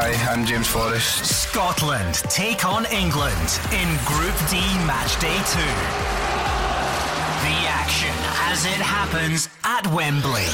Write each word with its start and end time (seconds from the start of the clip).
Hi, 0.00 0.14
I'm 0.30 0.46
James 0.46 0.68
Forrest. 0.68 1.26
Scotland 1.26 2.14
take 2.30 2.64
on 2.64 2.86
England 2.86 3.50
in 3.74 3.88
Group 4.06 4.36
D 4.48 4.62
Match 4.86 5.18
Day 5.18 5.34
2. 5.34 5.58
The 7.42 7.66
action 7.66 8.14
as 8.46 8.64
it 8.64 8.78
happens 8.78 9.48
at 9.64 9.84
Wembley. 9.88 10.46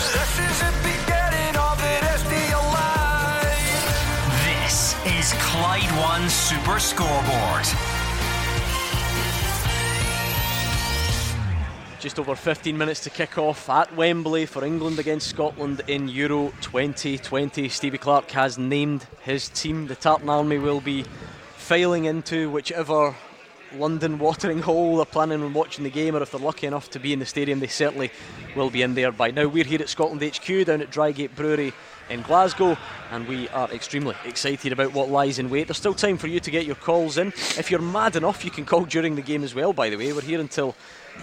This 4.49 4.96
is 5.05 5.35
Clyde 5.43 5.93
One 6.01 6.27
Super 6.31 6.81
Scoreboard. 6.81 7.94
Just 12.05 12.18
over 12.18 12.34
15 12.34 12.77
minutes 12.77 13.00
to 13.05 13.09
kick 13.09 13.39
off 13.39 13.70
at 13.70 13.96
Wembley 13.96 14.45
for 14.45 14.62
England 14.62 14.98
against 14.98 15.27
Scotland 15.27 15.80
in 15.87 16.07
Euro 16.11 16.52
2020. 16.61 17.66
Stevie 17.70 17.96
Clarke 17.96 18.30
has 18.32 18.59
named 18.59 19.07
his 19.23 19.48
team. 19.48 19.87
The 19.87 19.95
Tartan 19.96 20.29
Army 20.29 20.59
will 20.59 20.82
be 20.82 21.06
filing 21.56 22.05
into 22.05 22.51
whichever 22.51 23.15
London 23.73 24.19
watering 24.19 24.60
hole 24.60 24.96
they're 24.96 25.06
planning 25.06 25.43
on 25.43 25.55
watching 25.55 25.82
the 25.82 25.88
game, 25.88 26.15
or 26.15 26.20
if 26.20 26.30
they're 26.30 26.38
lucky 26.38 26.66
enough 26.66 26.91
to 26.91 26.98
be 26.98 27.15
in 27.15 27.20
the 27.20 27.24
stadium, 27.24 27.60
they 27.60 27.69
certainly 27.69 28.10
will 28.55 28.68
be 28.68 28.82
in 28.82 28.95
there 28.95 29.10
by 29.10 29.30
now. 29.30 29.48
We're 29.48 29.65
here 29.65 29.80
at 29.80 29.88
Scotland 29.88 30.23
HQ 30.23 30.66
down 30.66 30.82
at 30.82 30.91
Drygate 30.91 31.34
Brewery 31.34 31.73
in 32.10 32.21
Glasgow, 32.21 32.77
and 33.12 33.27
we 33.27 33.48
are 33.48 33.71
extremely 33.71 34.15
excited 34.27 34.73
about 34.73 34.93
what 34.93 35.09
lies 35.09 35.38
in 35.38 35.48
wait. 35.48 35.68
There's 35.68 35.79
still 35.79 35.95
time 35.95 36.18
for 36.18 36.27
you 36.27 36.38
to 36.38 36.51
get 36.51 36.66
your 36.66 36.77
calls 36.77 37.16
in. 37.16 37.29
If 37.29 37.71
you're 37.71 37.80
mad 37.80 38.15
enough, 38.15 38.45
you 38.45 38.51
can 38.51 38.66
call 38.66 38.84
during 38.84 39.16
the 39.16 39.23
game 39.23 39.43
as 39.43 39.55
well, 39.55 39.73
by 39.73 39.88
the 39.88 39.96
way. 39.96 40.12
We're 40.12 40.21
here 40.21 40.41
until 40.41 40.77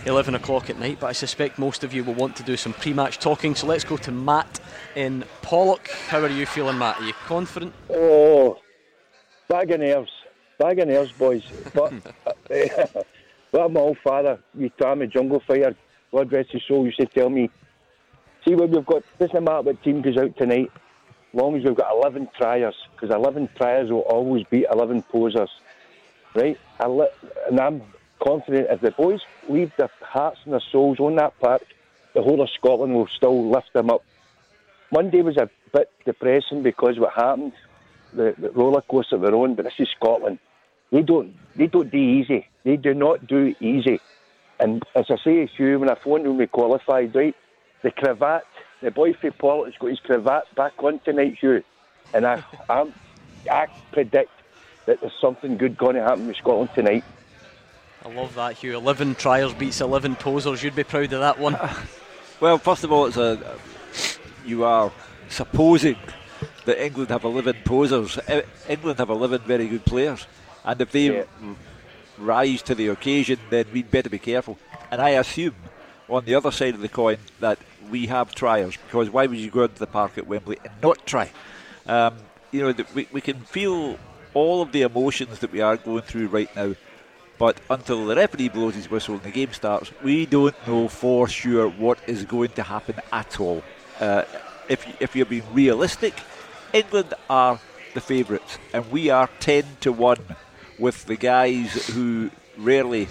11 0.05 0.35
o'clock 0.35 0.69
at 0.69 0.79
night, 0.79 0.97
but 0.99 1.07
I 1.07 1.11
suspect 1.11 1.59
most 1.59 1.83
of 1.83 1.93
you 1.93 2.03
will 2.03 2.15
want 2.15 2.35
to 2.37 2.43
do 2.43 2.57
some 2.57 2.73
pre 2.73 2.93
match 2.93 3.19
talking. 3.19 3.55
So 3.55 3.67
let's 3.67 3.83
go 3.83 3.97
to 3.97 4.11
Matt 4.11 4.59
in 4.95 5.23
Pollok. 5.41 5.87
How 6.07 6.19
are 6.19 6.29
you 6.29 6.45
feeling, 6.45 6.77
Matt? 6.77 6.99
Are 6.99 7.05
you 7.05 7.13
confident? 7.25 7.73
Oh, 7.89 8.57
bag 9.47 9.71
of 9.71 9.79
nerves. 9.79 10.11
Bag 10.57 10.79
of 10.79 10.87
nerves, 10.87 11.11
boys. 11.11 11.43
But, 11.73 11.93
well, 13.51 13.69
my 13.69 13.79
old 13.79 13.97
father, 14.03 14.39
you 14.55 14.69
Tommy 14.69 15.07
Jungle 15.07 15.39
Fire, 15.39 15.75
God 16.11 16.31
rest 16.31 16.51
his 16.51 16.63
soul, 16.67 16.85
used 16.85 16.99
to 16.99 17.05
tell 17.05 17.29
me, 17.29 17.49
see 18.45 18.55
what 18.55 18.69
we've 18.69 18.85
got, 18.85 19.03
doesn't 19.19 19.43
matter 19.43 19.61
what 19.61 19.83
team 19.83 20.01
goes 20.01 20.17
out 20.17 20.35
tonight, 20.37 20.71
as 20.73 21.39
long 21.39 21.55
as 21.55 21.63
we've 21.63 21.75
got 21.75 21.93
11 21.95 22.29
triers, 22.37 22.75
because 22.93 23.13
11 23.13 23.49
triers 23.55 23.91
will 23.91 24.01
always 24.01 24.45
beat 24.49 24.65
11 24.71 25.03
posers. 25.03 25.49
Right? 26.33 26.57
And 26.79 27.59
I'm 27.59 27.81
confident 28.21 28.67
if 28.69 28.81
the 28.81 28.91
boys 28.91 29.19
leave 29.49 29.71
their 29.77 29.89
hearts 30.01 30.39
and 30.43 30.53
their 30.53 30.63
souls 30.71 30.99
on 30.99 31.15
that 31.15 31.37
park, 31.39 31.63
the 32.13 32.21
whole 32.21 32.41
of 32.41 32.49
Scotland 32.49 32.93
will 32.93 33.07
still 33.15 33.49
lift 33.49 33.73
them 33.73 33.89
up. 33.89 34.03
Monday 34.91 35.21
was 35.21 35.37
a 35.37 35.49
bit 35.73 35.89
depressing 36.05 36.63
because 36.63 36.99
what 36.99 37.13
happened, 37.13 37.53
the, 38.13 38.35
the 38.37 38.51
roller 38.51 38.81
coaster 38.81 39.17
we're 39.17 39.33
on, 39.33 39.55
but 39.55 39.65
this 39.65 39.73
is 39.79 39.87
Scotland. 39.95 40.39
They 40.91 41.01
don't 41.01 41.33
they 41.55 41.67
don't 41.67 41.89
do 41.89 41.97
easy. 41.97 42.47
They 42.63 42.75
do 42.75 42.93
not 42.93 43.25
do 43.25 43.55
easy. 43.61 44.01
And 44.59 44.83
as 44.95 45.05
I 45.09 45.15
say 45.23 45.49
you 45.57 45.79
when 45.79 45.89
I 45.89 45.95
phoned 45.95 46.27
when 46.27 46.37
we 46.37 46.47
qualified, 46.47 47.15
right, 47.15 47.35
the 47.81 47.91
cravat, 47.91 48.43
the 48.81 48.91
boy 48.91 49.13
from 49.13 49.31
Pollok's 49.31 49.77
got 49.79 49.89
his 49.89 49.99
cravat 50.01 50.43
back 50.55 50.73
on 50.83 50.99
tonight, 50.99 51.37
Hugh. 51.39 51.63
And 52.13 52.27
I 52.27 52.43
I'm, 52.69 52.93
I 53.49 53.67
predict 53.93 54.31
that 54.85 54.99
there's 54.99 55.13
something 55.21 55.57
good 55.57 55.77
going 55.77 55.95
to 55.95 56.03
happen 56.03 56.27
with 56.27 56.35
Scotland 56.35 56.69
tonight. 56.75 57.05
I 58.03 58.09
love 58.09 58.33
that, 58.35 58.53
Hugh. 58.57 58.75
11 58.77 59.15
triers 59.15 59.53
beats 59.53 59.81
11 59.81 60.15
posers. 60.15 60.63
You'd 60.63 60.75
be 60.75 60.83
proud 60.83 61.13
of 61.13 61.19
that 61.19 61.39
one. 61.39 61.57
Well, 62.39 62.57
first 62.57 62.83
of 62.83 62.91
all, 62.91 63.05
it's 63.05 63.17
a 63.17 63.39
you 64.43 64.63
are 64.63 64.91
supposing 65.29 65.95
that 66.65 66.83
England 66.83 67.11
have 67.11 67.23
11 67.23 67.57
posers. 67.63 68.17
England 68.67 68.97
have 68.97 69.11
11 69.11 69.41
very 69.41 69.67
good 69.67 69.85
players, 69.85 70.25
and 70.65 70.81
if 70.81 70.91
they 70.91 71.17
Yeah. 71.17 71.23
rise 72.17 72.63
to 72.63 72.73
the 72.73 72.87
occasion, 72.87 73.37
then 73.51 73.65
we'd 73.71 73.91
better 73.91 74.09
be 74.09 74.17
careful. 74.17 74.57
And 74.89 74.99
I 74.99 75.09
assume, 75.09 75.53
on 76.09 76.25
the 76.25 76.33
other 76.33 76.49
side 76.49 76.73
of 76.73 76.81
the 76.81 76.89
coin, 76.89 77.17
that 77.41 77.59
we 77.91 78.07
have 78.07 78.33
triers 78.33 78.75
because 78.75 79.11
why 79.11 79.27
would 79.27 79.37
you 79.37 79.51
go 79.51 79.65
into 79.65 79.77
the 79.77 79.85
park 79.85 80.17
at 80.17 80.25
Wembley 80.25 80.57
and 80.63 80.73
not 80.81 81.05
try? 81.05 81.29
Um, 81.85 82.15
you 82.51 82.63
know, 82.63 82.73
we, 82.95 83.07
we 83.11 83.21
can 83.21 83.41
feel 83.41 83.99
all 84.33 84.63
of 84.63 84.71
the 84.71 84.81
emotions 84.81 85.37
that 85.39 85.51
we 85.51 85.61
are 85.61 85.77
going 85.77 86.01
through 86.01 86.29
right 86.29 86.49
now. 86.55 86.73
But 87.41 87.59
until 87.71 88.05
the 88.05 88.15
referee 88.15 88.49
blows 88.49 88.75
his 88.75 88.91
whistle 88.91 89.15
and 89.15 89.23
the 89.23 89.31
game 89.31 89.51
starts, 89.51 89.91
we 90.03 90.27
don't 90.27 90.55
know 90.67 90.87
for 90.87 91.27
sure 91.27 91.69
what 91.69 91.97
is 92.05 92.23
going 92.23 92.51
to 92.51 92.61
happen 92.61 92.97
at 93.11 93.39
all. 93.39 93.63
Uh, 93.99 94.25
if, 94.69 94.85
if 95.01 95.15
you're 95.15 95.25
being 95.25 95.51
realistic, 95.51 96.13
England 96.71 97.15
are 97.31 97.59
the 97.95 97.99
favourites, 97.99 98.59
and 98.73 98.91
we 98.91 99.09
are 99.09 99.27
10 99.39 99.63
to 99.79 99.91
1 99.91 100.17
with 100.77 101.05
the 101.07 101.15
guys 101.15 101.87
who 101.87 102.29
rarely 102.59 103.07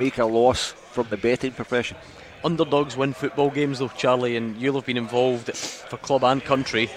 make 0.00 0.18
a 0.18 0.24
loss 0.24 0.72
from 0.90 1.06
the 1.08 1.16
betting 1.16 1.52
profession. 1.52 1.96
Underdogs 2.42 2.96
win 2.96 3.12
football 3.12 3.50
games, 3.50 3.78
though, 3.78 3.86
Charlie, 3.86 4.34
and 4.34 4.60
you'll 4.60 4.74
have 4.74 4.86
been 4.86 4.96
involved 4.96 5.56
for 5.56 5.96
club 5.96 6.24
and 6.24 6.44
country. 6.44 6.90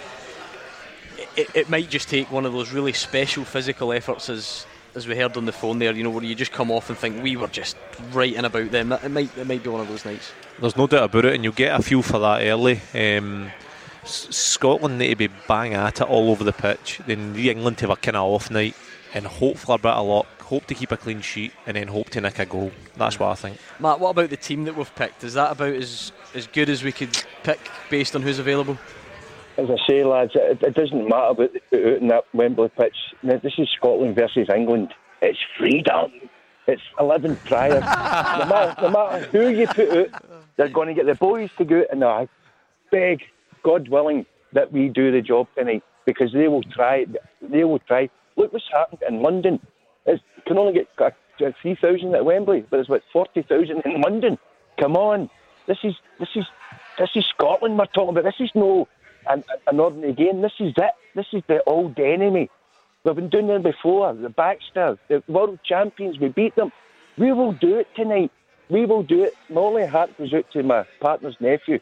It, 1.38 1.56
it 1.56 1.70
might 1.70 1.92
just 1.92 2.10
take 2.10 2.32
one 2.32 2.48
of 2.48 2.54
those 2.54 2.72
really 2.72 2.94
special 2.94 3.46
physical 3.46 3.94
efforts, 3.94 4.28
as 4.28 4.66
as 4.96 5.08
we 5.08 5.16
heard 5.16 5.38
on 5.38 5.46
the 5.46 5.52
phone 5.52 5.80
there. 5.80 5.94
You 5.94 6.04
know, 6.04 6.09
where 6.09 6.24
you 6.24 6.36
just 6.36 6.52
come 6.52 6.72
off 6.72 6.90
and 6.90 6.98
think 6.98 7.22
we 7.24 7.36
were 7.36 7.48
just 7.48 7.76
writing 8.12 8.46
about 8.46 8.72
them. 8.72 8.90
That, 8.90 9.04
it 9.04 9.09
might 9.09 9.38
it 9.38 9.48
might 9.48 9.64
be 9.64 9.70
one 9.70 9.81
of 9.81 9.88
those 9.88 10.06
nights. 10.06 10.31
There's 10.59 10.78
no 10.78 10.88
doubt 10.88 11.04
about 11.04 11.26
it, 11.26 11.34
and 11.34 11.44
you'll 11.44 11.54
get 11.54 11.80
a 11.80 11.84
feel 11.84 12.02
for 12.02 12.20
that 12.20 12.44
early. 12.44 12.81
Um, 12.94 13.52
Scotland 14.06 14.98
need 15.00 15.09
to 15.09 15.16
be 15.16 15.30
bang 15.48 15.74
at 15.74 16.02
it 16.02 16.08
all 16.08 16.31
over 16.31 16.44
the 16.44 16.54
pitch. 16.54 17.00
Then 17.06 17.36
England 17.36 17.78
to 17.80 17.88
have 17.88 17.98
a 17.98 18.02
kind 18.02 18.18
of 18.18 18.24
off 18.24 18.52
night 18.52 18.76
and 19.14 19.26
hope 19.26 19.58
for 19.58 19.76
a 19.76 19.78
bit 19.78 19.92
of 19.92 20.06
luck, 20.06 20.42
hope 20.42 20.66
to 20.68 20.76
keep 20.76 20.92
a 20.92 20.98
clean 20.98 21.22
sheet, 21.22 21.54
and 21.66 21.78
then 21.78 21.88
hope 21.88 22.10
to 22.10 22.22
nick 22.22 22.40
a 22.40 22.46
goal. 22.46 22.72
That's 22.98 23.20
what 23.20 23.30
I 23.30 23.36
think. 23.36 23.58
Matt, 23.80 24.00
what 24.00 24.10
about 24.10 24.30
the 24.30 24.38
team 24.38 24.66
that 24.66 24.75
we've 24.75 24.94
picked? 24.96 25.24
Is 25.24 25.36
that 25.36 25.52
about 25.52 25.74
as 25.74 26.12
as 26.34 26.48
good 26.48 26.70
as 26.70 26.84
we 26.84 26.92
could 26.92 27.16
pick 27.44 27.60
based 27.90 28.16
on 28.16 28.24
who's 28.24 28.40
available? 28.40 28.78
As 29.58 29.69
I 29.69 29.78
say, 29.88 30.03
lads, 30.03 30.31
it, 30.36 30.62
it 30.62 30.74
doesn't 30.74 31.08
matter 31.08 31.36
put 31.36 31.56
out 31.56 32.02
in 32.02 32.08
that 32.08 32.24
Wembley 32.34 32.69
pitch. 32.69 32.96
Now, 33.22 33.38
this 33.38 33.53
is 33.58 33.69
Scotland 33.78 34.16
versus 34.16 34.47
England. 34.53 34.94
It's 35.22 35.40
freedom. 35.58 36.12
It's 36.68 36.81
11 37.00 37.38
triers. 37.46 37.74
no, 37.81 38.46
matter, 38.46 38.81
no 38.81 38.90
matter 38.90 39.25
who 39.28 39.50
you 39.50 39.68
put 39.68 39.90
out, 39.92 40.24
they're 40.56 40.69
going 40.69 40.88
to 40.88 40.94
get 40.94 41.06
the 41.06 41.16
boys 41.16 41.50
to 41.58 41.66
go 41.66 41.81
out 41.81 41.88
and 41.92 42.03
I 42.03 42.28
beg, 42.92 43.24
God 43.63 43.90
willing, 43.90 44.25
that 44.53 44.72
we 44.72 44.90
do 44.90 45.12
the 45.12 45.22
job 45.22 45.47
tonight 45.58 45.84
because 46.06 46.31
they 46.31 46.47
will 46.47 46.63
try. 46.63 47.06
They 47.42 47.63
will 47.63 47.80
try. 47.80 48.09
Look 48.38 48.53
what's 48.53 48.66
happened 48.72 49.02
in 49.08 49.22
London. 49.22 49.59
It 50.06 50.22
can 50.46 50.58
only 50.58 50.74
get 50.74 50.88
uh, 50.97 51.52
3,000 51.62 52.16
at 52.16 52.25
Wembley, 52.25 52.66
but 52.69 52.80
it's 52.80 52.90
about 52.90 53.03
40,000 53.12 53.81
in 53.86 54.02
London. 54.02 54.38
Come 54.80 54.96
on, 54.96 55.30
this 55.68 55.78
is 55.84 55.94
this 56.19 56.30
is 56.36 56.46
this 56.97 57.09
is 57.16 57.25
Scotland 57.25 57.78
we're 57.78 57.86
talking 57.88 58.09
about. 58.09 58.24
This 58.24 58.40
is 58.40 58.52
no 58.56 58.88
an, 59.28 59.44
a 59.68 59.74
Northern 59.74 60.04
again. 60.04 60.42
This 60.42 60.54
is 60.60 60.74
it. 60.78 60.92
This 61.16 61.28
is 61.34 61.44
the 61.48 61.64
old 61.66 62.00
enemy. 62.00 62.50
We've 63.04 63.16
been 63.16 63.30
doing 63.30 63.50
it 63.50 63.64
before. 63.64 64.14
The 64.14 64.30
Baxter, 64.30 64.98
the 65.10 65.24
world 65.28 65.60
champions. 65.64 66.20
We 66.20 66.30
beat 66.30 66.56
them. 66.56 66.72
We 67.18 67.32
will 67.32 67.52
do 67.52 67.78
it 67.78 67.88
tonight. 67.96 68.32
We 68.70 68.86
will 68.86 69.04
do 69.04 69.24
it. 69.24 69.34
My 69.50 69.62
only 69.62 69.86
heart 69.86 70.18
goes 70.18 70.34
out 70.34 70.50
to 70.54 70.64
my 70.64 70.86
partner's 71.00 71.36
nephew, 71.40 71.80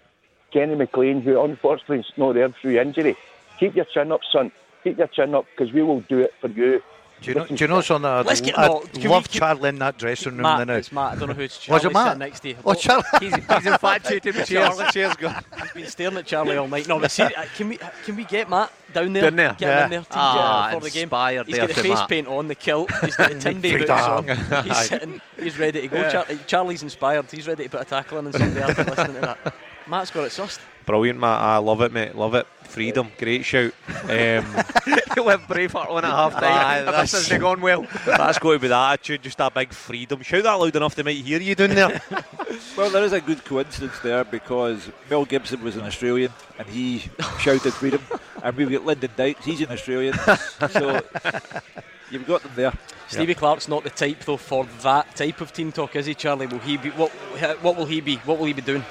Kenny 0.52 0.76
McLean, 0.76 1.22
who 1.22 1.42
unfortunately 1.42 2.00
is 2.00 2.12
not 2.18 2.34
there 2.34 2.50
through 2.50 2.80
injury. 2.80 3.16
Keep 3.60 3.76
your 3.76 3.86
chin 3.86 4.12
up, 4.12 4.22
son. 4.32 4.52
Keep 4.84 4.98
your 4.98 5.08
chin 5.08 5.36
up 5.36 5.46
because 5.56 5.72
we 5.74 5.84
will 5.84 6.02
do 6.02 6.20
it 6.20 6.34
for 6.42 6.50
you. 6.50 6.82
Do 7.22 7.30
you 7.30 7.36
know, 7.36 7.46
do 7.46 7.56
you 7.56 7.68
know 7.68 7.82
something? 7.82 8.10
I'd, 8.10 8.26
Let's 8.26 8.42
get- 8.42 8.58
I'd 8.58 8.98
we- 8.98 9.08
love 9.08 9.30
Charlie 9.30 9.70
in 9.70 9.78
that 9.80 9.96
dressing 10.00 10.34
room 10.34 10.42
Matt, 10.42 10.66
now. 10.68 10.74
it's 10.74 10.92
Matt. 10.92 11.12
I 11.12 11.16
don't 11.20 11.28
know 11.30 11.36
who 11.36 11.42
it's 11.44 11.68
Was 11.68 11.82
Charlie 11.84 11.92
it 11.92 11.94
Matt? 11.94 12.06
sitting 12.08 12.20
next 12.20 12.40
to 12.40 12.50
you. 12.50 12.56
Oh, 12.66 12.74
Charlie. 12.74 13.04
He's, 13.20 13.36
he's 13.36 13.66
infatuated 13.68 14.36
with 14.36 14.48
Cheers, 14.48 14.68
Charlie. 14.76 14.86
cheers, 14.92 15.16
God. 15.18 15.46
He's 15.62 15.72
been 15.72 15.86
staring 15.88 16.18
at 16.18 16.26
Charlie 16.26 16.58
all 16.58 16.68
night. 16.68 16.88
No, 16.88 17.00
but 17.00 17.12
see, 17.12 17.22
uh, 17.22 17.46
can 17.56 17.70
we 17.70 17.78
can 18.04 18.16
we 18.16 18.24
get 18.26 18.50
Matt 18.50 18.72
down 18.92 19.14
there? 19.14 19.24
Down 19.30 19.36
there? 19.36 19.56
Get 19.60 19.62
him 19.62 19.70
in 19.70 19.78
Yeah. 19.78 19.88
there 19.90 20.00
to, 20.02 20.08
Ah, 20.14 20.68
uh, 20.70 20.72
for 20.72 20.80
the 20.82 20.90
game. 20.90 21.04
inspired 21.04 21.46
He's 21.46 21.56
there 21.58 21.68
got 21.68 21.76
the 21.76 21.82
face 21.84 21.94
Matt. 22.00 22.10
paint 22.10 22.28
on, 22.28 22.48
the 22.48 22.56
kilt. 22.56 22.92
He's 23.02 23.16
got 23.16 23.30
the 23.30 23.40
Timby 23.40 23.78
boots 23.78 23.92
on. 23.92 24.64
He's 24.66 24.78
sitting. 24.88 25.22
He's 25.40 25.60
ready 25.60 25.82
to 25.82 25.88
go. 25.90 26.10
Char- 26.10 26.26
Charlie's 26.48 26.82
inspired. 26.82 27.30
He's 27.30 27.48
ready 27.48 27.66
to 27.66 27.70
put 27.70 27.82
a 27.82 27.86
tackle 27.86 28.18
in 28.18 28.26
on 28.26 28.34
Sunday 28.34 28.64
after 28.64 28.84
listening 28.84 29.14
to 29.16 29.22
that. 29.22 29.54
Matt's 29.88 30.12
got 30.12 30.24
it 30.26 30.32
sussed. 30.32 30.60
Brilliant, 30.86 31.20
Matt. 31.20 31.40
I 31.42 31.58
love 31.58 31.82
it, 31.82 31.92
mate. 31.92 32.16
Love 32.16 32.34
it. 32.36 32.48
Freedom. 32.64 33.12
Great 33.18 33.44
shout. 33.46 33.74
Um, 34.04 34.10
you 35.16 35.24
went 35.24 35.42
Braveheart 35.44 35.90
on 35.90 36.04
at 36.06 36.12
half 36.12 36.34
time. 36.34 36.80
if 36.80 36.86
that's- 36.86 37.12
this 37.12 37.24
hasn't 37.24 37.42
gone 37.42 37.62
well. 37.62 37.86
that's 38.06 38.40
got 38.40 38.54
to 38.54 38.60
be 38.60 38.68
the 38.70 38.76
attitude. 38.76 39.22
Just 39.22 39.40
a 39.40 39.52
big 39.52 39.74
freedom. 39.74 40.22
Shout 40.22 40.44
that 40.44 40.54
loud 40.54 40.76
enough 40.76 40.96
they 40.96 41.04
might 41.04 41.18
hear 41.18 41.40
you 41.40 41.56
down 41.56 41.70
there. 41.76 42.02
Well, 42.78 42.90
there 42.90 43.04
is 43.04 43.12
a 43.14 43.20
good 43.22 43.44
coincidence 43.44 44.00
there 44.00 44.24
because 44.24 44.90
Mel 45.10 45.26
Gibson 45.26 45.62
was 45.62 45.76
an 45.76 45.84
Australian 45.84 46.32
and 46.58 46.68
he 46.68 47.04
shouted 47.40 47.74
freedom, 47.74 48.02
and 48.44 48.56
we've 48.56 48.72
got 48.72 48.86
Lyndon 48.86 49.12
Dykes, 49.16 49.44
he's 49.46 49.62
an 49.62 49.72
Australian, 49.72 50.14
so 50.70 51.02
you've 52.10 52.26
got 52.28 52.42
them 52.44 52.52
there. 52.56 52.74
Stevie 53.10 53.36
Clarke's 53.36 53.68
not 53.68 53.84
the 53.84 53.90
type 53.90 54.20
though 54.26 54.38
for 54.38 54.66
that 54.84 55.16
type 55.16 55.42
of 55.42 55.52
team 55.54 55.72
talk, 55.72 55.96
is 55.98 56.06
he, 56.06 56.14
Charlie? 56.16 56.48
Will 56.48 56.60
he 56.60 56.78
be? 56.78 56.90
What? 56.92 57.12
What 57.62 57.76
will 57.78 57.86
he 57.86 58.00
be? 58.02 58.16
What 58.18 58.38
will 58.40 58.46
he 58.46 58.54
be 58.54 58.62
doing? 58.62 58.84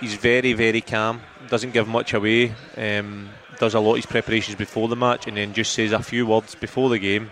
He's 0.00 0.14
very, 0.14 0.54
very 0.54 0.80
calm. 0.80 1.20
Doesn't 1.48 1.72
give 1.72 1.86
much 1.86 2.14
away. 2.14 2.54
Um, 2.76 3.28
does 3.58 3.74
a 3.74 3.80
lot 3.80 3.90
of 3.90 3.96
his 3.96 4.06
preparations 4.06 4.56
before 4.56 4.88
the 4.88 4.96
match, 4.96 5.26
and 5.26 5.36
then 5.36 5.52
just 5.52 5.72
says 5.72 5.92
a 5.92 6.02
few 6.02 6.26
words 6.26 6.54
before 6.54 6.88
the 6.88 6.98
game, 6.98 7.30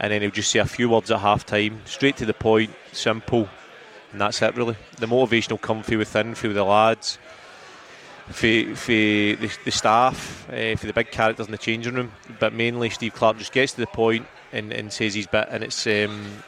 and 0.00 0.10
then 0.10 0.22
he'll 0.22 0.30
just 0.30 0.50
say 0.50 0.58
a 0.58 0.64
few 0.64 0.88
words 0.88 1.10
at 1.10 1.20
half 1.20 1.44
time, 1.44 1.82
straight 1.84 2.16
to 2.16 2.24
the 2.24 2.32
point, 2.32 2.70
simple, 2.92 3.48
and 4.10 4.20
that's 4.20 4.40
it 4.40 4.56
really. 4.56 4.76
The 4.96 5.06
motivation 5.06 5.50
will 5.50 5.58
come 5.58 5.82
from 5.82 5.98
within, 5.98 6.34
through 6.34 6.54
the 6.54 6.64
lads, 6.64 7.18
for, 8.28 8.74
for 8.74 8.92
the, 8.92 9.50
the 9.64 9.70
staff, 9.70 10.48
uh, 10.50 10.74
for 10.76 10.86
the 10.86 10.94
big 10.94 11.10
characters 11.10 11.46
in 11.46 11.52
the 11.52 11.58
changing 11.58 11.94
room, 11.94 12.12
but 12.40 12.54
mainly 12.54 12.88
Steve 12.88 13.12
Clarke 13.12 13.36
just 13.36 13.52
gets 13.52 13.72
to 13.72 13.80
the 13.82 13.86
point 13.86 14.26
and, 14.52 14.72
and 14.72 14.90
says 14.90 15.14
his 15.14 15.26
bit, 15.26 15.48
and 15.50 15.62
it's 15.62 15.86
um, 15.86 16.42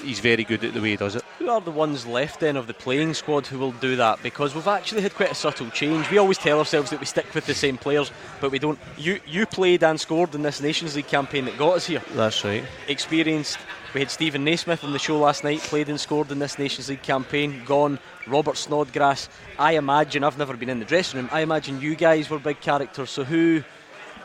he's 0.00 0.20
very 0.20 0.44
good 0.44 0.64
at 0.64 0.74
the 0.74 0.80
way 0.80 0.90
he 0.90 0.96
does 0.96 1.16
it. 1.16 1.22
Who 1.38 1.48
are 1.50 1.60
the 1.60 1.70
ones 1.70 2.06
left 2.06 2.40
then 2.40 2.56
of 2.56 2.66
the 2.66 2.74
playing 2.74 3.14
squad 3.14 3.46
who 3.46 3.58
will 3.58 3.72
do 3.72 3.96
that? 3.96 4.22
Because 4.22 4.54
we've 4.54 4.66
actually 4.66 5.02
had 5.02 5.14
quite 5.14 5.32
a 5.32 5.34
subtle 5.34 5.70
change. 5.70 6.10
We 6.10 6.18
always 6.18 6.38
tell 6.38 6.58
ourselves 6.58 6.90
that 6.90 7.00
we 7.00 7.06
stick 7.06 7.34
with 7.34 7.46
the 7.46 7.54
same 7.54 7.78
players, 7.78 8.10
but 8.40 8.50
we 8.50 8.58
don't. 8.58 8.78
You 8.96 9.20
you 9.26 9.46
played 9.46 9.82
and 9.82 10.00
scored 10.00 10.34
in 10.34 10.42
this 10.42 10.60
Nations 10.60 10.96
League 10.96 11.06
campaign 11.06 11.44
that 11.46 11.58
got 11.58 11.76
us 11.76 11.86
here. 11.86 12.02
That's 12.14 12.44
right. 12.44 12.64
Experienced. 12.88 13.58
We 13.94 14.00
had 14.00 14.10
Stephen 14.10 14.44
Naismith 14.44 14.84
on 14.84 14.92
the 14.92 14.98
show 14.98 15.18
last 15.18 15.44
night, 15.44 15.60
played 15.60 15.88
and 15.88 15.98
scored 15.98 16.30
in 16.30 16.38
this 16.38 16.58
Nations 16.58 16.90
League 16.90 17.02
campaign, 17.02 17.62
gone. 17.64 17.98
Robert 18.28 18.56
Snodgrass. 18.56 19.28
I 19.58 19.72
imagine, 19.72 20.22
I've 20.24 20.38
never 20.38 20.56
been 20.56 20.68
in 20.68 20.78
the 20.78 20.84
dressing 20.84 21.20
room, 21.20 21.28
I 21.32 21.40
imagine 21.40 21.80
you 21.80 21.94
guys 21.94 22.28
were 22.30 22.38
big 22.38 22.60
characters, 22.60 23.10
so 23.10 23.24
who 23.24 23.62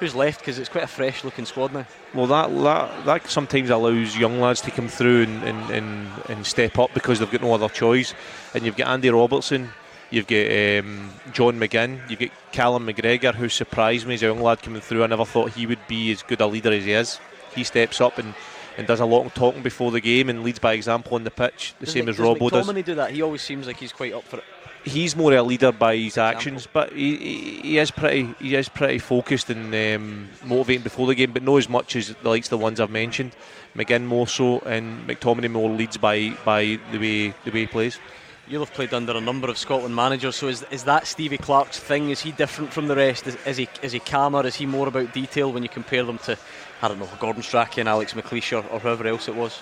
who's 0.04 0.16
left? 0.16 0.40
Because 0.40 0.60
it's 0.60 0.70
quite 0.70 0.84
a 0.84 0.88
fresh 0.88 1.24
looking 1.24 1.46
squad 1.46 1.74
now. 1.74 1.86
Well, 2.14 2.28
that, 2.28 2.50
that 2.64 3.06
that 3.06 3.30
sometimes 3.30 3.70
allows 3.70 4.18
young 4.18 4.40
lads 4.40 4.62
to 4.62 4.72
come 4.72 4.88
through 4.88 5.24
and, 5.24 5.44
and, 5.44 5.70
and, 5.72 6.10
and 6.30 6.46
step 6.46 6.78
up 6.78 6.94
because 6.94 7.20
they've 7.20 7.32
got 7.32 7.42
no 7.42 7.54
other 7.54 7.70
choice. 7.70 8.14
And 8.54 8.66
you've 8.66 8.78
got 8.78 8.90
Andy 8.90 9.10
Robertson, 9.10 9.70
you've 10.12 10.28
got 10.28 10.46
um, 10.86 11.10
John 11.32 11.60
McGinn, 11.60 12.08
you've 12.10 12.20
got 12.20 12.30
Callum 12.52 12.86
McGregor, 12.86 13.34
who 13.34 13.50
surprised 13.50 14.06
me 14.06 14.14
as 14.16 14.24
a 14.24 14.28
young 14.28 14.42
lad 14.42 14.62
coming 14.62 14.82
through. 14.82 15.04
I 15.04 15.08
never 15.08 15.26
thought 15.26 15.52
he 15.54 15.66
would 15.66 15.86
be 15.88 16.12
as 16.12 16.22
good 16.22 16.42
a 16.42 16.48
leader 16.48 16.72
as 16.72 16.84
he 16.86 16.92
is. 16.92 17.20
He 17.56 17.64
steps 17.64 18.02
up 18.02 18.18
and, 18.18 18.34
and 18.78 18.86
does 18.88 19.00
a 19.00 19.06
lot 19.06 19.26
of 19.26 19.34
talking 19.34 19.64
before 19.64 19.92
the 19.92 20.02
game 20.02 20.30
and 20.30 20.44
leads 20.44 20.60
by 20.60 20.74
example 20.74 21.16
on 21.16 21.24
the 21.24 21.32
pitch, 21.32 21.74
the 21.80 21.86
Does 21.86 21.94
same 21.94 22.06
Mc- 22.06 22.20
as 22.20 22.26
Robbo 22.26 22.50
does. 22.50 22.68
McTominay 22.68 22.86
do 22.86 22.96
that? 22.96 23.12
He 23.12 23.22
always 23.22 23.42
seems 23.42 23.68
like 23.68 23.78
he's 23.78 23.94
quite 23.94 24.14
up 24.14 24.24
for 24.24 24.38
it. 24.38 24.44
He's 24.84 25.16
more 25.16 25.34
a 25.34 25.42
leader 25.42 25.72
by 25.72 25.96
his 25.96 26.18
actions, 26.18 26.68
but 26.72 26.92
he, 26.92 27.16
he, 27.16 27.62
he 27.62 27.78
is 27.78 27.90
pretty 27.90 28.36
he 28.40 28.56
is 28.56 28.68
pretty 28.68 29.00
focused 29.00 29.50
and 29.50 29.74
um, 29.74 30.30
motivating 30.44 30.84
before 30.84 31.08
the 31.08 31.16
game, 31.16 31.32
but 31.32 31.42
not 31.42 31.56
as 31.58 31.70
much 31.70 31.96
as 31.96 32.10
the 32.10 32.30
likes 32.30 32.48
of 32.48 32.52
the 32.52 32.58
ones 32.58 32.82
I've 32.82 32.90
mentioned. 32.90 33.34
McGinn 33.76 34.04
more 34.04 34.28
so, 34.28 34.60
and 34.60 35.08
McTominay 35.08 35.50
more 35.50 35.70
leads 35.70 35.98
by 35.98 36.32
by 36.44 36.80
the 36.92 37.00
way 37.00 37.34
the 37.46 37.52
way 37.52 37.62
he 37.62 37.68
plays. 37.68 37.98
You'll 38.46 38.66
have 38.66 38.74
played 38.74 38.94
under 38.94 39.14
a 39.16 39.22
number 39.22 39.50
of 39.50 39.58
Scotland 39.58 39.96
managers, 39.96 40.36
so 40.36 40.50
is, 40.50 40.66
is 40.70 40.84
that 40.84 41.08
Stevie 41.08 41.38
Clarke's 41.38 41.80
thing? 41.80 42.10
Is 42.10 42.20
he 42.22 42.34
different 42.34 42.74
from 42.74 42.90
the 42.90 42.96
rest? 42.96 43.26
Is, 43.26 43.38
is 43.46 43.56
he 43.56 43.70
is 43.82 43.94
he 43.94 44.00
calmer? 44.00 44.46
Is 44.46 44.56
he 44.56 44.66
more 44.66 44.90
about 44.90 45.14
detail 45.14 45.50
when 45.54 45.64
you 45.64 45.70
compare 45.70 46.04
them 46.04 46.18
to, 46.20 46.38
I 46.82 46.90
don't 46.90 47.00
know, 47.00 47.08
Gordon 47.22 47.42
Strachan, 47.42 47.88
Alex 47.88 48.14
McLeish, 48.14 48.52
or, 48.52 48.68
or 48.68 48.80
whoever 48.80 49.08
else 49.08 49.30
it 49.30 49.36
was? 49.36 49.62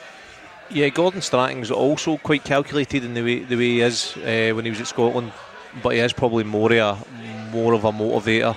Yeah, 0.73 0.87
Gordon 0.87 1.21
Strachan's 1.21 1.69
also 1.69 2.15
quite 2.17 2.45
calculated 2.45 3.03
in 3.03 3.13
the 3.13 3.21
way 3.21 3.39
the 3.39 3.57
way 3.57 3.67
he 3.71 3.81
is 3.81 4.15
uh, 4.17 4.55
when 4.55 4.63
he 4.63 4.71
was 4.71 4.79
at 4.79 4.87
Scotland, 4.87 5.33
but 5.83 5.89
he 5.89 5.99
is 5.99 6.13
probably 6.13 6.45
more 6.45 6.71
a 6.71 6.97
more 7.51 7.73
of 7.73 7.83
a 7.83 7.91
motivator 7.91 8.55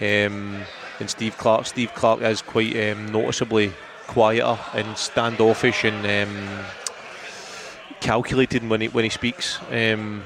um, 0.00 0.60
than 0.98 1.08
Steve 1.08 1.38
Clarke. 1.38 1.64
Steve 1.64 1.94
Clarke 1.94 2.20
is 2.20 2.42
quite 2.42 2.76
um, 2.76 3.10
noticeably 3.10 3.72
quieter 4.06 4.58
and 4.74 4.98
standoffish 4.98 5.84
and 5.84 6.04
um, 6.06 6.66
calculated 8.00 8.68
when 8.68 8.82
he 8.82 8.88
when 8.88 9.04
he 9.04 9.10
speaks. 9.10 9.58
Um, 9.70 10.22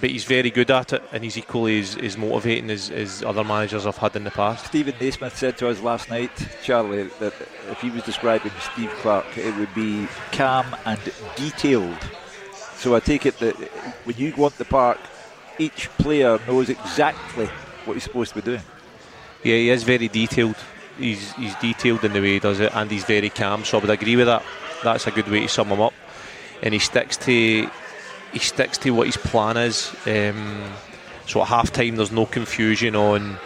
but 0.00 0.10
he's 0.10 0.24
very 0.24 0.50
good 0.50 0.70
at 0.70 0.92
it, 0.92 1.02
and 1.12 1.24
he's 1.24 1.36
equally 1.36 1.80
as, 1.80 1.96
as 1.96 2.16
motivating 2.16 2.70
as, 2.70 2.90
as 2.90 3.22
other 3.22 3.44
managers 3.44 3.86
I've 3.86 3.96
had 3.96 4.16
in 4.16 4.24
the 4.24 4.30
past. 4.30 4.66
Stephen 4.66 4.94
Naismith 5.00 5.36
said 5.36 5.56
to 5.58 5.68
us 5.68 5.80
last 5.80 6.10
night, 6.10 6.30
Charlie, 6.62 7.04
that 7.20 7.34
if 7.70 7.80
he 7.80 7.90
was 7.90 8.02
describing 8.02 8.52
Steve 8.72 8.90
Clarke, 9.00 9.36
it 9.36 9.56
would 9.56 9.74
be 9.74 10.08
calm 10.32 10.66
and 10.84 11.00
detailed. 11.36 11.98
So 12.76 12.94
I 12.94 13.00
take 13.00 13.26
it 13.26 13.38
that 13.40 13.54
when 14.04 14.16
you 14.16 14.32
go 14.32 14.44
on 14.44 14.52
the 14.56 14.64
park, 14.64 14.98
each 15.58 15.90
player 15.98 16.38
knows 16.46 16.70
exactly 16.70 17.46
what 17.84 17.94
he's 17.94 18.04
supposed 18.04 18.30
to 18.30 18.36
be 18.36 18.42
doing. 18.42 18.62
Yeah, 19.42 19.56
he 19.56 19.70
is 19.70 19.82
very 19.82 20.08
detailed. 20.08 20.56
He's 20.98 21.32
he's 21.32 21.54
detailed 21.56 22.04
in 22.04 22.12
the 22.12 22.20
way 22.20 22.34
he 22.34 22.38
does 22.38 22.60
it, 22.60 22.74
and 22.74 22.90
he's 22.90 23.04
very 23.04 23.30
calm. 23.30 23.64
So 23.64 23.78
I 23.78 23.80
would 23.82 23.90
agree 23.90 24.16
with 24.16 24.26
that. 24.26 24.42
That's 24.82 25.06
a 25.06 25.10
good 25.10 25.28
way 25.28 25.40
to 25.40 25.48
sum 25.48 25.68
him 25.68 25.80
up. 25.80 25.92
And 26.62 26.74
he 26.74 26.80
sticks 26.80 27.16
to 27.18 27.70
he 28.32 28.38
sticks 28.38 28.78
to 28.78 28.90
what 28.90 29.06
his 29.06 29.16
plan 29.16 29.56
is. 29.56 29.94
Um, 30.06 30.72
so 31.26 31.40
at 31.42 31.48
half 31.48 31.72
time, 31.72 31.96
there's 31.96 32.12
no 32.12 32.26
confusion 32.26 32.96
on 32.96 33.38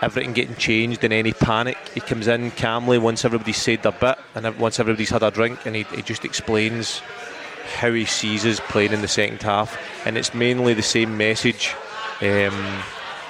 everything 0.00 0.32
getting 0.32 0.56
changed 0.56 1.04
and 1.04 1.12
any 1.12 1.32
panic. 1.32 1.76
He 1.94 2.00
comes 2.00 2.26
in 2.26 2.50
calmly 2.52 2.98
once 2.98 3.24
everybody's 3.24 3.56
said 3.56 3.82
their 3.82 3.92
bit 3.92 4.18
and 4.34 4.58
once 4.58 4.80
everybody's 4.80 5.10
had 5.10 5.22
a 5.22 5.30
drink, 5.30 5.64
and 5.66 5.76
he, 5.76 5.84
he 5.94 6.02
just 6.02 6.24
explains 6.24 7.00
how 7.76 7.92
he 7.92 8.04
sees 8.04 8.44
us 8.44 8.60
playing 8.60 8.92
in 8.92 9.02
the 9.02 9.08
second 9.08 9.42
half. 9.42 9.78
And 10.06 10.18
it's 10.18 10.34
mainly 10.34 10.74
the 10.74 10.82
same 10.82 11.16
message. 11.16 11.74
Um, 12.20 12.82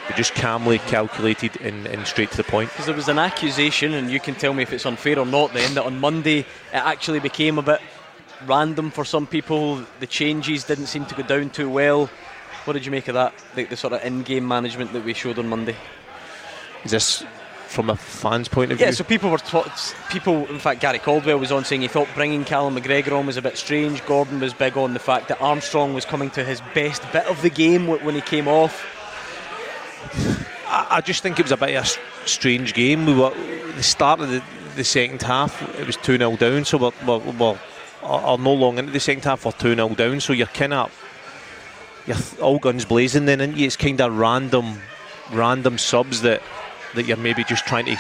but 0.07 0.17
just 0.17 0.35
calmly 0.35 0.79
calculated 0.79 1.61
and, 1.61 1.87
and 1.87 2.07
straight 2.07 2.31
to 2.33 2.37
the 2.37 2.45
point. 2.45 2.71
Because 2.71 2.87
there 2.87 2.95
was 2.95 3.09
an 3.09 3.19
accusation, 3.19 3.95
and 3.95 4.11
you 4.11 4.21
can 4.21 4.35
tell 4.35 4.53
me 4.53 4.63
if 4.63 4.73
it's 4.73 4.85
unfair 4.85 5.19
or 5.19 5.27
not. 5.27 5.53
Then 5.53 5.75
that 5.75 5.85
on 5.85 6.01
Monday 6.01 6.41
it 6.41 6.47
actually 6.73 7.21
became 7.21 7.59
a 7.59 7.63
bit 7.63 7.81
random 8.47 8.91
for 8.91 9.05
some 9.05 9.27
people. 9.27 9.83
The 10.01 10.07
changes 10.07 10.65
didn't 10.65 10.87
seem 10.87 11.07
to 11.07 11.15
go 11.15 11.23
down 11.23 11.51
too 11.51 11.69
well. 11.69 12.11
What 12.65 12.75
did 12.75 12.85
you 12.85 12.93
make 12.93 13.09
of 13.09 13.15
that? 13.15 13.35
The, 13.55 13.65
the 13.65 13.77
sort 13.77 13.93
of 13.93 14.05
in-game 14.05 14.47
management 14.47 14.93
that 14.93 15.05
we 15.05 15.15
showed 15.15 15.39
on 15.39 15.49
Monday. 15.49 15.77
Is 16.85 16.93
this 16.93 17.25
from 17.67 17.91
a 17.91 17.97
fan's 17.97 18.49
point 18.49 18.71
of 18.71 18.79
view? 18.79 18.87
Yeah, 18.87 18.93
so 18.93 19.03
people 19.03 19.31
were 19.31 19.39
taught, 19.39 19.95
people. 20.11 20.47
In 20.47 20.59
fact, 20.59 20.81
Gary 20.81 20.99
Caldwell 20.99 21.39
was 21.39 21.51
on 21.51 21.65
saying 21.65 21.83
he 21.83 21.89
thought 21.89 22.09
bringing 22.15 22.45
Callum 22.45 22.77
McGregor 22.77 23.19
on 23.19 23.27
was 23.27 23.37
a 23.37 23.43
bit 23.43 23.57
strange. 23.57 24.05
Gordon 24.07 24.41
was 24.41 24.53
big 24.53 24.77
on 24.77 24.93
the 24.93 25.01
fact 25.01 25.29
that 25.29 25.41
Armstrong 25.41 25.95
was 25.95 26.05
coming 26.05 26.31
to 26.31 26.45
his 26.45 26.61
best 26.75 27.03
bit 27.13 27.27
of 27.27 27.41
the 27.43 27.51
game 27.51 27.87
when 27.87 28.15
he 28.15 28.21
came 28.21 28.47
off. 28.47 28.85
I, 30.67 30.87
I 30.91 31.01
just 31.01 31.23
think 31.23 31.39
it 31.41 31.45
was 31.45 31.53
a 31.53 31.57
bit 31.57 31.75
of 31.75 31.85
a 31.85 32.29
strange 32.29 32.75
game. 32.75 33.07
We 33.07 33.15
were 33.15 33.33
the 33.75 33.83
start 33.83 34.21
of 34.21 34.31
the, 34.31 34.43
the 34.77 34.85
second 34.85 35.23
half. 35.23 35.63
It 35.79 35.87
was 35.87 35.97
two 35.97 36.19
0 36.19 36.37
down, 36.37 36.65
so 36.65 36.79
we're, 36.79 36.93
we're, 37.07 37.33
we're 37.33 37.59
are 38.03 38.21
are 38.21 38.39
no 38.39 38.53
long 38.53 38.79
into 38.79 38.93
the 38.93 39.01
second 39.01 39.25
half. 39.25 39.45
We're 39.45 39.53
two 39.53 39.75
0 39.75 39.89
down, 39.91 40.21
so 40.21 40.33
you're 40.33 40.47
kind 40.47 40.75
of 40.75 40.93
you're 42.07 42.17
all 42.41 42.59
guns 42.59 42.85
blazing. 42.85 43.27
Then, 43.27 43.41
and 43.41 43.59
it's 43.59 43.77
kind 43.77 44.01
of 44.01 44.17
random, 44.17 44.79
random 45.33 45.79
subs 45.79 46.23
that 46.23 46.43
that 46.95 47.07
you're 47.07 47.17
maybe 47.17 47.45
just 47.45 47.67
trying 47.67 47.87
to 47.87 47.97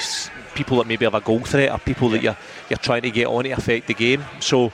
people 0.55 0.77
that 0.79 0.87
maybe 0.87 1.05
have 1.07 1.15
a 1.15 1.21
goal 1.21 1.41
threat 1.41 1.71
or 1.71 1.79
people 1.79 2.11
that 2.11 2.23
you're 2.23 2.37
you're 2.69 2.79
trying 2.79 3.03
to 3.03 3.11
get 3.11 3.27
on 3.27 3.44
to 3.44 3.51
affect 3.51 3.87
the 3.87 3.94
game. 3.94 4.25
So. 4.41 4.73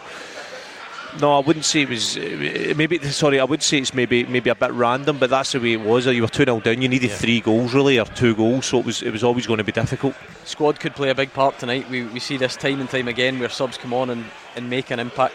No, 1.20 1.34
I 1.36 1.40
wouldn't 1.40 1.64
say 1.64 1.82
it 1.82 1.88
was. 1.88 2.16
uh, 2.16 2.74
Maybe 2.76 2.98
sorry, 3.10 3.40
I 3.40 3.44
would 3.44 3.62
say 3.62 3.78
it's 3.78 3.92
maybe 3.92 4.24
maybe 4.24 4.50
a 4.50 4.54
bit 4.54 4.70
random, 4.72 5.18
but 5.18 5.30
that's 5.30 5.50
the 5.52 5.58
way 5.58 5.72
it 5.72 5.80
was. 5.80 6.06
You 6.06 6.22
were 6.22 6.28
two 6.28 6.44
0 6.44 6.60
down. 6.60 6.80
You 6.80 6.88
needed 6.88 7.10
three 7.10 7.40
goals 7.40 7.74
really, 7.74 7.98
or 7.98 8.04
two 8.04 8.36
goals, 8.36 8.66
so 8.66 8.78
it 8.78 8.84
was 8.86 9.02
it 9.02 9.10
was 9.10 9.24
always 9.24 9.46
going 9.46 9.58
to 9.58 9.64
be 9.64 9.72
difficult. 9.72 10.14
Squad 10.44 10.78
could 10.78 10.94
play 10.94 11.10
a 11.10 11.14
big 11.16 11.32
part 11.32 11.58
tonight. 11.58 11.90
We, 11.90 12.04
we 12.04 12.20
see 12.20 12.36
this 12.36 12.56
time 12.56 12.80
and 12.80 12.88
time 12.88 13.08
again 13.08 13.40
where 13.40 13.48
subs 13.48 13.76
come 13.78 13.92
on 13.92 14.10
and, 14.10 14.24
and 14.54 14.70
make 14.70 14.90
an 14.92 15.00
impact. 15.00 15.34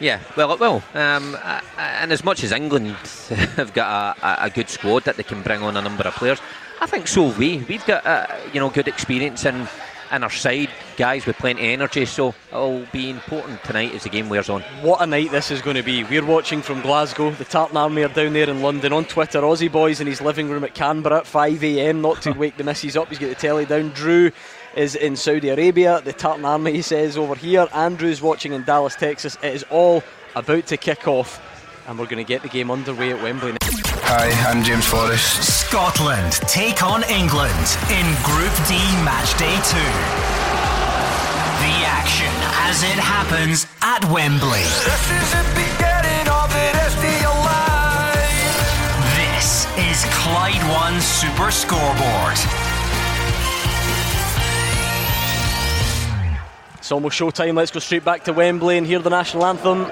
Yeah, 0.00 0.20
well, 0.36 0.52
it 0.52 0.60
will. 0.60 0.82
Um, 0.94 1.36
uh, 1.42 1.60
and 1.78 2.12
as 2.12 2.24
much 2.24 2.42
as 2.44 2.52
England 2.52 2.90
have 3.56 3.72
got 3.72 4.18
a, 4.18 4.26
a, 4.26 4.46
a 4.46 4.50
good 4.50 4.68
squad 4.68 5.04
that 5.04 5.16
they 5.16 5.22
can 5.22 5.42
bring 5.42 5.62
on 5.62 5.76
a 5.76 5.82
number 5.82 6.02
of 6.02 6.14
players, 6.14 6.40
I 6.80 6.86
think 6.86 7.06
so 7.08 7.28
have 7.28 7.38
we. 7.38 7.58
We've 7.58 7.86
got 7.86 8.04
uh, 8.04 8.26
you 8.52 8.60
know 8.60 8.68
good 8.68 8.88
experience 8.88 9.46
in, 9.46 9.66
in 10.12 10.22
our 10.22 10.30
side, 10.30 10.70
guys 10.96 11.26
with 11.26 11.36
plenty 11.36 11.62
of 11.62 11.80
energy. 11.80 12.04
So 12.04 12.34
it'll 12.50 12.86
be 12.92 13.10
important 13.10 13.62
tonight 13.64 13.94
as 13.94 14.04
the 14.04 14.08
game 14.08 14.28
wears 14.28 14.48
on. 14.48 14.62
What 14.82 15.00
a 15.00 15.06
night 15.06 15.30
this 15.30 15.50
is 15.50 15.62
going 15.62 15.76
to 15.76 15.82
be. 15.82 16.04
We're 16.04 16.24
watching 16.24 16.62
from 16.62 16.80
Glasgow. 16.82 17.30
The 17.30 17.44
Tartan 17.44 17.76
Army 17.76 18.02
are 18.02 18.08
down 18.08 18.32
there 18.32 18.48
in 18.48 18.62
London. 18.62 18.92
On 18.92 19.04
Twitter, 19.04 19.40
Aussie 19.40 19.72
Boys 19.72 20.00
in 20.00 20.06
his 20.06 20.20
living 20.20 20.48
room 20.48 20.64
at 20.64 20.74
Canberra 20.74 21.18
at 21.18 21.24
5am, 21.24 22.00
not 22.00 22.22
to 22.22 22.32
wake 22.38 22.56
the 22.56 22.64
missus 22.64 22.96
up. 22.96 23.08
He's 23.08 23.18
got 23.18 23.30
the 23.30 23.34
telly 23.34 23.66
down. 23.66 23.90
Drew 23.90 24.30
is 24.76 24.94
in 24.94 25.16
Saudi 25.16 25.48
Arabia. 25.48 26.00
The 26.02 26.12
Tartan 26.12 26.44
Army, 26.44 26.72
he 26.72 26.82
says, 26.82 27.16
over 27.16 27.34
here. 27.34 27.68
Andrew's 27.74 28.22
watching 28.22 28.52
in 28.52 28.64
Dallas, 28.64 28.96
Texas. 28.96 29.36
It 29.42 29.54
is 29.54 29.64
all 29.70 30.02
about 30.34 30.66
to 30.66 30.76
kick 30.76 31.06
off. 31.08 31.40
And 31.88 31.98
we're 31.98 32.06
going 32.06 32.24
to 32.24 32.28
get 32.28 32.42
the 32.42 32.48
game 32.48 32.70
underway 32.70 33.10
at 33.10 33.20
Wembley. 33.20 33.56
Hi, 33.62 34.30
I'm 34.48 34.62
James 34.62 34.86
Forrest. 34.86 35.42
Scotland 35.66 36.32
take 36.46 36.82
on 36.82 37.02
England 37.10 37.66
in 37.90 38.06
Group 38.22 38.54
D 38.70 38.78
Match 39.02 39.34
Day 39.36 39.50
2. 39.66 39.74
The 41.58 41.74
action 41.82 42.30
as 42.70 42.84
it 42.84 42.98
happens 43.02 43.66
at 43.82 44.04
Wembley. 44.12 44.62
This 49.18 49.66
is 49.90 50.04
Clyde 50.14 50.62
One 50.70 51.00
Super 51.00 51.50
Scoreboard. 51.50 52.38
It's 56.78 56.92
almost 56.92 57.18
showtime. 57.18 57.56
Let's 57.56 57.72
go 57.72 57.80
straight 57.80 58.04
back 58.04 58.22
to 58.24 58.32
Wembley 58.32 58.78
and 58.78 58.86
hear 58.86 59.00
the 59.00 59.10
national 59.10 59.46
anthem. 59.46 59.86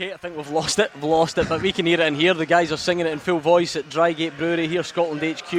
Okay, 0.00 0.14
I 0.14 0.16
think 0.16 0.34
we've 0.34 0.48
lost 0.48 0.78
it. 0.78 0.90
We've 0.94 1.04
lost 1.04 1.36
it, 1.36 1.46
but 1.46 1.60
we 1.60 1.72
can 1.72 1.84
hear 1.84 2.00
it 2.00 2.06
in 2.06 2.14
here. 2.14 2.32
The 2.32 2.46
guys 2.46 2.72
are 2.72 2.78
singing 2.78 3.04
it 3.04 3.12
in 3.12 3.18
full 3.18 3.38
voice 3.38 3.76
at 3.76 3.90
Drygate 3.90 4.34
Brewery 4.38 4.66
here, 4.66 4.82
Scotland 4.82 5.20
HQ, 5.20 5.52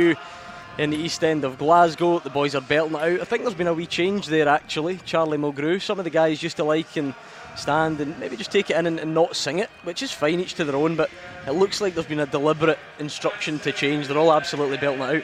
in 0.79 0.89
the 0.89 0.97
east 0.97 1.23
end 1.23 1.43
of 1.43 1.59
Glasgow. 1.59 2.17
The 2.17 2.31
boys 2.31 2.55
are 2.55 2.61
belting 2.61 2.95
it 2.95 3.03
out. 3.03 3.21
I 3.21 3.23
think 3.23 3.43
there's 3.43 3.53
been 3.53 3.67
a 3.67 3.73
wee 3.75 3.85
change 3.85 4.25
there 4.25 4.47
actually. 4.47 4.97
Charlie 5.05 5.37
Mulgrew, 5.37 5.79
some 5.79 5.99
of 5.99 6.05
the 6.05 6.09
guys 6.09 6.41
used 6.41 6.57
to 6.57 6.63
like 6.63 6.97
and 6.97 7.13
stand 7.55 8.01
and 8.01 8.17
maybe 8.19 8.35
just 8.35 8.51
take 8.51 8.71
it 8.71 8.77
in 8.77 8.87
and, 8.87 8.99
and 8.99 9.13
not 9.13 9.35
sing 9.35 9.59
it, 9.59 9.69
which 9.83 10.01
is 10.01 10.11
fine, 10.11 10.39
each 10.39 10.55
to 10.55 10.65
their 10.65 10.75
own. 10.75 10.95
But 10.95 11.11
it 11.45 11.51
looks 11.51 11.79
like 11.79 11.93
there's 11.93 12.07
been 12.07 12.19
a 12.19 12.25
deliberate 12.25 12.79
instruction 12.97 13.59
to 13.59 13.71
change. 13.71 14.07
They're 14.07 14.17
all 14.17 14.33
absolutely 14.33 14.77
belting 14.77 15.01
it 15.01 15.23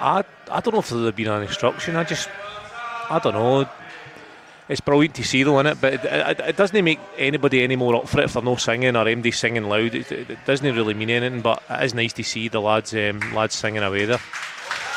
out. 0.00 0.24
I, 0.50 0.50
I 0.50 0.60
don't 0.60 0.72
know 0.72 0.80
if 0.80 0.88
there'd 0.88 1.14
been 1.14 1.28
an 1.28 1.42
instruction. 1.42 1.94
I 1.94 2.04
just, 2.04 2.30
I 3.10 3.20
don't 3.22 3.34
know. 3.34 3.68
It's 4.68 4.80
brilliant 4.80 5.14
to 5.16 5.24
see 5.24 5.44
though, 5.44 5.60
it? 5.60 5.80
But 5.80 5.94
it, 5.94 6.04
it, 6.04 6.40
it, 6.40 6.56
doesn't 6.56 6.84
make 6.84 6.98
anybody 7.16 7.62
any 7.62 7.76
more 7.76 7.94
up 7.94 8.08
for 8.08 8.20
it 8.20 8.24
if 8.24 8.32
they're 8.32 8.42
no 8.42 8.56
singing 8.56 8.96
or 8.96 9.04
MD 9.04 9.32
singing 9.32 9.64
loud. 9.64 9.94
It, 9.94 10.10
it, 10.10 10.44
doesn't 10.44 10.74
really 10.74 10.94
mean 10.94 11.10
anything, 11.10 11.40
but 11.40 11.62
it 11.70 11.84
is 11.84 11.94
nice 11.94 12.12
to 12.14 12.24
see 12.24 12.48
the 12.48 12.60
lads 12.60 12.92
um, 12.92 13.20
lads 13.32 13.54
singing 13.54 13.84
away 13.84 14.06
there. 14.06 14.20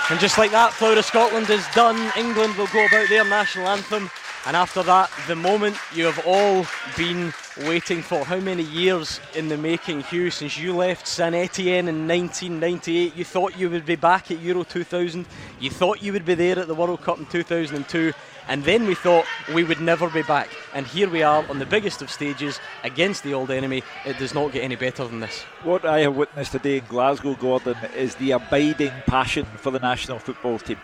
And 0.10 0.20
just 0.20 0.40
like 0.40 0.50
that, 0.52 0.74
Flower 0.74 0.98
of 0.98 1.06
Scotland 1.06 1.52
is 1.52 1.66
done. 1.76 2.12
England 2.18 2.56
will 2.56 2.68
go 2.68 2.84
about 2.84 3.10
their 3.10 3.24
national 3.26 3.68
anthem. 3.68 4.10
And 4.48 4.56
after 4.56 4.82
that, 4.84 5.12
the 5.28 5.36
moment 5.36 5.78
you 5.94 6.06
have 6.06 6.26
all 6.26 6.66
been 6.98 7.32
waiting 7.68 8.02
for. 8.02 8.24
How 8.24 8.40
many 8.40 8.64
years 8.64 9.20
in 9.36 9.50
the 9.50 9.58
making, 9.58 10.02
Hugh, 10.04 10.32
since 10.32 10.58
you 10.58 10.76
left 10.76 11.08
Saint 11.08 11.36
Etienne 11.36 11.90
in 11.90 12.08
1998? 12.08 13.16
You 13.16 13.26
thought 13.26 13.58
you 13.58 13.70
would 13.70 13.86
be 13.86 13.98
back 13.98 14.32
at 14.32 14.40
Euro 14.40 14.64
2000. 14.64 15.28
You 15.60 15.70
thought 15.70 16.02
you 16.02 16.14
would 16.14 16.26
be 16.26 16.34
there 16.34 16.58
at 16.58 16.68
the 16.68 16.74
World 16.74 17.02
Cup 17.02 17.20
in 17.20 17.28
2002. 17.28 18.14
And 18.50 18.64
then 18.64 18.88
we 18.88 18.96
thought 18.96 19.26
we 19.54 19.64
would 19.64 19.80
never 19.80 20.10
be 20.10 20.24
back. 20.24 20.50
And 20.74 20.88
here 20.88 21.08
we 21.08 21.22
are 21.22 21.48
on 21.50 21.60
the 21.60 21.68
biggest 21.68 22.02
of 22.02 22.10
stages 22.10 22.60
against 22.84 23.24
the 23.24 23.36
old 23.36 23.52
enemy. 23.52 23.84
It 24.08 24.18
does 24.18 24.34
not 24.34 24.52
get 24.52 24.64
any 24.64 24.76
better 24.76 25.06
than 25.06 25.20
this. 25.20 25.44
What 25.62 25.86
I 25.86 26.00
have 26.00 26.16
witnessed 26.16 26.54
today 26.54 26.80
in 26.80 26.86
Glasgow, 26.86 27.36
Gordon, 27.36 27.78
is 27.96 28.16
the 28.16 28.32
abiding 28.32 28.92
passion 29.06 29.46
for 29.46 29.70
the 29.70 29.78
national 29.78 30.18
football 30.18 30.58
team. 30.58 30.80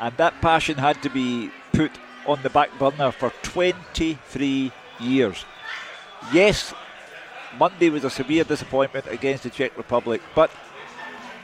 And 0.00 0.16
that 0.16 0.40
passion 0.42 0.78
had 0.78 1.00
to 1.04 1.08
be 1.08 1.52
put 1.72 1.92
on 2.26 2.42
the 2.42 2.50
back 2.50 2.76
burner 2.76 3.12
for 3.12 3.30
23 3.42 4.72
years. 4.98 5.44
Yes, 6.32 6.74
Monday 7.56 7.90
was 7.90 8.02
a 8.02 8.10
severe 8.10 8.42
disappointment 8.42 9.06
against 9.06 9.44
the 9.44 9.50
Czech 9.50 9.78
Republic, 9.78 10.20
but 10.34 10.50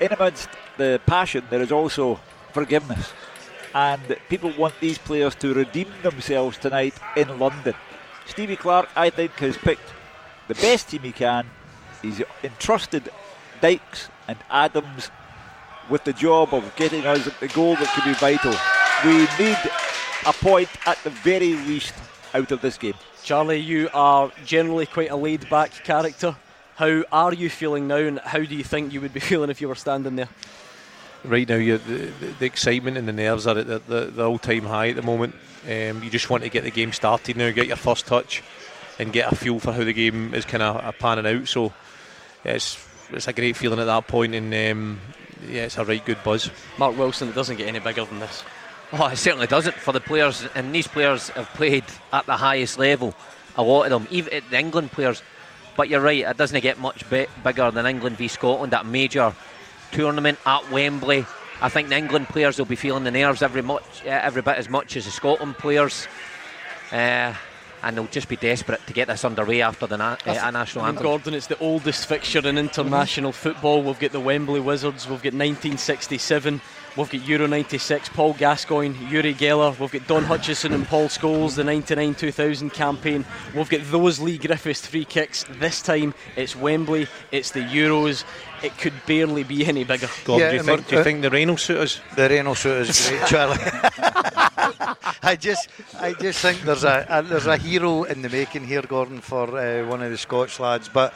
in 0.00 0.12
amidst 0.12 0.48
the 0.76 1.00
passion, 1.06 1.44
there 1.50 1.62
is 1.62 1.70
also 1.70 2.18
forgiveness 2.52 3.12
and 3.76 4.16
people 4.30 4.50
want 4.56 4.72
these 4.80 4.96
players 4.96 5.34
to 5.34 5.52
redeem 5.52 5.88
themselves 6.02 6.56
tonight 6.56 6.94
in 7.14 7.38
London. 7.38 7.74
Stevie 8.24 8.56
Clarke, 8.56 8.88
I 8.96 9.10
think, 9.10 9.32
has 9.32 9.58
picked 9.58 9.92
the 10.48 10.54
best 10.54 10.88
team 10.88 11.02
he 11.02 11.12
can. 11.12 11.44
He's 12.00 12.22
entrusted 12.42 13.10
Dykes 13.60 14.08
and 14.28 14.38
Adams 14.48 15.10
with 15.90 16.04
the 16.04 16.14
job 16.14 16.54
of 16.54 16.74
getting 16.76 17.04
us 17.06 17.28
the 17.38 17.48
goal 17.48 17.76
that 17.76 17.92
could 17.94 18.04
be 18.04 18.14
vital. 18.14 18.54
We 19.04 19.28
need 19.38 19.58
a 20.24 20.32
point 20.32 20.70
at 20.86 20.96
the 21.04 21.10
very 21.10 21.52
least 21.52 21.92
out 22.32 22.50
of 22.52 22.62
this 22.62 22.78
game. 22.78 22.94
Charlie, 23.24 23.58
you 23.58 23.90
are 23.92 24.32
generally 24.46 24.86
quite 24.86 25.10
a 25.10 25.16
laid 25.16 25.50
back 25.50 25.84
character. 25.84 26.34
How 26.76 27.02
are 27.12 27.34
you 27.34 27.50
feeling 27.50 27.86
now, 27.86 27.96
and 27.96 28.20
how 28.20 28.42
do 28.42 28.54
you 28.54 28.64
think 28.64 28.94
you 28.94 29.02
would 29.02 29.12
be 29.12 29.20
feeling 29.30 29.50
if 29.50 29.60
you 29.60 29.68
were 29.68 29.74
standing 29.74 30.16
there? 30.16 30.30
Right 31.24 31.48
now 31.48 31.56
the, 31.56 32.12
the, 32.38 32.46
excitement 32.46 32.96
and 32.96 33.08
the 33.08 33.12
nerves 33.12 33.46
are 33.46 33.58
at 33.58 33.66
the, 33.66 33.80
the, 33.80 34.00
the 34.06 34.24
all-time 34.24 34.64
high 34.64 34.88
at 34.88 34.96
the 34.96 35.02
moment. 35.02 35.34
Um, 35.64 36.02
you 36.02 36.10
just 36.10 36.30
want 36.30 36.44
to 36.44 36.48
get 36.48 36.64
the 36.64 36.70
game 36.70 36.92
started 36.92 37.36
now, 37.36 37.50
get 37.50 37.66
your 37.66 37.76
first 37.76 38.06
touch, 38.06 38.42
and 38.98 39.12
get 39.12 39.32
a 39.32 39.36
feel 39.36 39.58
for 39.58 39.72
how 39.72 39.84
the 39.84 39.92
game 39.92 40.32
is 40.34 40.44
kind 40.44 40.62
of 40.62 40.76
uh, 40.76 40.92
panning 40.92 41.26
out. 41.26 41.48
So 41.48 41.72
it's 42.44 42.78
it's 43.10 43.28
a 43.28 43.32
great 43.32 43.56
feeling 43.56 43.80
at 43.80 43.86
that 43.86 44.06
point, 44.06 44.34
and 44.34 44.52
um, 44.54 45.00
yeah, 45.48 45.64
it's 45.64 45.78
a 45.78 45.84
right 45.84 46.04
good 46.04 46.22
buzz. 46.24 46.50
Mark 46.78 46.96
Wilson, 46.96 47.28
it 47.28 47.34
doesn't 47.34 47.56
get 47.56 47.68
any 47.68 47.80
bigger 47.80 48.04
than 48.04 48.20
this. 48.20 48.44
Oh, 48.92 49.06
it 49.08 49.16
certainly 49.16 49.48
doesn't 49.48 49.74
for 49.74 49.92
the 49.92 50.00
players, 50.00 50.46
and 50.54 50.74
these 50.74 50.86
players 50.86 51.30
have 51.30 51.48
played 51.50 51.84
at 52.12 52.26
the 52.26 52.36
highest 52.36 52.78
level. 52.78 53.14
A 53.56 53.62
lot 53.62 53.84
of 53.84 53.90
them, 53.90 54.08
even 54.10 54.42
the 54.50 54.58
England 54.58 54.92
players. 54.92 55.22
But 55.76 55.90
you're 55.90 56.00
right, 56.00 56.20
it 56.20 56.36
doesn't 56.38 56.62
get 56.62 56.78
much 56.78 57.04
bigger 57.10 57.70
than 57.70 57.84
England 57.84 58.16
v 58.16 58.28
Scotland, 58.28 58.72
that 58.72 58.86
major 58.86 59.34
tournament 59.92 60.38
at 60.46 60.70
Wembley. 60.70 61.26
I 61.60 61.68
think 61.68 61.88
the 61.88 61.96
England 61.96 62.28
players 62.28 62.58
will 62.58 62.66
be 62.66 62.76
feeling 62.76 63.04
the 63.04 63.10
nerves 63.10 63.42
every 63.42 63.62
much, 63.62 63.84
uh, 64.04 64.10
every 64.10 64.42
bit 64.42 64.56
as 64.56 64.68
much 64.68 64.96
as 64.96 65.06
the 65.06 65.10
Scotland 65.10 65.56
players. 65.56 66.06
Uh, 66.92 67.34
and 67.82 67.96
they'll 67.96 68.06
just 68.06 68.28
be 68.28 68.36
desperate 68.36 68.84
to 68.86 68.92
get 68.92 69.06
this 69.08 69.24
underway 69.24 69.62
after 69.62 69.86
the 69.86 69.96
na- 69.96 70.16
uh, 70.26 70.50
national 70.50 70.84
anthem. 70.84 71.02
Gordon, 71.04 71.34
it's 71.34 71.46
the 71.46 71.58
oldest 71.58 72.06
fixture 72.06 72.46
in 72.46 72.58
international 72.58 73.32
football. 73.32 73.82
We've 73.82 73.98
got 73.98 74.12
the 74.12 74.20
Wembley 74.20 74.60
Wizards, 74.60 75.04
we've 75.06 75.22
got 75.22 75.34
1967, 75.34 76.60
we've 76.96 77.10
got 77.10 77.28
Euro 77.28 77.46
96, 77.46 78.08
Paul 78.10 78.34
Gascoigne, 78.34 78.94
Uri 79.10 79.34
Geller, 79.34 79.78
we've 79.78 79.92
got 79.92 80.06
Don 80.06 80.24
Hutchison 80.24 80.72
and 80.72 80.86
Paul 80.86 81.08
Scholes, 81.08 81.56
the 81.56 81.64
99 81.64 82.14
2000 82.14 82.70
campaign. 82.70 83.24
We've 83.54 83.68
got 83.68 83.80
those 83.84 84.20
Leigh 84.20 84.38
Griffiths 84.38 84.86
free 84.86 85.04
kicks. 85.04 85.44
This 85.58 85.82
time 85.82 86.14
it's 86.36 86.56
Wembley, 86.56 87.08
it's 87.30 87.50
the 87.50 87.60
Euros. 87.60 88.24
It 88.62 88.76
could 88.78 88.94
barely 89.06 89.44
be 89.44 89.66
any 89.66 89.84
bigger. 89.84 90.08
Gordon, 90.24 90.46
yeah, 90.46 90.50
do, 90.50 90.56
you 90.56 90.62
think, 90.62 90.88
do 90.88 90.96
you 90.96 91.04
think 91.04 91.22
the 91.22 91.30
rain 91.30 91.48
will 91.48 91.56
suit 91.58 91.78
us? 91.78 92.00
The 92.16 92.28
rain 92.28 92.46
will 92.46 92.54
suit 92.54 92.88
us 92.88 93.08
great, 93.10 93.26
Charlie. 93.26 93.58
I 95.22 95.36
just, 95.38 95.68
I 95.98 96.14
just 96.14 96.40
think 96.40 96.62
there's 96.62 96.84
a, 96.84 97.06
a, 97.08 97.22
there's 97.22 97.46
a 97.46 97.56
hero 97.56 98.04
in 98.04 98.22
the 98.22 98.28
making 98.28 98.64
here, 98.64 98.82
Gordon, 98.82 99.20
for 99.20 99.58
uh, 99.58 99.86
one 99.86 100.02
of 100.02 100.10
the 100.10 100.16
Scotch 100.16 100.58
lads. 100.58 100.88
But 100.88 101.14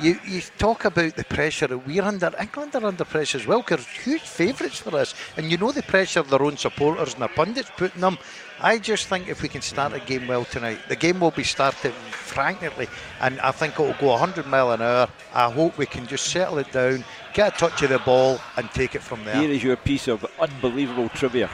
you, 0.00 0.18
you 0.26 0.40
talk 0.58 0.84
about 0.84 1.16
the 1.16 1.24
pressure 1.24 1.66
that 1.66 1.86
we're 1.86 2.02
under. 2.02 2.32
England 2.40 2.74
are 2.74 2.84
under 2.84 3.04
pressure 3.04 3.38
as 3.38 3.46
well 3.46 3.60
because 3.60 3.86
huge 3.86 4.22
favourites 4.22 4.78
for 4.78 4.96
us, 4.96 5.14
and 5.36 5.50
you 5.50 5.58
know 5.58 5.72
the 5.72 5.82
pressure 5.82 6.20
of 6.20 6.30
their 6.30 6.42
own 6.42 6.56
supporters 6.56 7.14
and 7.14 7.22
the 7.22 7.28
pundits 7.28 7.70
putting 7.76 8.00
them. 8.00 8.18
I 8.60 8.78
just 8.78 9.06
think 9.06 9.28
if 9.28 9.42
we 9.42 9.48
can 9.48 9.62
start 9.62 9.92
a 9.92 10.00
game 10.00 10.26
well 10.26 10.44
tonight, 10.44 10.78
the 10.88 10.96
game 10.96 11.20
will 11.20 11.30
be 11.30 11.44
started 11.44 11.92
frankly, 11.92 12.88
and 13.20 13.40
I 13.40 13.50
think 13.50 13.74
it 13.74 13.82
will 13.82 13.96
go 14.00 14.08
100 14.08 14.46
mile 14.46 14.72
an 14.72 14.82
hour. 14.82 15.08
I 15.34 15.50
hope 15.50 15.78
we 15.78 15.86
can 15.86 16.06
just 16.06 16.26
settle 16.26 16.58
it 16.58 16.70
down, 16.72 17.04
get 17.34 17.54
a 17.54 17.58
touch 17.58 17.82
of 17.82 17.90
the 17.90 17.98
ball, 17.98 18.40
and 18.56 18.70
take 18.70 18.94
it 18.94 19.02
from 19.02 19.24
there. 19.24 19.36
Here 19.36 19.50
is 19.50 19.62
your 19.62 19.76
piece 19.76 20.08
of 20.08 20.24
unbelievable 20.38 21.08
trivia. 21.10 21.50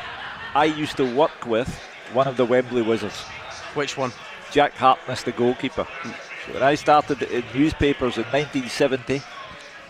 I 0.55 0.65
used 0.65 0.97
to 0.99 1.15
work 1.15 1.47
with 1.47 1.69
one 2.13 2.27
of 2.27 2.37
the 2.37 2.45
Wembley 2.45 2.83
Wizards. 2.83 3.21
Which 3.75 3.97
one? 3.97 4.13
Jack 4.51 4.75
Harkness, 4.75 5.23
the 5.23 5.33
goalkeeper. 5.33 5.87
So 6.47 6.53
when 6.53 6.63
I 6.63 6.75
started 6.75 7.23
in 7.23 7.45
newspapers 7.55 8.19
in 8.19 8.25
1970, 8.25 9.23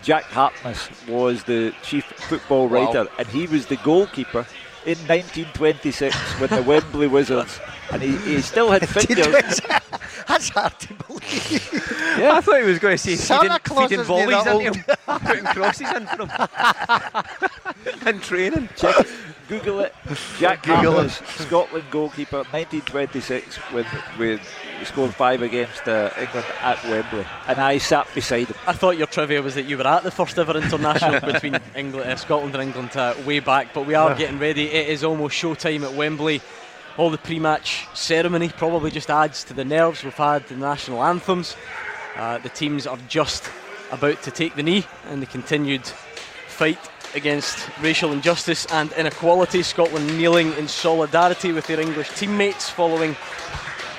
Jack 0.01 0.23
Harkness 0.25 0.89
was 1.07 1.43
the 1.43 1.73
chief 1.83 2.05
football 2.05 2.67
writer, 2.67 3.03
wow. 3.03 3.09
and 3.19 3.27
he 3.27 3.47
was 3.47 3.65
the 3.65 3.77
goalkeeper 3.77 4.45
in 4.85 4.97
1926 5.07 6.39
with 6.39 6.51
the 6.51 6.63
Wembley 6.67 7.07
Wizards, 7.07 7.59
and 7.91 8.01
he, 8.01 8.17
he 8.17 8.41
still 8.41 8.71
had 8.71 8.87
fingers. 8.89 9.61
That's 10.27 10.49
hard 10.49 10.77
to 10.79 10.93
believe. 10.93 11.83
Yeah. 12.17 12.33
I 12.33 12.41
thought 12.41 12.59
he 12.59 12.67
was 12.67 12.79
going 12.79 12.95
to 12.95 12.97
say 12.97 13.15
Santa 13.15 13.59
feeding, 13.63 13.87
feeding 13.87 14.03
volleys 14.05 14.45
into 14.45 14.73
him, 14.73 14.97
putting 15.19 15.45
crosses 15.45 15.89
in 15.91 16.05
for 16.07 16.25
him, 16.25 17.97
and 18.07 18.21
training. 18.21 18.69
Check 18.75 18.99
it. 18.99 19.07
Google 19.47 19.79
it. 19.79 19.95
Jack 20.39 20.63
Google 20.63 20.99
it. 20.99 21.11
Scotland 21.11 21.85
goalkeeper, 21.89 22.43
1926, 22.51 23.57
with 23.71 23.87
we 24.19 24.39
scored 24.83 25.13
five 25.13 25.41
against 25.41 25.87
uh, 25.87 26.09
England 26.17 26.45
at 26.61 26.83
Wembley, 26.83 27.25
and 27.47 27.57
I 27.57 27.77
sat 27.77 28.07
beside 28.13 28.47
him. 28.47 28.57
I 28.67 28.73
thought 28.73 28.97
your 28.97 29.07
trivia 29.07 29.41
was 29.41 29.55
that 29.55 29.63
you 29.63 29.77
were 29.77 29.87
at 29.87 30.03
the 30.03 30.11
first 30.11 30.37
ever 30.37 30.57
international 30.57 31.21
between 31.21 31.57
England, 31.75 32.09
uh, 32.09 32.15
Scotland 32.17 32.53
and 32.55 32.63
England 32.63 32.97
uh, 32.97 33.13
way 33.25 33.39
back, 33.39 33.73
but 33.73 33.85
we 33.85 33.95
are 33.95 34.13
getting 34.15 34.37
ready. 34.39 34.65
It 34.65 34.89
is 34.89 35.03
almost 35.05 35.41
showtime 35.41 35.83
at 35.83 35.93
Wembley. 35.93 36.41
All 36.97 37.11
the 37.11 37.19
pre-match 37.19 37.85
ceremony 37.93 38.49
probably 38.49 38.89
just 38.89 39.11
adds 39.11 39.43
to 39.43 39.53
the 39.53 39.63
nerves. 39.63 40.03
We've 40.03 40.13
had 40.15 40.47
the 40.47 40.55
national 40.55 41.03
anthems. 41.03 41.55
Uh, 42.15 42.39
the 42.39 42.49
teams 42.49 42.87
are 42.87 42.97
just 43.07 43.51
about 43.91 44.23
to 44.23 44.31
take 44.31 44.55
the 44.55 44.63
knee 44.63 44.83
in 45.11 45.19
the 45.19 45.27
continued 45.27 45.85
fight 45.85 46.79
against 47.13 47.69
racial 47.81 48.11
injustice 48.11 48.65
and 48.71 48.91
inequality. 48.93 49.61
Scotland 49.61 50.17
kneeling 50.17 50.53
in 50.53 50.67
solidarity 50.67 51.51
with 51.51 51.67
their 51.67 51.79
English 51.79 52.09
teammates 52.15 52.67
following 52.67 53.15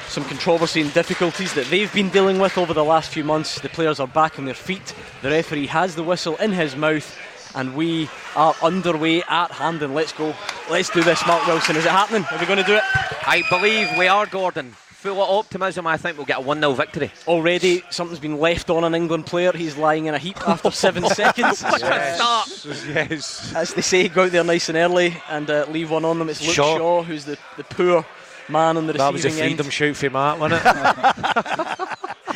some 0.08 0.24
controversy 0.24 0.80
and 0.80 0.92
difficulties 0.92 1.54
that 1.54 1.66
they've 1.66 1.92
been 1.94 2.08
dealing 2.08 2.40
with 2.40 2.58
over 2.58 2.74
the 2.74 2.84
last 2.84 3.10
few 3.10 3.22
months. 3.22 3.60
The 3.60 3.68
players 3.68 4.00
are 4.00 4.08
back 4.08 4.40
on 4.40 4.44
their 4.44 4.54
feet. 4.54 4.92
The 5.22 5.30
referee 5.30 5.68
has 5.68 5.94
the 5.94 6.02
whistle 6.02 6.34
in 6.38 6.50
his 6.50 6.74
mouth, 6.74 7.16
and 7.54 7.76
we 7.76 8.08
are 8.34 8.56
underway 8.60 9.22
at 9.28 9.52
hand. 9.52 9.82
And 9.82 9.94
let's 9.94 10.12
go. 10.12 10.34
Let's 10.70 10.90
do 10.90 11.02
this, 11.02 11.26
Mark 11.26 11.46
Wilson. 11.46 11.76
Is 11.76 11.86
it 11.86 11.90
happening? 11.90 12.24
Are 12.30 12.38
we 12.38 12.46
going 12.46 12.58
to 12.58 12.64
do 12.64 12.76
it? 12.76 12.82
I 13.26 13.42
believe 13.50 13.88
we 13.98 14.06
are, 14.08 14.26
Gordon 14.26 14.74
full 14.98 15.22
of 15.22 15.30
optimism. 15.30 15.86
I 15.86 15.96
think 15.96 16.16
we'll 16.16 16.26
get 16.26 16.38
a 16.38 16.40
1 16.40 16.58
0 16.58 16.72
victory. 16.72 17.12
Already, 17.28 17.84
something's 17.88 18.18
been 18.18 18.38
left 18.38 18.68
on 18.68 18.82
an 18.82 18.94
England 18.94 19.26
player. 19.26 19.52
He's 19.52 19.76
lying 19.76 20.06
in 20.06 20.14
a 20.14 20.18
heap 20.18 20.46
after 20.46 20.70
seven 20.72 21.04
seconds. 21.08 21.62
yes. 21.62 22.86
yes. 22.88 23.54
As 23.54 23.74
they 23.74 23.82
say, 23.82 24.08
go 24.08 24.24
out 24.24 24.32
there 24.32 24.42
nice 24.42 24.68
and 24.68 24.76
early 24.76 25.16
and 25.30 25.48
uh, 25.48 25.66
leave 25.70 25.90
one 25.90 26.04
on 26.04 26.18
them. 26.18 26.28
It's 26.28 26.44
Luke 26.44 26.54
Shaw, 26.54 26.76
Shaw 26.76 27.02
who's 27.02 27.24
the, 27.24 27.38
the 27.56 27.64
poor 27.64 28.04
man 28.48 28.76
on 28.76 28.86
the 28.88 28.92
that 28.94 29.12
receiving 29.12 29.40
end. 29.40 29.58
That 29.58 29.66
was 29.66 29.74
a 29.74 29.76
freedom 29.76 29.92
end. 29.92 29.96
shout 29.96 29.96
for 29.96 30.10
Matt, 30.10 30.38
wasn't 30.40 30.62
it? 30.64 31.88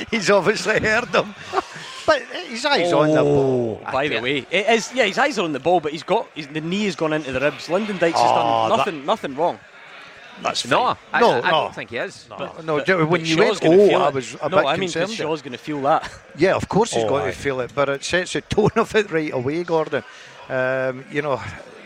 he's 0.10 0.30
obviously 0.30 0.80
heard 0.80 1.10
them. 1.12 1.34
But 2.06 2.22
his 2.48 2.64
eyes 2.64 2.92
on 2.92 3.10
the 3.10 3.22
ball. 3.22 3.80
Oh, 3.86 3.92
by 3.92 4.08
the 4.08 4.20
way, 4.20 4.46
it 4.50 4.66
is. 4.68 4.92
Yeah, 4.94 5.04
his 5.04 5.18
eyes 5.18 5.38
are 5.38 5.44
on 5.44 5.52
the 5.52 5.60
ball, 5.60 5.80
but 5.80 5.92
he's 5.92 6.02
got 6.02 6.28
his, 6.34 6.48
the 6.48 6.60
knee 6.60 6.84
has 6.86 6.96
gone 6.96 7.12
into 7.12 7.32
the 7.32 7.40
ribs. 7.40 7.68
Lyndon 7.68 7.98
Dykes 7.98 8.18
has 8.18 8.30
Oh, 8.30 8.34
done 8.34 8.70
that- 8.70 8.76
nothing, 8.78 9.06
nothing 9.06 9.34
wrong. 9.36 9.58
That's 10.42 10.66
No, 10.66 10.96
I, 11.12 11.20
No, 11.20 11.30
I, 11.30 11.38
I 11.38 11.40
no. 11.42 11.50
don't 11.50 11.74
think 11.74 11.90
he 11.90 11.98
is. 11.98 12.26
But, 12.28 12.64
no, 12.64 12.78
but- 12.84 12.88
when 12.98 13.08
but 13.08 13.20
you 13.20 13.36
Shaw's 13.36 13.60
went, 13.60 13.74
oh, 13.92 13.96
I 14.00 14.08
it. 14.08 14.14
was 14.14 14.34
a 14.42 14.48
no, 14.48 14.56
bit 14.56 14.66
I 14.66 14.76
mean, 14.76 14.88
'cause 14.88 14.94
concerned. 14.94 15.12
Shaw's 15.12 15.42
going 15.42 15.52
to 15.52 15.58
feel 15.58 15.80
that. 15.82 16.10
Yeah, 16.36 16.54
of 16.54 16.68
course 16.68 16.92
he's 16.94 17.04
Oh, 17.04 17.08
got 17.08 17.22
aye. 17.26 17.30
to 17.30 17.36
feel 17.36 17.60
it, 17.60 17.70
but 17.74 17.88
it 17.88 18.02
sets 18.02 18.32
the 18.32 18.40
tone 18.40 18.70
of 18.76 18.92
it 18.96 19.10
right 19.12 19.32
away, 19.32 19.62
Gordon. 19.62 20.02
Um, 20.48 21.04
you 21.12 21.22
know, 21.22 21.40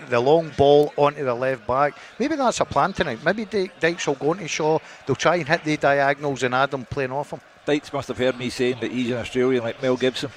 the 0.08 0.20
long 0.20 0.50
ball 0.56 0.92
onto 0.96 1.24
the 1.24 1.34
left 1.34 1.66
back. 1.66 1.96
Maybe 2.18 2.36
that's 2.36 2.60
a 2.60 2.64
plan 2.64 2.92
tonight. 2.92 3.24
Maybe 3.24 3.44
Dy- 3.44 3.70
Dykes 3.80 4.06
will 4.06 4.14
go 4.14 4.32
into 4.32 4.48
Shaw. 4.48 4.78
They'll 5.06 5.16
try 5.16 5.36
and 5.36 5.48
hit 5.48 5.64
the 5.64 5.76
diagonals 5.76 6.42
and 6.42 6.54
Adam 6.54 6.84
playing 6.84 7.12
off 7.12 7.32
him. 7.32 7.40
Dykes 7.64 7.92
must 7.92 8.08
have 8.08 8.18
heard 8.18 8.38
me 8.38 8.48
saying 8.48 8.76
that 8.80 8.92
he's 8.92 9.10
an 9.10 9.16
Australian 9.16 9.64
like 9.64 9.82
Mel 9.82 9.96
Gibson. 9.96 10.30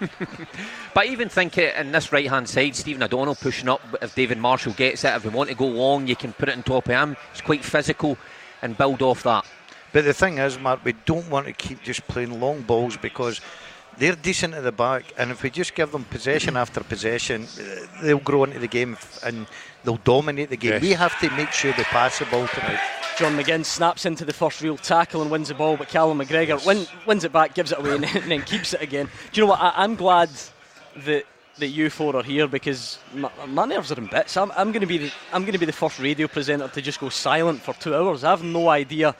But 0.92 1.06
I 1.06 1.08
even 1.10 1.28
think 1.28 1.56
it 1.56 1.76
in 1.76 1.92
this 1.92 2.10
right 2.10 2.28
hand 2.28 2.48
side, 2.48 2.74
Stephen 2.74 3.02
O'Donnell 3.02 3.36
pushing 3.36 3.68
up. 3.68 3.80
If 4.02 4.14
David 4.14 4.38
Marshall 4.38 4.72
gets 4.72 5.04
it, 5.04 5.14
if 5.14 5.24
we 5.24 5.30
want 5.30 5.48
to 5.50 5.54
go 5.54 5.66
long, 5.66 6.06
you 6.08 6.16
can 6.16 6.32
put 6.32 6.48
it 6.48 6.56
on 6.56 6.64
top 6.64 6.88
of 6.88 6.94
him. 6.94 7.16
It's 7.30 7.40
quite 7.40 7.64
physical 7.64 8.18
and 8.60 8.76
build 8.76 9.00
off 9.00 9.22
that. 9.22 9.46
But 9.92 10.04
the 10.04 10.12
thing 10.12 10.38
is, 10.38 10.58
Mark, 10.58 10.84
we 10.84 10.94
don't 11.04 11.28
want 11.30 11.46
to 11.46 11.52
keep 11.52 11.82
just 11.82 12.06
playing 12.08 12.40
long 12.40 12.62
balls 12.62 12.96
because 12.96 13.40
they're 13.98 14.16
decent 14.16 14.54
at 14.54 14.62
the 14.62 14.72
back, 14.72 15.04
and 15.18 15.30
if 15.30 15.42
we 15.42 15.50
just 15.50 15.74
give 15.74 15.92
them 15.92 16.04
possession 16.04 16.56
after 16.56 16.80
possession, 16.82 17.46
uh, 17.58 18.02
they'll 18.02 18.18
grow 18.18 18.44
into 18.44 18.58
the 18.58 18.68
game 18.68 18.96
and 19.24 19.46
they'll 19.84 19.96
dominate 19.98 20.48
the 20.50 20.56
game. 20.56 20.72
Yes. 20.72 20.82
We 20.82 20.92
have 20.92 21.18
to 21.20 21.30
make 21.32 21.52
sure 21.52 21.72
they 21.72 21.84
pass 21.84 22.18
the 22.18 22.24
ball 22.26 22.46
tonight. 22.48 22.80
John 23.18 23.36
McGinn 23.36 23.64
snaps 23.64 24.06
into 24.06 24.24
the 24.24 24.32
first 24.32 24.62
real 24.62 24.78
tackle 24.78 25.20
and 25.20 25.30
wins 25.30 25.48
the 25.48 25.54
ball, 25.54 25.76
but 25.76 25.88
Callum 25.88 26.18
McGregor 26.20 26.64
win, 26.66 26.86
wins 27.06 27.24
it 27.24 27.32
back, 27.32 27.54
gives 27.54 27.72
it 27.72 27.78
away, 27.78 27.94
and, 27.96 28.04
then- 28.04 28.22
and 28.22 28.30
then 28.30 28.42
keeps 28.42 28.72
it 28.72 28.80
again. 28.80 29.06
Do 29.32 29.40
you 29.40 29.46
know 29.46 29.50
what? 29.50 29.60
I, 29.60 29.72
I'm 29.76 29.96
glad 29.96 30.30
that 31.04 31.24
that 31.58 31.66
you 31.68 31.90
four 31.90 32.16
are 32.16 32.22
here 32.22 32.46
because 32.48 32.98
my, 33.12 33.30
my 33.46 33.66
nerves 33.66 33.92
are 33.92 33.98
in 33.98 34.06
bits. 34.06 34.34
I'm, 34.38 34.50
I'm 34.52 34.72
going 34.72 34.80
to 34.80 34.86
be 34.86 34.96
the, 34.96 35.12
I'm 35.30 35.42
going 35.42 35.52
to 35.52 35.58
be 35.58 35.66
the 35.66 35.72
first 35.72 35.98
radio 36.00 36.26
presenter 36.26 36.68
to 36.68 36.80
just 36.80 36.98
go 36.98 37.10
silent 37.10 37.60
for 37.60 37.74
two 37.74 37.94
hours. 37.94 38.24
I 38.24 38.30
have 38.30 38.42
no 38.42 38.70
idea. 38.70 39.14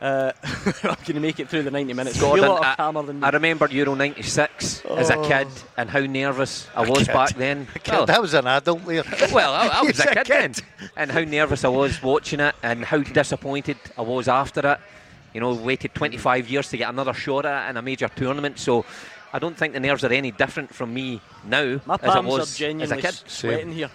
Uh, 0.00 0.32
I'm 0.82 0.94
going 0.94 1.14
to 1.14 1.20
make 1.20 1.40
it 1.40 1.48
through 1.50 1.62
the 1.62 1.70
90 1.70 1.92
minutes. 1.92 2.16
You're 2.18 2.26
a 2.26 2.40
Gordon, 2.40 2.48
lot 2.48 2.64
I, 2.64 2.74
calmer 2.76 3.02
than 3.02 3.20
me. 3.20 3.26
I 3.26 3.30
remember 3.30 3.68
Euro 3.70 3.94
96 3.94 4.82
as 4.86 5.10
a 5.10 5.16
Oh. 5.18 5.28
kid 5.28 5.48
and 5.76 5.90
how 5.90 6.00
nervous 6.00 6.68
I 6.74 6.88
was 6.88 7.06
back 7.06 7.34
then. 7.36 7.66
Well, 7.86 8.06
that 8.06 8.20
was 8.22 8.32
an 8.32 8.46
adult 8.46 8.86
there. 8.86 9.02
well, 9.32 9.52
I, 9.52 9.66
I 9.68 9.82
was 9.82 9.98
He's 9.98 10.06
a 10.06 10.10
a 10.10 10.14
kid, 10.14 10.26
then, 10.26 10.54
and 10.96 11.10
how 11.10 11.20
nervous 11.20 11.64
I 11.64 11.68
was 11.68 12.02
watching 12.02 12.40
it, 12.40 12.54
and 12.62 12.82
how 12.84 12.98
disappointed 12.98 13.76
I 13.98 14.02
was 14.02 14.26
after 14.26 14.66
it. 14.72 14.80
You 15.34 15.40
know, 15.40 15.52
waited 15.54 15.94
25 15.94 16.48
years 16.48 16.70
to 16.70 16.76
get 16.78 16.88
another 16.88 17.12
shot 17.12 17.44
at 17.44 17.66
it 17.66 17.70
in 17.70 17.76
a 17.76 17.82
major 17.82 18.08
tournament. 18.08 18.58
So, 18.58 18.84
I 19.32 19.38
don't 19.38 19.56
think 19.56 19.74
the 19.74 19.80
nerves 19.80 20.02
are 20.02 20.12
any 20.12 20.30
different 20.32 20.74
from 20.74 20.92
me 20.94 21.20
now 21.44 21.78
My 21.86 21.94
as 21.96 22.00
I 22.10 22.14
palms 22.14 22.26
was 22.28 22.38
are 22.38 22.42
as 22.42 22.54
a 22.54 22.58
genuinely 22.58 23.02
kid. 23.02 23.14
sweating 23.26 23.72
here. 23.72 23.90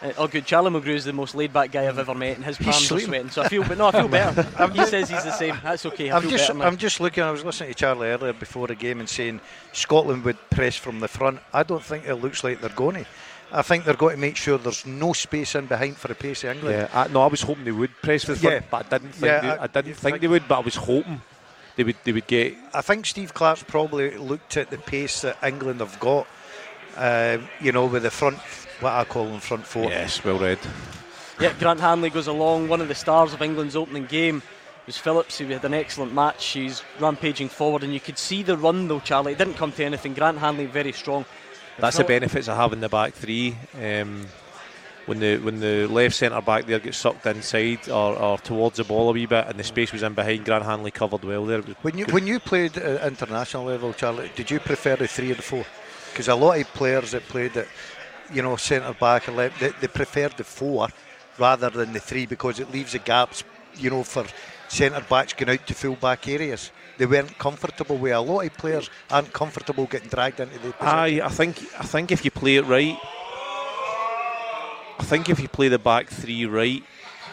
Uh, 0.00 0.12
oh, 0.18 0.28
good. 0.28 0.46
Charlie 0.46 0.70
Mulgrew 0.70 0.94
is 0.94 1.04
the 1.04 1.12
most 1.12 1.34
laid-back 1.34 1.72
guy 1.72 1.88
I've 1.88 1.98
ever 1.98 2.14
met, 2.14 2.36
and 2.36 2.44
his 2.44 2.56
He's 2.56 2.66
palms 2.66 2.78
are 2.84 2.86
sleeping. 2.86 3.06
sweating. 3.08 3.30
So 3.30 3.42
I 3.42 3.48
feel, 3.48 3.64
but 3.64 3.78
no, 3.78 3.86
I 3.88 3.92
feel 3.92 4.08
better. 4.08 4.42
he 4.72 4.84
says 4.86 5.08
he's 5.10 5.24
the 5.24 5.32
same. 5.32 5.58
That's 5.62 5.84
okay. 5.86 6.10
I 6.10 6.16
I'm 6.16 6.22
feel 6.22 6.30
just, 6.30 6.46
better 6.48 6.58
now. 6.60 6.66
I'm 6.66 6.76
just 6.76 7.00
looking. 7.00 7.24
I 7.24 7.30
was 7.32 7.44
listening 7.44 7.70
to 7.70 7.74
Charlie 7.74 8.08
earlier 8.08 8.32
before 8.32 8.68
the 8.68 8.76
game 8.76 9.00
and 9.00 9.08
saying 9.08 9.40
Scotland 9.72 10.24
would 10.24 10.36
press 10.50 10.76
from 10.76 11.00
the 11.00 11.08
front. 11.08 11.40
I 11.52 11.64
don't 11.64 11.82
think 11.82 12.06
it 12.06 12.14
looks 12.16 12.44
like 12.44 12.60
they're 12.60 12.70
going 12.70 12.94
to. 13.04 13.06
I 13.50 13.62
think 13.62 13.84
they're 13.86 13.94
going 13.94 14.14
to 14.14 14.20
make 14.20 14.36
sure 14.36 14.56
there's 14.58 14.84
no 14.86 15.14
space 15.14 15.54
in 15.54 15.66
behind 15.66 15.96
for 15.96 16.08
the 16.08 16.14
pace 16.14 16.44
of 16.44 16.50
England. 16.50 16.76
Yeah, 16.92 17.00
I, 17.00 17.08
no, 17.08 17.22
I 17.22 17.26
was 17.26 17.40
hoping 17.40 17.64
they 17.64 17.72
would 17.72 17.90
press 18.02 18.24
for 18.24 18.34
the 18.34 18.38
front, 18.40 18.54
Yeah. 18.56 18.68
but 18.70 18.86
I 18.92 18.98
didn't 18.98 19.12
think 19.14 19.24
Yeah, 19.24 19.40
they, 19.40 19.48
I- 19.48 19.62
I, 19.64 19.66
didn't 19.66 19.84
think 19.84 19.96
think- 19.98 20.20
they 20.20 20.28
would. 20.28 20.46
But 20.46 20.56
I 20.58 20.60
was 20.60 20.76
hoping 20.76 21.22
they 21.76 21.82
would 21.84 21.96
they 22.04 22.12
would 22.12 22.26
get. 22.26 22.54
I 22.72 22.82
think 22.82 23.04
Steve 23.06 23.34
Clarke's 23.34 23.62
probably 23.64 24.16
looked 24.16 24.56
at 24.58 24.70
the 24.70 24.78
pace 24.78 25.22
that 25.22 25.38
England 25.42 25.80
have 25.80 25.98
got. 25.98 26.26
Uh, 26.96 27.38
you 27.60 27.70
know, 27.72 27.86
with 27.86 28.02
the 28.02 28.10
front, 28.10 28.38
what 28.80 28.92
I 28.92 29.04
call 29.04 29.26
them 29.26 29.40
front 29.40 29.66
four. 29.66 29.84
Yes, 29.84 30.22
well 30.24 30.38
read. 30.38 30.58
Yeah, 31.40 31.52
Grant 31.58 31.80
Hanley 31.80 32.10
goes 32.10 32.26
along. 32.26 32.68
One 32.68 32.80
of 32.80 32.88
the 32.88 32.94
stars 32.94 33.32
of 33.32 33.42
England's 33.42 33.76
opening 33.76 34.06
game 34.06 34.42
was 34.86 34.98
Phillips, 34.98 35.38
who 35.38 35.46
had 35.46 35.64
an 35.64 35.74
excellent 35.74 36.12
match. 36.12 36.44
He's 36.46 36.82
rampaging 36.98 37.48
forward, 37.48 37.84
and 37.84 37.92
you 37.92 38.00
could 38.00 38.18
see 38.18 38.42
the 38.42 38.56
run 38.56 38.88
though, 38.88 39.00
Charlie. 39.00 39.32
It 39.32 39.38
didn't 39.38 39.54
come 39.54 39.72
to 39.72 39.84
anything. 39.84 40.14
Grant 40.14 40.38
Hanley 40.38 40.66
very 40.66 40.92
strong. 40.92 41.24
That's 41.78 41.96
the 41.96 42.04
benefits 42.04 42.48
of 42.48 42.56
having 42.56 42.80
the 42.80 42.88
back 42.88 43.14
three. 43.14 43.56
Um, 43.80 44.26
when 45.06 45.20
the 45.20 45.38
when 45.38 45.60
the 45.60 45.86
left 45.86 46.16
centre 46.16 46.40
back 46.42 46.66
there 46.66 46.78
gets 46.78 46.98
sucked 46.98 47.24
inside 47.24 47.88
or, 47.88 48.14
or 48.16 48.38
towards 48.38 48.76
the 48.76 48.84
ball 48.84 49.08
a 49.08 49.12
wee 49.12 49.26
bit, 49.26 49.46
and 49.46 49.58
the 49.58 49.64
space 49.64 49.92
was 49.92 50.02
in 50.02 50.12
behind, 50.12 50.44
Grant 50.44 50.64
Hanley 50.64 50.90
covered 50.90 51.24
well 51.24 51.46
there. 51.46 51.62
When 51.62 51.96
you 51.96 52.04
good. 52.04 52.14
when 52.14 52.26
you 52.26 52.40
played 52.40 52.76
at 52.76 53.06
international 53.06 53.64
level, 53.64 53.92
Charlie, 53.94 54.30
did 54.36 54.50
you 54.50 54.60
prefer 54.60 54.96
the 54.96 55.08
three 55.08 55.32
or 55.32 55.34
the 55.34 55.42
four? 55.42 55.64
Because 56.10 56.28
a 56.28 56.34
lot 56.34 56.58
of 56.60 56.66
players 56.74 57.12
that 57.12 57.22
played 57.28 57.56
at, 57.56 57.68
you 58.32 58.42
know, 58.42 58.56
centre 58.56 58.92
back 58.94 59.28
and 59.28 59.36
left, 59.36 59.60
they, 59.60 59.70
they 59.80 59.88
preferred 59.88 60.36
the 60.36 60.44
four 60.44 60.88
rather 61.38 61.70
than 61.70 61.92
the 61.92 62.00
three 62.00 62.26
because 62.26 62.58
it 62.60 62.70
leaves 62.72 62.92
the 62.92 62.98
gaps, 62.98 63.44
you 63.76 63.90
know, 63.90 64.02
for 64.02 64.24
centre 64.68 65.04
backs 65.08 65.32
going 65.32 65.50
out 65.58 65.66
to 65.66 65.74
full 65.74 65.96
back 65.96 66.26
areas. 66.28 66.70
They 66.98 67.06
weren't 67.06 67.38
comfortable 67.38 67.96
with. 67.96 68.12
A 68.12 68.20
lot 68.20 68.44
of 68.44 68.52
players 68.54 68.90
aren't 69.10 69.32
comfortable 69.32 69.86
getting 69.86 70.08
dragged 70.08 70.40
into 70.40 70.54
the. 70.58 70.72
position. 70.72 70.86
Aye, 70.98 71.20
I 71.24 71.28
think 71.28 71.58
I 71.78 71.84
think 71.84 72.10
if 72.10 72.24
you 72.24 72.30
play 72.32 72.56
it 72.56 72.64
right, 72.66 72.98
I 74.98 75.04
think 75.04 75.28
if 75.28 75.38
you 75.40 75.48
play 75.48 75.68
the 75.68 75.78
back 75.78 76.08
three 76.08 76.44
right, 76.46 76.82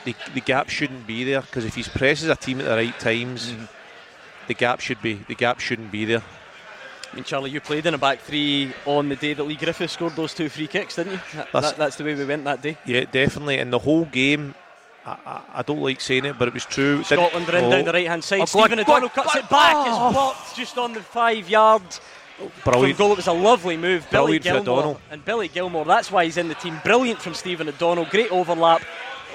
the, 0.03 0.15
the 0.35 0.41
gap 0.41 0.69
shouldn't 0.69 1.07
be 1.07 1.23
there 1.23 1.41
because 1.41 1.65
if 1.65 1.73
he 1.75 1.83
presses 1.83 2.29
a 2.29 2.35
team 2.35 2.59
at 2.61 2.65
the 2.65 2.75
right 2.75 2.99
times, 2.99 3.51
Mm-hmm. 3.51 3.65
the 4.47 4.53
gap 4.53 4.79
should 4.79 5.01
be 5.01 5.15
the 5.27 5.33
gap 5.35 5.59
shouldn't 5.59 5.91
be 5.91 6.05
there. 6.05 6.21
I 7.15 7.19
mean, 7.19 7.23
Charlie, 7.23 7.49
you 7.49 7.61
played 7.61 7.85
in 7.85 7.93
a 7.93 7.97
back 7.97 8.19
three 8.19 8.73
on 8.85 9.07
the 9.07 9.15
day 9.15 9.33
that 9.33 9.41
Leigh 9.45 9.55
Griffiths 9.55 9.93
scored 9.93 10.17
those 10.17 10.33
two 10.33 10.49
free 10.49 10.67
kicks, 10.67 10.97
didn't 10.97 11.13
you? 11.13 11.19
That- 11.33 11.47
That's- 11.53 11.71
that- 11.71 11.77
that's 11.77 11.95
the 11.95 12.03
way 12.03 12.13
we 12.13 12.25
went 12.25 12.43
that 12.43 12.61
day. 12.61 12.77
Yeah, 12.85 13.05
definitely. 13.09 13.57
And 13.59 13.71
the 13.71 13.79
whole 13.79 14.03
game, 14.03 14.53
I, 15.05 15.15
I, 15.25 15.41
I 15.55 15.61
don't 15.61 15.81
like 15.81 16.01
saying 16.01 16.25
it, 16.25 16.37
but 16.37 16.49
it 16.49 16.53
was 16.53 16.65
true. 16.65 17.05
Scotland 17.05 17.47
are 17.47 17.55
in 17.55 17.63
oh, 17.63 17.71
down 17.71 17.85
the 17.85 17.91
oh. 17.91 17.93
right 17.93 18.07
hand 18.07 18.21
side. 18.21 18.41
Oh, 18.41 18.45
Stephen 18.45 18.71
go 18.71 18.73
on, 18.75 18.79
O'Donnell 19.03 19.09
cuts 19.09 19.33
go 19.33 19.39
on. 19.39 19.45
it 19.45 19.49
back. 19.49 19.75
Oh. 19.77 20.07
It's 20.07 20.13
blocked 20.13 20.55
just 20.57 20.77
on 20.77 20.93
the 20.93 20.99
five 20.99 21.49
yard 21.49 21.83
from 22.37 22.51
Brilliant. 22.73 22.97
goal. 22.97 23.11
It 23.13 23.17
was 23.17 23.27
a 23.27 23.31
lovely 23.31 23.77
move. 23.77 24.05
Billy 24.11 24.39
Brilliant 24.39 24.43
for 24.43 24.49
Gilmour 24.51 24.61
O'Donnell. 24.79 25.01
and 25.09 25.23
Billy 25.23 25.47
Gilmour. 25.47 25.85
That's 25.85 26.11
why 26.11 26.25
he's 26.25 26.35
in 26.35 26.49
the 26.49 26.55
team. 26.55 26.77
Brilliant 26.83 27.21
from 27.21 27.33
Stephen 27.33 27.69
O'Donnell. 27.69 28.05
Great 28.05 28.29
overlap. 28.29 28.81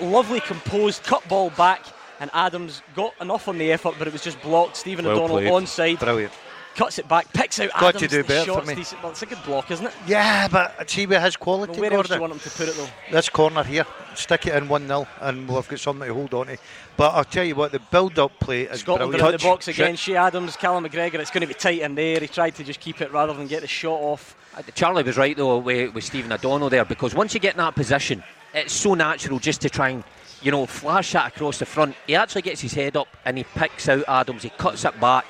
Lovely 0.02 0.40
composed 0.40 1.02
cut 1.04 1.26
ball 1.30 1.48
back. 1.50 1.82
And 2.20 2.30
Adams 2.34 2.82
got 2.94 3.14
enough 3.22 3.48
on 3.48 3.56
the 3.56 3.72
effort, 3.72 3.94
but 3.98 4.06
it 4.06 4.12
was 4.12 4.22
just 4.22 4.38
blocked. 4.42 4.76
Stephen 4.76 5.06
Well 5.06 5.16
O'Donnell 5.16 5.36
played. 5.38 5.48
onside, 5.50 5.98
Brilliant. 6.00 6.34
Cuts 6.80 6.98
it 6.98 7.06
back, 7.08 7.30
picks 7.34 7.60
out 7.60 7.70
Got 7.72 7.94
Adams. 7.94 8.00
to 8.00 8.08
do 8.08 8.22
the 8.22 8.24
better 8.28 8.40
for 8.40 8.54
shot's 8.54 8.68
me. 8.68 8.74
decent. 8.74 9.02
Well, 9.02 9.12
it's 9.12 9.20
a 9.20 9.26
good 9.26 9.42
block, 9.44 9.70
isn't 9.70 9.84
it? 9.84 9.92
Yeah, 10.06 10.48
but 10.48 10.90
see 10.90 11.04
has 11.04 11.36
quality, 11.36 11.72
Well, 11.72 11.80
where 11.82 11.92
else 11.92 12.08
do 12.08 12.14
you 12.14 12.20
want 12.22 12.32
him 12.32 12.38
to 12.38 12.48
put 12.48 12.68
it 12.68 12.74
though? 12.74 12.88
this 13.12 13.28
corner 13.28 13.62
here, 13.62 13.84
stick 14.14 14.46
it 14.46 14.54
in 14.54 14.66
1 14.66 14.86
0, 14.86 15.06
and 15.20 15.46
we'll 15.46 15.60
have 15.60 15.68
got 15.68 15.78
something 15.78 16.08
to 16.08 16.14
hold 16.14 16.32
on 16.32 16.46
to. 16.46 16.56
But 16.96 17.12
I'll 17.12 17.24
tell 17.24 17.44
you 17.44 17.54
what, 17.54 17.72
the 17.72 17.80
build 17.80 18.18
up 18.18 18.32
play 18.40 18.62
is 18.62 18.80
Scotland 18.80 19.10
brilliant. 19.10 19.22
are 19.22 19.34
in 19.34 19.38
the 19.38 19.44
box 19.44 19.68
again. 19.68 19.94
Che 19.94 20.16
Adams, 20.16 20.56
Callum 20.56 20.86
McGregor. 20.86 21.16
It's 21.16 21.30
going 21.30 21.42
to 21.42 21.46
be 21.46 21.52
tight 21.52 21.80
in 21.80 21.94
there. 21.94 22.18
He 22.18 22.28
tried 22.28 22.54
to 22.54 22.64
just 22.64 22.80
keep 22.80 23.02
it 23.02 23.12
rather 23.12 23.34
than 23.34 23.46
get 23.46 23.60
the 23.60 23.68
shot 23.68 24.00
off. 24.00 24.34
Uh, 24.56 24.62
Charlie 24.74 25.02
was 25.02 25.18
right 25.18 25.36
though 25.36 25.58
with, 25.58 25.92
with 25.92 26.04
Stephen 26.04 26.32
O'Donnell 26.32 26.70
there 26.70 26.86
because 26.86 27.14
once 27.14 27.34
you 27.34 27.40
get 27.40 27.56
in 27.56 27.58
that 27.58 27.74
position, 27.74 28.22
it's 28.54 28.72
so 28.72 28.94
natural 28.94 29.38
just 29.38 29.60
to 29.60 29.68
try 29.68 29.90
and 29.90 30.02
you 30.40 30.50
know 30.50 30.64
flash 30.64 31.12
that 31.12 31.34
across 31.34 31.58
the 31.58 31.66
front. 31.66 31.94
He 32.06 32.14
actually 32.14 32.40
gets 32.40 32.62
his 32.62 32.72
head 32.72 32.96
up 32.96 33.08
and 33.26 33.36
he 33.36 33.44
picks 33.44 33.86
out 33.86 34.02
Adams. 34.08 34.44
He 34.44 34.48
cuts 34.48 34.86
it 34.86 34.98
back. 34.98 35.26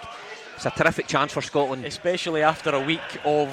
It's 0.61 0.67
a 0.67 0.71
terrific 0.71 1.07
chance 1.07 1.33
for 1.33 1.41
Scotland. 1.41 1.87
especially 1.87 2.43
after 2.43 2.69
a 2.69 2.81
week 2.81 3.01
of 3.25 3.49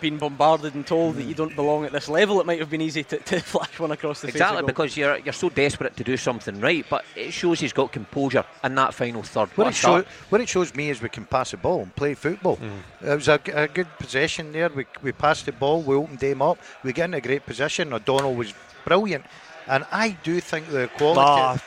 being 0.00 0.16
bombarded 0.16 0.74
and 0.74 0.86
told 0.86 1.16
that 1.16 1.24
you 1.24 1.34
don't 1.34 1.54
belong 1.54 1.84
at 1.84 1.92
this 1.92 2.08
level, 2.08 2.40
it 2.40 2.46
might 2.46 2.58
have 2.58 2.70
been 2.70 2.80
easy 2.80 3.04
to, 3.04 3.18
to 3.18 3.40
flash 3.52 3.78
one 3.78 3.90
across 3.90 4.22
the 4.22 4.28
field. 4.28 4.36
Exactly 4.36 4.56
face. 4.56 4.60
of 4.62 4.66
because 4.66 4.96
you're 4.96 5.18
you're 5.18 5.34
so 5.34 5.50
desperate 5.50 5.94
to 5.98 6.04
do 6.04 6.16
something 6.16 6.58
right, 6.58 6.86
but 6.88 7.04
it 7.14 7.32
shows 7.32 7.60
he's 7.60 7.74
got 7.74 7.92
composure 7.92 8.46
in 8.64 8.74
that 8.76 8.94
final 8.94 9.22
third. 9.22 9.50
What 9.50 9.58
What 9.58 9.66
it, 9.68 9.74
show, 9.74 10.04
what 10.30 10.40
it 10.40 10.48
shows 10.48 10.74
me 10.74 10.88
is 10.88 11.02
we 11.02 11.10
can 11.10 11.26
pass 11.26 11.50
the 11.50 11.58
ball 11.58 11.82
and 11.82 11.94
play 11.94 12.14
football. 12.14 12.56
Mm. 12.56 13.10
It 13.10 13.14
was 13.14 13.28
a 13.28 13.68
good 13.68 13.88
possession 13.98 14.50
there. 14.52 14.70
We, 14.70 14.86
we 15.02 15.12
passed 15.12 15.44
the 15.44 15.52
ball, 15.52 15.82
we 15.82 15.96
opened 15.96 16.20
them 16.20 16.40
up, 16.40 16.56
we 16.82 16.94
get 16.94 17.04
in 17.10 17.14
a 17.14 17.20
great 17.20 17.44
position. 17.44 17.92
O'Donnell 17.92 18.34
was 18.34 18.54
brilliant. 18.86 19.26
And 19.66 19.84
I 19.92 20.16
do 20.22 20.40
think 20.40 20.70
the 20.70 20.88
quality, 20.96 21.20
Nah. 21.20 21.58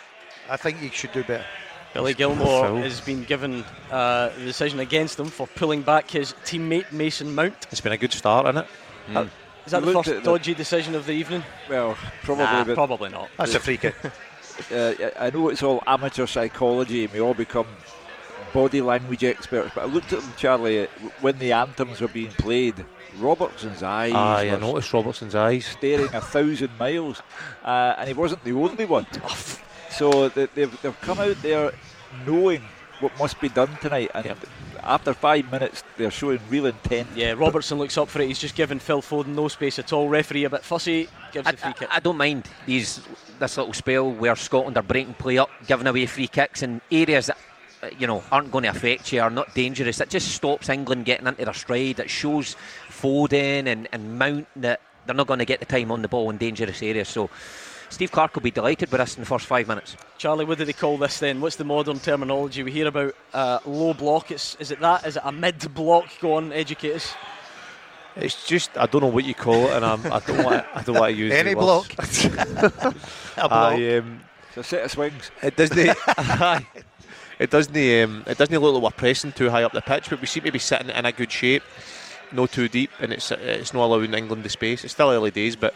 I 0.50 0.58
think 0.58 0.80
he 0.80 0.90
should 0.90 1.12
do 1.12 1.24
better. 1.24 1.46
Billy 1.94 2.14
Gilmour 2.14 2.46
Foul. 2.46 2.78
has 2.78 3.02
been 3.02 3.24
given 3.24 3.66
uh, 3.92 4.30
the 4.30 4.46
decision 4.46 4.80
against 4.80 5.20
him 5.20 5.28
for 5.28 5.48
pulling 5.48 5.82
back 5.82 6.10
his 6.10 6.34
teammate 6.46 6.92
Mason 6.92 7.36
Mount. 7.36 7.68
It's 7.72 7.82
been 7.82 7.92
a 7.92 7.98
good 7.98 8.14
start, 8.14 8.46
isn't 8.48 8.66
it? 9.14 9.30
Is 9.66 9.72
that 9.74 9.84
the 9.86 9.94
first 9.94 10.10
at 10.10 10.24
the- 10.24 10.32
dodgy 10.32 10.54
decision 10.54 10.96
of 10.96 11.06
the 11.06 11.12
evening? 11.12 11.44
Well, 11.70 11.96
probably, 12.24 12.46
Nah, 12.46 12.64
but 12.64 12.76
probably 12.76 13.10
not. 13.10 13.30
That's 13.38 13.56
a 13.56 13.60
free 13.60 13.78
kick. 13.78 13.96
uh, 14.72 14.94
I 15.20 15.30
know 15.32 15.50
it's 15.50 15.64
all 15.64 15.84
amateur 15.86 16.26
psychology 16.28 17.04
and 17.04 17.14
we 17.14 17.20
all 17.20 17.34
become 17.34 17.68
body 18.54 18.82
language 18.82 19.24
experts, 19.24 19.72
but 19.76 19.82
I 19.82 19.86
looked 19.86 20.14
at 20.14 20.22
them, 20.22 20.34
Charlie, 20.38 20.84
uh, 20.84 20.88
when 21.22 21.38
the 21.40 21.52
anthems 21.52 22.02
were 22.02 22.08
being 22.08 22.32
played. 22.32 22.86
Robertson's 23.20 23.84
eyes 23.84 24.14
Aye, 24.14 24.50
I 24.52 24.56
noticed 24.58 24.92
Robertson's 24.94 25.36
eyes. 25.36 25.66
staring 25.66 26.14
a 26.14 26.22
thousand 26.22 26.72
miles, 26.80 27.22
uh, 27.64 27.96
and 27.98 28.08
he 28.08 28.14
wasn't 28.14 28.44
the 28.46 28.54
only 28.54 28.86
one. 28.86 29.06
So 29.92 30.30
they- 30.30 30.48
they've, 30.56 30.82
they've 30.82 31.02
come 31.02 31.20
out 31.20 31.42
there 31.42 31.72
knowing 32.26 32.62
what 33.00 33.18
must 33.18 33.40
be 33.42 33.50
done 33.50 33.76
tonight. 33.82 34.12
And 34.14 34.36
after 34.84 35.14
five 35.14 35.52
minutes, 35.52 35.84
they're 35.98 36.12
showing 36.12 36.40
real 36.50 36.68
intent. 36.68 37.08
Yeah, 37.16 37.32
Robertson 37.34 37.78
looks 37.78 37.98
up 37.98 38.10
for 38.10 38.22
it. 38.22 38.28
He's 38.28 38.40
just 38.40 38.56
given 38.56 38.80
Phil 38.80 39.02
Foden 39.02 39.28
no 39.36 39.48
space 39.48 39.80
at 39.80 39.92
all. 39.92 40.08
Referee 40.08 40.44
a 40.46 40.50
bit 40.50 40.64
fussy, 40.64 41.08
gives 41.32 41.48
I, 41.48 41.52
the 41.52 41.58
free 41.58 41.70
I- 41.70 41.74
kick. 41.74 41.88
I 41.92 42.00
don't 42.00 42.18
mind 42.18 42.48
these 42.66 43.02
this 43.40 43.58
little 43.58 43.74
spell 43.74 44.12
where 44.12 44.36
Scotland 44.36 44.78
are 44.78 44.84
breaking 44.84 45.16
play 45.16 45.40
up, 45.40 45.50
giving 45.66 45.88
away 45.88 46.06
free 46.06 46.28
kicks 46.28 46.62
in 46.62 46.80
areas 46.92 47.26
that 47.26 47.38
uh, 47.82 47.90
you 47.98 48.06
know 48.06 48.24
aren't 48.32 48.52
going 48.52 48.64
to 48.66 48.70
affect 48.70 49.12
you, 49.12 49.20
are 49.20 49.32
not 49.32 49.54
dangerous. 49.56 50.00
It 50.00 50.12
just 50.12 50.28
stops 50.36 50.70
England 50.70 51.06
getting 51.06 51.26
into 51.26 51.44
their 51.46 51.54
stride. 51.56 52.00
It 52.00 52.10
shows 52.12 52.56
Foden 52.90 53.66
and, 53.66 53.88
and 53.92 54.20
Mount 54.20 54.48
that 54.58 54.80
they're 55.08 55.16
not 55.16 55.26
going 55.26 55.40
to 55.40 55.46
get 55.46 55.60
the 55.60 55.66
time 55.66 55.92
on 55.92 56.04
the 56.04 56.08
ball 56.08 56.30
in 56.30 56.38
dangerous 56.38 56.84
areas. 56.84 57.08
So 57.10 57.32
Steve 57.92 58.12
Clarke 58.12 58.34
will 58.36 58.42
be 58.42 58.52
delighted 58.52 58.90
with 58.90 59.02
us 59.02 59.16
in 59.18 59.22
the 59.22 59.28
first 59.28 59.46
five 59.46 59.68
minutes. 59.68 59.98
Charlie, 60.18 60.46
what 60.46 60.58
do 60.58 60.64
they 60.66 60.74
call 60.74 60.98
this 60.98 61.20
then? 61.20 61.42
What's 61.42 61.58
the 61.58 61.66
modern 61.66 62.00
terminology? 62.00 62.64
We 62.64 62.72
hear 62.72 62.88
about 62.88 63.14
uh, 63.34 63.60
low 63.66 63.94
block. 63.94 64.32
It's, 64.32 64.56
is 64.56 64.72
it 64.72 64.80
that? 64.80 65.06
Is 65.06 65.18
it 65.18 65.24
a 65.26 65.32
mid 65.32 65.74
block? 65.74 66.06
Go 66.22 66.36
on, 66.36 66.54
educate 66.54 66.94
us. 66.96 67.14
It's 68.16 68.48
just 68.48 68.78
I 68.78 68.86
don't 68.88 69.02
know 69.02 69.08
what 69.08 69.26
you 69.26 69.34
call 69.34 69.68
it, 69.68 69.74
and 69.74 69.86
I'm, 69.86 70.06
I 70.12 70.20
don't 70.20 70.44
want 70.44 70.66
I 70.74 70.82
don't 70.84 70.96
want 70.96 71.14
to 71.14 71.18
use 71.18 71.34
Any 71.36 71.54
block. 71.54 71.92
A 72.00 72.94
block. 73.38 73.52
I, 73.52 73.98
um, 73.98 74.22
It's 74.50 74.58
a 74.58 74.64
set 74.64 74.86
of 74.86 74.92
swings. 74.92 75.30
it 75.42 75.56
doesn't. 75.58 75.78
it 77.40 77.50
doesn't. 77.50 77.76
Um, 77.76 78.24
it 78.26 78.38
doesn't 78.38 78.58
look 78.58 78.74
like 78.74 78.84
we're 78.84 78.98
pressing 78.98 79.32
too 79.34 79.50
high 79.50 79.64
up 79.64 79.74
the 79.74 79.82
pitch, 79.82 80.10
but 80.10 80.20
we 80.22 80.28
seem 80.28 80.44
to 80.44 80.52
be 80.52 80.60
sitting 80.60 80.90
in 80.90 81.06
a 81.06 81.12
good 81.12 81.32
shape, 81.32 81.64
no 82.32 82.48
too 82.48 82.68
deep, 82.70 82.92
and 83.00 83.12
it's 83.14 83.32
it's 83.32 83.74
not 83.74 83.86
allowing 83.86 84.14
England 84.14 84.44
the 84.44 84.50
space. 84.50 84.84
It's 84.84 84.94
still 84.94 85.10
early 85.10 85.32
days, 85.32 85.56
but 85.56 85.74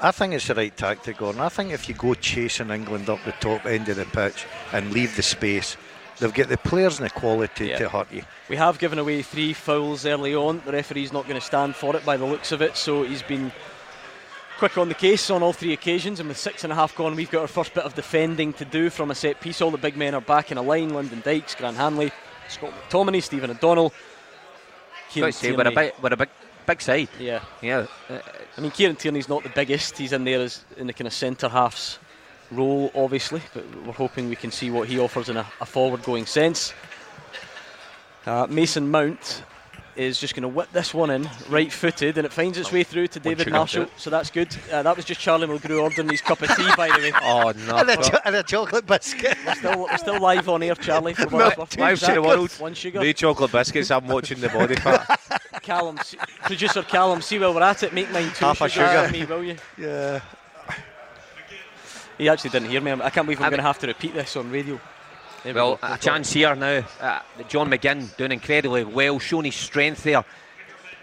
I 0.00 0.10
think 0.10 0.34
it's 0.34 0.46
the 0.48 0.54
right 0.54 0.76
tactic, 0.76 1.18
Gordon. 1.18 1.40
I 1.40 1.48
think 1.48 1.72
if 1.72 1.88
you 1.88 1.94
go 1.94 2.14
chasing 2.14 2.70
England 2.70 3.08
up 3.08 3.20
the 3.24 3.32
top 3.32 3.64
end 3.64 3.88
of 3.88 3.96
the 3.96 4.04
pitch 4.06 4.44
and 4.72 4.92
leave 4.92 5.16
the 5.16 5.22
space, 5.22 5.76
they've 6.18 6.34
got 6.34 6.48
the 6.48 6.56
players 6.58 6.98
and 6.98 7.06
the 7.08 7.10
quality 7.12 7.68
Yeah. 7.68 7.78
to 7.78 7.88
hurt 7.88 8.12
you. 8.12 8.24
We 8.48 8.56
have 8.56 8.78
given 8.78 8.98
away 8.98 9.22
three 9.22 9.52
fouls 9.52 10.04
early 10.04 10.34
on. 10.34 10.62
The 10.66 10.72
referee's 10.72 11.12
not 11.12 11.24
going 11.28 11.40
to 11.40 11.46
stand 11.46 11.76
for 11.76 11.96
it 11.96 12.04
by 12.04 12.16
the 12.16 12.24
looks 12.26 12.52
of 12.52 12.60
it, 12.60 12.76
so 12.76 13.04
he's 13.04 13.22
been 13.22 13.52
quick 14.58 14.76
on 14.78 14.88
the 14.88 14.94
case 14.94 15.30
on 15.30 15.42
all 15.42 15.52
three 15.52 15.72
occasions. 15.72 16.18
And 16.20 16.28
with 16.28 16.38
six 16.38 16.64
and 16.64 16.72
a 16.72 16.76
half 16.76 16.94
gone, 16.96 17.14
we've 17.16 17.30
got 17.30 17.42
our 17.42 17.46
first 17.48 17.72
bit 17.72 17.84
of 17.84 17.94
defending 17.94 18.52
to 18.54 18.64
do 18.64 18.90
from 18.90 19.10
a 19.10 19.14
set 19.14 19.40
piece. 19.40 19.60
All 19.62 19.70
the 19.70 19.78
big 19.78 19.96
men 19.96 20.14
are 20.14 20.20
back 20.20 20.50
in 20.52 20.58
a 20.58 20.62
line 20.62 20.92
Lyndon 20.92 21.22
Dykes, 21.24 21.54
Grant 21.54 21.76
Hanley, 21.76 22.10
Scott 22.48 22.72
McTominay, 22.90 23.22
Stephen 23.22 23.50
O'Donnell. 23.50 23.90
Got 23.90 23.96
Kieran 25.10 25.32
say, 25.32 25.52
we're 25.52 25.60
a 25.60 25.64
Tierney. 25.70 25.74
big, 25.76 25.92
we're 26.02 26.12
a 26.12 26.16
big, 26.16 26.28
big 26.66 26.80
side. 26.82 27.08
Yeah. 27.18 27.42
Yeah, 27.62 27.86
uh, 28.08 28.18
I 28.56 28.60
mean, 28.60 28.70
Kieran 28.70 28.96
Tierney's 28.96 29.28
not 29.28 29.42
the 29.42 29.48
biggest. 29.50 29.98
He's 29.98 30.12
in 30.12 30.24
there 30.24 30.40
as 30.40 30.64
in 30.76 30.86
the 30.86 30.92
kind 30.92 31.06
of 31.06 31.12
centre 31.12 31.48
halves 31.48 31.98
role, 32.50 32.90
obviously, 32.94 33.40
but 33.52 33.64
we're 33.84 33.92
hoping 33.92 34.28
we 34.28 34.36
can 34.36 34.50
see 34.50 34.70
what 34.70 34.88
he 34.88 34.98
offers 34.98 35.28
in 35.28 35.36
a, 35.36 35.46
a 35.60 35.66
forward-going 35.66 36.26
sense. 36.26 36.72
Uh, 38.26 38.46
Mason 38.48 38.90
Mount 38.90 39.42
is 39.96 40.18
just 40.18 40.34
going 40.34 40.42
to 40.42 40.48
whip 40.48 40.68
this 40.72 40.92
one 40.92 41.10
in, 41.10 41.28
right-footed, 41.48 42.16
and 42.18 42.26
it 42.26 42.32
finds 42.32 42.58
its 42.58 42.72
way 42.72 42.82
through 42.82 43.06
to 43.06 43.20
David 43.20 43.50
Marshall. 43.50 43.86
So 43.96 44.10
that's 44.10 44.30
good. 44.30 44.54
Uh, 44.72 44.82
that 44.82 44.96
was 44.96 45.04
just 45.04 45.20
Charlie 45.20 45.46
Mulgrew 45.46 45.80
ordering 45.82 46.08
his 46.08 46.20
cup 46.20 46.42
of 46.42 46.48
tea, 46.56 46.68
by 46.76 46.88
the 46.88 46.98
way. 46.98 47.12
oh 47.22 47.52
no, 47.66 47.76
And 47.76 47.90
a, 47.90 47.96
cho- 47.96 48.18
and 48.24 48.34
a 48.34 48.42
chocolate 48.42 48.86
biscuit. 48.86 49.36
We're 49.46 49.54
still, 49.54 49.80
we're 49.82 49.96
still 49.98 50.20
live 50.20 50.48
on 50.48 50.62
air, 50.62 50.74
Charlie. 50.74 51.14
For 51.14 51.22
Milk 51.22 51.32
what 51.32 51.46
it's 51.48 51.58
worth. 51.58 51.70
tea 51.70 51.80
Live 51.82 52.00
to 52.00 52.12
the 52.12 52.22
world. 52.22 52.50
One 52.58 52.74
sugar. 52.74 53.00
no 53.00 53.12
chocolate 53.12 53.52
biscuits. 53.52 53.90
I'm 53.90 54.06
watching 54.08 54.40
the 54.40 54.48
body 54.48 54.74
fat. 54.76 55.20
Callum, 55.64 55.98
producer 56.42 56.82
Callum, 56.82 57.22
see 57.22 57.38
where 57.38 57.50
we're 57.50 57.62
at 57.62 57.82
it, 57.82 57.92
make 57.94 58.10
mine 58.12 58.30
two 58.34 58.44
Half 58.44 58.60
a 58.60 58.68
sugars 58.68 58.90
sugar. 58.90 59.06
for 59.06 59.12
me, 59.12 59.24
will 59.24 59.44
you? 59.44 59.56
Yeah. 59.78 60.20
He 62.18 62.28
actually 62.28 62.50
didn't 62.50 62.68
hear 62.70 62.80
me. 62.80 62.92
I 62.92 63.10
can't 63.10 63.26
believe 63.26 63.40
I'm 63.40 63.46
I 63.46 63.50
going 63.50 63.58
to 63.58 63.64
have 63.66 63.78
to 63.80 63.86
repeat 63.88 64.14
this 64.14 64.36
on 64.36 64.50
radio. 64.50 64.78
There 65.42 65.52
well, 65.54 65.76
go. 65.76 65.94
a 65.94 65.98
chance 65.98 66.32
here 66.32 66.54
now. 66.54 66.84
Uh, 67.00 67.20
John 67.48 67.68
McGinn 67.68 68.16
doing 68.16 68.30
incredibly 68.32 68.84
well, 68.84 69.18
showing 69.18 69.46
his 69.46 69.56
strength 69.56 70.04
there. 70.04 70.24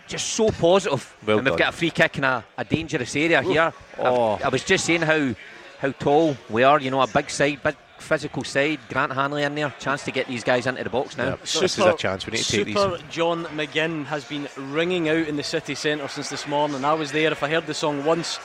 Just 0.08 0.28
so 0.30 0.50
positive. 0.52 1.16
Well 1.26 1.38
and 1.40 1.46
we've 1.46 1.52
done. 1.58 1.60
got 1.60 1.74
a 1.74 1.78
free 1.78 1.92
kick 1.92 2.18
in 2.18 2.24
a, 2.24 2.44
a 2.58 2.64
dangerous 2.64 3.16
area 3.16 3.42
here. 3.42 3.74
Oh. 4.00 4.34
I've- 4.36 4.44
I 4.46 4.50
was 4.50 4.64
just 4.64 4.86
saying 4.86 5.02
how 5.02 5.34
how 5.80 5.92
tall 5.92 6.38
we 6.50 6.64
are. 6.64 6.80
You 6.80 6.92
know, 6.92 7.02
a 7.02 7.08
big 7.08 7.30
side, 7.30 7.62
big 7.64 7.76
physical 8.02 8.44
side. 8.44 8.80
Grant 8.90 9.14
Hanley 9.14 9.44
in 9.44 9.56
there. 9.56 9.74
Chance 9.80 10.04
to 10.06 10.12
get 10.12 10.28
these 10.28 10.44
guys 10.44 10.68
into 10.68 10.84
the 10.84 10.90
box 10.90 11.18
now. 11.18 11.38
As 11.42 11.50
soon 11.50 11.64
as 11.64 11.80
a 11.80 11.94
chance, 11.96 12.26
we 12.26 12.32
need 12.32 12.44
to 12.44 12.52
take 12.52 12.66
these. 12.66 12.76
Super 12.76 12.98
John 13.10 13.46
McGinn 13.46 14.06
has 14.06 14.26
been 14.26 14.48
ringing 14.58 15.10
out 15.10 15.28
in 15.28 15.38
the 15.38 15.44
city 15.44 15.76
centre 15.76 16.08
since 16.08 16.30
this 16.30 16.48
morning. 16.48 16.84
I 16.84 16.94
was 16.94 17.12
there. 17.12 17.32
If 17.32 17.44
I 17.44 17.50
heard 17.50 17.68
the 17.68 17.74
song 17.74 18.04
once, 18.04 18.40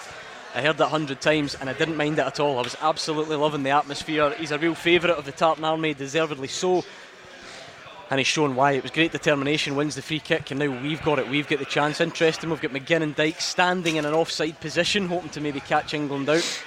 I 0.54 0.62
heard 0.62 0.76
it 0.76 0.80
a 0.80 0.86
hundred 0.86 1.20
times, 1.20 1.54
and 1.54 1.68
I 1.68 1.72
didn't 1.72 1.96
mind 1.96 2.18
it 2.18 2.26
at 2.26 2.40
all. 2.40 2.58
I 2.58 2.62
was 2.62 2.76
absolutely 2.80 3.36
loving 3.36 3.62
the 3.62 3.70
atmosphere. 3.70 4.30
He's 4.38 4.52
a 4.52 4.58
real 4.58 4.74
favourite 4.74 5.18
of 5.18 5.24
the 5.24 5.32
Tartan 5.32 5.64
Army, 5.64 5.94
deservedly 5.94 6.48
so. 6.48 6.84
And 8.08 8.18
he's 8.20 8.26
shown 8.28 8.54
why. 8.54 8.72
It 8.72 8.84
was 8.84 8.92
great 8.92 9.10
determination, 9.10 9.74
wins 9.74 9.96
the 9.96 10.02
free 10.02 10.20
kick, 10.20 10.52
and 10.52 10.60
now 10.60 10.80
we've 10.80 11.02
got 11.02 11.18
it. 11.18 11.28
We've 11.28 11.48
got 11.48 11.58
the 11.58 11.64
chance. 11.64 12.00
Interesting, 12.00 12.50
we've 12.50 12.60
got 12.60 12.70
McGinn 12.70 13.02
and 13.02 13.16
Dyke 13.16 13.40
standing 13.40 13.96
in 13.96 14.04
an 14.04 14.14
offside 14.14 14.60
position, 14.60 15.08
hoping 15.08 15.30
to 15.30 15.40
maybe 15.40 15.58
catch 15.58 15.92
England 15.92 16.28
out. 16.28 16.62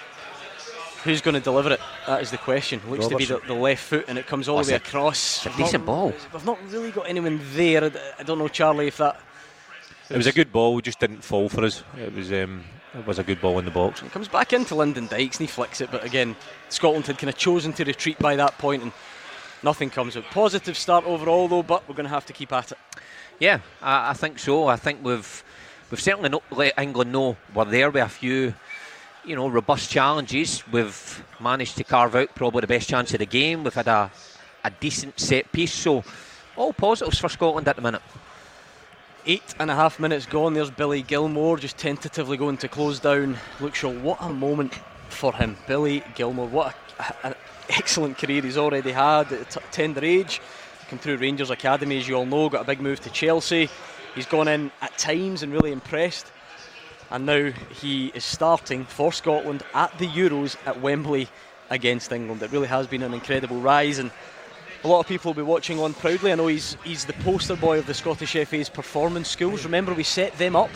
Who's 1.04 1.22
going 1.22 1.36
to 1.36 1.40
deliver 1.40 1.72
it? 1.72 1.80
That 2.08 2.22
is 2.22 2.32
the 2.32 2.38
question. 2.38 2.82
Looks 2.90 3.08
to 3.08 3.16
be 3.16 3.26
the, 3.26 3.40
the 3.48 3.54
left 3.54 3.84
foot, 3.84 4.06
and 4.10 4.18
it 4.18 4.28
comes 4.28 4.50
all 4.50 4.58
the 4.62 4.68
way 4.68 4.78
That's 4.78 4.86
a- 4.86 4.98
across. 4.98 5.46
a 5.46 5.50
decent 5.56 5.86
ball. 5.86 6.14
We've 6.34 6.46
not 6.46 6.60
really 6.70 6.92
got 6.92 7.08
anyone 7.08 7.40
there. 7.54 7.92
I 8.20 8.24
don't 8.24 8.38
know, 8.38 8.50
Charlie, 8.50 8.88
if 8.88 8.98
that 8.98 9.20
It 10.10 10.18
was 10.18 10.28
a 10.28 10.34
good 10.34 10.52
ball. 10.52 10.78
It 10.80 10.84
just 10.86 11.00
didn't 11.00 11.24
fall 11.24 11.48
for 11.48 11.64
us. 11.64 11.84
It 11.98 12.14
was 12.14 12.32
um, 12.34 12.64
it 12.94 13.06
was 13.08 13.18
a 13.20 13.24
good 13.24 13.40
ball 13.40 13.60
in 13.60 13.66
the 13.66 13.72
box. 13.72 14.02
It 14.02 14.12
comes 14.12 14.28
back 14.28 14.52
into 14.52 14.76
Lyndon 14.76 15.08
Dykes 15.08 15.38
and 15.40 15.48
he 15.48 15.52
flicks 15.52 15.80
it, 15.80 15.90
but 15.92 16.04
again, 16.04 16.36
Scotland 16.70 17.06
had 17.08 17.18
kind 17.18 17.30
of 17.30 17.38
chosen 17.38 17.72
to 17.74 17.84
retreat 17.86 18.18
by 18.20 18.36
that 18.36 18.58
point 18.58 18.82
and 18.84 18.92
nothing 19.64 19.90
comes 19.90 20.18
out. 20.18 20.24
Positive 20.32 20.76
start 20.78 21.06
overall 21.06 21.48
though, 21.48 21.64
but 21.64 21.88
we're 21.88 21.96
going 21.96 22.08
to 22.08 22.14
have 22.14 22.26
to 22.26 22.34
keep 22.34 22.52
at 22.52 22.72
it. 22.72 22.78
Yeah, 23.40 23.60
I, 23.82 24.10
I 24.10 24.14
think 24.14 24.40
so. 24.40 24.68
I 24.68 24.76
think 24.76 25.00
we've 25.04 25.44
we've 25.92 26.02
certainly 26.02 26.30
not 26.30 26.44
let 26.52 26.78
England 26.80 27.12
know 27.12 27.38
we're 27.54 27.66
there 27.66 27.90
with 27.92 28.04
a 28.04 28.10
few, 28.10 28.54
you 29.30 29.36
know, 29.36 29.48
robust 29.48 29.92
challenges. 29.92 30.64
We've 30.72 31.24
managed 31.40 31.78
to 31.78 31.84
carve 31.84 32.16
out 32.16 32.34
probably 32.34 32.62
the 32.62 32.68
best 32.68 32.90
chance 32.90 33.14
of 33.14 33.20
the 33.20 33.28
game. 33.28 33.64
We've 33.64 33.74
had 33.74 33.88
a 33.88 34.12
a 34.64 34.72
decent 34.72 35.20
set 35.20 35.52
piece, 35.52 35.72
so 35.72 36.04
all 36.58 36.74
positives 36.74 37.20
for 37.20 37.30
Scotland 37.30 37.68
at 37.68 37.76
the 37.76 37.82
minute. 37.82 38.02
Eight 39.26 39.54
and 39.60 39.70
a 39.70 39.76
half 39.76 40.00
minutes 40.00 40.26
gone. 40.26 40.56
There's 40.56 40.72
Billy 40.72 41.04
Gilmour 41.04 41.60
just 41.60 41.78
tentatively 41.78 42.38
going 42.38 42.58
to 42.58 42.68
close 42.68 43.00
down 43.00 43.38
Luke 43.60 43.76
Shaw. 43.76 43.92
What 43.92 44.18
a 44.20 44.30
moment 44.30 44.74
for 45.10 45.34
him. 45.34 45.58
Billy 45.68 46.04
Gilmour, 46.16 46.48
what 46.48 46.76
an 47.24 47.36
excellent 47.70 48.18
career 48.18 48.42
he's 48.42 48.58
already 48.58 48.92
had 48.92 49.32
at 49.32 49.58
tender 49.72 50.04
age. 50.04 50.42
Come 50.90 50.98
through 50.98 51.18
Rangers 51.18 51.52
Academy, 51.52 52.00
as 52.00 52.08
you 52.08 52.16
all 52.16 52.26
know, 52.26 52.50
got 52.50 52.64
a 52.64 52.66
big 52.66 52.82
move 52.82 53.00
to 53.02 53.12
Chelsea. 53.12 53.70
He's 54.16 54.26
gone 54.26 54.48
in 54.48 54.72
at 54.82 54.98
times 54.98 55.44
and 55.44 55.54
really 55.54 55.72
impressed. 55.72 56.26
And 57.12 57.26
now 57.26 57.52
he 57.82 58.08
is 58.08 58.24
starting 58.24 58.86
for 58.86 59.12
Scotland 59.12 59.64
at 59.74 59.98
the 59.98 60.08
Euros 60.08 60.56
at 60.66 60.80
Wembley 60.80 61.28
against 61.70 62.12
England. 62.12 62.42
It 62.44 62.52
really 62.52 62.68
has 62.68 62.88
been 62.88 63.04
an 63.04 63.14
incredible 63.14 63.60
rise 63.60 64.00
and 64.00 64.12
a 64.84 64.88
lot 64.88 65.02
of 65.02 65.08
people 65.08 65.30
will 65.30 65.44
be 65.44 65.48
watching 65.48 65.80
on 65.80 65.94
proudly. 65.94 66.32
I 66.32 66.36
know 66.36 66.48
he's 66.48 66.78
he's 66.84 67.06
the 67.06 67.14
poster 67.14 67.56
boy 67.56 67.80
of 67.80 67.86
the 67.86 67.94
Scottish 67.94 68.34
FA's 68.34 68.70
performance 68.70 69.28
schools. 69.28 69.66
Remember, 69.66 69.94
we 69.94 70.04
set 70.04 70.38
them 70.38 70.56
up, 70.56 70.70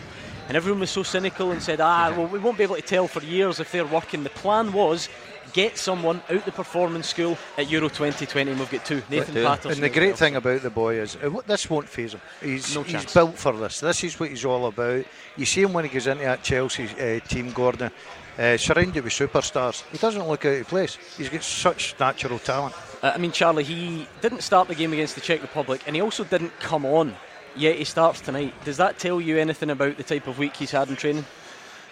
and 0.46 0.56
everyone 0.56 0.80
was 0.80 0.90
so 0.90 1.02
cynical 1.02 1.52
and 1.52 1.62
said, 1.62 1.80
"Ah, 1.80 2.12
well, 2.14 2.26
we 2.26 2.38
won't 2.38 2.58
be 2.58 2.64
able 2.64 2.76
to 2.76 2.82
tell 2.82 3.08
for 3.08 3.22
years 3.22 3.60
if 3.60 3.72
they're 3.72 3.86
working." 3.86 4.22
The 4.22 4.30
plan 4.30 4.72
was 4.72 5.08
get 5.54 5.78
someone 5.78 6.20
out 6.28 6.44
the 6.44 6.52
performance 6.52 7.08
school 7.08 7.38
at 7.56 7.70
Euro 7.70 7.88
2020, 7.88 8.50
and 8.50 8.60
we've 8.60 8.70
got 8.70 8.84
two: 8.84 9.02
Nathan 9.08 9.34
two. 9.34 9.44
Patterson. 9.44 9.72
And 9.72 9.82
the 9.82 9.88
great 9.88 10.08
well. 10.08 10.16
thing 10.16 10.36
about 10.36 10.60
the 10.60 10.68
boy 10.68 10.96
is 11.00 11.16
uh, 11.16 11.30
what- 11.30 11.46
this 11.46 11.70
won't 11.70 11.88
phase 11.88 12.12
him. 12.12 12.20
He's, 12.42 12.74
No 12.74 12.82
he's 12.82 13.10
built 13.14 13.38
for 13.38 13.56
this. 13.56 13.80
This 13.80 14.04
is 14.04 14.20
what 14.20 14.28
he's 14.28 14.44
all 14.44 14.66
about. 14.66 15.06
You 15.36 15.46
see 15.46 15.62
him 15.62 15.72
when 15.72 15.84
he 15.84 15.90
goes 15.90 16.06
into 16.06 16.24
that 16.24 16.42
Chelsea 16.42 16.84
uh, 16.84 17.20
team, 17.26 17.52
Gordon, 17.52 17.90
uh, 18.38 18.56
surrounded 18.56 19.02
with 19.02 19.12
superstars. 19.12 19.82
He 19.90 19.98
doesn't 19.98 20.28
look 20.28 20.44
out 20.44 20.60
of 20.60 20.68
place. 20.68 20.98
He's 21.16 21.30
got 21.30 21.42
such 21.42 21.94
natural 21.98 22.38
talent. 22.40 22.74
Uh, 23.02 23.12
I 23.14 23.18
mean, 23.18 23.32
Charlie, 23.32 23.64
he 23.64 24.06
didn't 24.20 24.42
start 24.42 24.68
the 24.68 24.74
game 24.74 24.92
against 24.92 25.14
the 25.14 25.20
Czech 25.20 25.40
Republic, 25.40 25.82
and 25.86 25.96
he 25.96 26.02
also 26.02 26.24
didn't 26.24 26.58
come 26.60 26.84
on. 26.84 27.16
Yet 27.56 27.76
he 27.76 27.84
starts 27.84 28.20
tonight. 28.20 28.52
Does 28.64 28.78
that 28.78 28.98
tell 28.98 29.20
you 29.20 29.38
anything 29.38 29.70
about 29.70 29.96
the 29.96 30.02
type 30.02 30.26
of 30.26 30.38
week 30.38 30.56
he's 30.56 30.72
had 30.72 30.88
in 30.88 30.96
training? 30.96 31.24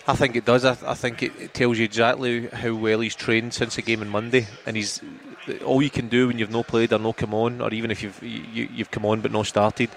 I 0.07 0.17
think 0.17 0.35
it 0.35 0.45
does. 0.45 0.65
I, 0.65 0.77
I 0.85 0.95
think 0.95 1.23
it, 1.23 1.33
it 1.38 1.55
tells 1.55 1.79
you 1.79 1.85
exactly 1.85 2.49
how 2.49 2.75
well 2.75 3.01
he's 3.01 3.15
trained 3.15 3.55
since 3.55 3.77
the 3.77 3.83
game 3.83 4.01
on 4.01 4.09
Monday, 4.09 4.47
and 4.67 4.77
he's 4.77 5.01
all 5.65 5.83
you 5.83 5.91
can 5.91 6.09
do 6.09 6.29
when 6.29 6.38
you've 6.38 6.51
no 6.51 6.62
played 6.62 6.93
or 6.93 6.99
no 6.99 7.12
come 7.12 7.35
on, 7.35 7.61
or 7.61 7.73
even 7.73 7.91
if 7.91 8.03
you've 8.03 8.23
you, 8.23 8.69
you've 8.73 8.91
come 8.91 9.07
on 9.07 9.21
but 9.21 9.33
not 9.33 9.47
started, 9.47 9.91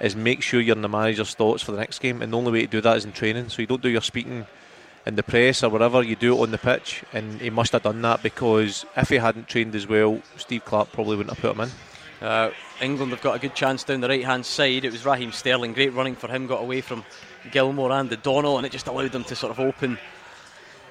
is 0.00 0.16
make 0.16 0.42
sure 0.42 0.60
you're 0.60 0.76
in 0.76 0.82
the 0.82 0.88
manager's 0.88 1.34
thoughts 1.34 1.62
for 1.62 1.72
the 1.72 1.78
next 1.78 1.98
game. 1.98 2.22
And 2.22 2.32
the 2.32 2.38
only 2.38 2.52
way 2.52 2.60
to 2.62 2.66
do 2.66 2.80
that 2.80 2.96
is 2.96 3.04
in 3.04 3.12
training. 3.12 3.50
So 3.50 3.62
you 3.62 3.66
don't 3.66 3.82
do 3.82 3.90
your 3.90 4.00
speaking 4.00 4.46
in 5.06 5.14
the 5.16 5.22
press 5.22 5.62
or 5.62 5.68
whatever. 5.68 6.02
You 6.02 6.16
do 6.16 6.36
it 6.36 6.40
on 6.40 6.50
the 6.50 6.58
pitch, 6.58 7.04
and 7.12 7.40
he 7.40 7.50
must 7.50 7.72
have 7.72 7.82
done 7.82 8.00
that 8.02 8.22
because 8.22 8.86
if 8.96 9.10
he 9.10 9.16
hadn't 9.16 9.48
trained 9.48 9.74
as 9.74 9.86
well, 9.86 10.22
Steve 10.36 10.64
Clarke 10.64 10.92
probably 10.92 11.16
wouldn't 11.16 11.36
have 11.36 11.42
put 11.42 11.56
him 11.56 11.68
in. 11.68 12.26
Uh, 12.26 12.50
England 12.82 13.12
have 13.12 13.22
got 13.22 13.36
a 13.36 13.38
good 13.38 13.54
chance 13.54 13.84
down 13.84 14.00
the 14.00 14.08
right 14.08 14.24
hand 14.24 14.44
side. 14.44 14.84
It 14.84 14.92
was 14.92 15.06
Raheem 15.06 15.32
Sterling, 15.32 15.72
great 15.72 15.94
running 15.94 16.16
for 16.16 16.28
him, 16.28 16.46
got 16.46 16.62
away 16.62 16.82
from 16.82 17.04
Gilmour 17.50 17.90
and 17.92 18.12
O'Donnell, 18.12 18.56
and 18.56 18.66
it 18.66 18.72
just 18.72 18.86
allowed 18.86 19.12
them 19.12 19.24
to 19.24 19.36
sort 19.36 19.50
of 19.50 19.60
open 19.60 19.98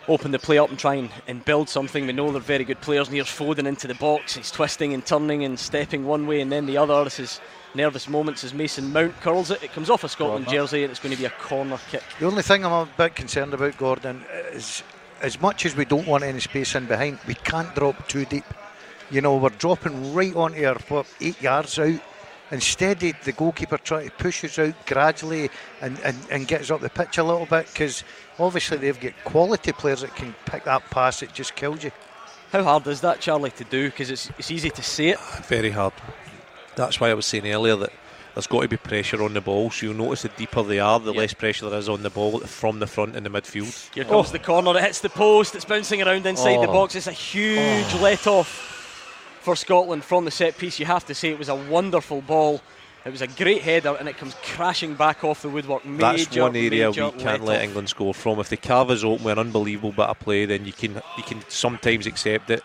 open 0.08 0.32
the 0.32 0.40
play 0.40 0.58
up 0.58 0.70
and 0.70 0.80
try 0.80 0.96
and, 0.96 1.10
and 1.28 1.46
build 1.46 1.70
something. 1.70 2.08
We 2.08 2.14
know 2.14 2.32
they're 2.32 2.42
very 2.42 2.64
good 2.64 2.82
players. 2.82 3.08
And 3.08 3.16
here's 3.16 3.28
Foden 3.28 3.68
into 3.68 3.88
the 3.88 3.94
box. 3.94 4.36
He's 4.36 4.52
twisting 4.52 4.94
and 4.94 5.06
turning 5.06 5.44
and 5.44 5.58
stepping 5.58 6.06
one 6.06 6.26
way 6.26 6.42
and 6.42 6.52
then 6.52 6.66
the 6.66 6.78
other. 6.78 7.04
This 7.04 7.20
is 7.20 7.40
nervous 7.76 8.10
moments 8.10 8.44
as 8.44 8.54
Mason 8.54 8.92
Mount 8.92 9.20
curls 9.22 9.52
it. 9.52 9.64
It 9.64 9.72
comes 9.72 9.90
off 9.90 10.04
a 10.04 10.10
Scotland 10.10 10.46
Corner. 10.46 10.60
jersey 10.60 10.84
and 10.84 10.92
it's 10.92 11.00
going 11.00 11.14
to 11.14 11.20
be 11.20 11.26
a 11.26 11.30
corner 11.30 11.78
kick. 11.92 12.04
The 12.20 12.26
only 12.26 12.42
thing 12.42 12.66
I'm 12.66 12.72
a 12.72 12.90
bit 12.98 13.16
concerned 13.16 13.54
about, 13.54 13.78
Gordon, 13.78 14.26
is 14.52 14.84
as 15.22 15.40
much 15.42 15.66
as 15.66 15.76
we 15.76 15.86
don't 15.86 16.08
want 16.08 16.24
any 16.24 16.40
space 16.40 16.76
in 16.76 16.86
behind, 16.86 17.20
we 17.28 17.36
can't 17.36 17.74
drop 17.76 18.08
too 18.08 18.26
deep. 18.26 18.46
You 19.12 19.22
know, 19.22 19.38
we're 19.38 19.50
dropping 19.50 20.14
right 20.14 20.36
onto 20.36 20.66
our 20.66 20.78
what, 20.88 21.08
eight 21.22 21.42
yards 21.42 21.78
out. 21.78 22.02
Instead, 22.52 23.00
the- 23.00 23.14
the 23.24 23.32
goalkeeper 23.32 23.78
trying 23.78 24.10
to 24.10 24.16
push 24.16 24.44
us 24.44 24.58
out 24.58 24.74
gradually 24.86 25.50
and, 25.82 26.00
and, 26.00 26.18
and 26.32 26.48
get 26.48 26.62
us 26.62 26.72
up 26.72 26.82
the 26.82 26.90
pitch 26.90 27.18
a 27.18 27.24
little 27.24 27.46
bit 27.46 27.68
because 27.68 28.04
obviously 28.40 28.78
they've 28.78 29.00
got 29.00 29.14
quality 29.24 29.72
players 29.72 30.02
that 30.02 30.16
can 30.16 30.34
pick 30.46 30.64
that 30.64 30.90
pass 30.90 31.20
that 31.20 31.34
just 31.34 31.56
kills 31.56 31.84
you. 31.84 31.92
How 32.52 32.64
hard 32.64 32.88
is 32.88 33.02
that, 33.02 33.20
Charlie, 33.20 33.52
to 33.52 33.64
do? 33.64 33.90
Because 33.90 34.10
it's, 34.10 34.32
it's 34.40 34.50
easy 34.50 34.72
to 34.72 34.82
say 34.82 35.10
it. 35.10 35.18
Ah, 35.20 35.44
very 35.48 35.70
hard. 35.70 35.94
That's 36.76 37.00
why 37.00 37.12
I 37.12 37.14
was 37.14 37.28
saying 37.28 37.48
earlier 37.48 37.76
that 37.76 37.92
there's 38.34 38.48
got 38.48 38.62
to 38.62 38.68
be 38.68 38.78
pressure 38.78 39.22
on 39.22 39.34
the 39.34 39.42
ball. 39.42 39.70
So 39.70 39.88
you'll 39.88 39.96
notice 39.96 40.24
the 40.24 40.30
deeper 40.30 40.64
they 40.64 40.80
are, 40.80 41.00
the 41.00 41.14
Yeah. 41.14 41.20
less 41.20 41.34
pressure 41.34 41.70
there 41.70 41.78
is 41.78 41.90
on 41.90 42.02
the 42.02 42.10
ball 42.10 42.40
from 42.40 42.80
the 42.80 42.88
front 42.88 43.16
in 43.16 43.24
the 43.24 43.30
midfield. 43.30 43.94
Here 43.94 44.06
comes 44.06 44.30
oh. 44.30 44.32
the 44.32 44.40
corner. 44.40 44.76
It 44.78 44.84
hits 44.84 45.02
the 45.02 45.10
post. 45.10 45.54
It's 45.54 45.66
bouncing 45.66 46.02
around 46.02 46.26
inside 46.26 46.56
the 46.64 46.70
Oh. 46.70 46.74
box. 46.74 46.96
It's 46.96 47.06
a 47.06 47.12
huge 47.12 47.86
oh. 47.94 48.00
let 48.02 48.26
off 48.26 48.79
for 49.42 49.56
Scotland 49.56 50.04
from 50.04 50.26
the 50.26 50.32
set 50.32 50.58
piece. 50.58 50.80
You 50.80 50.86
have 50.86 51.06
to 51.06 51.16
say 51.16 51.30
it 51.30 51.40
was 51.40 51.50
a 51.50 51.56
wonderful 51.56 52.22
ball. 52.22 52.62
It 53.06 53.12
was 53.12 53.22
a 53.22 53.28
great 53.28 53.62
header, 53.62 53.96
and 53.98 54.10
it 54.10 54.18
comes 54.18 54.36
crashing 54.44 54.94
back 54.96 55.24
off 55.24 55.42
the 55.42 55.50
woodwork. 55.50 55.86
Major, 55.86 56.26
That's 56.26 56.38
one 56.38 56.56
area 56.56 56.90
we 56.90 56.96
can't 56.98 57.16
let 57.24 57.42
let-off. 57.42 57.64
England 57.64 57.90
score 57.90 58.14
from. 58.14 58.40
If 58.40 58.50
the 58.50 58.58
carve 58.58 58.90
us 58.92 59.04
open 59.04 59.24
with 59.24 59.32
an 59.34 59.40
unbelievable 59.40 59.92
bit 59.94 60.06
of 60.10 60.20
play, 60.20 60.46
then 60.46 60.66
you 60.66 60.74
can 60.74 61.02
you 61.18 61.24
can 61.24 61.42
sometimes 61.48 62.06
accept 62.06 62.50
it. 62.50 62.62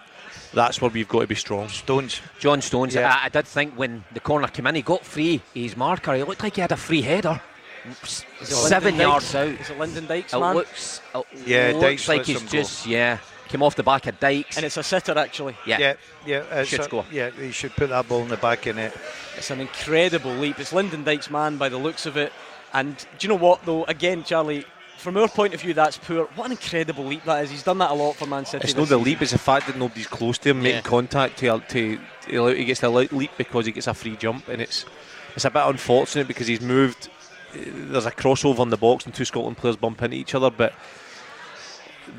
That's 0.53 0.81
where 0.81 0.91
we've 0.91 1.09
got 1.09 1.21
to 1.21 1.27
be 1.29 1.35
strong. 1.37 1.69
Stones. 1.69 2.21
John 2.41 2.61
Stones, 2.63 2.95
Yeah. 2.95 3.13
I, 3.23 3.27
I 3.27 3.29
did 3.29 3.47
think 3.47 3.75
when 3.75 4.05
the 4.13 4.21
corner 4.21 4.47
came 4.49 4.67
in, 4.67 4.75
he 4.77 4.83
got 4.83 5.05
free. 5.05 5.41
His 5.53 5.77
marker, 5.77 6.15
he 6.15 6.23
looked 6.25 6.43
like 6.43 6.55
he 6.57 6.61
had 6.61 6.71
a 6.73 6.77
free 6.77 7.03
header. 7.03 7.41
S- 8.03 8.25
Is 8.41 8.51
it 8.51 8.55
Seven 8.55 8.93
Lyndon 8.97 9.09
yards 9.09 9.33
Dykes? 9.33 9.35
out. 9.35 9.61
Is 9.61 9.71
it 9.71 9.79
Lyndon 9.79 10.07
Dykes, 10.07 10.33
It 10.33 10.39
man? 10.41 10.55
looks, 10.57 11.01
it 11.15 11.27
Yeah, 11.47 11.67
looks 11.75 11.81
Dykes 11.83 12.09
like 12.09 12.25
he's 12.27 12.41
him 12.41 12.47
go. 12.47 12.51
just, 12.53 12.87
yeah, 12.87 13.19
came 13.55 13.63
off 13.63 13.77
the 13.77 13.85
back 13.85 14.09
of 14.09 14.19
Dykes. 14.19 14.57
And 14.57 14.67
it's 14.67 14.77
a 14.77 14.83
sitter, 14.83 15.17
actually. 15.17 15.57
yeah. 15.65 15.79
Yeah, 15.79 15.95
yeah, 16.27 16.59
it's 16.59 16.71
Should 16.71 16.81
a- 16.81 16.85
score. 16.85 17.05
Yeah, 17.13 17.31
he 17.31 17.53
should 17.53 17.71
put 17.77 17.89
that 17.91 18.09
ball 18.09 18.23
in 18.23 18.29
the 18.29 18.37
back 18.37 18.67
of 18.67 18.75
net. 18.75 18.93
It's 19.37 19.49
an 19.53 19.61
incredible 19.61 20.33
leap. 20.33 20.59
It's 20.59 20.73
Lyndon 20.73 21.05
Dykes' 21.05 21.31
man 21.31 21.57
by 21.57 21.69
the 21.69 21.77
looks 21.79 22.05
of 22.05 22.17
it. 22.17 22.33
And 22.73 22.97
do 22.97 23.05
you 23.21 23.29
know 23.29 23.39
what, 23.39 23.65
though? 23.65 23.85
Again, 23.85 24.25
Charlie, 24.25 24.65
from 24.99 25.17
our 25.17 25.29
point 25.29 25.55
of 25.55 25.61
view, 25.61 25.73
that's 25.73 25.97
poor. 25.99 26.25
What 26.35 26.47
an 26.47 26.51
incredible 26.53 27.05
leap 27.05 27.23
that 27.27 27.45
is. 27.45 27.51
He's 27.53 27.63
done 27.63 27.79
that 27.79 27.93
a 27.93 27.95
lot 27.95 28.17
for 28.17 28.27
Man 28.27 28.45
City. 28.45 28.65
It's 28.65 28.75
not 28.77 28.89
the 28.89 28.97
leap; 28.99 29.23
it's 29.23 29.31
the 29.31 29.39
fact 29.39 29.69
that 29.69 29.79
nobody's 29.79 30.09
close 30.09 30.37
to 30.39 30.51
him 30.51 30.61
making 30.61 30.83
contact 30.83 31.39
to 31.39 31.61
to. 31.69 31.99
to 32.27 32.47
he 32.49 32.65
gets 32.65 32.81
the 32.81 32.91
le- 32.91 33.07
leap 33.13 33.31
because 33.39 33.67
he 33.67 33.71
gets 33.73 33.87
a 33.87 33.95
free 33.95 34.17
jump, 34.17 34.49
and 34.49 34.61
it's 34.61 34.85
it's 35.37 35.45
a 35.45 35.51
bit 35.51 35.63
unfortunate 35.65 36.27
because 36.27 36.49
he's 36.49 36.61
moved. 36.61 37.09
uh, 37.55 37.59
There's 37.93 38.07
a 38.07 38.11
crossover 38.11 38.61
in 38.65 38.71
the 38.71 38.77
box, 38.77 39.05
and 39.07 39.15
two 39.15 39.25
Scotland 39.25 39.57
players 39.59 39.77
bump 39.77 40.03
into 40.03 40.17
each 40.17 40.35
other, 40.35 40.51
but. 40.51 40.73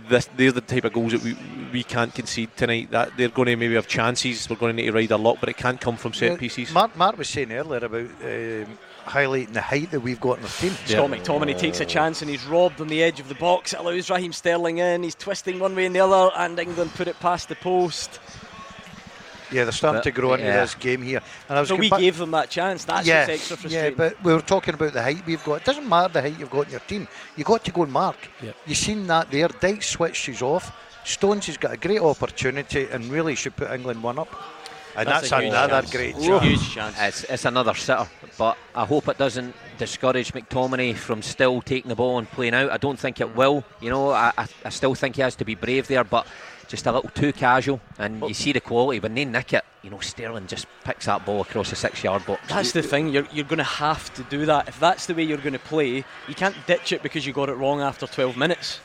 This, 0.09 0.29
they're 0.35 0.51
the 0.51 0.61
type 0.61 0.85
of 0.85 0.93
goals 0.93 1.11
that 1.11 1.23
we 1.23 1.35
we 1.71 1.83
can't 1.83 2.13
concede 2.13 2.55
tonight. 2.55 2.91
That 2.91 3.11
they're 3.17 3.29
going 3.29 3.47
to 3.47 3.55
maybe 3.55 3.75
have 3.75 3.87
chances. 3.87 4.49
We're 4.49 4.55
going 4.55 4.75
to 4.75 4.81
need 4.81 4.87
to 4.87 4.93
ride 4.93 5.11
a 5.11 5.17
lot, 5.17 5.39
but 5.39 5.49
it 5.49 5.57
can't 5.57 5.79
come 5.79 5.97
from 5.97 6.13
set 6.13 6.31
Yeah, 6.31 6.37
pieces. 6.37 6.71
Mark, 6.71 6.95
Mark 6.95 7.17
was 7.17 7.27
saying 7.27 7.51
earlier 7.51 7.85
about 7.85 8.09
um, 8.23 8.77
highlighting 9.05 9.53
the 9.53 9.61
height 9.61 9.91
that 9.91 9.99
we've 9.99 10.19
got 10.19 10.37
in 10.37 10.43
the 10.43 10.49
team. 10.49 10.71
Scott 10.85 11.09
McTominay 11.09 11.57
takes 11.57 11.79
a 11.79 11.85
chance 11.85 12.21
and 12.21 12.29
he's 12.29 12.45
robbed 12.45 12.81
on 12.81 12.87
the 12.87 13.03
edge 13.03 13.19
of 13.19 13.29
the 13.29 13.35
box. 13.35 13.73
It 13.73 13.79
allows 13.79 14.09
Raheem 14.09 14.33
Sterling 14.33 14.77
in. 14.79 15.03
He's 15.03 15.15
twisting 15.15 15.59
one 15.59 15.75
way 15.75 15.85
and 15.85 15.95
the 15.95 15.99
other, 15.99 16.31
and 16.35 16.57
England 16.59 16.91
put 16.95 17.07
it 17.07 17.19
past 17.19 17.49
the 17.49 17.55
post. 17.55 18.19
Yeah, 19.51 19.63
they're 19.63 19.71
starting 19.71 19.99
But, 19.99 20.03
to 20.03 20.11
grow 20.11 20.33
into 20.33 20.45
yeah. 20.45 20.61
this 20.61 20.75
game 20.75 21.01
here. 21.01 21.21
And 21.49 21.57
I 21.57 21.61
was 21.61 21.69
So 21.69 21.75
we 21.75 21.89
gave 21.89 22.17
them 22.17 22.31
that 22.31 22.49
chance. 22.49 22.85
That's 22.85 23.07
yeah, 23.07 23.27
what's 23.27 23.51
extra 23.51 23.69
yeah, 23.69 23.89
but 23.91 24.21
we 24.23 24.33
were 24.33 24.41
talking 24.41 24.73
about 24.73 24.93
the 24.93 25.01
height 25.01 25.25
we've 25.25 25.43
got. 25.43 25.55
It 25.55 25.65
doesn't 25.65 25.87
matter 25.87 26.13
the 26.13 26.21
height 26.21 26.39
you've 26.39 26.49
got 26.49 26.65
in 26.65 26.71
your 26.71 26.79
team. 26.81 27.07
You've 27.35 27.47
got 27.47 27.63
to 27.65 27.71
go 27.71 27.83
and 27.83 27.91
mark. 27.91 28.17
Yep. 28.41 28.55
You've 28.65 28.77
seen 28.77 29.07
that 29.07 29.29
there. 29.31 29.47
Dykes 29.47 29.87
switches 29.87 30.41
off. 30.41 30.71
Stones 31.03 31.45
has 31.45 31.57
got 31.57 31.71
a 31.71 31.77
great 31.77 32.01
opportunity 32.01 32.87
and 32.91 33.05
really 33.05 33.35
should 33.35 33.55
put 33.55 33.69
England 33.71 34.01
one 34.01 34.17
up. 34.17 34.33
And 34.97 35.09
that's, 35.09 35.29
a 35.31 35.35
another 35.37 35.81
chance. 35.81 35.91
great 35.91 36.15
Huge 36.15 36.73
chance. 36.73 36.95
chance. 36.95 36.95
It's, 36.99 37.23
it's 37.25 37.45
another 37.45 37.73
sitter, 37.73 38.07
but 38.37 38.57
I 38.73 38.85
hope 38.85 39.09
it 39.09 39.17
doesn't 39.17 39.53
discourage 39.77 40.31
McTominay 40.31 40.95
from 40.95 41.21
still 41.21 41.61
taking 41.61 41.89
the 41.89 41.95
ball 41.95 42.17
and 42.17 42.29
playing 42.31 42.53
out. 42.53 42.71
I 42.71 42.77
don't 42.77 42.97
think 42.97 43.19
it 43.19 43.35
will. 43.35 43.65
You 43.81 43.89
know, 43.89 44.11
I, 44.11 44.31
I, 44.37 44.47
I 44.63 44.69
still 44.69 44.95
think 44.95 45.17
he 45.17 45.21
has 45.21 45.35
to 45.35 45.45
be 45.45 45.53
brave 45.53 45.87
there, 45.89 46.05
but 46.05 46.25
just 46.67 46.85
a 46.87 46.91
little 46.91 47.09
too 47.11 47.31
casual. 47.33 47.79
And 47.99 48.21
you 48.27 48.33
see 48.33 48.51
the 48.51 48.59
quality 48.59 48.99
when 48.99 49.15
they 49.15 49.25
nick 49.25 49.53
it. 49.53 49.63
You 49.83 49.89
know, 49.91 49.99
Sterling 49.99 50.47
just 50.47 50.65
picks 50.83 51.05
that 51.05 51.25
ball 51.25 51.41
across 51.41 51.69
the 51.69 51.75
six-yard 51.75 52.25
box. 52.25 52.41
That's 52.49 52.71
the 52.71 52.81
thing. 52.81 53.09
You're, 53.09 53.27
you're 53.31 53.45
going 53.45 53.57
to 53.59 53.63
have 53.63 54.11
to 54.15 54.23
do 54.23 54.45
that. 54.47 54.67
If 54.67 54.79
that's 54.79 55.05
the 55.05 55.13
way 55.13 55.23
you're 55.23 55.37
going 55.37 55.53
to 55.53 55.59
play, 55.59 56.03
you 56.27 56.33
can't 56.35 56.55
ditch 56.65 56.91
it 56.91 57.03
because 57.03 57.25
you 57.27 57.33
got 57.33 57.49
it 57.49 57.53
wrong 57.53 57.81
after 57.81 58.07
12 58.07 58.35
minutes. 58.35 58.79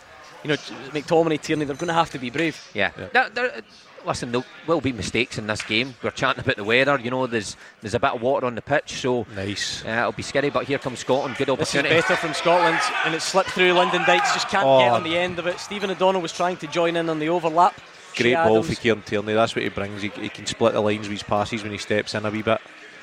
You 0.44 0.48
know, 0.48 0.56
McTominay, 0.56 1.40
Tierney, 1.40 1.64
they're 1.64 1.76
going 1.76 1.88
to 1.88 1.94
have 1.94 2.10
to 2.10 2.18
be 2.18 2.28
brave. 2.30 2.58
Yeah. 2.74 2.90
There- 3.12 3.30
there- 3.30 3.62
listen, 4.06 4.32
there 4.32 4.42
will 4.66 4.80
be 4.80 4.92
mistakes 4.92 5.38
in 5.38 5.46
this 5.46 5.62
game. 5.62 5.94
We're 6.02 6.10
chatting 6.10 6.42
about 6.42 6.56
the 6.56 6.64
weather. 6.64 6.98
You 6.98 7.10
know, 7.10 7.26
there's 7.26 7.56
there's 7.80 7.94
a 7.94 8.00
bit 8.00 8.10
of 8.14 8.22
water 8.22 8.46
on 8.46 8.54
the 8.54 8.62
pitch, 8.62 8.94
so 8.94 9.26
Nice. 9.34 9.84
uh, 9.84 9.90
it'll 9.90 10.12
be 10.12 10.22
scary. 10.22 10.50
But 10.50 10.66
here 10.66 10.78
comes 10.78 10.98
Scotland. 11.00 11.36
Good 11.36 11.48
This 11.58 11.74
is 11.74 11.82
better 11.82 12.16
from 12.16 12.34
Scotland, 12.34 12.78
and 13.04 13.14
it 13.14 13.22
slipped 13.22 13.50
through. 13.50 13.72
Lyndon 13.72 14.02
Dykes 14.04 14.32
just 14.32 14.48
can't 14.48 14.64
Oh. 14.66 14.78
get 14.80 14.90
on 14.92 15.02
the 15.04 15.16
end 15.16 15.38
of 15.38 15.46
it. 15.46 15.58
Stephen 15.60 15.90
O'Donnell 15.90 16.20
was 16.22 16.32
trying 16.32 16.56
to 16.58 16.66
join 16.66 16.96
in 16.96 17.08
on 17.08 17.18
the 17.18 17.28
overlap. 17.28 17.74
Great 18.16 18.30
Che 18.30 18.34
ball 18.34 18.58
Adams- 18.58 18.68
for 18.68 18.74
Kieran 18.80 19.02
Tierney. 19.02 19.34
That's 19.34 19.54
what 19.54 19.62
he 19.62 19.68
brings. 19.68 20.02
He, 20.02 20.08
he 20.08 20.28
can 20.28 20.44
split 20.46 20.72
the 20.72 20.80
lines 20.80 21.02
with 21.08 21.12
his 21.12 21.22
passes 21.22 21.62
when 21.62 21.70
he 21.72 21.78
steps 21.78 22.14
in 22.14 22.26
a 22.26 22.30
wee 22.30 22.42
bit. 22.42 22.60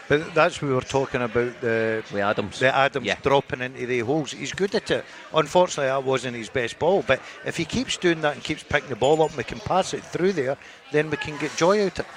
But 0.07 0.33
that's 0.33 0.61
what 0.61 0.69
we 0.69 0.73
were 0.73 0.81
talking 0.81 1.21
about 1.21 1.59
the 1.59 2.03
With 2.13 2.21
Adams. 2.21 2.59
the 2.59 2.73
Adams 2.73 3.05
Yeah. 3.05 3.17
dropping 3.21 3.61
into 3.61 3.85
the 3.85 3.99
holes. 3.99 4.31
He's 4.31 4.53
good 4.53 4.73
at 4.73 4.89
it. 4.89 5.03
Unfortunately, 5.33 5.87
that 5.89 6.03
wasn't 6.03 6.37
his 6.37 6.49
best 6.49 6.79
ball. 6.79 7.03
But 7.05 7.19
if 7.45 7.57
he 7.57 7.65
keeps 7.65 7.97
doing 7.97 8.21
that 8.21 8.33
and 8.35 8.43
keeps 8.43 8.63
picking 8.63 8.89
the 8.89 8.95
ball 8.95 9.21
up, 9.21 9.29
and 9.29 9.37
we 9.37 9.43
can 9.43 9.59
pass 9.59 9.93
it 9.93 10.03
through 10.03 10.33
there. 10.33 10.57
Then 10.91 11.09
we 11.09 11.17
can 11.17 11.37
get 11.37 11.55
joy 11.57 11.85
out 11.85 11.99
of 11.99 12.05
it. 12.05 12.11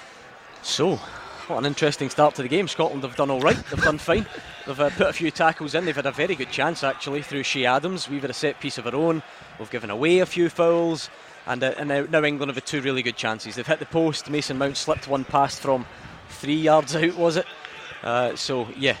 So, 0.63 0.95
what 1.47 1.57
an 1.59 1.65
interesting 1.65 2.09
start 2.09 2.35
to 2.35 2.43
the 2.43 2.47
game. 2.47 2.67
Scotland 2.69 3.03
have 3.03 3.17
done 3.17 3.29
all 3.29 3.41
right. 3.41 3.57
They've 3.69 3.83
done 3.83 3.97
fine. 3.97 4.25
They've 4.65 4.79
uh, 4.79 4.89
put 4.91 5.07
a 5.07 5.13
few 5.13 5.29
tackles 5.31 5.75
in. 5.75 5.83
They've 5.83 5.95
had 5.95 6.05
a 6.05 6.11
very 6.11 6.35
good 6.35 6.51
chance 6.51 6.83
actually 6.85 7.23
through 7.23 7.43
Che 7.43 7.65
Adams. 7.65 8.07
We've 8.07 8.21
had 8.21 8.31
a 8.31 8.33
set 8.33 8.59
piece 8.61 8.77
of 8.77 8.87
our 8.87 8.95
own. 8.95 9.21
We've 9.59 9.69
given 9.71 9.89
away 9.89 10.19
a 10.19 10.25
few 10.25 10.49
fouls, 10.49 11.09
and, 11.45 11.61
uh, 11.61 11.73
and 11.77 11.89
now, 11.89 12.05
now 12.09 12.23
England 12.23 12.49
have 12.51 12.55
had 12.55 12.65
two 12.65 12.81
really 12.81 13.01
good 13.03 13.17
chances. 13.17 13.55
They've 13.55 13.67
hit 13.67 13.79
the 13.79 13.85
post. 13.85 14.29
Mason 14.29 14.57
Mount 14.57 14.77
slipped 14.77 15.09
one 15.09 15.25
past 15.25 15.59
from 15.61 15.85
three 16.29 16.55
yards 16.55 16.95
out, 16.95 17.15
was 17.15 17.35
it? 17.35 17.45
Uh, 18.03 18.35
so 18.35 18.67
yeah. 18.77 18.97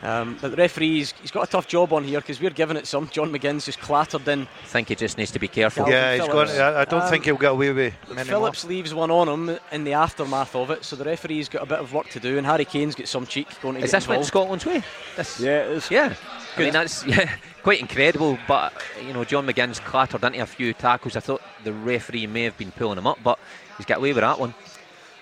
Um, 0.00 0.38
but 0.40 0.52
the 0.52 0.56
referee, 0.56 0.98
he's, 0.98 1.10
he's 1.20 1.32
got 1.32 1.48
a 1.48 1.50
tough 1.50 1.66
job 1.66 1.92
on 1.92 2.04
here 2.04 2.20
because 2.20 2.40
we're 2.40 2.50
giving 2.50 2.76
it 2.76 2.86
some. 2.86 3.08
John 3.08 3.32
McGinn's 3.32 3.64
just 3.64 3.80
clattered 3.80 4.28
in. 4.28 4.42
I 4.42 4.66
think 4.66 4.86
he 4.90 4.94
just 4.94 5.18
needs 5.18 5.32
to 5.32 5.40
be 5.40 5.48
careful. 5.48 5.86
Kalvin 5.86 5.90
yeah, 5.90 6.14
he's 6.14 6.26
Phillips. 6.26 6.52
going. 6.56 6.60
I, 6.62 6.80
I 6.82 6.84
don't 6.84 7.02
Um, 7.02 7.10
think 7.10 7.24
he'll 7.24 7.36
get 7.36 7.50
away 7.50 7.72
with 7.72 7.94
many 8.06 8.14
more. 8.14 8.24
Phillips 8.24 8.64
leaves 8.64 8.94
one 8.94 9.10
on 9.10 9.28
him 9.28 9.58
in 9.72 9.82
the 9.82 9.94
aftermath 9.94 10.54
of 10.54 10.70
it, 10.70 10.84
so 10.84 10.94
the 10.94 11.02
referee's 11.04 11.48
got 11.48 11.64
a 11.64 11.66
bit 11.66 11.80
of 11.80 11.92
work 11.92 12.08
to 12.10 12.20
do, 12.20 12.38
and 12.38 12.46
Harry 12.46 12.64
Kane's 12.64 12.94
got 12.94 13.08
some 13.08 13.26
cheek 13.26 13.48
going 13.60 13.74
to 13.74 13.80
Is 13.80 13.90
get 13.90 13.98
this 14.02 14.06
went 14.08 14.18
involved. 14.18 14.28
Scotland's 14.28 14.66
way? 14.66 14.84
This, 15.16 15.40
Yeah, 15.40 15.62
it 15.64 15.70
is. 15.72 15.90
Yeah. 15.90 16.14
I 16.56 16.60
mean, 16.60 16.72
that's 16.72 17.04
yeah, 17.06 17.34
quite 17.64 17.80
incredible. 17.80 18.38
But, 18.46 18.72
you 19.04 19.12
know, 19.12 19.24
John 19.24 19.48
McGinn's 19.48 19.80
clattered 19.80 20.22
into 20.22 20.40
a 20.40 20.46
few 20.46 20.74
tackles. 20.74 21.16
I 21.16 21.20
thought 21.20 21.42
the 21.64 21.72
referee 21.72 22.28
may 22.28 22.44
have 22.44 22.56
been 22.56 22.70
pulling 22.70 22.98
him 22.98 23.06
up, 23.08 23.18
but 23.24 23.36
he's 23.76 23.86
got 23.86 23.98
away 23.98 24.12
with 24.12 24.22
that 24.22 24.38
one. 24.38 24.54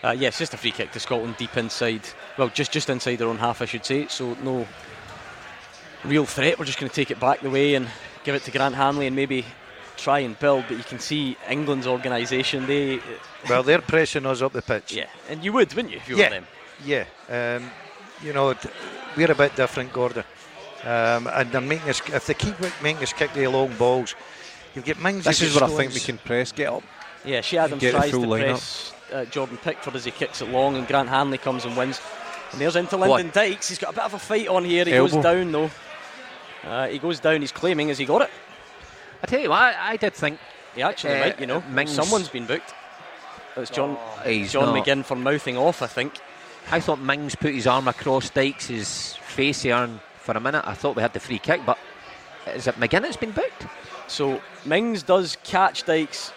Uh, 0.05 0.11
yeah, 0.11 0.31
just 0.31 0.55
a 0.55 0.57
free 0.57 0.71
kick 0.71 0.93
to 0.93 1.01
Scotland 1.01 1.37
deep 1.39 1.57
inside. 1.57 2.03
Well, 2.39 2.49
just 2.49 2.71
just 2.73 2.89
inside 2.91 3.17
their 3.17 3.29
own 3.29 3.39
half, 3.39 3.63
I 3.63 3.65
should 3.65 3.85
say. 3.85 4.07
So 4.09 4.35
no 4.43 4.67
real 6.05 6.27
threat. 6.27 6.59
We're 6.59 6.65
just 6.67 6.79
going 6.79 6.91
to 6.91 6.95
take 6.95 7.11
it 7.11 7.19
back 7.19 7.41
the 7.41 7.51
way 7.51 7.75
and 7.75 7.89
give 8.25 8.35
it 8.35 8.43
to 8.45 8.51
Grant 8.51 8.75
Hanley 8.75 9.07
and 9.07 9.17
maybe 9.17 9.45
try 9.97 10.21
and 10.21 10.39
build. 10.39 10.65
But 10.69 10.77
you 10.79 10.85
can 10.85 10.99
see 11.01 11.37
England's 11.49 11.87
organisation. 11.87 12.67
They, 12.67 13.01
Well, 13.49 13.63
they're 13.63 13.81
pressing 13.81 14.27
us 14.27 14.43
up 14.43 14.53
the 14.53 14.63
pitch. 14.63 14.93
yeah, 14.93 15.07
and 15.29 15.43
you 15.45 15.53
would, 15.55 15.73
wouldn't 15.75 15.93
you, 15.93 15.99
if 15.99 16.09
you 16.09 16.17
Yeah. 16.17 16.25
were 16.25 16.31
them? 16.31 16.47
Yeah, 16.85 17.05
um, 17.31 17.71
you 18.23 18.33
know, 18.35 18.55
we're 19.17 19.33
a 19.33 19.35
bit 19.35 19.57
different, 19.57 19.93
Gordon. 19.95 20.25
Um, 20.85 21.27
and 21.27 21.51
they're 21.51 21.61
making 21.63 21.89
us, 21.89 22.03
if 22.13 22.27
they 22.27 22.35
keep 22.35 22.55
making 22.83 23.03
us 23.03 23.13
kick 23.15 23.33
the 23.33 23.47
long 23.49 23.75
balls, 23.77 24.15
you 24.75 24.83
get 24.83 25.01
Mings. 25.01 25.25
This 25.25 25.41
is 25.41 25.55
get 25.55 25.63
where 25.63 25.71
I 25.71 25.75
think 25.75 25.95
we 25.95 26.01
can 26.01 26.19
press. 26.19 26.53
Get 26.53 26.69
up. 26.71 26.83
Yeah, 27.25 27.41
Che 27.41 27.57
Adams 27.59 27.81
Get 27.81 27.93
the 27.93 27.99
tries 27.99 28.11
to 28.11 28.19
line 28.19 28.43
press 28.43 28.93
uh, 29.13 29.25
Jordan 29.27 29.57
Pickford 29.59 29.95
as 29.97 30.05
he 30.05 30.11
kicks 30.11 30.41
it 30.43 30.49
long, 30.51 30.77
and 30.77 30.87
Grant 30.87 31.09
Hanley 31.09 31.39
comes 31.39 31.65
and 31.65 31.77
wins. 31.77 32.01
And 32.53 32.61
there's 32.61 32.77
into 32.77 32.97
Lyndon 32.97 33.31
Dykes. 33.33 33.69
He's 33.69 33.79
got 33.79 33.91
a 33.93 33.97
bit 33.97 34.05
of 34.05 34.15
a 34.15 34.19
fight 34.19 34.49
on 34.49 34.65
here. 34.65 34.85
He 34.85 34.93
Elbow. 34.95 35.13
goes 35.15 35.23
down 35.23 35.53
though. 35.53 35.71
Uh, 36.65 36.87
he 36.89 36.99
goes 36.99 37.21
down. 37.21 37.41
He's 37.41 37.53
claiming 37.53 37.91
as 37.91 37.99
he 37.99 38.05
got 38.05 38.23
it. 38.23 38.31
I 39.23 39.27
tell 39.27 39.41
you 39.41 39.51
what, 39.51 39.61
I, 39.61 39.93
I 39.93 39.97
did 39.97 40.15
think 40.15 40.39
He 40.75 40.83
actually 40.83 41.15
Uh, 41.15 41.21
might, 41.27 41.41
you 41.41 41.47
know. 41.47 41.61
Mings- 41.71 41.93
Someone's 41.93 42.29
been 42.29 42.47
booked. 42.47 42.75
It's 43.57 43.71
John 43.71 43.97
he's 44.25 44.53
John 44.53 44.75
not. 44.75 44.85
McGinn 44.85 45.05
for 45.05 45.17
mouthing 45.17 45.57
off, 45.57 45.81
I 45.83 45.87
think. 45.87 46.15
I 46.71 46.81
thought 46.81 46.99
Mings 47.01 47.35
put 47.35 47.55
his 47.55 47.67
arm 47.67 47.89
across 47.89 48.29
Dykes' 48.31 49.15
face 49.15 49.63
here 49.63 49.77
and 49.77 50.01
for 50.19 50.33
a 50.37 50.41
minute. 50.41 50.63
I 50.67 50.75
thought 50.75 50.97
we 50.97 51.03
had 51.03 51.13
the 51.15 51.21
free 51.21 51.39
kick, 51.39 51.63
but 51.65 51.79
is 52.55 52.67
it 52.67 52.75
McGinn 52.79 53.03
that's 53.03 53.17
been 53.17 53.31
booked? 53.31 53.67
So 54.09 54.41
Mings 54.67 55.03
does 55.03 55.39
catch 55.45 55.85
Dykes. 55.85 56.33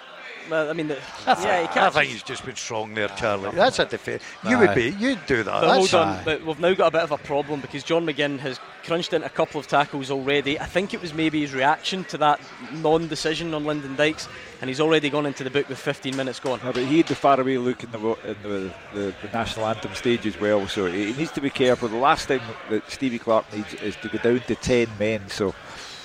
Well, 0.49 0.69
I 0.69 0.73
mean, 0.73 0.87
the, 0.87 0.95
yeah, 1.27 1.71
he 1.71 1.79
I 1.79 1.89
think 1.89 2.11
he's 2.11 2.23
just 2.23 2.45
been 2.45 2.55
strong 2.55 2.93
there, 2.93 3.07
Charlie. 3.09 3.51
That's 3.51 3.79
a 3.79 3.85
defeat. 3.85 4.21
You 4.47 4.57
would 4.59 4.73
be. 4.75 4.95
You'd 4.99 5.25
do 5.25 5.43
that. 5.43 5.61
But 5.61 5.75
hold 5.75 5.93
on, 5.93 6.23
but 6.25 6.45
we've 6.45 6.59
now 6.59 6.73
got 6.73 6.87
a 6.87 6.91
bit 6.91 7.01
of 7.01 7.11
a 7.11 7.17
problem 7.17 7.61
because 7.61 7.83
John 7.83 8.05
McGinn 8.05 8.39
has 8.39 8.59
crunched 8.83 9.13
in 9.13 9.23
a 9.23 9.29
couple 9.29 9.59
of 9.59 9.67
tackles 9.67 10.09
already. 10.09 10.59
I 10.59 10.65
think 10.65 10.93
it 10.93 11.01
was 11.01 11.13
maybe 11.13 11.41
his 11.41 11.53
reaction 11.53 12.03
to 12.05 12.17
that 12.19 12.39
non-decision 12.73 13.53
on 13.53 13.65
Lyndon 13.65 13.95
Dykes, 13.95 14.27
and 14.61 14.69
he's 14.69 14.79
already 14.79 15.09
gone 15.09 15.25
into 15.25 15.43
the 15.43 15.49
book 15.49 15.69
with 15.69 15.77
15 15.77 16.15
minutes 16.15 16.39
gone. 16.39 16.59
No, 16.63 16.71
but 16.71 16.83
he 16.85 16.97
had 16.97 17.07
the 17.07 17.15
faraway 17.15 17.57
look 17.57 17.83
in 17.83 17.91
the 17.91 17.99
in 17.99 18.35
the, 18.43 18.73
the, 18.93 19.15
the 19.21 19.29
national 19.33 19.67
anthem 19.67 19.93
stage 19.95 20.25
as 20.25 20.39
well, 20.39 20.67
so 20.67 20.85
he 20.87 21.11
he 21.11 21.13
needs 21.13 21.31
to 21.31 21.41
be 21.41 21.49
careful. 21.49 21.89
The 21.89 21.97
last 21.97 22.27
thing 22.27 22.41
that 22.69 22.89
Stevie 22.89 23.19
Clarke 23.19 23.51
needs 23.53 23.73
is 23.75 23.95
to 23.97 24.09
go 24.09 24.17
down 24.17 24.39
to 24.41 24.55
ten 24.55 24.87
men, 24.97 25.27
so 25.29 25.53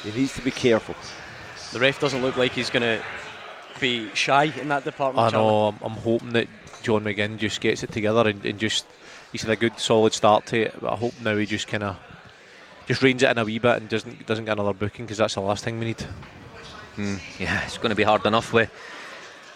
he 0.03 0.11
needs 0.13 0.35
to 0.35 0.43
be 0.43 0.51
careful. 0.51 0.95
The 1.73 1.81
ref 1.81 1.99
doesn't 1.99 2.23
look 2.23 2.37
like 2.37 2.53
he's 2.53 2.71
going 2.71 2.83
to 2.83 3.03
be 3.81 4.13
shy 4.15 4.45
in 4.45 4.69
that 4.69 4.85
department. 4.85 5.35
I 5.35 5.37
know. 5.37 5.69
I'm, 5.69 5.79
I'm 5.83 5.93
hoping 5.93 6.33
that 6.35 6.49
John 6.83 7.05
McGinn 7.05 7.39
just 7.39 7.61
gets 7.61 7.83
it 7.83 7.93
together 7.93 8.29
and, 8.29 8.45
and 8.45 8.59
just 8.59 8.87
he's 9.33 9.43
had 9.43 9.51
a 9.51 9.57
good 9.57 9.79
solid 9.79 10.13
start 10.13 10.47
to 10.47 10.63
it. 10.63 10.75
But 10.81 10.93
I 10.93 10.97
hope 10.97 11.15
now 11.21 11.37
he 11.37 11.47
just 11.47 11.67
kind 11.67 11.83
of 11.83 11.97
just 12.87 13.03
reins 13.03 13.23
it 13.23 13.31
in 13.31 13.39
a 13.39 13.45
wee 13.45 13.59
bit 13.59 13.77
and 13.79 13.89
doesn't 13.89 14.27
doesn't 14.27 14.45
get 14.45 14.53
another 14.53 14.75
booking 14.75 15.05
because 15.05 15.19
that's 15.19 15.35
the 15.35 15.41
last 15.41 15.65
thing 15.65 15.79
we 15.79 15.87
need. 15.87 16.07
Yeah, 17.39 17.65
it's 17.65 17.79
going 17.79 17.91
to 17.91 17.97
be 17.97 18.05
hard 18.05 18.25
enough 18.25 18.53
with 18.53 18.71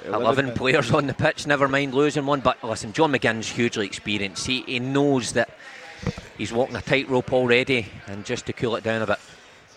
11 0.05 0.47
men. 0.47 0.55
players 0.55 0.91
on 0.91 1.07
the 1.07 1.15
pitch, 1.15 1.47
never 1.47 1.69
mind 1.69 1.95
losing 1.95 2.27
one. 2.27 2.41
But 2.41 2.63
listen, 2.65 2.93
John 2.93 3.13
McGinn's 3.13 3.49
hugely 3.49 3.87
experienced. 3.87 4.47
He, 4.47 4.63
he 4.63 4.81
knows 4.81 5.33
that 5.33 5.51
he's 6.37 6.53
walking 6.53 6.77
a 6.77 6.81
tightrope 6.81 7.33
already, 7.33 7.87
and 8.07 8.25
just 8.25 8.47
to 8.47 8.53
cool 8.53 8.77
it 8.77 8.85
down 8.85 9.03
a 9.03 9.07
bit. 9.07 9.19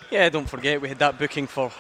Yeah, 0.09 0.29
don't 0.29 0.49
forget 0.49 0.81
we 0.81 0.89
had 0.89 0.99
that 0.99 1.19
booking 1.19 1.47
for 1.47 1.71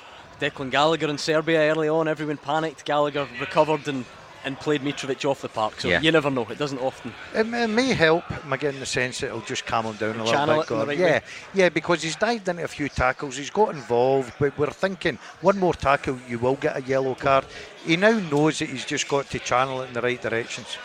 Declan 0.41 0.71
Gallagher 0.71 1.07
in 1.07 1.19
Serbia 1.19 1.71
early 1.71 1.87
on. 1.87 2.07
Everyone 2.07 2.37
panicked. 2.37 2.83
Gallagher 2.83 3.27
recovered 3.39 3.87
and, 3.87 4.03
and 4.43 4.59
played 4.59 4.81
Mitrovic 4.81 5.23
off 5.23 5.41
the 5.41 5.49
park. 5.49 5.79
So 5.79 5.87
Yeah. 5.87 6.01
you 6.01 6.11
never 6.11 6.31
know. 6.31 6.47
It 6.49 6.57
doesn't 6.57 6.79
often. 6.79 7.13
It, 7.35 7.45
it 7.45 7.67
may 7.69 7.93
help 7.93 8.23
McGinn 8.49 8.73
in 8.73 8.79
the 8.79 8.87
sense 8.87 9.19
that 9.19 9.27
it'll 9.27 9.41
just 9.41 9.67
calm 9.67 9.85
him 9.85 9.95
down 9.97 10.19
a 10.19 10.23
little 10.23 10.45
bit. 10.47 10.71
it 10.71 10.73
in 10.73 10.79
the 10.79 10.85
right 10.87 10.97
yeah, 10.97 11.05
way. 11.05 11.21
yeah, 11.53 11.69
because 11.69 12.01
he's 12.01 12.15
dived 12.15 12.49
into 12.49 12.63
a 12.63 12.67
few 12.67 12.89
tackles, 12.89 13.37
he's 13.37 13.51
got 13.51 13.75
involved, 13.75 14.33
but 14.39 14.57
we're 14.57 14.71
thinking 14.71 15.19
one 15.41 15.59
more 15.59 15.75
tackle, 15.75 16.17
you 16.27 16.39
will 16.39 16.55
get 16.55 16.75
a 16.75 16.81
yellow 16.81 17.13
card. 17.13 17.45
He 17.85 17.95
now 17.95 18.17
knows 18.17 18.57
that 18.59 18.69
he's 18.69 18.85
just 18.85 19.07
got 19.07 19.29
to 19.29 19.37
channel 19.37 19.83
it 19.83 19.89
in 19.89 19.93
the 19.93 20.01
right 20.01 20.19
directions. 20.19 20.75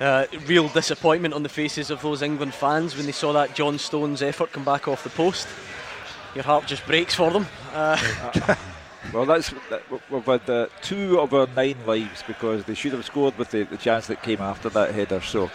Uh, 0.00 0.26
real 0.46 0.66
disappointment 0.68 1.32
on 1.32 1.44
the 1.44 1.48
faces 1.48 1.88
of 1.90 2.02
those 2.02 2.22
England 2.22 2.52
fans 2.52 2.96
when 2.96 3.06
they 3.06 3.12
saw 3.12 3.32
that 3.32 3.54
John 3.54 3.78
Stones 3.78 4.20
effort 4.20 4.50
come 4.50 4.64
back 4.64 4.88
off 4.88 5.04
the 5.04 5.10
post. 5.10 5.46
Your 6.34 6.44
heart 6.44 6.66
just 6.66 6.84
breaks 6.86 7.14
for 7.14 7.30
them. 7.30 7.46
Uh, 7.72 8.56
Well, 9.12 9.26
that's 9.26 9.52
that, 9.70 9.82
we've 10.10 10.24
had 10.24 10.48
uh, 10.48 10.66
two 10.80 11.20
of 11.20 11.34
our 11.34 11.46
nine 11.54 11.76
lives 11.86 12.24
because 12.26 12.64
they 12.64 12.74
should 12.74 12.92
have 12.92 13.04
scored 13.04 13.36
with 13.38 13.50
the, 13.50 13.64
the 13.64 13.76
chance 13.76 14.06
that 14.06 14.22
came 14.22 14.40
after 14.40 14.68
that 14.70 14.94
header. 14.94 15.20
So 15.20 15.50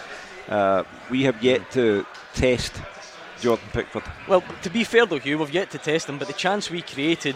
uh, 0.48 0.84
we 1.10 1.24
have 1.24 1.42
yet 1.44 1.70
to 1.72 2.06
test 2.34 2.82
Jordan 3.42 3.68
Pickford. 3.74 4.04
well, 4.28 4.44
to 4.62 4.70
be 4.70 4.84
fair 4.84 5.06
though, 5.06 5.20
Hugh, 5.20 5.40
we've 5.40 5.54
yet 5.54 5.72
to 5.72 5.78
test 5.78 6.08
him, 6.08 6.20
but 6.20 6.28
the 6.28 6.34
chance 6.34 6.70
we 6.70 6.82
created. 6.82 7.36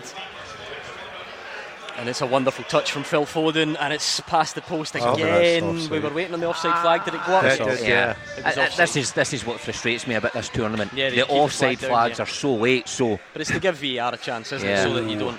And 1.98 2.10
it's 2.10 2.22
a 2.22 2.26
wonderful 2.26 2.64
touch 2.66 2.92
from 2.92 3.04
Phil 3.04 3.26
Foden, 3.26 3.78
and 3.80 3.94
it's 3.94 4.20
past 4.22 4.56
the 4.56 4.62
post 4.62 4.96
Oh, 5.00 5.14
again. 5.14 5.62
that's 5.62 5.64
offside. 5.84 5.92
we 5.92 6.00
were 6.00 6.10
waiting 6.14 6.34
on 6.34 6.40
the 6.40 6.48
offside 6.50 6.82
flag. 6.82 7.06
Did 7.06 7.14
it 7.14 7.22
go 7.26 7.34
up? 7.36 7.44
That 7.44 7.58
So- 7.60 7.66
did, 7.66 7.88
yeah. 7.88 8.16
It 8.38 8.46
Uh, 8.58 8.62
uh, 8.64 8.70
this 8.76 8.96
is 8.96 9.12
this 9.12 9.32
is 9.34 9.46
what 9.46 9.60
frustrates 9.60 10.08
me 10.08 10.16
about 10.16 10.34
this 10.34 10.50
tournament. 10.50 10.92
Yeah, 10.96 11.12
the 11.12 11.24
offside 11.28 11.78
flag 11.78 11.82
down, 11.82 11.90
flags 11.92 12.18
yeah. 12.20 12.24
are 12.24 12.28
so 12.28 12.54
late. 12.56 12.90
So 12.90 13.20
But 13.32 13.42
it's 13.42 13.52
to 13.52 13.60
give 13.60 13.76
VAR 13.78 14.14
a 14.14 14.18
chance, 14.18 14.52
isn't 14.52 14.68
Yeah. 14.68 14.82
it? 14.82 14.84
So 14.84 14.94
that 14.96 15.04
you 15.10 15.20
don't. 15.20 15.38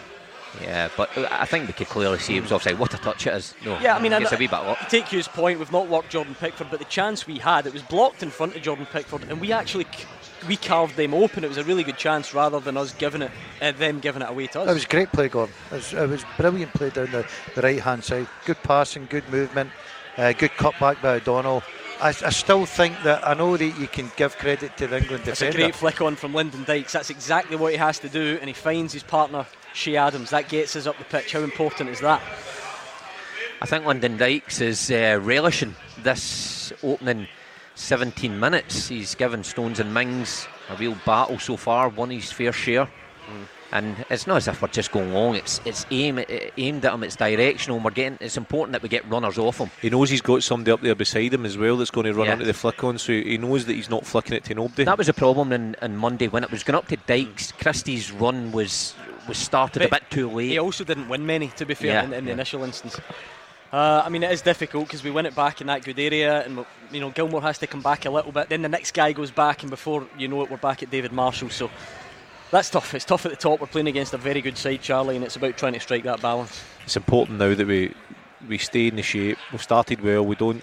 yeah, 0.62 0.88
but 0.97 1.11
I 1.33 1.45
think 1.45 1.67
we 1.67 1.73
could 1.73 1.88
clearly 1.88 2.21
see 2.21 2.37
it 2.37 2.43
was 2.43 2.53
offside. 2.53 2.79
What 2.79 2.95
a 2.95 2.99
touch 2.99 3.27
it 3.27 3.35
is! 3.35 3.55
No, 3.64 3.77
Yeah, 3.81 3.97
I 3.97 3.99
mean, 3.99 4.12
it's 4.12 4.33
I- 4.33 4.37
a 4.37 4.38
wee 4.38 4.47
bit. 4.47 4.55
Up. 4.55 4.79
I 4.81 4.85
take 4.88 5.09
Hugh's 5.09 5.27
point. 5.27 5.59
We've 5.59 5.73
not 5.73 5.88
worked 5.88 6.11
Jordan 6.11 6.37
Pickford, 6.38 6.69
but 6.71 6.79
the 6.79 6.85
chance 6.87 7.27
we 7.27 7.38
had, 7.40 7.67
it 7.67 7.73
was 7.73 7.83
blocked 7.83 8.23
in 8.23 8.31
front 8.31 8.55
of 8.55 8.62
Jordan 8.62 8.87
Pickford, 8.93 9.25
and 9.29 9.40
we 9.40 9.51
actually 9.53 9.85
c- 9.97 10.05
we 10.49 10.57
carved 10.57 10.97
them 10.97 11.15
open. 11.15 11.45
It 11.45 11.49
was 11.49 11.59
a 11.59 11.65
really 11.65 11.85
good 11.85 11.97
chance, 11.97 12.35
rather 12.35 12.61
than 12.61 12.77
us 12.77 12.93
giving 12.95 13.23
it, 13.23 13.31
uh, 13.61 13.73
them 13.73 14.01
giving 14.01 14.23
it 14.23 14.31
away 14.31 14.47
to 14.49 14.63
us. 14.63 14.71
It 14.71 14.75
was 14.75 14.85
a 14.85 14.89
great 14.89 15.13
play, 15.13 15.29
Gordon. 15.29 15.55
It 15.71 15.75
was, 15.75 15.93
it 15.93 16.09
was 16.09 16.25
brilliant 16.37 16.73
play 16.75 16.91
down 16.91 17.11
the, 17.11 17.27
the 17.55 17.63
right 17.63 17.81
hand 17.81 18.05
side. 18.05 18.27
Good 18.45 18.63
passing, 18.63 19.07
good 19.11 19.29
movement, 19.31 19.71
uh, 20.17 20.33
good 20.33 20.53
cutback 20.53 21.01
by 21.03 21.17
O'Donnell. 21.17 21.63
I, 22.01 22.09
I 22.09 22.31
still 22.31 22.67
think 22.67 23.03
that 23.05 23.27
I 23.27 23.35
know 23.35 23.57
that 23.57 23.79
you 23.79 23.87
can 23.87 24.11
give 24.17 24.37
credit 24.37 24.77
to 24.79 24.87
the 24.87 24.99
England 24.99 25.29
It's 25.29 25.43
a 25.43 25.53
great 25.53 25.75
flick 25.75 26.01
on 26.01 26.17
from 26.17 26.35
Lyndon 26.35 26.65
Dykes. 26.65 26.93
That's 26.93 27.11
exactly 27.11 27.57
what 27.57 27.73
he 27.73 27.79
has 27.79 27.99
to 28.01 28.09
do, 28.09 28.39
and 28.41 28.49
he 28.49 28.55
finds 28.55 28.93
his 28.93 29.05
partner 29.05 29.47
Che 29.75 29.97
Adams. 29.97 30.31
That 30.31 30.49
gets 30.49 30.77
us 30.77 30.87
up 30.87 30.99
the 30.99 31.05
pitch. 31.05 31.33
How 31.33 31.41
important 31.41 31.91
is 31.91 32.01
that? 32.01 32.21
I 33.63 33.67
think 33.67 33.87
Lyndon 33.87 34.17
Dykes 34.17 34.61
is 34.61 34.91
uh, 34.91 35.21
relishing 35.23 35.75
this 36.03 36.73
opening 36.83 37.29
17 37.75 38.39
minutes. 38.39 38.89
He's 38.89 39.15
given 39.15 39.43
Stones 39.45 39.81
and 39.81 39.93
Mings 39.93 40.47
a 40.71 40.77
real 40.77 40.97
battle 41.05 41.39
so 41.39 41.57
far, 41.57 41.89
won 41.89 42.11
his 42.11 42.31
fair 42.33 42.53
share. 42.53 42.89
And 43.73 44.05
it's 44.09 44.29
not 44.29 44.37
as 44.37 44.47
if 44.47 44.63
we're 44.63 44.69
just 44.69 44.93
going 44.93 45.13
long. 45.13 45.35
It's 45.35 45.61
it's 45.65 45.85
aim, 45.91 46.19
uh, 46.19 46.25
aimed 46.57 46.85
at 46.85 46.95
him. 46.95 47.03
It's 47.03 47.17
directional. 47.17 47.79
And 47.79 47.85
we're 47.85 47.91
getting. 47.91 48.19
It's 48.21 48.37
important 48.37 48.73
that 48.73 48.83
we 48.83 48.89
get 48.89 49.05
runners 49.11 49.37
off 49.37 49.59
him. 49.59 49.69
He 49.83 49.91
knows 49.91 50.11
he's 50.11 50.21
got 50.21 50.45
somebody 50.45 50.71
up 50.71 50.81
there 50.81 50.95
beside 50.95 51.35
him 51.35 51.45
as 51.45 51.59
well 51.59 51.77
that's 51.77 51.91
going 51.91 52.05
to 52.05 52.15
run 52.15 52.27
Yeah. 52.27 52.33
onto 52.35 52.45
the 52.45 52.55
flick 52.55 52.85
on, 52.85 52.99
so 52.99 53.13
he 53.13 53.37
knows 53.37 53.65
that 53.67 53.73
he's 53.73 53.91
not 53.91 54.07
flicking 54.07 54.35
it 54.37 54.45
to 54.45 54.55
nobody. 54.55 54.85
That 54.85 54.97
was 54.99 55.09
a 55.09 55.15
problem 55.15 55.53
in, 55.53 55.75
in 55.83 55.97
Monday 55.97 56.29
when 56.29 56.45
it 56.45 56.53
was 56.53 56.63
going 56.63 56.77
up 56.77 56.87
to 56.89 56.97
Dykes. 56.99 57.51
Christie's 57.53 58.13
run 58.13 58.53
was 58.53 58.95
was 59.27 59.39
started 59.39 59.83
a 59.83 59.89
bit 59.89 60.05
too 60.09 60.31
late. 60.31 60.51
He 60.51 60.59
also 60.59 60.85
didn't 60.85 61.09
win 61.09 61.27
many, 61.27 61.49
to 61.49 61.65
be 61.67 61.75
fair, 61.75 61.87
Yeah, 61.95 62.05
in, 62.05 62.13
in 62.13 62.25
the 62.27 62.29
yeah. 62.31 62.35
initial 62.35 62.63
instance. 62.63 63.01
Uh, 63.75 64.05
I 64.07 64.09
mean, 64.09 64.23
it 64.23 64.31
is 64.31 64.41
difficult 64.41 64.87
because 64.87 65.03
we 65.03 65.11
win 65.11 65.27
it 65.27 65.35
back 65.35 65.61
in 65.61 65.67
that 65.67 65.83
good 65.83 65.99
area, 65.99 66.45
and 66.45 66.65
you 66.93 67.01
know 67.01 67.11
Gilmour 67.11 67.43
has 67.43 67.59
to 67.59 67.67
come 67.67 67.83
back 67.83 68.07
a 68.07 68.11
little 68.11 68.31
bit. 68.31 68.49
Then 68.49 68.63
the 68.63 68.69
next 68.69 68.95
guy 68.95 69.11
goes 69.11 69.33
back, 69.33 69.63
and 69.63 69.71
before 69.71 70.07
you 70.17 70.29
know 70.29 70.43
it, 70.43 70.51
we're 70.51 70.59
back 70.59 70.85
at 70.85 70.91
David 70.91 71.11
Marshall. 71.11 71.51
So 71.51 71.69
that's 72.53 72.71
tough. 72.71 72.95
It's 72.95 73.05
tough 73.05 73.27
at 73.27 73.33
the 73.33 73.37
top. 73.37 73.61
We're 73.61 73.67
playing 73.67 73.89
against 73.89 74.15
a 74.15 74.17
very 74.17 74.41
good 74.43 74.57
side, 74.57 74.81
Charlie, 74.81 75.17
and 75.17 75.25
it's 75.25 75.35
about 75.35 75.59
trying 75.59 75.73
to 75.73 75.81
strike 75.81 76.05
that 76.05 76.23
balance. 76.23 76.63
it's 76.85 76.97
important 76.97 77.41
now 77.41 77.53
that 77.53 77.67
we 77.67 77.93
we 78.49 78.59
stay 78.59 78.87
in 78.87 78.95
the 78.95 79.03
shape. 79.03 79.39
We've 79.51 79.61
started 79.61 80.01
well. 80.03 80.25
We 80.25 80.37
don't. 80.37 80.63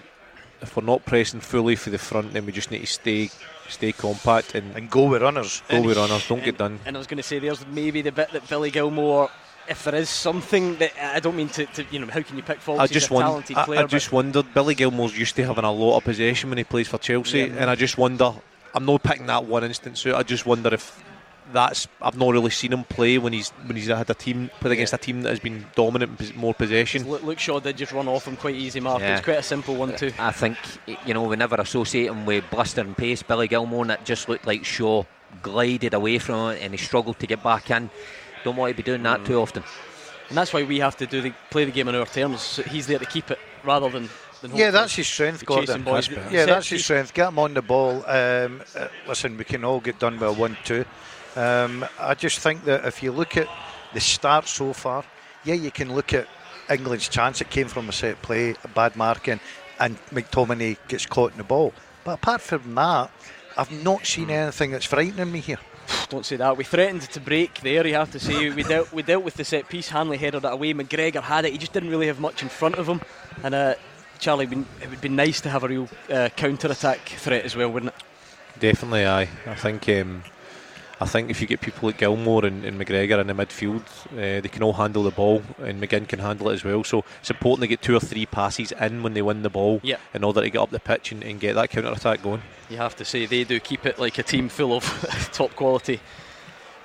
If 0.62 0.74
we're 0.74 0.82
not 0.82 1.04
pressing 1.04 1.40
fully 1.40 1.76
for 1.76 1.90
the 1.90 1.98
front, 1.98 2.32
then 2.32 2.46
we 2.46 2.52
just 2.52 2.70
need 2.70 2.80
to 2.80 2.86
stay 2.86 3.28
stay 3.68 3.92
compact 3.92 4.54
and 4.54 4.74
and 4.74 4.90
go 4.90 5.10
with 5.10 5.20
runners. 5.20 5.62
go 5.68 5.82
with 5.82 5.98
runners. 5.98 6.26
Don't 6.26 6.38
and, 6.38 6.46
get 6.46 6.56
done. 6.56 6.80
And 6.86 6.96
I 6.96 6.98
was 6.98 7.06
going 7.06 7.18
to 7.18 7.22
say, 7.22 7.40
there's 7.40 7.66
maybe 7.66 8.00
the 8.00 8.12
bit 8.12 8.30
that 8.30 8.48
Billy 8.48 8.70
Gilmour. 8.70 9.28
If 9.68 9.84
there 9.84 9.94
is 9.94 10.08
something 10.08 10.76
that 10.76 10.92
I 11.00 11.20
don't 11.20 11.36
mean 11.36 11.48
to, 11.50 11.66
to 11.66 11.84
you 11.90 11.98
know, 12.00 12.06
how 12.08 12.22
can 12.22 12.36
you 12.36 12.42
pick 12.42 12.60
faults? 12.60 12.80
I 12.80 12.84
He's 12.84 12.90
just 12.92 13.10
a 13.10 13.14
won- 13.14 13.22
talented 13.24 13.56
I, 13.56 13.64
player. 13.64 13.80
I 13.80 13.86
just 13.86 14.12
wondered. 14.12 14.52
Billy 14.54 14.74
Gilmour's 14.74 15.16
used 15.18 15.36
to 15.36 15.44
having 15.44 15.64
a 15.64 15.72
lot 15.72 15.96
of 15.98 16.04
possession 16.04 16.50
when 16.50 16.58
he 16.58 16.64
plays 16.64 16.88
for 16.88 16.98
Chelsea, 16.98 17.38
Yeah. 17.40 17.44
and 17.58 17.70
I 17.70 17.74
just 17.74 17.96
wonder. 17.98 18.34
I'm 18.74 18.86
not 18.86 19.02
picking 19.02 19.26
that 19.26 19.44
one 19.44 19.64
instance 19.64 20.04
out. 20.06 20.14
I 20.16 20.22
just 20.22 20.46
wonder 20.46 20.72
if 20.72 21.02
that's. 21.52 21.86
I've 22.00 22.16
not 22.16 22.30
really 22.32 22.50
seen 22.50 22.72
him 22.72 22.84
play 22.84 23.18
when 23.18 23.32
he's 23.34 23.50
when 23.50 23.76
he's 23.76 23.86
had 23.88 24.08
a 24.08 24.14
team 24.14 24.50
played 24.60 24.72
against 24.72 24.94
a 24.94 24.98
team 24.98 25.22
that 25.22 25.28
has 25.30 25.40
been 25.40 25.66
dominant, 25.74 26.18
and 26.18 26.36
more 26.36 26.54
possession. 26.54 27.08
Luke, 27.08 27.22
Luke 27.22 27.38
Shaw 27.38 27.60
did 27.60 27.76
just 27.76 27.92
run 27.92 28.08
off 28.08 28.26
him 28.26 28.36
quite 28.36 28.54
easy, 28.54 28.80
Mark. 28.80 29.00
It 29.02 29.04
Yeah. 29.04 29.12
was 29.12 29.20
quite 29.20 29.38
a 29.38 29.42
simple 29.42 29.74
one 29.76 29.94
too. 29.94 30.12
I 30.18 30.32
think 30.32 30.56
you 31.06 31.12
know 31.14 31.22
we 31.24 31.36
never 31.36 31.56
associate 31.56 32.06
him 32.06 32.24
with 32.26 32.44
blistering 32.50 32.94
pace. 32.94 33.22
Billy 33.22 33.46
Gilmour, 33.48 33.82
and 33.82 33.90
it 33.92 34.04
just 34.04 34.28
looked 34.28 34.46
like 34.46 34.64
Shaw 34.64 35.04
glided 35.42 35.94
away 35.94 36.18
from 36.18 36.52
it, 36.52 36.62
and 36.62 36.72
he 36.72 36.78
struggled 36.78 37.18
to 37.20 37.26
get 37.26 37.42
back 37.42 37.70
in. 37.70 37.90
Don't 38.44 38.56
want 38.56 38.70
to 38.70 38.76
be 38.76 38.82
doing 38.82 39.02
that 39.04 39.24
too 39.24 39.40
often. 39.40 39.62
And 40.28 40.38
that's 40.38 40.52
why 40.52 40.62
we 40.62 40.78
have 40.78 40.96
to 40.96 41.06
do 41.06 41.20
the, 41.20 41.34
play 41.50 41.64
the 41.64 41.72
game 41.72 41.88
on 41.88 41.94
our 41.94 42.06
terms. 42.06 42.56
He's 42.68 42.86
there 42.86 42.98
to 42.98 43.04
keep 43.04 43.30
it 43.30 43.38
rather 43.64 43.88
than. 43.90 44.08
than 44.40 44.56
Yeah, 44.56 44.70
that's 44.70 44.94
his 44.94 45.06
strength, 45.06 45.44
Gordon. 45.44 45.82
boys. 45.82 46.08
Yeah, 46.08 46.46
that's 46.46 46.68
his 46.68 46.84
strength. 46.84 47.12
Get 47.12 47.28
him 47.28 47.38
on 47.38 47.54
the 47.54 47.62
ball. 47.62 48.04
Um, 48.06 48.62
uh, 48.76 48.88
listen, 49.06 49.36
we 49.36 49.44
can 49.44 49.64
all 49.64 49.80
get 49.80 49.98
done 49.98 50.14
with 50.18 50.28
a 50.28 50.32
one-two. 50.32 50.84
Um, 51.36 51.84
I 51.98 52.14
just 52.14 52.38
think 52.40 52.64
that 52.64 52.84
if 52.84 53.02
you 53.02 53.12
look 53.12 53.36
at 53.36 53.48
the 53.92 54.00
start 54.00 54.48
so 54.48 54.72
far, 54.72 55.04
yeah, 55.44 55.54
you 55.54 55.70
can 55.70 55.94
look 55.94 56.12
at 56.14 56.26
England's 56.70 57.08
chance. 57.08 57.40
It 57.40 57.50
came 57.50 57.68
from 57.68 57.88
a 57.88 57.92
set 57.92 58.20
play, 58.22 58.54
a 58.64 58.68
bad 58.68 58.96
marking, 58.96 59.40
and 59.80 59.98
McTominay 60.10 60.76
gets 60.88 61.06
caught 61.06 61.32
in 61.32 61.38
the 61.38 61.44
ball. 61.44 61.72
But 62.04 62.14
apart 62.14 62.40
from 62.40 62.74
that, 62.74 63.10
I've 63.56 63.84
not 63.84 64.06
seen 64.06 64.30
anything 64.30 64.70
that's 64.70 64.86
frightening 64.86 65.30
me 65.30 65.40
here. 65.40 65.58
Don't 66.08 66.26
say 66.26 66.36
that. 66.36 66.56
We 66.56 66.64
threatened 66.64 67.02
to 67.02 67.20
break 67.20 67.60
there. 67.60 67.86
You 67.86 67.94
have 67.94 68.10
to 68.12 68.20
say 68.20 68.50
we 68.50 68.62
dealt 68.62 68.92
we 68.92 69.02
dealt 69.02 69.24
with 69.24 69.34
the 69.34 69.44
set 69.44 69.68
piece. 69.68 69.88
Hanley 69.88 70.18
headed 70.18 70.44
it 70.44 70.52
away. 70.52 70.74
McGregor 70.74 71.22
had 71.22 71.44
it. 71.44 71.52
He 71.52 71.58
just 71.58 71.72
didn't 71.72 71.90
really 71.90 72.06
have 72.06 72.20
much 72.20 72.42
in 72.42 72.48
front 72.48 72.76
of 72.76 72.86
him. 72.86 73.00
And 73.42 73.54
uh, 73.54 73.74
Charlie, 74.18 74.46
it 74.80 74.90
would 74.90 75.00
be 75.00 75.08
nice 75.08 75.40
to 75.40 75.50
have 75.50 75.64
a 75.64 75.68
real 75.68 75.88
uh, 76.10 76.28
counter 76.36 76.68
attack 76.68 77.00
threat 77.00 77.44
as 77.44 77.56
well, 77.56 77.70
wouldn't 77.70 77.94
it? 77.94 78.60
Definitely, 78.60 79.06
aye. 79.06 79.28
I 79.46 79.54
think. 79.54 79.88
Um, 79.88 80.22
I 81.02 81.06
think 81.06 81.30
if 81.30 81.40
you 81.40 81.46
get 81.46 81.60
people 81.60 81.88
like 81.88 81.98
Gilmour 81.98 82.44
and, 82.44 82.64
and 82.64 82.80
McGregor 82.80 83.20
in 83.20 83.26
the 83.26 83.34
midfield, 83.34 83.82
uh, 84.12 84.40
they 84.40 84.48
can 84.48 84.62
all 84.62 84.72
handle 84.74 85.02
the 85.02 85.10
ball, 85.10 85.42
and 85.58 85.82
McGinn 85.82 86.06
can 86.08 86.20
handle 86.20 86.48
it 86.50 86.54
as 86.54 86.64
well. 86.64 86.84
So 86.84 87.04
it's 87.20 87.30
important 87.30 87.62
to 87.62 87.66
get 87.66 87.82
two 87.82 87.96
or 87.96 88.00
three 88.00 88.24
passes 88.24 88.72
in 88.72 89.02
when 89.02 89.14
they 89.14 89.22
win 89.22 89.42
the 89.42 89.50
ball, 89.50 89.80
Yeah. 89.82 89.96
in 90.14 90.22
order 90.24 90.40
to 90.40 90.48
get 90.48 90.60
up 90.60 90.70
the 90.70 90.80
pitch 90.80 91.12
and, 91.12 91.22
and 91.24 91.40
get 91.40 91.54
that 91.56 91.70
counter 91.70 91.90
attack 91.92 92.22
going. 92.22 92.42
You 92.70 92.76
have 92.76 92.94
to 92.96 93.04
say 93.04 93.26
they 93.26 93.44
do 93.44 93.58
keep 93.60 93.84
it 93.84 93.98
like 93.98 94.16
a 94.18 94.22
team 94.22 94.48
full 94.48 94.74
of 94.76 94.84
top 95.32 95.54
quality 95.56 96.00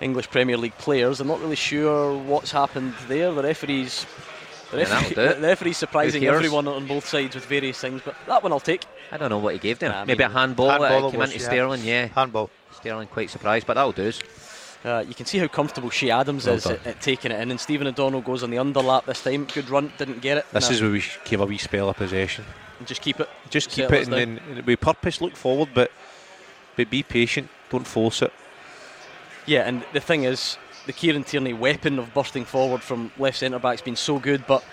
English 0.01 0.29
Premier 0.29 0.57
League 0.57 0.77
players. 0.77 1.19
I'm 1.19 1.27
not 1.27 1.39
really 1.39 1.55
sure 1.55 2.17
what's 2.17 2.51
happened 2.51 2.93
there. 3.07 3.31
The 3.31 3.43
referees. 3.43 4.05
The, 4.71 4.79
Yeah, 4.79 4.83
that'll 4.85 5.09
referee, 5.09 5.15
do 5.15 5.21
it. 5.31 5.41
the 5.41 5.47
referee's 5.47 5.77
surprising 5.77 6.25
everyone 6.25 6.67
on 6.67 6.87
both 6.87 7.07
sides 7.07 7.35
with 7.35 7.45
various 7.45 7.79
things, 7.79 8.01
but 8.03 8.15
that 8.27 8.43
one 8.43 8.51
I'll 8.51 8.59
take. 8.59 8.83
I 9.11 9.17
don't 9.17 9.29
know 9.29 9.37
what 9.37 9.53
he 9.53 9.59
gave 9.59 9.79
them. 9.79 9.91
Nah, 9.91 10.01
I 10.01 10.05
Maybe 10.05 10.23
a 10.23 10.27
mean, 10.27 10.37
handball, 10.37 10.69
handball 10.69 11.05
uh, 11.07 11.11
came 11.11 11.19
was, 11.19 11.31
into 11.31 11.43
yeah. 11.43 11.49
Sterling, 11.49 11.81
yeah. 11.83 12.05
Handball. 12.07 12.49
Sterling 12.75 13.07
quite 13.07 13.29
surprised, 13.29 13.65
but 13.65 13.75
that'll 13.75 13.91
do 13.93 14.09
us. 14.09 14.19
Uh, 14.83 15.03
you 15.07 15.13
can 15.15 15.25
see 15.25 15.37
how 15.39 15.47
comfortable 15.47 15.89
Che 15.89 16.11
Adams 16.11 16.45
Well 16.45 16.55
is 16.55 16.65
at, 16.65 16.85
at 16.85 17.01
taking 17.01 17.31
it 17.31 17.39
in, 17.39 17.49
and 17.51 17.59
Stephen 17.59 17.87
O'Donnell 17.87 18.21
goes 18.21 18.43
on 18.43 18.51
the 18.51 18.57
underlap 18.57 19.05
this 19.05 19.23
time. 19.23 19.45
Good 19.45 19.69
run, 19.69 19.91
didn't 19.97 20.21
get 20.21 20.37
it. 20.37 20.45
This 20.51 20.69
Nah, 20.69 20.75
is 20.75 20.81
where 20.81 20.91
we 20.91 20.99
should 20.99 21.39
a 21.39 21.45
wee 21.45 21.57
spell 21.57 21.89
of 21.89 21.95
possession. 21.97 22.45
And 22.79 22.87
just 22.87 23.01
keep 23.01 23.19
it. 23.19 23.27
Just 23.49 23.69
keep 23.71 23.91
it 23.91 24.07
and 24.07 24.11
down. 24.11 24.39
then 24.55 24.65
with 24.65 24.79
purpose 24.79 25.19
look 25.19 25.35
forward, 25.35 25.69
but 25.73 25.91
but 26.75 26.89
be 26.89 27.01
patient. 27.03 27.49
Don't 27.69 27.87
force 27.87 28.21
it. 28.21 28.31
Yeah, 29.45 29.61
and 29.67 29.83
the 29.93 29.99
thing 29.99 30.25
is, 30.25 30.57
the 30.87 30.93
Kieran 30.93 31.23
Tierney 31.23 31.53
weapon 31.53 31.99
of 31.99 32.13
bursting 32.13 32.45
forward 32.45 32.81
from 32.81 33.11
left 33.19 33.37
centre 33.37 33.59
back's 33.59 33.81
been 33.81 33.95
so 33.95 34.17
good, 34.17 34.47
but 34.47 34.63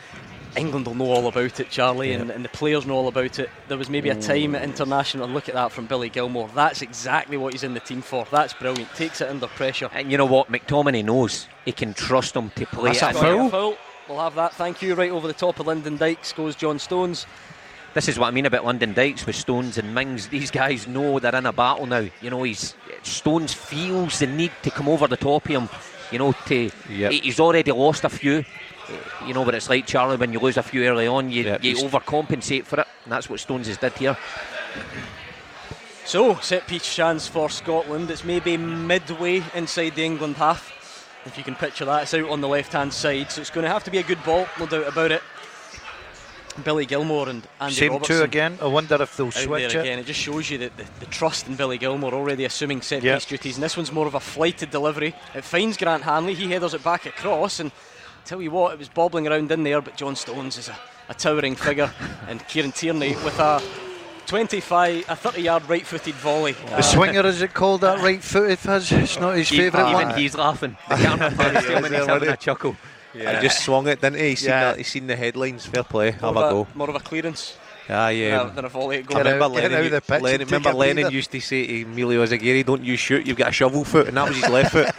England 0.56 0.86
will 0.86 0.94
know 0.94 1.10
all 1.10 1.26
about 1.26 1.58
it, 1.58 1.68
Charlie, 1.68 2.12
and, 2.12 2.30
and 2.30 2.44
the 2.44 2.48
players 2.48 2.86
know 2.86 2.94
all 2.94 3.08
about 3.08 3.38
it. 3.40 3.50
There 3.66 3.76
was 3.76 3.90
maybe 3.90 4.08
a 4.08 4.14
mm. 4.14 4.24
time 4.24 4.54
at 4.54 4.62
international. 4.62 5.28
Look 5.28 5.48
at 5.48 5.54
that 5.54 5.72
from 5.72 5.86
Billy 5.86 6.08
Gilmour. 6.08 6.48
That's 6.54 6.82
exactly 6.82 7.36
what 7.36 7.52
he's 7.52 7.64
in 7.64 7.74
the 7.74 7.80
team 7.80 8.00
for. 8.00 8.24
That's 8.30 8.54
brilliant. 8.54 8.94
Takes 8.94 9.20
it 9.20 9.28
under 9.28 9.48
pressure. 9.48 9.90
And 9.92 10.12
you 10.12 10.18
know 10.18 10.24
what? 10.24 10.50
McTominay 10.50 11.04
knows 11.04 11.48
he 11.64 11.72
can 11.72 11.92
trust 11.92 12.36
him 12.36 12.50
to 12.50 12.66
play 12.66 12.92
That's 12.92 13.16
it 13.16 13.22
a 13.22 13.28
in. 13.28 13.50
foul. 13.50 13.50
Foul. 13.50 13.76
We'll 14.08 14.20
have 14.20 14.36
that. 14.36 14.54
Thank 14.54 14.80
you. 14.82 14.94
Right 14.94 15.10
over 15.10 15.26
the 15.26 15.34
top 15.34 15.58
of 15.58 15.66
Lyndon 15.66 15.96
Dykes 15.96 16.32
goes 16.32 16.54
John 16.54 16.78
Stones. 16.78 17.26
This 17.94 18.08
is 18.08 18.18
what 18.18 18.26
I 18.26 18.30
mean 18.32 18.46
about 18.46 18.64
Lyndon 18.64 18.92
Dykes 18.92 19.24
with 19.24 19.36
Stones 19.36 19.78
and 19.78 19.94
Mings. 19.94 20.28
These 20.28 20.50
guys 20.50 20.86
know 20.86 21.18
they're 21.18 21.34
in 21.34 21.46
a 21.46 21.52
battle 21.52 21.86
now. 21.86 22.06
You 22.20 22.30
know, 22.30 22.42
he's 22.42 22.74
Stones 23.02 23.54
feels 23.54 24.18
the 24.18 24.26
need 24.26 24.52
to 24.62 24.70
come 24.70 24.88
over 24.88 25.06
the 25.06 25.16
top 25.16 25.44
of 25.46 25.50
him. 25.50 25.68
You 26.10 26.18
know, 26.18 26.32
to 26.46 26.70
Yep. 26.88 27.12
he- 27.12 27.20
he's 27.20 27.40
already 27.40 27.72
lost 27.72 28.04
a 28.04 28.08
few. 28.08 28.44
You 29.26 29.32
know 29.32 29.42
what 29.42 29.54
it's 29.54 29.70
like, 29.70 29.86
Charlie. 29.86 30.16
When 30.16 30.32
you 30.32 30.38
lose 30.38 30.56
a 30.56 30.62
few 30.62 30.84
early 30.84 31.06
on, 31.06 31.30
you, 31.30 31.44
Yep, 31.44 31.64
you 31.64 31.76
overcompensate 31.76 32.66
for 32.66 32.80
it, 32.80 32.86
and 33.04 33.12
that's 33.12 33.30
what 33.30 33.40
Stones 33.40 33.66
has 33.66 33.78
did 33.78 33.96
here. 33.96 34.16
So, 36.04 36.36
set 36.42 36.66
piece 36.66 36.94
chance 36.94 37.26
for 37.26 37.48
Scotland. 37.48 38.10
It's 38.10 38.24
maybe 38.24 38.58
midway 38.58 39.42
inside 39.54 39.94
the 39.94 40.04
England 40.04 40.36
half. 40.36 40.70
If 41.24 41.38
you 41.38 41.44
can 41.44 41.54
picture 41.54 41.86
that, 41.86 42.02
it's 42.02 42.12
out 42.12 42.28
on 42.28 42.42
the 42.42 42.48
left 42.48 42.74
hand 42.74 42.92
side. 42.92 43.32
So, 43.32 43.40
it's 43.40 43.48
going 43.48 43.64
to 43.64 43.70
have 43.70 43.84
to 43.84 43.90
be 43.90 43.98
a 43.98 44.02
good 44.02 44.22
ball, 44.22 44.46
no 44.60 44.66
doubt 44.66 44.86
about 44.86 45.12
it. 45.12 45.22
Billy 46.62 46.86
Gilmour 46.86 47.28
and 47.28 47.46
Andy 47.60 47.74
Same 47.74 47.92
Robertson 47.92 48.16
two 48.18 48.22
again. 48.22 48.58
I 48.62 48.66
wonder 48.66 49.00
if 49.02 49.16
they'll 49.16 49.26
out 49.26 49.32
switch 49.34 49.72
there 49.72 49.80
it. 49.80 49.86
again. 49.86 49.98
It 49.98 50.06
just 50.06 50.20
shows 50.20 50.50
you 50.50 50.58
that 50.58 50.76
the, 50.76 50.84
the 51.00 51.06
trust 51.06 51.48
in 51.48 51.56
Billy 51.56 51.78
Gilmour 51.78 52.12
already 52.12 52.44
assuming 52.44 52.82
set 52.82 53.02
Yep. 53.02 53.16
piece 53.18 53.26
duties. 53.26 53.56
And 53.56 53.62
this 53.64 53.76
one's 53.76 53.90
more 53.92 54.06
of 54.06 54.14
a 54.14 54.20
flighted 54.20 54.70
delivery. 54.70 55.14
It 55.34 55.44
finds 55.44 55.76
Grant 55.76 56.04
Hanley. 56.04 56.34
He 56.34 56.48
headers 56.50 56.74
it 56.74 56.84
back 56.84 57.06
across. 57.06 57.60
And 57.60 57.72
tell 58.24 58.40
you 58.40 58.50
what, 58.50 58.72
it 58.72 58.78
was 58.78 58.88
bobbling 58.88 59.26
around 59.26 59.50
in 59.50 59.62
there. 59.64 59.80
But 59.80 59.96
John 59.96 60.14
Stones 60.16 60.56
is 60.58 60.68
a, 60.68 60.78
a 61.08 61.14
towering 61.14 61.56
figure. 61.56 61.92
and 62.28 62.46
Kieran 62.46 62.72
Tierney 62.72 63.16
with 63.16 63.38
a 63.38 63.60
25, 64.26 65.04
a 65.08 65.16
30 65.16 65.42
yard 65.42 65.68
right 65.68 65.86
footed 65.86 66.14
volley. 66.14 66.52
The 66.52 66.76
uh, 66.78 66.82
swinger, 66.82 67.26
is 67.26 67.42
it 67.42 67.52
called 67.52 67.82
that 67.82 68.00
right 68.00 68.22
footed? 68.22 68.58
Fizz? 68.58 68.92
It's 68.92 69.20
not 69.20 69.36
his 69.36 69.48
favourite 69.48 69.84
one. 69.84 69.94
Even 69.94 70.08
one. 70.08 70.18
he's 70.18 70.34
laughing. 70.36 70.76
The 70.88 70.96
camera 70.96 71.30
pans 71.36 71.66
to 71.66 71.88
he's 71.96 72.06
having 72.06 72.28
a 72.28 72.36
chuckle. 72.36 72.76
He 73.14 73.20
just 73.40 73.64
swung 73.64 73.86
it, 73.88 74.00
didn't 74.00 74.18
he? 74.18 74.30
He 74.30 74.34
seen, 74.36 74.48
Yeah. 74.50 74.60
that, 74.64 74.78
he 74.78 74.82
seen 74.84 75.06
the 75.06 75.16
headlines. 75.16 75.66
Fair 75.66 75.84
play. 75.84 76.10
more, 76.20 76.34
Have 76.34 76.36
a 76.36 76.40
of 76.40 76.50
go. 76.50 76.66
more 76.74 76.90
of 76.90 76.96
a 76.96 77.00
clearance 77.00 77.56
Ah, 77.88 78.08
yeah. 78.08 78.44
than 78.44 78.64
a 78.64 78.68
volley. 78.68 78.96
It 78.98 79.14
I 79.14 79.18
remember 79.18 79.46
Lennon, 79.48 79.90
the 79.90 80.00
pitch 80.00 80.22
Lennon, 80.22 80.46
remember 80.46 80.70
a 80.70 80.74
Lennon 80.74 81.12
used 81.12 81.30
to 81.32 81.40
say 81.40 81.66
to 81.66 81.82
Emilio 81.82 82.24
Izaguirre, 82.24 82.64
don't 82.64 82.82
use 82.82 82.98
shoot, 82.98 83.26
you've 83.26 83.36
got 83.36 83.48
a 83.48 83.52
shovel 83.52 83.84
foot, 83.84 84.08
and 84.08 84.16
that 84.16 84.26
was 84.28 84.36
his 84.38 84.48
left 84.48 84.72
foot. 84.72 84.88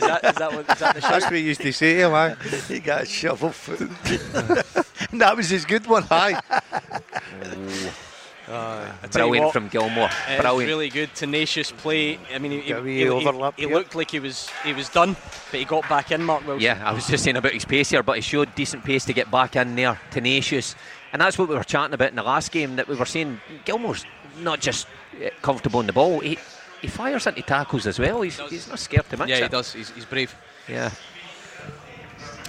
Is 0.00 0.06
that, 0.06 0.24
is 0.24 0.36
that, 0.36 0.52
what, 0.52 0.60
is 0.70 0.78
that 0.80 0.94
the 0.94 1.00
That's 1.02 1.24
what 1.26 1.34
he 1.34 1.40
used 1.40 1.60
to 1.60 1.72
say 1.72 1.94
to 1.94 2.06
him, 2.06 2.12
man. 2.12 2.36
he 2.68 2.80
got 2.80 3.02
a 3.02 3.06
shovel 3.06 3.50
foot. 3.50 3.78
that 5.12 5.36
was 5.36 5.50
his 5.50 5.64
good 5.66 5.86
one. 5.86 6.02
Hi. 6.04 6.40
I 8.52 9.06
tell 9.06 9.26
you 9.26 9.30
Brilliant 9.32 9.44
what, 9.46 9.52
from 9.52 9.68
Gilmour. 9.68 10.10
Brilliant. 10.40 10.68
really 10.68 10.88
good, 10.88 11.14
tenacious 11.14 11.70
play. 11.72 12.18
I 12.34 12.38
mean, 12.38 12.52
he, 12.62 12.68
Got 12.68 12.84
he, 12.84 13.04
he- 13.04 13.56
he 13.56 13.66
looked 13.66 13.94
like 13.94 14.10
he 14.10 14.20
was 14.20 14.48
he 14.64 14.72
was 14.72 14.88
done, 14.88 15.16
but 15.50 15.60
he 15.60 15.64
got 15.64 15.88
back 15.88 16.10
in. 16.12 16.22
Mark 16.22 16.46
Wilson. 16.46 16.62
Yeah, 16.62 16.82
I 16.84 16.92
was 16.92 17.06
just 17.06 17.24
saying 17.24 17.36
about 17.36 17.52
his 17.52 17.64
pace 17.64 17.90
here, 17.90 18.02
but 18.02 18.16
he 18.16 18.22
showed 18.22 18.54
decent 18.54 18.84
pace 18.84 19.04
to 19.06 19.12
get 19.12 19.30
back 19.30 19.56
in 19.56 19.76
there, 19.76 19.98
tenacious. 20.10 20.74
And 21.12 21.20
that's 21.20 21.38
what 21.38 21.48
we 21.48 21.54
were 21.56 21.64
chatting 21.64 21.94
about 21.94 22.10
in 22.10 22.16
the 22.16 22.22
last 22.22 22.52
game, 22.52 22.76
that 22.76 22.86
we 22.86 22.94
were 22.94 23.04
saying 23.04 23.40
Gilmour's 23.64 24.04
not 24.38 24.60
just 24.60 24.86
uh, 25.24 25.30
comfortable 25.42 25.80
in 25.80 25.86
the 25.86 25.92
ball, 25.92 26.20
he, 26.20 26.38
he 26.80 26.86
fires 26.88 27.26
into 27.26 27.42
tackles 27.42 27.86
as 27.86 27.98
well. 27.98 28.22
He's, 28.22 28.38
he's 28.48 28.68
not 28.68 28.78
scared 28.78 29.08
to 29.10 29.16
mix 29.16 29.28
yeah, 29.28 29.36
he 29.36 29.42
it. 29.42 29.50
does. 29.50 29.72
He's, 29.72 29.90
he's 29.90 30.04
brave. 30.04 30.34
Yeah. 30.68 30.90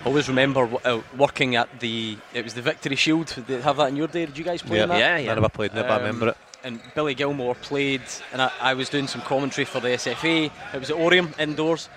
Always 0.04 0.28
remember 0.28 0.68
uh, 0.84 1.02
working 1.16 1.56
at 1.56 1.80
the. 1.80 2.18
It 2.34 2.44
was 2.44 2.56
the 2.56 2.62
Victory 2.62 2.96
Shield. 2.96 3.28
Did 3.28 3.46
they 3.48 3.62
have 3.62 3.78
that 3.78 3.90
in 3.90 3.96
your 3.96 4.08
day? 4.08 4.26
Did 4.26 4.38
you 4.38 4.44
guys 4.44 4.62
play 4.64 4.78
Yeah. 4.78 4.88
that? 4.88 4.98
Yeah, 5.00 5.18
yeah. 5.18 5.32
I 5.32 5.36
never 5.36 5.50
played 5.50 5.72
it, 5.72 5.76
but 5.76 5.92
I 5.92 5.96
Um, 5.96 6.02
remember 6.02 6.30
it. 6.30 6.38
And 6.64 6.80
Billy 6.96 7.14
Gilmour 7.16 7.56
played, 7.62 8.02
and 8.34 8.42
I, 8.42 8.52
I 8.60 8.74
was 8.74 8.90
doing 8.90 9.08
some 9.08 9.22
commentary 9.22 9.66
for 9.66 9.80
the 9.80 9.90
SFA. 9.90 10.52
It 10.74 10.80
was 10.80 10.90
at 10.90 10.98
Oriam 10.98 11.38
indoors, 11.40 11.88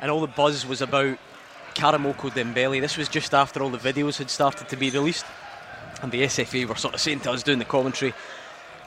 and 0.00 0.10
all 0.10 0.20
the 0.20 0.26
buzz 0.26 0.66
was 0.66 0.82
about 0.82 1.16
Karamoko 1.74 2.30
Dembele. 2.30 2.80
This 2.80 2.96
was 2.96 3.08
just 3.08 3.34
after 3.34 3.62
all 3.62 3.70
the 3.70 3.78
videos 3.78 4.18
had 4.18 4.30
started 4.30 4.68
to 4.68 4.76
be 4.76 4.90
released, 4.90 5.26
and 6.02 6.10
the 6.10 6.22
SFA 6.24 6.64
were 6.66 6.76
sort 6.76 6.94
of 6.94 7.00
saying 7.00 7.20
to 7.20 7.30
us 7.32 7.42
doing 7.44 7.58
the 7.60 7.64
commentary, 7.64 8.14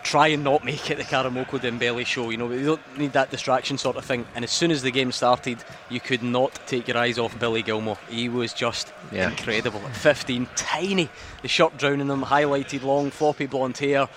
try 0.08 0.28
and 0.28 0.41
not 0.43 0.64
make 0.64 0.89
it 0.89 0.97
the 0.97 1.03
Karamoko 1.03 1.60
Dembele 1.60 2.05
show. 2.05 2.30
You 2.30 2.38
know, 2.38 2.45
we 2.45 2.64
don't 2.64 2.97
need 2.97 3.12
that 3.14 3.30
distraction 3.30 3.78
sort 3.78 3.97
of 3.97 4.05
thing. 4.05 4.26
And 4.36 4.45
as 4.45 4.51
soon 4.51 4.72
as 4.72 4.82
the 4.82 4.89
game 4.91 5.12
started, 5.12 5.58
you 5.89 5.99
could 5.99 6.24
not 6.24 6.58
take 6.66 6.88
your 6.88 6.97
eyes 6.97 7.20
off 7.20 7.38
Billy 7.38 7.62
Gilmour. 7.62 7.97
He 8.10 8.30
was 8.30 8.53
just 8.53 8.93
Yeah. 9.12 9.30
incredible. 9.30 9.82
At 9.86 9.95
15, 9.95 10.47
tiny, 10.55 11.10
the 11.41 11.49
shirt 11.49 11.78
drowning 11.78 12.08
him, 12.08 12.22
highlighted, 12.24 12.84
long, 12.84 13.12
floppy 13.12 13.47
blonde 13.47 13.78
hair. 13.78 14.08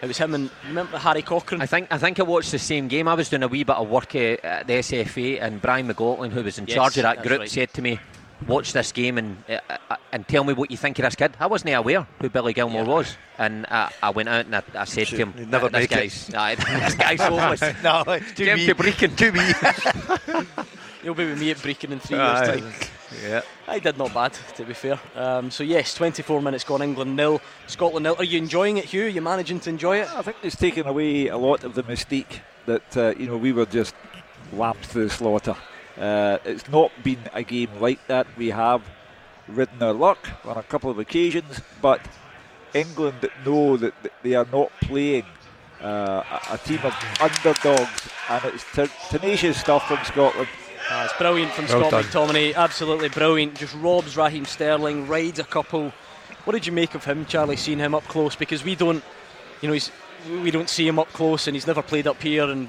It 0.00 0.06
was 0.06 0.16
him 0.18 0.34
and 0.34 0.50
remember 0.66 0.98
Harry 0.98 1.22
Cochrane. 1.22 1.60
I 1.60 1.66
think 1.66 1.88
I 1.90 1.98
think 1.98 2.18
I 2.18 2.22
watched 2.22 2.50
the 2.52 2.58
same 2.58 2.88
game. 2.88 3.06
I 3.08 3.14
was 3.14 3.28
doing 3.28 3.42
a 3.42 3.48
wee 3.48 3.64
bit 3.64 3.76
of 3.76 3.88
work 3.88 4.14
at 4.14 4.66
the 4.66 4.74
SFA, 4.74 5.38
and 5.40 5.60
Brian 5.60 5.86
McLaughlin, 5.86 6.30
who 6.30 6.42
was 6.42 6.58
in 6.58 6.66
Yes, 6.66 6.74
charge 6.74 6.96
of 6.98 7.02
that 7.04 7.22
group, 7.22 7.40
right. 7.40 7.50
said 7.50 7.72
to 7.74 7.82
me, 7.82 7.98
"Watch 8.46 8.72
this 8.72 8.92
game 8.92 9.18
and 9.18 9.42
uh, 9.48 9.58
uh, 9.90 9.96
and 10.12 10.26
tell 10.28 10.44
me 10.44 10.52
what 10.52 10.70
you 10.70 10.76
think 10.76 10.98
of 10.98 11.04
this 11.04 11.14
kid." 11.14 11.32
I 11.40 11.46
wasn't 11.46 11.74
aware 11.74 12.06
who 12.20 12.28
Billy 12.28 12.52
Gilmour 12.52 12.82
Yeah. 12.84 12.88
was, 12.94 13.16
and 13.38 13.66
I, 13.70 13.90
I 14.02 14.10
went 14.10 14.28
out 14.28 14.46
and 14.46 14.56
I, 14.56 14.62
I 14.74 14.84
said 14.84 15.06
to 15.08 15.16
him, 15.16 15.34
never 15.50 15.66
"Uh, 15.66 15.68
"This 15.70 15.80
make 15.80 15.92
it." 15.92 15.94
guy's, 15.96 16.34
aye, 16.34 16.54
this 16.84 16.94
guy's 16.94 17.20
hopeless." 17.22 17.60
no, 17.82 18.02
it's 18.08 18.32
too 18.32 18.44
Jim 18.44 18.58
wee. 18.58 18.66
to 18.66 18.74
Brechin. 18.74 19.16
Too 19.16 19.32
wee. 19.32 20.64
He'll 21.02 21.14
be 21.14 21.26
with 21.26 21.40
me 21.40 21.50
at 21.50 21.58
Brechin 21.58 21.90
in 21.92 21.98
three 22.00 22.18
years' 22.18 22.48
time. 22.48 22.72
Yeah. 23.24 23.42
I 23.68 23.78
did 23.78 23.96
not 23.98 24.12
bad, 24.12 24.32
to 24.56 24.64
be 24.64 24.74
fair. 24.74 24.98
Um, 25.14 25.50
so 25.50 25.62
yes, 25.64 25.94
24 25.94 26.42
minutes 26.42 26.64
gone. 26.64 26.82
England 26.82 27.14
nil, 27.16 27.40
Scotland 27.68 28.02
nil. 28.04 28.16
Are 28.18 28.24
you 28.24 28.36
enjoying 28.36 28.76
it, 28.78 28.84
Hugh? 28.86 29.04
Are 29.04 29.08
you 29.08 29.22
managing 29.22 29.60
to 29.60 29.70
enjoy 29.70 29.98
it? 30.00 30.08
I 30.14 30.22
think 30.22 30.36
it's 30.42 30.56
taken 30.56 30.86
away 30.86 31.28
a 31.28 31.36
lot 31.38 31.62
of 31.64 31.74
the 31.74 31.84
mystique 31.84 32.40
that 32.66 32.96
uh, 32.96 33.14
you 33.16 33.26
know 33.28 33.36
we 33.36 33.52
were 33.52 33.64
just 33.66 33.94
lapped 34.52 34.86
through 34.86 35.08
slaughter. 35.08 35.56
Uh, 35.98 36.38
it's 36.44 36.68
not 36.68 36.90
been 37.02 37.20
a 37.32 37.42
game 37.42 37.70
like 37.80 38.06
that. 38.06 38.26
We 38.36 38.48
have 38.48 38.82
ridden 39.48 39.82
our 39.82 39.92
luck 39.92 40.28
on 40.44 40.56
a 40.56 40.62
couple 40.62 40.90
of 40.90 40.98
occasions, 40.98 41.60
but 41.80 42.00
England 42.74 43.28
know 43.44 43.76
that 43.76 43.94
they 44.22 44.34
are 44.34 44.46
not 44.52 44.70
playing 44.82 45.24
uh, 45.82 46.22
a, 46.30 46.54
a 46.54 46.58
team 46.58 46.80
of 46.82 46.94
underdogs, 47.20 48.08
and 48.28 48.44
it's 48.46 48.64
te- 48.74 49.18
tenacious 49.18 49.58
stuff 49.58 49.86
from 49.88 49.98
Scotland. 50.04 50.48
Ah, 50.90 51.04
it's 51.04 51.14
brilliant 51.14 51.52
from 51.52 51.66
Well 51.66 51.88
Scott 51.88 51.90
done. 51.90 52.04
McTominay. 52.04 52.54
Absolutely 52.54 53.08
brilliant. 53.08 53.54
Just 53.54 53.74
robs 53.76 54.16
Raheem 54.16 54.44
Sterling, 54.44 55.08
rides 55.08 55.38
a 55.38 55.44
couple. 55.44 55.92
What 56.44 56.52
did 56.52 56.66
you 56.66 56.72
make 56.72 56.94
of 56.94 57.04
him, 57.04 57.26
Charlie? 57.26 57.56
Seeing 57.56 57.78
him 57.78 57.94
up 57.94 58.04
close 58.04 58.36
because 58.36 58.62
we 58.62 58.76
don't, 58.76 59.02
you 59.60 59.68
know, 59.68 59.72
he's 59.72 59.90
we 60.42 60.50
don't 60.50 60.68
see 60.68 60.86
him 60.86 60.98
up 60.98 61.08
close, 61.12 61.46
and 61.46 61.56
he's 61.56 61.66
never 61.66 61.82
played 61.82 62.06
up 62.06 62.20
here, 62.22 62.44
and 62.44 62.68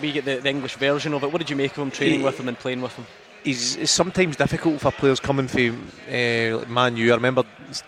we 0.00 0.12
get 0.12 0.24
the, 0.24 0.36
the 0.36 0.48
English 0.48 0.76
version 0.76 1.14
of 1.14 1.22
it. 1.24 1.32
What 1.32 1.38
did 1.38 1.50
you 1.50 1.56
make 1.56 1.72
of 1.72 1.78
him 1.78 1.90
training 1.90 2.20
He- 2.20 2.24
with 2.24 2.38
him 2.38 2.48
and 2.48 2.58
playing 2.58 2.80
with 2.82 2.94
him? 2.94 3.06
He's, 3.42 3.76
it's 3.76 3.90
sometimes 3.90 4.36
difficult 4.36 4.82
for 4.82 4.92
players 4.92 5.18
coming 5.18 5.48
from 5.48 5.88
uh, 6.08 6.62
Man 6.68 6.94
U. 6.98 7.10
I 7.10 7.14
remember 7.14 7.42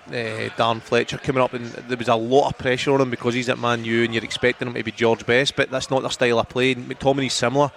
uh, 0.08 0.48
Dan 0.56 0.80
Fletcher 0.80 1.18
coming 1.18 1.42
up, 1.42 1.52
and 1.52 1.66
there 1.66 1.98
was 1.98 2.08
a 2.08 2.14
lot 2.14 2.48
of 2.48 2.56
pressure 2.56 2.90
on 2.94 3.02
him 3.02 3.10
because 3.10 3.34
he's 3.34 3.50
at 3.50 3.58
Man 3.58 3.84
U, 3.84 4.02
and 4.02 4.14
you're 4.14 4.24
expecting 4.24 4.66
him 4.66 4.72
to 4.72 4.82
be 4.82 4.90
George 4.92 5.26
Best, 5.26 5.54
but 5.54 5.70
that's 5.70 5.90
not 5.90 6.00
their 6.00 6.10
style 6.10 6.38
of 6.38 6.48
play. 6.48 6.72
And 6.72 6.88
McTominay's 6.88 7.34
similar. 7.34 7.70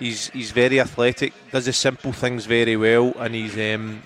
He's 0.00 0.30
he's 0.30 0.50
very 0.50 0.80
athletic, 0.80 1.32
does 1.52 1.66
the 1.66 1.72
simple 1.72 2.12
things 2.12 2.46
very 2.46 2.76
well, 2.76 3.12
and 3.20 3.36
he's 3.36 3.56
um, 3.56 4.02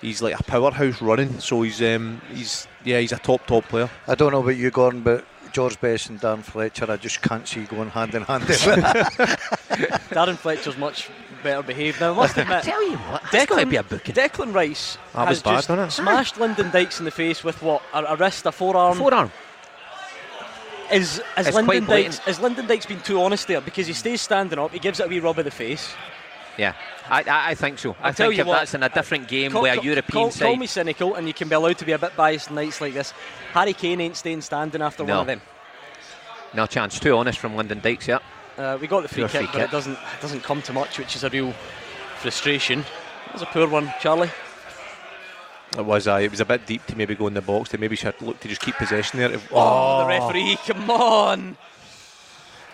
he's 0.00 0.20
like 0.20 0.36
a 0.38 0.42
powerhouse 0.42 1.00
running. 1.00 1.38
So 1.38 1.62
he's 1.62 1.80
um, 1.80 2.20
he's 2.34 2.66
yeah, 2.84 2.98
he's 2.98 3.12
a 3.12 3.18
top 3.18 3.46
top 3.46 3.68
player. 3.68 3.88
I 4.08 4.16
don't 4.16 4.32
know 4.32 4.42
about 4.42 4.56
you, 4.56 4.72
Gordon, 4.72 5.02
but 5.02 5.24
George 5.52 5.80
Best 5.80 6.10
and 6.10 6.20
Dan 6.20 6.42
Fletcher, 6.42 6.90
I 6.90 6.96
just 6.96 7.22
can't 7.22 7.46
see 7.46 7.64
going 7.64 7.90
hand 7.90 8.14
in 8.14 8.22
hand. 8.22 8.44
Darren 10.12 10.36
Fletcher's 10.36 10.76
much 10.76 11.10
better 11.42 11.62
behaved 11.62 12.00
now. 12.00 12.12
I 12.12 12.16
must 12.16 12.38
I 12.38 12.42
admit, 12.42 12.62
tell 12.62 12.82
you 12.88 12.96
what, 12.96 13.22
that's 13.30 13.54
to 13.54 13.66
be 13.66 13.76
a 13.76 13.82
booking. 13.82 14.14
Declan 14.14 14.54
Rice 14.54 14.98
That 15.14 15.28
has 15.28 15.42
bad, 15.42 15.64
just 15.64 15.96
smashed 15.96 16.38
Lyndon 16.38 16.70
Dykes 16.70 16.98
in 16.98 17.04
the 17.04 17.10
face 17.10 17.44
with 17.44 17.62
what 17.62 17.82
a, 17.92 18.02
a 18.04 18.16
wrist, 18.16 18.46
a 18.46 18.52
forearm. 18.52 18.96
Forearm. 18.96 19.30
Is, 20.92 21.22
is, 21.38 21.54
Lyndon. 21.54 21.86
Dykes, 21.86 22.20
is 22.26 22.40
Lyndon 22.40 22.66
Dykes 22.66 22.86
been 22.86 23.00
too 23.00 23.20
honest 23.20 23.48
there? 23.48 23.60
Because 23.60 23.86
he 23.86 23.92
stays 23.92 24.20
standing 24.20 24.58
up, 24.58 24.72
he 24.72 24.78
gives 24.78 25.00
it 25.00 25.06
a 25.06 25.08
wee 25.08 25.20
rub 25.20 25.38
of 25.38 25.44
the 25.44 25.50
face. 25.50 25.94
Yeah, 26.58 26.74
I, 27.08 27.22
I, 27.22 27.50
I 27.50 27.54
think 27.54 27.78
so. 27.78 27.96
I 28.00 28.08
I'll 28.08 28.14
tell 28.14 28.28
think 28.28 28.36
you 28.36 28.40
if 28.42 28.46
what, 28.46 28.58
that's 28.58 28.74
in 28.74 28.82
a 28.82 28.88
different 28.88 29.26
game 29.28 29.52
Call- 29.52 29.62
where 29.62 29.72
a 29.72 29.76
call- 29.76 29.84
European 29.84 30.22
call, 30.24 30.30
side. 30.30 30.44
Call 30.46 30.56
me 30.56 30.66
cynical, 30.66 31.14
and 31.14 31.26
you 31.26 31.32
can 31.34 31.48
be 31.48 31.54
allowed 31.54 31.78
to 31.78 31.84
be 31.86 31.92
a 31.92 31.98
bit 31.98 32.14
biased 32.14 32.50
in 32.50 32.56
nights 32.56 32.80
like 32.80 32.92
this. 32.94 33.12
Harry 33.52 33.72
Kane 33.72 34.00
ain't 34.02 34.16
staying 34.16 34.42
standing 34.42 34.82
after 34.82 35.02
No. 35.04 35.14
one 35.14 35.20
of 35.22 35.26
them. 35.28 35.40
No 36.54 36.66
chance. 36.66 37.00
Too 37.00 37.16
honest 37.16 37.38
from 37.38 37.56
Lyndon 37.56 37.80
Dykes, 37.80 38.06
yeah. 38.08 38.18
Uh, 38.58 38.76
we 38.78 38.86
got 38.86 39.00
the 39.02 39.08
free 39.08 39.22
kick, 39.22 39.30
free 39.30 39.48
but 39.52 39.62
it 39.62 39.70
doesn't 39.70 39.94
it 39.94 40.20
doesn't 40.20 40.42
come 40.42 40.60
to 40.62 40.72
much, 40.74 40.98
which 40.98 41.16
is 41.16 41.24
a 41.24 41.30
real 41.30 41.52
frustration. 42.18 42.82
That 43.26 43.32
was 43.32 43.42
a 43.42 43.46
poor 43.46 43.66
one, 43.66 43.90
Charlie. 44.00 44.30
It 45.78 45.84
was. 45.86 46.06
Uh, 46.06 46.16
it 46.16 46.30
was 46.30 46.40
a 46.40 46.44
bit 46.44 46.66
deep 46.66 46.84
to 46.88 46.96
maybe 46.96 47.14
go 47.14 47.26
in 47.28 47.32
the 47.34 47.40
box. 47.40 47.70
They 47.70 47.78
maybe 47.78 47.96
should 47.96 48.20
look 48.20 48.38
to 48.40 48.48
just 48.48 48.60
keep 48.60 48.74
possession 48.74 49.18
there. 49.20 49.32
If- 49.32 49.48
Oh, 49.50 50.00
the 50.00 50.06
referee, 50.06 50.58
come 50.66 50.90
on! 50.90 51.56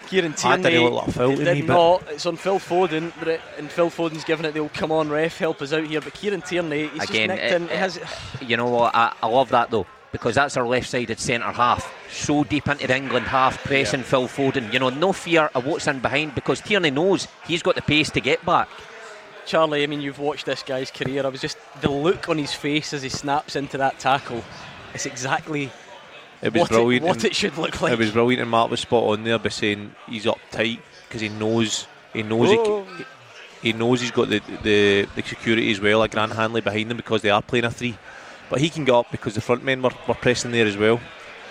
Kieran 0.08 0.32
Tierney 0.32 0.62
didn't 0.62 1.08
a 1.08 1.12
foul 1.12 1.30
it 1.40 1.44
did 1.44 1.66
but- 1.66 2.02
It's 2.08 2.26
on 2.26 2.36
Phil 2.36 2.58
Foden, 2.58 3.12
but 3.18 3.40
and 3.58 3.70
Phil 3.70 3.90
Foden's 3.90 4.24
giving 4.24 4.46
it 4.46 4.52
the 4.52 4.60
old 4.60 4.72
"come 4.72 4.90
on, 4.90 5.08
ref, 5.10 5.38
help 5.38 5.60
us 5.62 5.72
out 5.72 5.84
here." 5.84 6.00
But 6.00 6.14
Kieran 6.14 6.42
Tierney, 6.42 6.88
he's 6.88 7.04
Again, 7.04 7.28
just 7.28 7.40
nicked 7.40 7.52
it- 7.52 7.52
in. 7.52 7.62
It 7.64 7.70
has, 7.70 8.00
You 8.40 8.56
know 8.56 8.68
what? 8.70 8.94
I, 8.94 9.12
I 9.22 9.26
love 9.28 9.50
that 9.50 9.70
though 9.70 9.86
because 10.10 10.34
that's 10.36 10.56
our 10.56 10.66
left-sided 10.66 11.18
centre 11.20 11.52
half. 11.52 11.92
So 12.10 12.42
deep 12.44 12.66
into 12.68 12.86
the 12.86 12.96
England 12.96 13.26
half, 13.26 13.62
pressing 13.64 14.02
Phil 14.02 14.26
Foden. 14.28 14.72
You 14.72 14.78
know, 14.78 14.88
no 14.88 15.12
fear 15.12 15.50
of 15.54 15.66
what's 15.66 15.86
in 15.86 16.00
behind 16.00 16.34
because 16.34 16.60
Tierney 16.62 16.90
knows 16.90 17.28
he's 17.46 17.62
got 17.62 17.74
the 17.74 17.82
pace 17.82 18.10
to 18.12 18.20
get 18.20 18.42
back. 18.46 18.68
Charlie, 19.44 19.82
I 19.82 19.86
mean, 19.86 20.00
you've 20.00 20.18
watched 20.18 20.46
this 20.46 20.62
guy's 20.62 20.90
career. 20.90 21.24
I 21.24 21.28
was 21.28 21.40
just 21.42 21.58
the 21.82 21.90
look 21.90 22.28
on 22.30 22.38
his 22.38 22.52
face 22.54 22.92
as 22.94 23.02
he 23.02 23.08
snaps 23.10 23.56
into 23.56 23.76
that 23.78 23.98
tackle. 23.98 24.42
It's 24.94 25.04
exactly 25.06 25.70
It 26.40 26.52
was 26.52 26.62
what, 26.62 26.70
brilliant. 26.70 27.04
it, 27.04 27.08
what 27.08 27.24
it 27.24 27.34
should 27.34 27.58
look 27.58 27.80
like. 27.80 27.92
It 27.92 27.98
was 27.98 28.12
brilliant, 28.12 28.42
and 28.42 28.50
Mark 28.50 28.70
was 28.70 28.80
spot 28.80 29.04
on 29.04 29.24
there 29.24 29.38
by 29.38 29.48
saying 29.48 29.94
he's 30.08 30.24
uptight 30.24 30.80
because 31.08 31.20
he 31.20 31.28
knows 31.28 31.86
he 32.12 32.22
knows 32.22 32.48
Whoa. 32.50 32.84
he, 32.84 33.04
he 33.70 33.72
knows 33.72 34.00
he's 34.00 34.10
got 34.10 34.28
the, 34.28 34.40
the 34.62 35.08
the 35.14 35.22
security 35.22 35.70
as 35.70 35.80
well, 35.80 35.98
like 35.98 36.12
Grant 36.12 36.32
Hanley 36.32 36.60
behind 36.60 36.90
him 36.90 36.96
because 36.96 37.22
they 37.22 37.30
are 37.30 37.42
playing 37.42 37.64
a 37.64 37.70
three. 37.70 37.96
But 38.50 38.60
he 38.60 38.70
can 38.70 38.84
get 38.84 38.94
up 38.94 39.10
because 39.10 39.34
the 39.34 39.40
front 39.40 39.62
men 39.62 39.82
were, 39.82 39.90
were 40.06 40.14
pressing 40.14 40.52
there 40.52 40.66
as 40.66 40.76
well. 40.76 41.00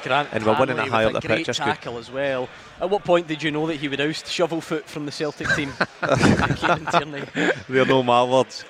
Grant 0.03 0.29
and 0.31 0.45
we're 0.45 0.59
winning 0.59 0.77
it 0.77 0.87
high 0.87 1.05
up 1.05 1.11
a 1.11 1.13
the 1.19 1.27
great 1.27 1.45
pitch, 1.45 1.57
good. 1.57 1.63
tackle 1.63 1.97
as 1.97 2.09
well. 2.11 2.49
At 2.79 2.89
what 2.89 3.03
point 3.03 3.27
did 3.27 3.43
you 3.43 3.51
know 3.51 3.67
that 3.67 3.75
he 3.75 3.87
would 3.87 3.99
oust 3.99 4.25
Shovelfoot 4.25 4.83
from 4.83 5.05
the 5.05 5.11
Celtic 5.11 5.47
team? 5.49 5.71
They're 7.69 7.85
no 7.85 8.03
my 8.03 8.23
words. 8.23 8.63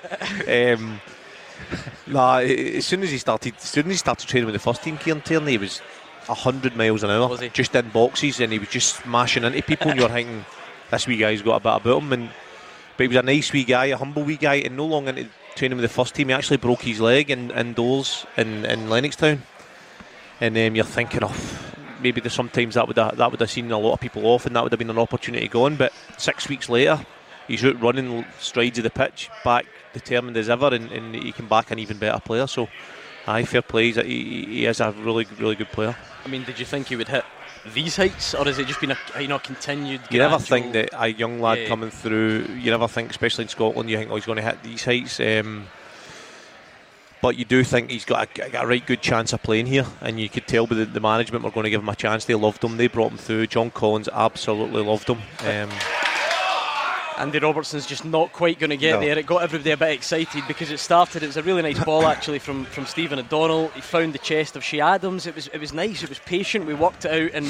Um, 0.46 1.00
nah, 2.06 2.38
as 2.38 2.86
soon 2.86 3.02
as 3.02 3.10
he 3.10 3.18
started, 3.18 3.54
as 3.56 3.62
soon 3.62 3.86
as 3.86 3.92
he 3.92 3.96
started 3.98 4.26
training 4.26 4.46
with 4.46 4.54
the 4.54 4.58
first 4.58 4.82
team, 4.82 4.96
Kieran 4.96 5.20
Tierney 5.20 5.52
he 5.52 5.58
was 5.58 5.80
hundred 6.34 6.76
miles 6.76 7.02
an 7.02 7.10
hour, 7.10 7.36
just 7.48 7.74
in 7.74 7.88
boxes, 7.90 8.40
and 8.40 8.52
he 8.52 8.58
was 8.58 8.68
just 8.68 8.96
smashing 8.96 9.44
into 9.44 9.62
people. 9.62 9.90
and 9.90 9.98
you 9.98 10.06
were 10.06 10.12
thinking, 10.12 10.44
this 10.90 11.06
wee 11.06 11.16
guy's 11.16 11.42
got 11.42 11.56
a 11.56 11.60
bit 11.60 11.76
about 11.86 12.02
him, 12.02 12.12
and 12.12 12.30
but 12.96 13.04
he 13.04 13.08
was 13.08 13.16
a 13.16 13.22
nice 13.22 13.52
wee 13.52 13.64
guy, 13.64 13.86
a 13.86 13.96
humble 13.96 14.24
wee 14.24 14.36
guy, 14.36 14.56
and 14.56 14.76
no 14.76 14.84
long 14.84 15.08
into 15.08 15.28
training 15.54 15.76
with 15.78 15.82
the 15.82 15.94
first 15.94 16.14
team, 16.14 16.28
he 16.28 16.34
actually 16.34 16.56
broke 16.56 16.82
his 16.82 17.00
leg 17.00 17.30
in, 17.30 17.50
indoors 17.50 18.26
in 18.36 18.64
in 18.64 18.88
Lennoxtown, 18.88 19.40
and 20.40 20.56
um, 20.56 20.74
you're 20.74 20.84
thinking, 20.84 21.22
of 21.22 21.68
maybe 22.00 22.20
there's 22.20 22.34
sometimes 22.34 22.74
that 22.74 22.86
would 22.86 22.96
have, 22.96 23.16
that 23.16 23.30
would 23.30 23.40
have 23.40 23.50
seen 23.50 23.70
a 23.70 23.78
lot 23.78 23.94
of 23.94 24.00
people 24.00 24.26
off, 24.26 24.46
and 24.46 24.54
that 24.54 24.62
would 24.62 24.72
have 24.72 24.78
been 24.78 24.90
an 24.90 24.98
opportunity 24.98 25.48
gone. 25.48 25.76
But 25.76 25.92
six 26.16 26.48
weeks 26.48 26.68
later, 26.68 27.04
he's 27.46 27.64
out 27.64 27.80
running 27.80 28.24
strides 28.38 28.78
of 28.78 28.84
the 28.84 28.90
pitch, 28.90 29.30
back 29.44 29.66
determined 29.92 30.36
as 30.36 30.48
ever, 30.48 30.68
and, 30.72 30.90
and 30.92 31.14
he 31.14 31.32
can 31.32 31.46
back 31.46 31.70
an 31.70 31.78
even 31.78 31.98
better 31.98 32.20
player. 32.20 32.46
So, 32.46 32.68
aye, 33.26 33.44
fair 33.44 33.62
play. 33.62 33.86
He's 33.86 33.96
a, 33.96 34.04
he, 34.04 34.44
he 34.44 34.66
is 34.66 34.80
a 34.80 34.92
really, 34.92 35.26
really 35.38 35.56
good 35.56 35.72
player. 35.72 35.96
I 36.24 36.28
mean, 36.28 36.44
did 36.44 36.58
you 36.58 36.64
think 36.66 36.88
he 36.88 36.96
would 36.96 37.08
hit 37.08 37.24
these 37.74 37.96
heights, 37.96 38.34
or 38.34 38.44
has 38.44 38.58
it 38.58 38.66
just 38.66 38.80
been 38.80 38.92
a 38.92 38.98
you 39.20 39.28
know 39.28 39.38
continued? 39.38 40.00
You 40.10 40.18
never 40.18 40.38
think 40.38 40.72
that 40.72 40.90
a 40.92 41.08
young 41.08 41.40
lad 41.40 41.58
Yeah. 41.58 41.68
coming 41.68 41.90
through. 41.90 42.46
You 42.58 42.70
never 42.70 42.88
think, 42.88 43.10
especially 43.10 43.42
in 43.44 43.48
Scotland, 43.48 43.90
you 43.90 43.96
think, 43.96 44.10
oh, 44.10 44.16
he's 44.16 44.26
going 44.26 44.36
to 44.36 44.42
hit 44.42 44.62
these 44.62 44.84
heights. 44.84 45.20
Um, 45.20 45.66
but 47.20 47.36
you 47.36 47.44
do 47.44 47.64
think 47.64 47.90
he's 47.90 48.04
got 48.04 48.28
a, 48.38 48.48
got 48.50 48.64
a 48.64 48.66
right 48.66 48.86
good 48.86 49.02
chance 49.02 49.32
of 49.32 49.42
playing 49.42 49.66
here, 49.66 49.86
and 50.00 50.20
you 50.20 50.28
could 50.28 50.46
tell 50.46 50.66
by 50.68 50.76
the, 50.76 50.84
the 50.84 51.00
management 51.00 51.44
were 51.44 51.50
going 51.50 51.64
to 51.64 51.70
give 51.70 51.80
him 51.80 51.88
a 51.88 51.96
chance. 51.96 52.24
They 52.26 52.34
loved 52.34 52.62
him. 52.62 52.76
They 52.76 52.86
brought 52.86 53.10
him 53.10 53.18
through. 53.18 53.48
John 53.48 53.70
Collins 53.72 54.08
absolutely 54.12 54.82
loved 54.82 55.08
him. 55.08 55.18
Um, 55.40 55.70
Andy 57.18 57.38
Robertson's 57.38 57.86
just 57.86 58.04
not 58.04 58.32
quite 58.32 58.58
going 58.58 58.70
to 58.70 58.76
get 58.76 58.94
No. 58.94 59.00
there. 59.00 59.18
It 59.18 59.26
got 59.26 59.42
everybody 59.42 59.70
a 59.72 59.76
bit 59.76 59.90
excited 59.92 60.44
because 60.46 60.70
it 60.70 60.78
started. 60.78 61.22
It 61.22 61.26
was 61.26 61.36
a 61.36 61.42
really 61.42 61.62
nice 61.62 61.82
ball 61.82 62.06
actually 62.06 62.38
from 62.38 62.64
from 62.66 62.86
Stephen 62.86 63.18
O'Donnell. 63.18 63.68
He 63.68 63.80
found 63.80 64.12
the 64.14 64.18
chest 64.18 64.56
of 64.56 64.62
Che 64.62 64.80
Adams. 64.80 65.26
It 65.26 65.34
was 65.34 65.48
it 65.48 65.58
was 65.58 65.72
nice. 65.72 66.02
It 66.02 66.08
was 66.08 66.18
patient. 66.20 66.66
We 66.66 66.74
worked 66.74 67.04
it 67.04 67.10
out, 67.12 67.30
and 67.34 67.46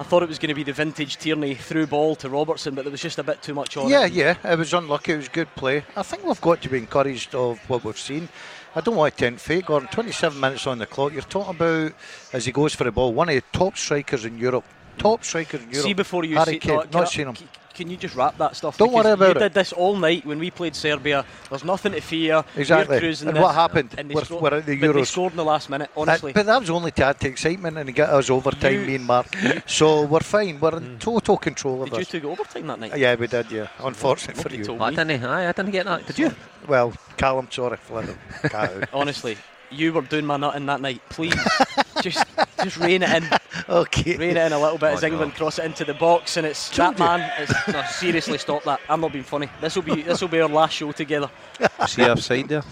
I 0.00 0.02
thought 0.02 0.22
it 0.22 0.28
was 0.28 0.38
going 0.38 0.48
to 0.48 0.54
be 0.54 0.64
the 0.64 0.72
vintage 0.72 1.18
Tierney 1.18 1.54
through 1.54 1.86
ball 1.86 2.16
to 2.16 2.28
Robertson, 2.28 2.74
but 2.74 2.84
there 2.84 2.90
was 2.90 3.00
just 3.02 3.18
a 3.18 3.22
bit 3.22 3.42
too 3.42 3.54
much 3.54 3.76
on 3.76 3.88
Yeah, 3.88 4.06
it. 4.06 4.12
yeah, 4.12 4.36
it 4.44 4.58
was 4.58 4.74
unlucky. 4.74 5.12
It 5.12 5.16
was 5.18 5.28
good 5.28 5.54
play. 5.54 5.84
I 5.96 6.02
think 6.02 6.24
we've 6.24 6.40
got 6.40 6.60
to 6.62 6.68
be 6.68 6.78
encouraged 6.78 7.34
of 7.34 7.58
what 7.68 7.84
we've 7.84 7.96
seen. 7.98 8.28
I 8.74 8.80
don't 8.80 8.96
want 8.96 9.16
to 9.16 9.24
tempt 9.24 9.40
fate, 9.40 9.66
Gordon. 9.66 9.88
27 9.92 10.40
minutes 10.40 10.66
on 10.66 10.78
the 10.78 10.86
clock. 10.86 11.12
You're 11.12 11.22
talking 11.22 11.54
about 11.54 11.92
as 12.32 12.44
he 12.46 12.50
goes 12.50 12.74
for 12.74 12.82
the 12.82 12.90
ball, 12.90 13.12
one 13.14 13.28
of 13.28 13.36
the 13.36 13.44
top 13.52 13.76
strikers 13.76 14.24
in 14.24 14.36
Europe. 14.36 14.64
Top 14.98 15.22
striker 15.24 15.58
in 15.58 15.70
Europe. 15.70 15.84
See 15.84 15.92
before 15.92 16.24
you 16.24 16.36
Harry 16.38 16.54
see, 16.54 16.58
Kane. 16.58 16.76
no, 16.76 16.82
not 16.92 17.02
I- 17.02 17.04
seen 17.04 17.28
him. 17.28 17.36
C- 17.74 17.82
Can 17.84 17.90
you 17.90 17.96
just 17.96 18.14
wrap 18.14 18.38
that 18.38 18.56
stuff? 18.56 18.76
Don't 18.78 18.88
Because 18.90 19.04
worry 19.04 19.12
about 19.12 19.28
you 19.28 19.30
it. 19.36 19.38
did 19.40 19.54
this 19.54 19.72
all 19.72 19.96
night 19.96 20.24
when 20.24 20.38
we 20.38 20.50
played 20.50 20.74
Serbia. 20.76 21.24
There's 21.50 21.64
nothing 21.64 21.92
to 21.92 22.00
fear. 22.00 22.44
Exactly. 22.56 22.96
We're 22.96 23.00
cruising 23.00 23.28
And 23.28 23.36
this, 23.36 23.42
what 23.42 23.54
happened? 23.54 23.94
And 23.98 24.10
they 24.10 24.14
We're- 24.14 24.24
scored- 24.26 24.42
we're 24.42 24.54
at 24.58 24.66
the 24.66 24.76
but 24.80 24.92
They 24.94 25.04
scored 25.04 25.32
in 25.32 25.36
the 25.36 25.44
last 25.44 25.68
minute. 25.70 25.90
That- 25.94 26.00
Honestly, 26.00 26.32
but 26.32 26.46
that 26.46 26.60
was 26.60 26.70
only 26.70 26.90
to 26.92 27.04
add 27.04 27.20
to 27.20 27.28
excitement 27.28 27.76
and 27.78 27.86
to 27.86 27.92
get 27.92 28.08
us 28.10 28.30
overtime, 28.30 28.72
You- 28.80 28.86
me 28.86 28.94
and 28.96 29.04
Mark. 29.06 29.26
so 29.66 30.02
we're 30.02 30.20
fine. 30.20 30.58
We're 30.60 30.76
in 30.76 30.96
mm. 30.96 30.98
total 31.00 31.36
control 31.36 31.82
of 31.82 31.90
did 31.90 31.94
you 31.94 31.98
this. 32.00 32.08
two 32.08 32.20
go 32.20 32.30
overtime 32.32 32.66
that 32.68 32.80
night? 32.80 32.96
Yeah, 32.96 33.14
we 33.16 33.26
did, 33.26 33.50
yeah. 33.50 33.68
Unfortunately 33.80 34.42
for 34.42 34.54
you. 34.54 34.80
I 34.82 34.90
didn't. 34.90 35.24
Aye, 35.24 35.48
I 35.48 35.52
didn't 35.52 35.70
get 35.72 35.86
that. 35.86 36.06
Did 36.06 36.18
you? 36.18 36.34
Well, 36.66 36.92
Callum, 37.16 37.48
sorry, 37.50 37.76
flat 37.76 38.08
out. 38.08 38.50
Cat 38.50 38.72
out. 38.76 38.88
Honestly, 38.92 39.36
you 39.74 39.92
were 39.92 40.02
doing 40.02 40.24
my 40.26 40.36
nut 40.36 40.56
in 40.56 40.66
that 40.66 40.80
night. 40.80 41.02
Please, 41.10 41.34
just 42.02 42.24
just 42.62 42.76
rein 42.78 43.02
it 43.02 43.10
in, 43.22 43.28
Okay. 43.68 44.16
rein 44.16 44.36
it 44.36 44.46
in 44.46 44.52
a 44.52 44.58
little 44.60 44.78
bit 44.78 44.90
Oh, 44.90 44.94
as 44.94 45.02
no. 45.02 45.08
England 45.08 45.34
cross 45.34 45.58
it 45.58 45.64
into 45.64 45.84
the 45.84 45.94
box, 45.94 46.36
and 46.36 46.46
it's 46.46 46.68
that 46.76 46.98
man. 46.98 47.20
Is, 47.40 47.50
no, 47.72 47.82
seriously, 47.90 48.38
stop 48.38 48.64
that. 48.64 48.80
I'm 48.88 49.00
not 49.00 49.12
being 49.12 49.24
funny. 49.24 49.48
This 49.60 49.76
will 49.76 49.82
be 49.82 50.02
this 50.02 50.20
will 50.20 50.28
be 50.28 50.40
our 50.40 50.48
last 50.48 50.74
show 50.74 50.92
together. 50.92 51.30
see 51.86 52.08
offside 52.08 52.48
there. 52.48 52.62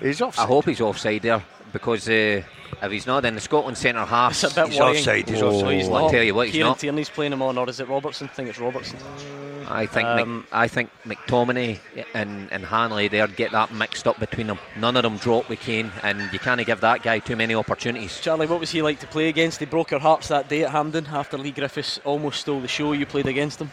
He's 0.00 0.20
I 0.20 0.30
hope 0.30 0.66
he's 0.66 0.80
offside 0.80 1.22
there 1.22 1.42
because 1.74 2.08
uh, 2.08 2.40
if 2.82 2.90
he's 2.90 3.06
not, 3.06 3.20
then 3.22 3.34
the 3.34 3.40
Scotland 3.42 3.76
centre 3.76 4.04
half. 4.06 4.30
It's 4.32 4.44
a 4.44 4.54
bit 4.62 4.70
He's 4.70 4.80
worrying. 4.80 4.96
offside, 4.96 5.28
he's 5.28 5.42
Oh, 5.42 5.48
offside. 5.50 5.74
he's 5.74 5.88
I'll 5.90 6.08
tell 6.08 6.22
you 6.22 6.34
what, 6.34 6.46
he's 6.46 6.52
Kieran 6.54 6.68
not. 6.70 6.78
Tierney's 6.78 7.10
playing 7.10 7.32
him 7.34 7.42
on, 7.42 7.58
or 7.58 7.68
is 7.68 7.80
it 7.80 7.88
Robertson? 7.88 8.30
I 8.32 8.34
think 8.34 8.48
it's 8.48 8.58
Robertson. 8.58 8.98
I 9.68 9.86
think 9.86 10.06
Um, 10.06 10.36
Mc, 10.40 10.46
I 10.52 10.68
think 10.68 10.90
McTominay 11.06 11.78
and, 12.12 12.48
and 12.52 12.64
Hanley 12.66 13.08
there 13.08 13.26
get 13.26 13.52
that 13.52 13.72
mixed 13.72 14.06
up 14.06 14.20
between 14.20 14.46
them. 14.46 14.58
None 14.78 14.94
of 14.96 15.02
them 15.02 15.16
drop 15.16 15.48
with 15.48 15.60
Kane, 15.60 15.90
and 16.02 16.30
you 16.32 16.38
can't 16.38 16.64
give 16.66 16.80
that 16.82 17.02
guy 17.02 17.18
too 17.18 17.34
many 17.36 17.54
opportunities. 17.54 18.20
Charlie, 18.20 18.46
what 18.46 18.60
was 18.60 18.70
he 18.70 18.80
like 18.82 19.00
to 19.00 19.06
play 19.06 19.28
against? 19.28 19.58
They 19.60 19.66
broke 19.66 19.92
our 19.92 19.98
hearts 20.00 20.28
that 20.28 20.48
day 20.48 20.64
at 20.64 20.70
Hampden 20.70 21.06
after 21.06 21.36
Leigh 21.38 21.50
Griffiths 21.52 21.98
almost 22.04 22.40
stole 22.40 22.60
the 22.60 22.68
show. 22.68 22.92
You 22.92 23.06
played 23.06 23.26
against 23.26 23.60
him. 23.60 23.70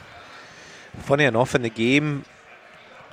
Funny 1.00 1.26
enough, 1.26 1.56
in 1.56 1.62
the 1.62 1.70
game, 1.70 2.26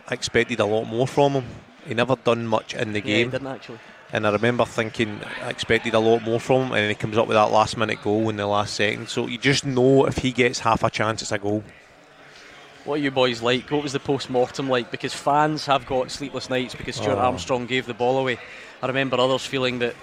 I 0.09 0.15
expected 0.15 0.61
a 0.61 0.65
lot 0.67 0.85
more 0.85 1.07
from 1.07 1.33
him. 1.33 1.45
He 1.87 1.95
never 1.95 2.17
done 2.17 2.47
much 2.47 2.75
in 2.75 2.93
the 2.93 3.01
Yeah, 3.01 3.05
he 3.05 3.23
game. 3.23 3.31
didn't 3.31 3.47
actually. 3.49 3.79
And 4.13 4.27
I 4.27 4.31
remember 4.33 4.65
thinking 4.65 5.21
I 5.43 5.51
expected 5.51 5.93
a 5.95 5.99
lot 5.99 6.23
more 6.23 6.41
from 6.41 6.63
him, 6.69 6.73
and 6.73 6.77
then 6.83 6.89
he 6.89 6.95
comes 6.95 7.19
up 7.19 7.27
with 7.29 7.35
that 7.35 7.51
last 7.51 7.77
minute 7.77 8.03
goal 8.03 8.31
in 8.31 8.37
the 8.37 8.47
last 8.47 8.75
second. 8.75 9.09
So 9.09 9.27
you 9.27 9.37
just 9.39 9.67
know 9.67 10.07
if 10.07 10.17
he 10.19 10.33
gets 10.33 10.61
half 10.61 10.83
a 10.83 10.89
chance, 10.91 11.21
it's 11.23 11.33
a 11.33 11.39
goal. 11.39 11.63
What 12.85 12.95
are 12.95 13.03
you 13.03 13.11
boys 13.11 13.43
like? 13.43 13.71
What 13.71 13.83
was 13.83 13.93
the 13.93 14.01
post 14.01 14.31
mortem 14.31 14.71
like? 14.71 14.91
Because 14.91 15.13
fans 15.13 15.67
have 15.67 15.85
got 15.85 16.11
sleepless 16.11 16.49
nights 16.49 16.75
because 16.75 16.97
Stuart 16.97 17.17
Oh. 17.19 17.19
Armstrong 17.19 17.67
gave 17.67 17.85
the 17.85 17.93
ball 17.93 18.17
away. 18.19 18.39
I 18.83 18.87
remember 18.87 19.19
others 19.21 19.45
feeling 19.45 19.79
that 19.81 19.95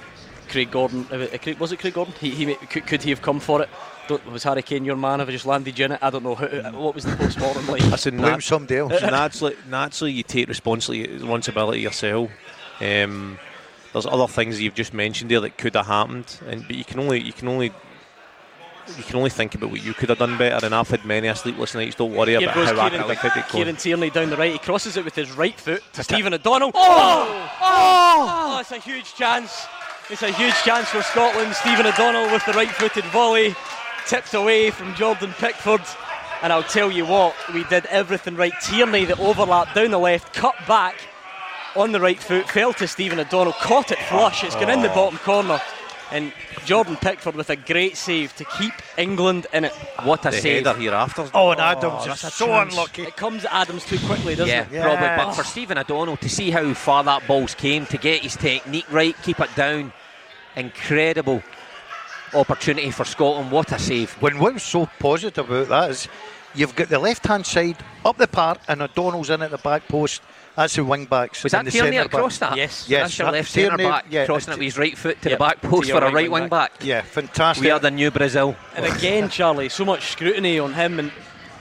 Craig 0.49 0.69
Gordon, 0.69 1.07
uh, 1.11 1.15
uh, 1.15 1.37
Craig- 1.39 1.57
was 1.57 1.71
it 1.71 1.79
Craig 1.79 1.95
Gordon? 1.95 2.13
He, 2.19 2.29
he 2.29 2.53
could, 2.53 2.85
could 2.85 3.01
he 3.01 3.09
have 3.09 3.23
come 3.23 3.39
for 3.39 3.63
it? 3.63 3.69
Don't, 4.07 4.23
was 4.31 4.43
Harry 4.43 4.61
Kane 4.61 4.85
your 4.85 4.97
man? 4.97 5.17
Have 5.17 5.29
I 5.29 5.31
just 5.31 5.47
landed 5.47 5.79
you 5.79 5.85
in 5.85 5.93
it? 5.93 5.99
I 6.03 6.11
don't 6.11 6.21
know. 6.23 6.35
Who, 6.35 6.45
uh, 6.45 6.71
what 6.73 6.93
was 6.93 7.05
the 7.05 7.15
post 7.15 7.39
mortem 7.39 7.65
like? 7.65 7.81
I 7.81 7.95
said, 7.95 8.15
Blame 8.15 8.33
nat- 8.33 8.43
somebody 8.43 8.77
else. 8.77 8.91
naturally, 9.01 9.55
naturally, 9.67 10.11
you 10.11 10.21
take 10.21 10.47
responsibility, 10.47 11.11
responsibility 11.11 11.79
yourself. 11.79 12.29
Um, 12.79 13.39
there's 13.95 14.05
other 14.05 14.27
things 14.27 14.61
you've 14.61 14.73
just 14.73 14.93
mentioned 14.93 15.31
there 15.31 15.39
that 15.39 15.57
could 15.57 15.73
have 15.73 15.87
happened, 15.87 16.41
and 16.47 16.67
but 16.67 16.75
you 16.75 16.83
can 16.83 16.99
only 16.99 17.21
you 17.21 17.31
can 17.31 17.47
only 17.47 17.71
you 18.97 19.03
can 19.03 19.15
only 19.15 19.29
think 19.29 19.55
about 19.55 19.71
what 19.71 19.81
you 19.81 19.93
could 19.93 20.09
have 20.09 20.17
done 20.17 20.37
better. 20.37 20.65
And 20.65 20.75
I've 20.75 20.89
had 20.89 21.05
many 21.05 21.29
a 21.29 21.35
sleepless 21.35 21.73
nights. 21.73 21.95
Don't 21.95 22.13
worry 22.13 22.31
Here 22.31 22.41
about 22.41 22.55
how 22.55 22.61
I 22.61 22.89
Kieran, 22.89 23.07
could 23.07 23.31
have 23.31 23.37
it 23.37 23.47
Kieran 23.49 23.75
Tierney 23.77 24.09
down 24.09 24.29
the 24.29 24.35
right. 24.35 24.51
He 24.51 24.57
crosses 24.57 24.97
it 24.97 25.05
with 25.05 25.15
his 25.15 25.31
right 25.31 25.57
foot 25.57 25.81
to 25.93 26.03
Stephen 26.03 26.33
O'Donnell. 26.33 26.71
Oh! 26.73 26.79
Oh! 26.81 27.57
oh! 27.61 28.55
oh! 28.57 28.59
It's 28.59 28.73
a 28.73 28.79
huge 28.79 29.15
chance. 29.15 29.65
It's 30.09 30.23
a 30.23 30.31
huge 30.33 30.55
chance 30.55 30.89
for 30.89 31.01
Scotland. 31.01 31.55
Stephen 31.55 31.85
O'Donnell 31.85 32.29
with 32.33 32.45
the 32.45 32.51
right-footed 32.51 33.05
volley, 33.05 33.55
tipped 34.05 34.33
away 34.33 34.71
from 34.71 34.93
Jordan 34.95 35.33
Pickford. 35.37 35.81
And 36.41 36.51
I'll 36.51 36.63
tell 36.63 36.91
you 36.91 37.05
what, 37.05 37.33
we 37.53 37.63
did 37.63 37.85
everything 37.85 38.35
right. 38.35 38.53
Tierney, 38.61 39.05
the 39.05 39.17
overlap 39.19 39.73
down 39.73 39.91
the 39.91 39.97
left, 39.97 40.33
cut 40.33 40.55
back 40.67 40.97
on 41.75 41.91
the 41.91 41.99
right 41.99 42.21
foot, 42.21 42.49
fell 42.49 42.73
to 42.73 42.87
Stephen 42.87 43.19
O'Donnell, 43.19 43.53
caught 43.53 43.91
it 43.91 43.99
flush. 43.99 44.43
It's 44.43 44.55
gone 44.55 44.69
in 44.69 44.81
the 44.81 44.91
ah. 44.91 44.95
bottom 44.95 45.17
corner. 45.19 45.61
And 46.11 46.31
Jordan 46.65 46.97
Pickford 46.97 47.35
with 47.35 47.49
a 47.49 47.55
great 47.55 47.97
save 47.97 48.35
to 48.35 48.45
keep 48.45 48.73
England 48.95 49.47
in 49.51 49.65
it. 49.65 49.73
What 50.03 50.23
a 50.25 50.29
The 50.29 50.37
save. 50.37 50.65
header 50.65 50.79
here 50.79 50.93
after. 50.93 51.27
Oh, 51.33 51.49
and 51.49 51.59
Adams 51.59 51.93
oh, 51.97 52.05
that's 52.05 52.23
is 52.23 52.33
so 52.33 52.45
chance. 52.45 52.73
unlucky. 52.73 53.03
It 53.03 53.17
comes 53.17 53.43
at 53.43 53.51
Adams 53.51 53.85
too 53.85 53.97
quickly, 54.05 54.35
doesn't 54.35 54.47
Yeah, 54.47 54.65
it? 54.65 54.71
Yeah. 54.71 54.83
probably. 54.83 55.07
But 55.07 55.33
for 55.33 55.43
Stephen 55.43 55.79
O'Donnell 55.79 56.17
to 56.17 56.29
see 56.29 56.51
how 56.51 56.73
far 56.75 57.03
that 57.03 57.27
ball's 57.27 57.55
came, 57.55 57.87
to 57.87 57.97
get 57.97 58.21
his 58.21 58.35
technique 58.35 58.85
right, 58.91 59.15
keep 59.23 59.39
it 59.39 59.49
down, 59.55 59.91
incredible 60.55 61.41
opportunity 62.35 62.91
for 62.91 63.05
Scotland. 63.05 63.51
What 63.51 63.71
a 63.71 63.79
save! 63.79 64.13
When 64.21 64.37
what's 64.37 64.63
so 64.63 64.87
positive 64.99 65.49
about 65.49 65.69
that 65.69 65.91
is 65.91 66.07
you've 66.53 66.75
got 66.75 66.89
the 66.89 66.99
left 66.99 67.25
hand 67.25 67.45
side 67.45 67.77
up 68.03 68.17
the 68.17 68.27
park 68.27 68.59
and 68.67 68.81
O'Donnell's 68.81 69.29
in 69.29 69.41
at 69.41 69.51
the 69.51 69.57
back 69.57 69.87
post. 69.87 70.21
That's 70.55 70.75
the 70.75 70.83
wing 70.85 71.05
backs. 71.05 71.43
Was 71.43 71.53
and 71.53 71.67
that 71.67 71.71
the 71.71 71.77
Tierney 71.77 71.97
centre 71.97 72.09
that 72.09 72.17
crossed 72.17 72.39
back. 72.39 72.49
that? 72.51 72.57
Yes. 72.57 72.85
Yes, 72.87 73.01
That's 73.03 73.17
your 73.19 73.25
that 73.25 73.31
left 73.33 73.51
centre 73.51 73.77
back 73.77 74.05
yeah, 74.09 74.25
crossing 74.25 74.53
it 74.53 74.57
with 74.57 74.63
his 74.65 74.77
right 74.77 74.97
foot 74.97 75.21
to 75.23 75.29
Yeah, 75.29 75.35
the 75.35 75.39
back 75.39 75.61
post 75.61 75.91
for 75.91 75.97
a 75.97 76.01
right 76.01 76.13
right 76.13 76.31
wing 76.31 76.41
wing 76.43 76.49
back. 76.49 76.73
back. 76.79 76.85
Yeah, 76.85 77.01
fantastic. 77.01 77.63
We 77.63 77.71
are 77.71 77.79
the 77.79 77.91
new 77.91 78.09
Brazil. 78.11 78.55
And 78.75 78.85
again, 78.85 79.29
Charlie, 79.29 79.67
so 79.69 79.83
much 79.83 80.11
scrutiny 80.11 80.57
on 80.59 80.73
him, 80.73 80.99
and 80.99 81.11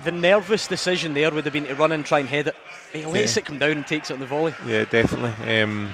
the 0.04 0.12
nervous 0.12 0.66
decision 0.68 1.14
there 1.14 1.30
would 1.30 1.44
have 1.44 1.52
been 1.52 1.66
to 1.66 1.74
run 1.74 1.90
and 1.92 2.04
try 2.06 2.20
and 2.20 2.28
head 2.28 2.46
it. 2.48 2.56
He 2.92 3.04
lets 3.04 3.34
Yeah. 3.34 3.40
it 3.40 3.46
come 3.46 3.58
down 3.58 3.72
and 3.72 3.86
takes 3.86 4.10
it 4.10 4.14
on 4.14 4.20
the 4.20 4.26
volley. 4.26 4.54
Yeah, 4.66 4.84
definitely. 4.84 5.60
Um, 5.60 5.90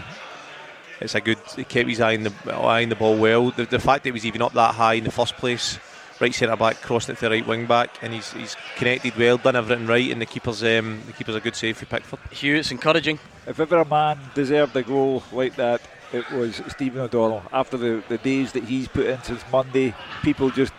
it's 1.01 1.15
a 1.15 1.21
good. 1.23 1.39
He 1.57 1.65
kept 1.65 1.89
his 1.89 2.01
eye 2.03 2.15
on 2.17 2.25
the 2.25 2.33
eye 2.53 2.83
on 2.83 2.91
the 2.91 2.97
ball 2.97 3.17
well. 3.17 3.51
The, 3.51 3.65
the 3.65 3.79
fact 3.79 4.03
that 4.05 4.09
he 4.09 4.13
was 4.13 4.27
even 4.27 4.43
up 4.43 4.53
that 4.53 4.75
high 4.75 4.95
in 4.95 5.05
the 5.05 5.11
first 5.11 5.37
place, 5.39 5.79
right 6.21 6.35
centre 6.35 6.57
back, 6.57 6.81
crossing 6.83 7.15
it 7.15 7.19
to 7.19 7.25
the 7.25 7.31
right 7.31 7.47
wing 7.47 7.67
back, 7.67 7.99
and 8.03 8.13
he's 8.13 8.33
he's 8.33 8.57
connected 8.77 9.17
well, 9.17 9.39
done 9.39 9.57
everything 9.57 9.87
right, 9.87 10.11
and 10.11 10.21
the 10.21 10.27
keeper's 10.27 10.63
um, 10.63 11.03
the 11.07 11.13
keeper's 11.13 11.35
a 11.35 11.41
good 11.41 11.57
save 11.57 11.79
for 11.79 11.87
Pickford. 11.87 12.19
Hugh, 12.31 12.57
it's 12.57 12.71
encouraging. 12.71 13.19
If 13.47 13.59
ever 13.59 13.79
a 13.79 13.85
man 13.85 14.19
deserved 14.35 14.77
a 14.77 14.83
goal 14.83 15.23
like 15.33 15.57
that, 15.57 15.81
it 16.13 16.31
was 16.31 16.63
Stephen 16.69 17.01
O'Donnell. 17.01 17.43
After 17.53 17.77
the, 17.77 18.03
the 18.09 18.19
days 18.19 18.53
that 18.53 18.65
he's 18.65 18.89
put 18.89 19.07
in 19.07 19.23
since 19.23 19.43
Monday, 19.51 19.95
people 20.23 20.51
just 20.51 20.73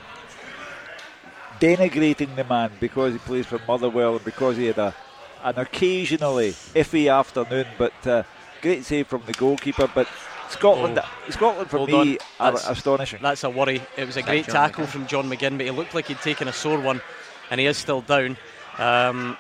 denigrating 1.60 2.36
the 2.36 2.44
man 2.44 2.72
because 2.80 3.14
he 3.14 3.20
plays 3.20 3.46
for 3.46 3.60
Motherwell 3.68 4.16
and 4.16 4.26
because 4.26 4.58
he 4.58 4.66
had 4.66 4.78
a 4.78 4.96
an 5.44 5.58
occasionally 5.58 6.52
iffy 6.76 7.12
afternoon, 7.12 7.66
but 7.78 8.08
uh, 8.08 8.24
great 8.62 8.86
save 8.86 9.08
from 9.08 9.24
the 9.26 9.34
goalkeeper. 9.34 9.90
But 9.94 10.08
Scotland, 10.52 11.00
Scotland 11.30 11.70
for 11.70 11.78
Hold 11.78 11.90
me 11.90 11.96
on. 11.96 12.18
are 12.40 12.52
That's- 12.52 12.70
astonishing. 12.70 13.20
That's 13.22 13.44
a 13.44 13.50
worry. 13.50 13.82
It 13.98 14.06
was 14.06 14.18
a 14.18 14.22
great 14.22 14.46
John 14.46 14.56
tackle 14.56 14.86
McGinn? 14.86 14.90
from 14.90 15.08
John 15.08 15.30
McGinn, 15.30 15.58
but 15.58 15.66
he 15.66 15.72
looked 15.72 15.94
like 15.94 16.06
he'd 16.08 16.20
taken 16.22 16.48
a 16.48 16.54
sore 16.54 16.80
one, 16.80 17.02
and 17.50 17.60
he 17.60 17.66
is 17.66 17.78
still 17.78 18.02
down. 18.02 18.38
Um, 18.78 19.38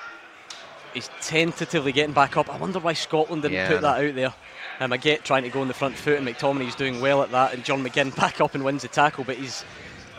he's 0.94 1.10
tentatively 1.22 1.92
getting 1.92 2.14
back 2.14 2.38
up. 2.38 2.54
I 2.54 2.58
wonder 2.58 2.80
why 2.80 2.94
Scotland 2.94 3.42
didn't 3.44 3.56
Yeah, 3.56 3.68
put 3.70 3.82
that 3.82 4.04
out 4.06 4.16
there. 4.16 4.34
Um, 4.80 4.92
Get 5.00 5.24
trying 5.24 5.44
to 5.44 5.50
go 5.50 5.62
on 5.62 5.68
the 5.68 5.74
front 5.74 5.96
foot, 5.96 6.18
and 6.18 6.28
McTominay's 6.28 6.76
doing 6.76 7.02
well 7.02 7.22
at 7.22 7.32
that, 7.32 7.54
and 7.54 7.64
John 7.64 7.84
McGinn 7.84 8.16
back 8.16 8.42
up 8.42 8.56
and 8.56 8.64
wins 8.64 8.82
the 8.82 8.88
tackle, 8.88 9.24
but 9.24 9.38
he's. 9.38 9.64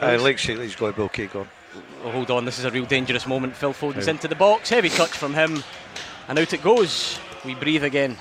I 0.01 0.16
like 0.16 0.38
He's 0.38 0.74
got 0.76 0.88
to 0.90 0.93
be 0.97 1.03
okay, 1.03 1.26
Gordon. 1.26 1.51
Oh, 2.05 2.11
hold 2.11 2.30
on, 2.30 2.45
this 2.45 2.59
is 2.59 2.64
a 2.64 2.70
real 2.70 2.84
dangerous 2.84 3.26
moment. 3.26 3.55
Phil 3.57 3.72
Foden's 3.72 4.09
into 4.09 4.28
the 4.28 4.34
box, 4.34 4.68
heavy 4.68 4.88
touch 4.88 5.11
from 5.11 5.32
him, 5.32 5.62
and 6.28 6.38
out 6.38 6.53
it 6.53 6.62
goes. 6.62 7.18
We 7.45 7.55
breathe 7.55 7.84
again. 7.84 8.16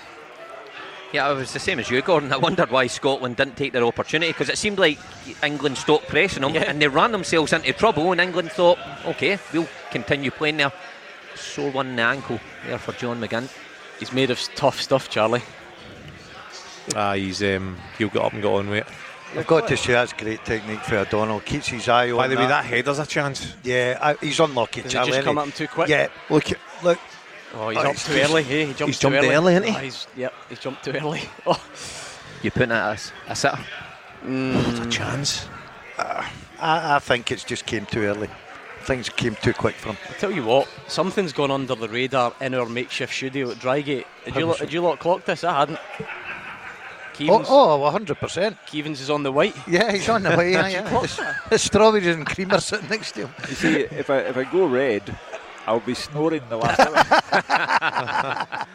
Yeah, 1.13 1.27
I 1.27 1.33
was 1.33 1.51
the 1.51 1.59
same 1.59 1.79
as 1.79 1.89
you, 1.89 2.01
Gordon. 2.01 2.31
I 2.31 2.37
wondered 2.37 2.71
why 2.71 2.87
Scotland 2.87 3.35
didn't 3.35 3.57
take 3.57 3.73
their 3.73 3.83
opportunity 3.83 4.31
because 4.31 4.47
it 4.47 4.57
seemed 4.57 4.79
like 4.79 4.97
England 5.43 5.77
stopped 5.77 6.07
pressing 6.07 6.41
them 6.41 6.53
Yeah. 6.55 6.63
and 6.69 6.81
they 6.81 6.87
ran 6.87 7.11
themselves 7.11 7.51
into 7.51 7.73
trouble. 7.73 8.11
And 8.13 8.21
England 8.21 8.51
thought, 8.51 8.79
okay, 9.05 9.37
we'll 9.53 9.67
continue 9.91 10.31
playing 10.31 10.57
there. 10.57 10.71
Sore 11.35 11.71
one 11.71 11.87
in 11.87 11.95
the 11.97 12.01
ankle 12.03 12.39
there 12.65 12.77
for 12.77 12.93
John 12.93 13.19
McGinn. 13.19 13.49
He's 13.99 14.13
made 14.13 14.31
of 14.31 14.39
tough 14.55 14.79
stuff, 14.79 15.09
Charlie. 15.09 15.41
Ah, 16.95 17.13
he's 17.13 17.43
um, 17.43 17.77
he'll 17.97 18.09
get 18.09 18.21
up 18.21 18.33
and 18.33 18.41
get 18.41 18.51
on 18.51 18.69
with 18.69 18.79
it. 18.79 18.87
I've 19.37 19.47
got 19.47 19.67
to 19.69 19.77
say 19.77 19.93
that's 19.93 20.11
great 20.13 20.43
technique 20.43 20.81
for 20.81 20.97
O'Donnell. 20.97 21.39
Keeps 21.41 21.67
his 21.67 21.87
eye 21.87 22.11
on 22.11 22.17
By 22.17 22.27
the 22.27 22.35
way, 22.35 22.41
that. 22.43 22.63
that 22.63 22.65
header's 22.65 22.99
a 22.99 23.05
chance. 23.05 23.53
Yeah, 23.63 23.97
I, 24.01 24.13
he's 24.25 24.39
unlucky. 24.39 24.81
Does 24.81 24.91
it 24.91 24.95
Charlie, 24.95 25.11
just 25.11 25.23
come 25.23 25.35
innit? 25.37 25.39
at 25.41 25.45
him 25.45 25.51
too 25.53 25.67
quick? 25.67 25.89
Yeah, 25.89 26.07
look, 26.29 26.45
look. 26.83 26.99
Oh, 27.53 27.69
he's 27.69 27.77
Oh, 27.77 27.81
up 27.81 27.91
he's 27.93 28.05
too 28.05 28.13
early. 28.13 28.43
Hey, 28.43 28.65
he 28.65 28.73
jumped 28.73 28.81
he's 28.87 28.99
too 28.99 29.09
jumped 29.09 29.17
early. 29.25 29.35
early, 29.35 29.53
hasn't 29.53 29.71
he? 29.71 29.75
Ah, 29.75 29.79
he's, 29.79 30.07
yep, 30.15 30.33
he's 30.49 30.59
jumped 30.59 30.83
too 30.85 30.91
early. 30.91 31.21
Oh, 31.45 31.61
You 32.41 32.51
putting 32.51 32.71
it 32.71 32.75
as 32.75 33.11
a 33.27 33.35
sitter? 33.35 33.59
It's 34.25 34.79
a 34.79 34.89
chance. 34.89 35.47
I, 35.97 36.95
I 36.95 36.99
think 36.99 37.31
it's 37.31 37.43
just 37.43 37.65
came 37.65 37.85
too 37.85 38.03
early. 38.03 38.29
Things 38.83 39.09
came 39.09 39.35
too 39.35 39.53
quick 39.53 39.75
for 39.75 39.89
him. 39.89 39.97
I 40.09 40.13
tell 40.13 40.31
you 40.31 40.43
what, 40.43 40.67
something's 40.87 41.33
gone 41.33 41.51
under 41.51 41.75
the 41.75 41.87
radar 41.89 42.33
in 42.41 42.53
our 42.55 42.65
makeshift 42.67 43.13
studio 43.13 43.51
at 43.51 43.57
Drygate. 43.57 44.05
Did 44.25 44.35
you, 44.35 44.45
lot, 44.45 44.57
did 44.59 44.73
you 44.73 44.81
lot 44.81 44.99
clock 44.99 45.25
this? 45.25 45.43
I 45.43 45.59
hadn't. 45.59 45.79
Oh, 45.99 46.05
Keevins, 47.13 47.45
oh, 47.49 47.79
100%. 47.93 48.57
Keevins 48.67 49.01
is 49.01 49.09
on 49.11 49.21
the 49.21 49.31
white. 49.31 49.55
Yeah, 49.67 49.91
he's 49.91 50.09
on 50.09 50.23
the 50.23 50.31
white. 50.35 50.49
Yeah, 50.51 50.67
yeah. 50.67 50.89
There's, 50.89 51.19
there's 51.49 51.61
strawberries 51.61 52.07
and 52.07 52.25
cream 52.25 52.51
are 52.51 52.59
sitting 52.61 52.89
next 52.89 53.11
to 53.13 53.27
him. 53.27 53.29
You 53.49 53.55
see, 53.55 53.75
if 53.81 54.09
I 54.09 54.19
if 54.19 54.37
I 54.37 54.43
go 54.45 54.65
red, 54.65 55.03
I'll 55.67 55.79
be 55.79 55.93
snoring 55.93 56.41
the 56.49 56.57
last 56.57 56.79
hour. 56.79 56.95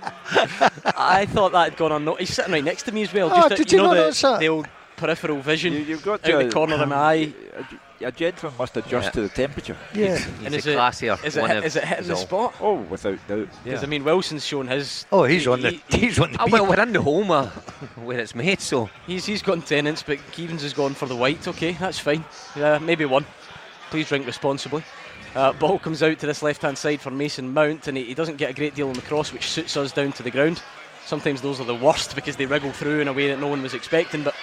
I 0.96 1.26
thought 1.26 1.52
that 1.52 1.70
had 1.70 1.76
gone 1.76 1.92
unnoticed. 1.92 2.28
He's 2.28 2.36
sitting 2.36 2.52
right 2.52 2.64
next 2.64 2.84
to 2.84 2.92
me 2.92 3.02
as 3.02 3.12
well. 3.12 3.30
Oh, 3.32 3.48
Just, 3.48 3.56
did 3.56 3.72
you 3.72 3.78
you 3.78 3.82
know 3.82 3.88
not 3.90 3.94
the, 3.94 4.00
notice 4.02 4.20
that? 4.22 4.40
the 4.40 4.48
old 4.48 4.68
peripheral 4.96 5.40
vision 5.40 5.72
You, 5.72 5.80
you've 5.80 6.02
got 6.04 6.24
out 6.28 6.40
to 6.40 6.46
the 6.46 6.50
corner 6.52 6.74
of 6.76 6.88
my 6.88 6.96
eye. 7.12 7.32
A, 8.00 8.06
a 8.06 8.12
gentleman 8.12 8.56
must 8.58 8.76
adjust 8.76 9.06
Yeah. 9.06 9.10
to 9.12 9.20
the 9.22 9.28
temperature. 9.30 9.76
Yeah. 9.94 10.16
He's 10.18 10.26
And 10.44 10.54
a 10.54 10.58
is 10.58 10.66
it- 10.66 10.76
classier. 10.78 11.24
Is 11.24 11.36
it, 11.36 11.46
hit- 11.46 11.56
of 11.56 11.64
is 11.64 11.76
it 11.76 11.84
hitting 11.84 12.06
the 12.08 12.14
all. 12.14 12.20
spot? 12.20 12.54
Oh, 12.60 12.74
without 12.74 13.18
doubt. 13.26 13.48
Because 13.64 13.82
I 13.82 13.86
mean, 13.86 14.04
Wilson's 14.04 14.44
shown 14.44 14.66
his. 14.68 15.06
Oh, 15.10 15.24
he's 15.24 15.46
on 15.46 15.62
the 15.62 15.70
he- 15.70 15.82
he- 15.88 15.98
he's 16.06 16.18
on 16.18 16.32
the 16.32 16.40
Oh, 16.42 16.44
beat. 16.44 16.52
well, 16.52 16.66
we're 16.66 16.80
in 16.80 16.92
the 16.92 17.02
home 17.02 17.30
uh, 17.30 17.46
where 17.96 18.18
it's 18.20 18.34
made, 18.34 18.60
so 18.60 18.88
He's 19.06 19.24
he's 19.26 19.42
gotten 19.42 19.62
Tennent's, 19.62 20.02
but 20.02 20.18
Keevins 20.32 20.60
has 20.62 20.72
gone 20.74 20.94
for 20.94 21.06
the 21.06 21.16
white. 21.16 21.46
Okay, 21.48 21.72
that's 21.72 21.98
fine. 21.98 22.24
Uh, 22.54 22.78
maybe 22.82 23.04
one. 23.06 23.24
Please 23.90 24.08
drink 24.08 24.26
responsibly. 24.26 24.82
Uh, 25.36 25.52
ball 25.52 25.78
comes 25.78 26.02
out 26.02 26.18
to 26.18 26.26
this 26.26 26.42
left-hand 26.42 26.78
side 26.78 26.98
for 26.98 27.10
Mason 27.10 27.52
Mount, 27.52 27.88
and 27.88 27.96
he, 27.98 28.04
he 28.04 28.14
doesn't 28.14 28.36
get 28.38 28.50
a 28.50 28.54
great 28.54 28.74
deal 28.74 28.88
on 28.88 28.94
the 28.94 29.02
cross, 29.02 29.34
which 29.34 29.50
suits 29.50 29.76
us 29.76 29.92
down 29.92 30.10
to 30.12 30.22
the 30.22 30.30
ground. 30.30 30.62
Sometimes 31.04 31.42
those 31.42 31.60
are 31.60 31.64
the 31.64 31.74
worst 31.74 32.14
because 32.14 32.36
they 32.36 32.46
wriggle 32.46 32.72
through 32.72 33.00
in 33.00 33.08
a 33.08 33.12
way 33.12 33.28
that 33.28 33.38
no 33.38 33.48
one 33.48 33.62
was 33.62 33.74
expecting, 33.74 34.22
but 34.22 34.34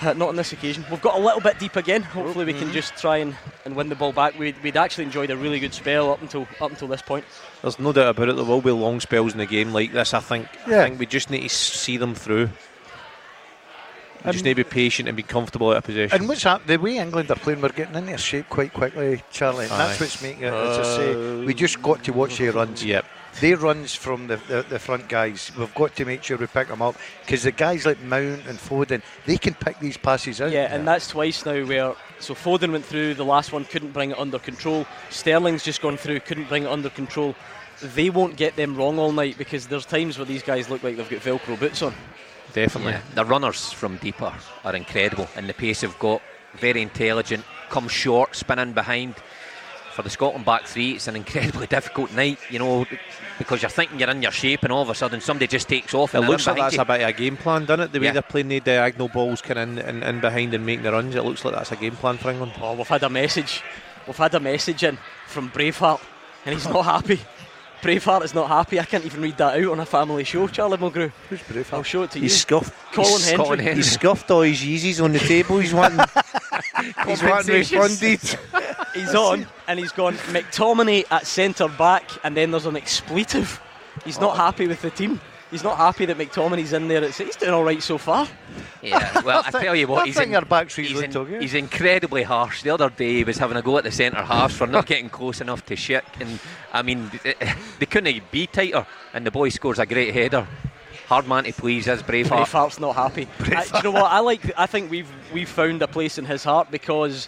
uh, 0.00 0.14
not 0.14 0.30
on 0.30 0.36
this 0.36 0.52
occasion. 0.52 0.86
We've 0.90 1.02
got 1.02 1.16
a 1.16 1.22
little 1.22 1.40
bit 1.40 1.58
deep 1.58 1.76
again. 1.76 2.02
Hopefully, 2.02 2.46
we 2.46 2.54
can 2.54 2.72
just 2.72 2.96
try 2.96 3.18
and, 3.18 3.36
and 3.64 3.76
win 3.76 3.88
the 3.88 3.94
ball 3.94 4.12
back. 4.12 4.38
We'd, 4.38 4.60
we'd 4.62 4.76
actually 4.76 5.04
enjoyed 5.04 5.30
a 5.30 5.36
really 5.36 5.60
good 5.60 5.74
spell 5.74 6.12
up 6.12 6.22
until 6.22 6.48
up 6.60 6.70
until 6.70 6.88
this 6.88 7.02
point. 7.02 7.24
There's 7.62 7.78
no 7.78 7.92
doubt 7.92 8.08
about 8.08 8.28
it. 8.30 8.36
There 8.36 8.44
will 8.44 8.62
be 8.62 8.70
long 8.70 9.00
spells 9.00 9.32
in 9.32 9.38
the 9.38 9.46
game 9.46 9.72
like 9.72 9.92
this. 9.92 10.14
I 10.14 10.20
think. 10.20 10.48
Yeah. 10.66 10.80
I 10.80 10.84
think 10.84 10.98
we 10.98 11.06
just 11.06 11.30
need 11.30 11.42
to 11.42 11.48
see 11.48 11.96
them 11.96 12.14
through. 12.14 12.48
We 14.24 14.32
just 14.32 14.44
need 14.44 14.54
to 14.54 14.64
be 14.64 14.64
patient 14.64 15.08
and 15.08 15.16
be 15.16 15.22
comfortable 15.22 15.70
out 15.70 15.78
of 15.78 15.84
position. 15.84 16.18
And 16.18 16.28
what's 16.28 16.42
that? 16.42 16.66
The 16.66 16.76
way 16.76 16.98
England 16.98 17.30
are 17.30 17.36
playing, 17.36 17.60
we're 17.60 17.68
getting 17.70 17.94
into 17.94 18.18
shape 18.18 18.48
quite 18.48 18.72
quickly, 18.72 19.22
Charlie. 19.30 19.66
And 19.66 19.72
that's 19.72 20.00
what's 20.00 20.20
making 20.22 20.42
it. 20.42 20.52
As 20.52 20.78
I 20.78 20.96
say, 20.96 21.44
we 21.44 21.54
just 21.54 21.80
got 21.82 22.02
to 22.04 22.12
watch 22.12 22.38
their 22.38 22.52
runs. 22.52 22.84
Yep. 22.84 23.04
They 23.40 23.54
runs 23.54 23.94
from 23.94 24.26
the, 24.26 24.36
the, 24.48 24.64
the 24.68 24.78
front 24.80 25.08
guys. 25.08 25.52
We've 25.56 25.72
got 25.74 25.94
to 25.96 26.04
make 26.04 26.24
sure 26.24 26.36
we 26.36 26.46
pick 26.46 26.66
them 26.66 26.82
up 26.82 26.96
because 27.24 27.44
the 27.44 27.52
guys 27.52 27.86
like 27.86 28.02
Mount 28.02 28.44
and 28.46 28.58
Foden, 28.58 29.02
they 29.26 29.36
can 29.36 29.54
pick 29.54 29.78
these 29.78 29.96
passes 29.96 30.40
out. 30.40 30.50
Yeah, 30.50 30.74
and 30.74 30.88
that's 30.88 31.06
twice 31.06 31.46
now 31.46 31.64
where 31.64 31.94
so 32.18 32.34
Foden 32.34 32.72
went 32.72 32.84
through 32.84 33.14
the 33.14 33.24
last 33.24 33.52
one, 33.52 33.64
couldn't 33.64 33.92
bring 33.92 34.10
it 34.10 34.18
under 34.18 34.40
control. 34.40 34.86
Sterling's 35.10 35.62
just 35.62 35.80
gone 35.80 35.96
through, 35.96 36.20
couldn't 36.20 36.48
bring 36.48 36.64
it 36.64 36.68
under 36.68 36.90
control. 36.90 37.36
They 37.80 38.10
won't 38.10 38.36
get 38.36 38.56
them 38.56 38.74
wrong 38.74 38.98
all 38.98 39.12
night 39.12 39.38
because 39.38 39.68
there's 39.68 39.86
times 39.86 40.18
where 40.18 40.24
these 40.24 40.42
guys 40.42 40.68
look 40.68 40.82
like 40.82 40.96
they've 40.96 41.08
got 41.08 41.20
Velcro 41.20 41.60
boots 41.60 41.82
on. 41.82 41.94
Definitely. 42.52 42.92
yeah, 42.92 43.02
the 43.14 43.24
runners 43.24 43.72
from 43.72 43.96
deeper 43.98 44.32
are 44.64 44.74
incredible, 44.76 45.28
and 45.36 45.48
the 45.48 45.54
pace 45.54 45.82
they've 45.82 45.98
got, 45.98 46.22
very 46.56 46.82
intelligent, 46.82 47.44
come 47.68 47.88
short, 47.88 48.34
spinning 48.36 48.72
behind. 48.72 49.14
For 49.92 50.02
the 50.02 50.10
Scotland 50.10 50.44
back 50.44 50.64
three, 50.66 50.92
it's 50.92 51.08
an 51.08 51.16
incredibly 51.16 51.66
difficult 51.76 52.12
night, 52.12 52.38
you 52.50 52.60
know, 52.60 52.86
because 53.36 53.62
you're 53.62 53.68
thinking 53.68 53.98
you're 53.98 54.08
in 54.10 54.22
your 54.22 54.30
shape, 54.30 54.62
and 54.62 54.72
all 54.72 54.82
of 54.82 54.90
a 54.90 54.94
sudden 54.94 55.20
somebody 55.20 55.48
just 55.48 55.68
takes 55.68 55.92
off. 55.92 56.14
It 56.14 56.20
looks 56.20 56.46
like 56.46 56.56
that's 56.56 56.76
behind 56.76 56.88
a 56.88 56.92
bit 56.98 57.02
of 57.02 57.08
a 57.08 57.12
game 57.18 57.36
plan, 57.36 57.64
doesn't 57.64 57.80
it? 57.86 57.92
The 57.92 57.98
way 57.98 58.06
Yeah. 58.06 58.12
they're 58.12 58.22
playing 58.22 58.46
the 58.48 58.60
diagonal 58.60 59.08
balls 59.08 59.42
kind 59.42 59.58
of 59.58 59.68
in, 59.68 59.78
in, 59.78 60.02
in 60.04 60.20
behind 60.20 60.54
and 60.54 60.64
making 60.64 60.84
the 60.84 60.92
runs. 60.92 61.16
It 61.16 61.24
looks 61.24 61.44
like 61.44 61.54
that's 61.54 61.72
a 61.72 61.76
game 61.76 61.96
plan 61.96 62.16
for 62.16 62.30
England. 62.30 62.52
Oh, 62.62 62.74
we've 62.74 62.86
had 62.86 63.02
a 63.02 63.10
message. 63.10 63.60
We've 64.06 64.16
had 64.16 64.34
a 64.36 64.40
message 64.40 64.84
in 64.84 64.98
from 65.26 65.50
Braveheart, 65.50 66.00
and 66.46 66.54
he's 66.54 66.68
not 66.68 66.84
happy. 66.84 67.20
Braveheart 67.82 68.24
is 68.24 68.34
not 68.34 68.48
happy. 68.48 68.80
I 68.80 68.84
can't 68.84 69.04
even 69.04 69.22
read 69.22 69.36
that 69.36 69.58
out 69.58 69.72
on 69.72 69.80
a 69.80 69.86
family 69.86 70.24
show, 70.24 70.48
Charlie 70.48 70.78
Mulgrew. 70.78 71.12
Who's 71.28 71.40
Braveheart? 71.42 71.72
I'll 71.72 71.82
show 71.82 72.02
it 72.02 72.10
to 72.12 72.18
you. 72.18 72.24
He's 72.24 72.40
scuffed. 72.40 72.74
Colin 72.92 73.12
he's, 73.12 73.28
Hendry. 73.28 73.44
Colin 73.44 73.58
Hendry. 73.60 73.76
He's 73.76 73.92
scuffed 73.92 74.30
all 74.30 74.42
his 74.42 74.60
Yeezys 74.60 75.02
on 75.02 75.12
the 75.12 75.20
table. 75.20 75.58
He's 75.58 75.72
wanting. 75.72 75.98
he's 77.06 77.22
wanting 77.22 77.28
Compensations. 77.28 78.02
refunded. 78.02 78.38
He's 78.94 79.14
on, 79.14 79.46
and 79.68 79.78
he's 79.78 79.92
gone 79.92 80.14
McTominay 80.14 81.04
at 81.10 81.26
centre 81.26 81.68
back, 81.68 82.10
and 82.24 82.36
then 82.36 82.50
there's 82.50 82.66
an 82.66 82.76
expletive. 82.76 83.60
He's 84.04 84.20
not 84.20 84.32
oh. 84.32 84.36
happy 84.36 84.66
with 84.66 84.82
the 84.82 84.90
team. 84.90 85.20
He's 85.50 85.64
not 85.64 85.78
happy 85.78 86.04
that 86.04 86.18
McTominay's 86.18 86.72
in 86.74 86.88
there. 86.88 87.02
It's, 87.02 87.16
he's 87.18 87.36
doing 87.36 87.52
all 87.52 87.64
right 87.64 87.82
so 87.82 87.96
far. 87.96 88.28
Yeah, 88.82 89.22
well, 89.22 89.42
I 89.44 89.50
think- 89.50 89.64
tell 89.64 89.74
you 89.74 89.86
what, 89.88 90.06
he's, 90.06 90.16
in- 90.28 90.32
he's, 90.88 91.00
in- 91.04 91.10
he's 91.40 91.54
incredibly 91.54 92.22
harsh. 92.22 92.62
The 92.62 92.70
other 92.70 92.90
day 92.90 93.14
he 93.14 93.24
was 93.24 93.38
having 93.38 93.56
a 93.56 93.62
go 93.62 93.78
at 93.78 93.84
the 93.84 93.90
centre 93.90 94.22
halves 94.22 94.56
for 94.56 94.66
not 94.66 94.86
getting 94.92 95.08
close 95.08 95.40
enough 95.40 95.64
to 95.66 95.76
shit, 95.76 96.04
and 96.20 96.38
I 96.72 96.82
mean 96.82 97.10
eh, 97.24 97.32
eh, 97.40 97.54
they 97.78 97.86
couldn't 97.86 98.30
be 98.30 98.46
tighter. 98.46 98.86
And 99.14 99.24
the 99.26 99.30
boy 99.30 99.48
scores 99.48 99.78
a 99.78 99.86
great 99.86 100.12
header. 100.12 100.46
Hard 101.06 101.26
man 101.26 101.44
to 101.44 101.52
please 101.54 101.88
is 101.88 102.02
Braveheart. 102.02 102.44
Braveheart's 102.46 102.78
not 102.78 102.94
happy. 102.94 103.26
I, 103.40 103.64
do 103.64 103.70
you 103.78 103.82
know 103.84 103.92
what? 103.92 104.12
I 104.12 104.18
like. 104.18 104.52
I 104.58 104.66
think 104.66 104.90
we've 104.90 105.10
we've 105.32 105.48
found 105.48 105.80
a 105.80 105.88
place 105.88 106.18
in 106.18 106.26
his 106.26 106.44
heart 106.44 106.70
because, 106.70 107.26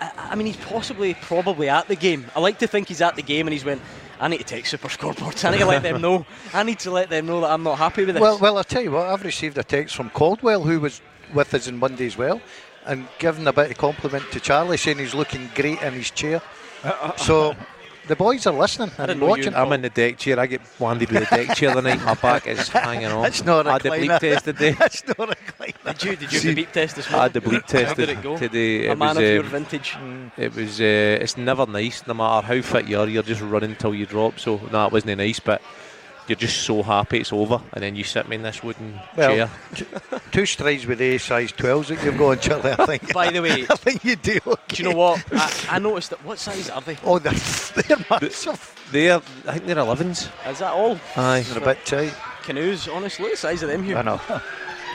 I, 0.00 0.10
I 0.30 0.34
mean, 0.34 0.46
he's 0.46 0.56
possibly 0.56 1.12
probably 1.12 1.68
at 1.68 1.86
the 1.88 1.96
game. 1.96 2.24
I 2.34 2.40
like 2.40 2.58
to 2.60 2.66
think 2.66 2.88
he's 2.88 3.02
at 3.02 3.16
the 3.16 3.22
game 3.22 3.46
and 3.46 3.52
he's 3.52 3.66
went. 3.66 3.82
I 4.20 4.28
need 4.28 4.38
to 4.38 4.44
take 4.44 4.66
Super 4.66 4.88
Scoreboards. 4.88 5.44
I 5.44 5.52
need 5.52 5.58
to 5.58 5.66
let 5.66 5.82
them 5.82 6.00
know. 6.00 6.26
I 6.52 6.62
need 6.62 6.78
to 6.80 6.90
let 6.90 7.08
them 7.10 7.26
know 7.26 7.40
that 7.42 7.50
I'm 7.50 7.62
not 7.62 7.78
happy 7.78 8.04
with 8.04 8.14
this. 8.16 8.22
Well, 8.22 8.38
well, 8.38 8.58
I'll 8.58 8.64
tell 8.64 8.82
you 8.82 8.92
what. 8.92 9.06
I've 9.06 9.22
received 9.24 9.56
a 9.58 9.64
text 9.64 9.94
from 9.94 10.10
Caldwell, 10.10 10.62
who 10.62 10.80
was 10.80 11.00
with 11.34 11.52
us 11.54 11.68
on 11.68 11.76
Monday 11.78 12.06
as 12.06 12.16
well, 12.16 12.40
and 12.86 13.06
given 13.18 13.46
a 13.46 13.52
bit 13.52 13.70
of 13.70 13.78
compliment 13.78 14.24
to 14.32 14.40
Charlie, 14.40 14.76
saying 14.76 14.98
he's 14.98 15.14
looking 15.14 15.48
great 15.54 15.80
in 15.82 15.92
his 15.94 16.10
chair. 16.10 16.42
So 17.16 17.56
the 18.06 18.16
boys 18.16 18.46
are 18.46 18.54
listening 18.54 18.90
and 18.98 19.20
watching. 19.20 19.54
I'm 19.54 19.72
in 19.72 19.82
the 19.82 19.90
deck 19.90 20.16
chair. 20.16 20.38
I 20.40 20.46
get 20.46 20.60
landed 20.80 21.10
with 21.10 21.28
the 21.28 21.36
deck 21.36 21.56
chair 21.56 21.74
the 21.74 21.82
night. 21.82 22.02
My 22.02 22.14
back 22.14 22.46
is 22.46 22.68
hanging 22.68 23.06
on. 23.16 23.22
That's 23.22 23.44
not 23.44 23.66
a 23.66 23.70
I 23.70 23.72
had 23.74 23.82
the 23.82 23.88
bleep 23.90 24.18
test 24.20 24.44
today. 24.44 24.70
That's 24.78 25.06
not 25.06 25.18
a 25.18 25.34
recliner. 25.34 25.57
Did 25.92 26.02
you 26.04 26.16
did 26.16 26.32
you 26.32 26.38
have 26.38 26.42
the 26.42 26.54
beep 26.54 26.72
test 26.72 26.96
this 26.96 27.10
morning? 27.10 27.20
I 27.20 27.22
had 27.24 27.32
the 27.32 27.40
bleep 27.40 27.66
test 27.66 27.88
How 27.88 27.94
did 27.94 28.08
it 28.10 28.22
go? 28.22 28.36
today. 28.38 28.86
A 28.86 28.92
It 28.92 28.98
man 28.98 29.08
was, 29.08 29.16
of 29.18 29.22
your 29.24 29.44
um, 29.44 29.50
vintage. 29.50 29.96
It 30.36 30.54
was. 30.54 30.80
Uh, 30.80 31.18
it's 31.20 31.36
never 31.36 31.66
nice, 31.66 32.06
no 32.06 32.14
matter 32.14 32.46
how 32.46 32.60
fit 32.62 32.86
you 32.88 32.98
are. 33.00 33.08
You're 33.08 33.22
just 33.22 33.40
running 33.40 33.76
till 33.76 33.94
you 33.94 34.06
drop. 34.06 34.38
So 34.38 34.60
no, 34.72 34.86
it 34.86 34.92
wasn't 34.92 35.18
nice. 35.18 35.40
But 35.40 35.62
you're 36.26 36.36
just 36.36 36.62
so 36.62 36.82
happy 36.82 37.20
it's 37.20 37.32
over, 37.32 37.60
and 37.72 37.82
then 37.82 37.96
you 37.96 38.04
sit 38.04 38.28
me 38.28 38.36
in 38.36 38.42
this 38.42 38.62
wooden 38.62 39.00
Well, 39.16 39.34
chair. 39.34 39.50
Two 40.30 40.44
strides 40.44 40.84
with 40.86 41.00
A 41.00 41.16
size 41.16 41.52
12s 41.52 41.86
that 41.86 42.04
you've 42.04 42.18
got, 42.18 42.40
Charlie. 42.42 42.72
I 42.78 42.84
think. 42.86 43.12
By 43.14 43.30
the 43.30 43.40
way, 43.40 43.62
I 43.70 43.76
think 43.76 44.04
you 44.04 44.14
do. 44.16 44.38
Okay. 44.46 44.60
do 44.76 44.82
you 44.82 44.88
know 44.90 44.96
what? 44.96 45.24
I, 45.32 45.76
I 45.76 45.78
noticed 45.78 46.10
that. 46.10 46.22
What 46.24 46.38
size 46.38 46.68
are 46.68 46.82
they? 46.82 46.98
Oh, 47.02 47.18
they're, 47.18 47.32
they're 47.32 48.04
massive. 48.10 48.74
They're, 48.92 49.16
I 49.46 49.52
think 49.52 49.64
they're 49.66 49.76
11s. 49.76 50.28
Is 50.50 50.58
that 50.58 50.72
all? 50.72 50.98
Aye. 51.16 51.44
They're 51.48 51.62
a 51.62 51.64
bit 51.64 51.84
tight. 51.86 52.14
Canoes, 52.42 52.88
honestly, 52.88 53.30
the 53.30 53.36
size 53.36 53.62
of 53.62 53.68
them 53.70 53.82
here. 53.82 53.96
I 53.96 54.02
know. 54.02 54.20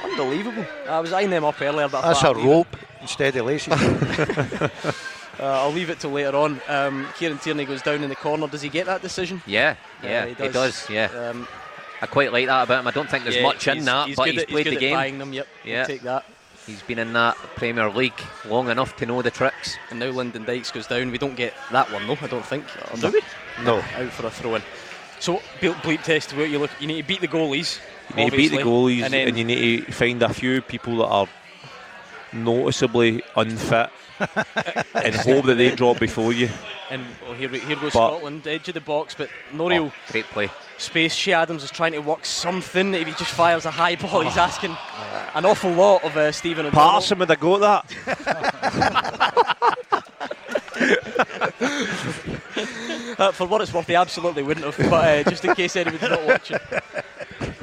Unbelievable. 0.03 0.65
I 0.87 0.99
was 0.99 1.13
eyeing 1.13 1.29
them 1.29 1.43
up 1.45 1.61
earlier, 1.61 1.87
but 1.87 2.01
That's 2.01 2.21
a 2.23 2.27
a 2.27 2.29
I'd 2.31 2.35
leave 2.37 2.45
it. 2.45 2.49
rope 2.49 2.77
instead 3.01 3.35
of 3.35 3.45
laces. 3.45 3.73
Uh, 5.39 5.45
I'll 5.63 5.71
leave 5.71 5.89
it 5.89 5.99
till 5.99 6.11
later 6.11 6.37
on. 6.37 6.61
Um, 6.67 7.07
Kieran 7.17 7.39
Tierney 7.39 7.65
goes 7.65 7.81
down 7.81 8.03
in 8.03 8.09
the 8.09 8.15
corner. 8.15 8.47
Does 8.47 8.61
he 8.61 8.69
get 8.69 8.85
that 8.85 9.01
decision? 9.01 9.41
Yeah, 9.47 9.75
yeah, 10.03 10.27
he 10.27 10.35
he 10.35 10.47
does. 10.49 10.87
Yeah, 10.87 11.05
Um, 11.07 11.47
I 12.03 12.05
quite 12.05 12.31
like 12.31 12.45
that 12.45 12.63
about 12.65 12.81
him. 12.81 12.87
I 12.87 12.91
don't 12.91 13.09
think 13.09 13.23
there's 13.23 13.37
yeah, 13.37 13.41
much 13.41 13.67
in 13.67 13.83
that, 13.85 14.07
he's 14.09 14.15
but 14.15 14.29
he's 14.29 14.43
at, 14.43 14.47
played 14.49 14.65
good 14.65 14.73
the 14.73 14.75
at 14.77 14.79
game. 14.81 14.93
buying 14.93 15.17
them. 15.17 15.33
Yep, 15.33 15.47
Yeah. 15.65 15.85
take 15.85 16.03
that. 16.03 16.23
He's 16.67 16.83
been 16.83 16.99
in 16.99 17.13
that 17.13 17.35
Premier 17.55 17.89
League 17.89 18.13
long 18.45 18.69
enough 18.69 18.95
to 18.97 19.07
know 19.07 19.23
the 19.23 19.31
tricks. 19.31 19.75
And 19.89 19.99
now 19.99 20.11
Lyndon 20.11 20.45
Dykes 20.45 20.69
goes 20.71 20.85
down. 20.85 21.09
We 21.11 21.17
don't 21.17 21.35
get 21.35 21.55
that 21.71 21.91
one 21.91 22.05
though. 22.05 22.17
I 22.21 22.27
don't 22.27 22.45
think. 22.45 22.65
Or 22.93 22.97
do 22.97 23.09
we? 23.09 23.21
No. 23.65 23.79
Out 23.79 24.11
for 24.13 24.27
a 24.27 24.29
throw 24.29 24.53
in. 24.55 24.61
So 25.23 25.39
ble- 25.61 25.73
bleep 25.85 26.03
test. 26.03 26.33
Where 26.35 26.45
you 26.45 26.59
look, 26.59 26.71
you 26.81 26.87
need 26.87 27.01
to 27.03 27.07
beat 27.07 27.21
the 27.21 27.29
goalies. 27.29 27.79
You 28.09 28.15
need 28.17 28.31
to 28.31 28.35
beat 28.35 28.51
the 28.51 28.57
goalies, 28.57 29.03
and 29.05 29.13
and 29.15 29.37
you 29.37 29.45
need 29.45 29.85
to 29.85 29.91
find 29.93 30.21
a 30.21 30.33
few 30.33 30.61
people 30.61 30.97
that 30.97 31.05
are 31.07 31.27
noticeably 32.33 33.23
unfit, 33.37 33.89
and 34.95 35.15
hope 35.15 35.45
that 35.45 35.55
they 35.55 35.73
drop 35.75 35.99
before 35.99 36.33
you. 36.33 36.49
and 36.89 37.05
well, 37.21 37.35
here, 37.35 37.47
here 37.47 37.77
goes 37.77 37.93
But- 37.93 38.09
Scotland, 38.09 38.45
edge 38.47 38.67
of 38.67 38.73
the 38.73 38.81
box, 38.81 39.15
but 39.15 39.29
no 39.53 39.69
real 39.69 39.85
Oh, 39.85 39.93
great 40.11 40.25
play. 40.25 40.49
space. 40.77 41.15
Che 41.15 41.31
Adams 41.31 41.63
is 41.63 41.71
trying 41.71 41.93
to 41.93 41.99
work 42.01 42.25
something. 42.25 42.93
If 42.93 43.07
he 43.07 43.13
just 43.13 43.31
fires 43.31 43.65
a 43.65 43.71
high 43.71 43.95
ball, 43.95 44.21
he's 44.27 44.35
asking 44.37 44.75
an 45.35 45.45
awful 45.45 45.71
lot 45.71 46.03
of 46.03 46.17
uh, 46.17 46.33
Stephen. 46.33 46.65
O'Donnell. 46.65 46.89
Patterson 46.91 47.19
would 47.19 47.29
have 47.29 47.39
got 47.39 47.61
that. 47.61 47.85
Uh, 53.17 53.31
for 53.31 53.45
what 53.47 53.61
it's 53.61 53.73
worth, 53.73 53.85
they 53.87 53.95
absolutely 53.95 54.43
wouldn't 54.43 54.65
have. 54.65 54.77
But 54.89 55.27
uh, 55.27 55.29
just 55.29 55.45
in 55.45 55.53
case 55.55 55.75
anyone's 55.75 56.01
not 56.01 56.25
watching, 56.25 56.57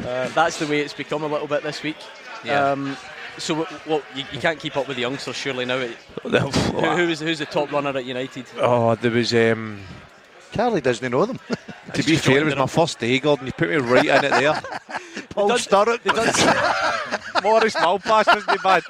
uh, 0.07 0.29
that's 0.29 0.59
the 0.59 0.67
way 0.67 0.81
it's 0.81 0.95
become 0.95 1.23
a 1.23 1.27
little 1.27 1.47
bit 1.49 1.63
this 1.63 1.83
week. 1.83 1.97
Yeah. 2.45 2.71
Um, 2.71 2.97
so, 3.39 3.55
w- 3.57 3.79
well, 3.87 4.03
you, 4.15 4.25
you 4.33 4.39
can't 4.39 4.59
keep 4.61 4.77
up 4.77 4.87
with 4.87 4.97
the 4.97 5.03
youngsters, 5.03 5.37
surely 5.37 5.65
now. 5.65 5.79
Who, 6.23 6.39
who 6.41 7.09
is 7.09 7.21
who's 7.21 7.39
the 7.39 7.47
top 7.47 7.73
runner 7.73 7.91
at 7.97 8.05
United? 8.05 8.47
Oh, 8.59 8.95
there 8.95 9.11
was. 9.11 9.35
Um, 9.35 9.81
Charlie 10.53 10.81
doesn't 10.81 11.09
know 11.11 11.27
them. 11.27 11.39
to 11.95 12.03
be 12.03 12.17
fair, 12.17 12.39
it 12.39 12.45
was 12.45 12.57
my 12.57 12.67
first 12.67 12.99
day, 12.99 13.19
Gordon. 13.21 13.47
You 13.47 13.53
put 13.53 13.71
me 13.71 13.77
right 13.77 14.05
in 14.05 14.25
it 14.25 14.31
there. 14.31 14.61
Paul 15.31 15.49
Dun- 15.49 15.59
Sturrock. 15.59 16.01
Maurice 17.43 17.77
Malpas 17.77 18.27
wasn't 18.27 18.63
bad. 18.63 18.83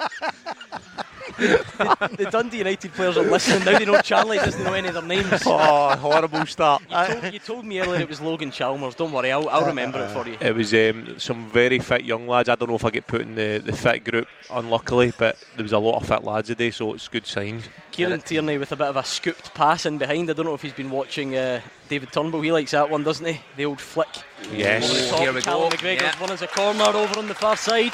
the 2.17 2.29
Dundee 2.31 2.59
United 2.59 2.93
players 2.93 3.17
are 3.17 3.23
listening 3.23 3.65
now. 3.65 3.79
They 3.79 3.85
know 3.85 4.01
Charlie 4.03 4.37
doesn't 4.39 4.63
know 4.63 4.75
any 4.75 4.89
of 4.89 4.95
their 4.95 5.03
names. 5.03 5.43
Oh, 5.47 5.97
horrible 5.97 6.47
start. 6.47 6.83
You 6.91 6.97
told, 7.07 7.33
you 7.35 7.39
told 7.39 7.65
me 7.65 7.81
earlier 7.81 8.01
it 8.03 8.09
was 8.09 8.21
Logan 8.21 8.51
Chalmers. 8.51 8.95
Don't 8.95 9.13
worry, 9.13 9.33
I'll, 9.33 9.49
I'll 9.49 9.67
remember 9.67 10.03
it 10.05 10.11
for 10.11 10.27
you. 10.29 10.37
It 10.41 10.55
was 10.55 10.73
um, 10.75 11.19
some 11.19 11.49
very 11.51 11.79
fit 11.79 12.05
young 12.05 12.27
lads. 12.29 12.49
I 12.49 12.55
don't 12.55 12.69
know 12.69 12.77
if 12.77 12.85
I 12.85 12.91
get 12.91 13.07
put 13.07 13.23
in 13.23 13.35
the, 13.35 13.63
the 13.65 13.73
fit 13.73 14.05
group, 14.05 14.29
unluckily, 14.51 15.13
but 15.19 15.37
there 15.57 15.63
was 15.63 15.73
a 15.73 15.79
lot 15.79 16.01
of 16.01 16.07
fit 16.09 16.25
lads 16.25 16.49
today, 16.49 16.71
so 16.71 16.95
it's 16.95 17.09
good 17.09 17.27
signs. 17.27 17.65
Kieran 17.91 18.21
Tierney 18.21 18.59
with 18.59 18.73
a 18.73 18.77
bit 18.77 18.87
of 18.89 18.97
a 18.97 19.05
scooped 19.05 19.53
pass 19.55 19.87
in 19.87 19.99
behind. 19.99 20.31
I 20.31 20.35
don't 20.35 20.47
know 20.47 20.55
if 20.55 20.63
he's 20.63 20.73
been 20.73 20.91
watching 20.91 21.37
uh, 21.37 21.61
David 21.89 22.13
Turnbull. 22.13 22.41
He 22.43 22.53
likes 22.53 22.71
that 22.73 22.89
one, 22.89 23.03
doesn't 23.03 23.27
he? 23.27 23.41
The 23.57 23.65
old 23.65 23.81
flick. 23.81 24.09
Yes. 24.53 24.85
Over 24.91 25.11
the. 25.11 25.19
Here 25.19 25.33
we 25.33 25.43
Callum 25.43 25.71
go. 25.71 25.77
McGregor's 25.77 26.03
Yeah. 26.03 26.21
one 26.21 26.31
as 26.31 26.43
a 26.43 26.47
corner 26.47 26.85
over 26.85 27.19
on 27.19 27.27
the 27.29 27.35
far 27.35 27.57
side. 27.57 27.93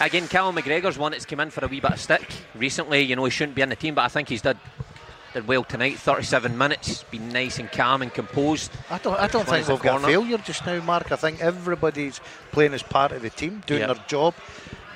Again, 0.00 0.28
Callum 0.28 0.56
McGregor's 0.56 0.96
one 0.98 1.12
that's 1.12 1.26
come 1.26 1.40
in 1.40 1.50
for 1.50 1.64
a 1.64 1.68
wee 1.68 1.80
bit 1.80 1.92
of 1.92 2.00
stick 2.00 2.26
recently. 2.54 3.02
You 3.02 3.16
know, 3.16 3.24
he 3.24 3.30
shouldn't 3.30 3.54
be 3.54 3.62
in 3.62 3.68
the 3.68 3.76
team, 3.76 3.94
but 3.94 4.02
I 4.02 4.08
think 4.08 4.28
he's 4.30 4.40
did 4.42 4.56
did 5.34 5.46
well 5.46 5.62
tonight. 5.62 5.98
37 5.98 6.56
minutes, 6.56 7.04
been 7.04 7.28
nice 7.28 7.58
and 7.58 7.70
calm 7.70 8.02
and 8.02 8.12
composed. 8.12 8.72
I 8.90 8.98
don't, 8.98 9.18
I 9.20 9.28
don't 9.28 9.46
think 9.46 9.68
we've 9.68 9.80
got 9.80 10.02
a 10.02 10.06
failure 10.06 10.38
just 10.38 10.64
now, 10.66 10.80
Mark. 10.82 11.12
I 11.12 11.16
think 11.16 11.40
everybody's 11.40 12.20
playing 12.50 12.72
as 12.74 12.82
part 12.82 13.12
of 13.12 13.22
the 13.22 13.30
team, 13.30 13.62
doing 13.66 13.80
Yep. 13.80 13.94
their 13.96 14.04
job. 14.08 14.34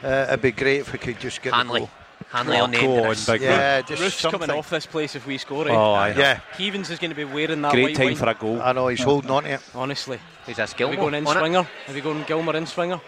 Uh, 0.02 0.24
it'd 0.28 0.42
be 0.42 0.50
great 0.52 0.80
if 0.80 0.92
we 0.92 0.98
could 0.98 1.20
just 1.20 1.40
get 1.42 1.52
Hanley, 1.54 1.82
the. 1.82 1.88
Hanley 2.36 2.56
on 2.58 2.70
the 2.72 2.78
end 2.78 2.92
of 2.98 3.04
on, 3.04 3.08
this. 3.10 3.26
big 3.26 3.42
Yeah, 3.42 3.82
just 3.82 4.02
roof's 4.02 4.16
something. 4.16 4.40
coming 4.40 4.56
off 4.58 4.70
this 4.70 4.86
place 4.86 5.14
if 5.14 5.24
we 5.26 5.38
score. 5.38 5.68
it. 5.68 5.70
Oh, 5.70 5.92
aye. 5.92 6.14
Yeah, 6.16 6.40
Keevins 6.54 6.90
is 6.90 6.98
going 6.98 7.10
to 7.10 7.14
be 7.16 7.24
wearing 7.24 7.62
that 7.62 7.72
Great 7.72 7.82
white 7.84 7.94
time 7.96 8.06
wine. 8.06 8.16
for 8.16 8.28
a 8.28 8.34
goal. 8.34 8.60
I 8.60 8.72
know 8.72 8.88
he's 8.88 9.02
holding 9.02 9.30
on 9.30 9.44
to 9.44 9.50
it. 9.54 9.60
Honestly, 9.74 10.18
Who's 10.46 10.56
this, 10.56 10.72
are 10.72 10.74
we 10.74 10.78
Gilmour? 10.78 10.96
going 10.96 11.14
in 11.14 11.26
on 11.28 11.36
it? 11.36 11.40
swinger? 11.40 11.58
Are 11.88 11.94
we 11.94 12.00
going 12.00 12.24
Gilmour 12.24 12.54
in 12.56 12.66
swinger? 12.66 13.00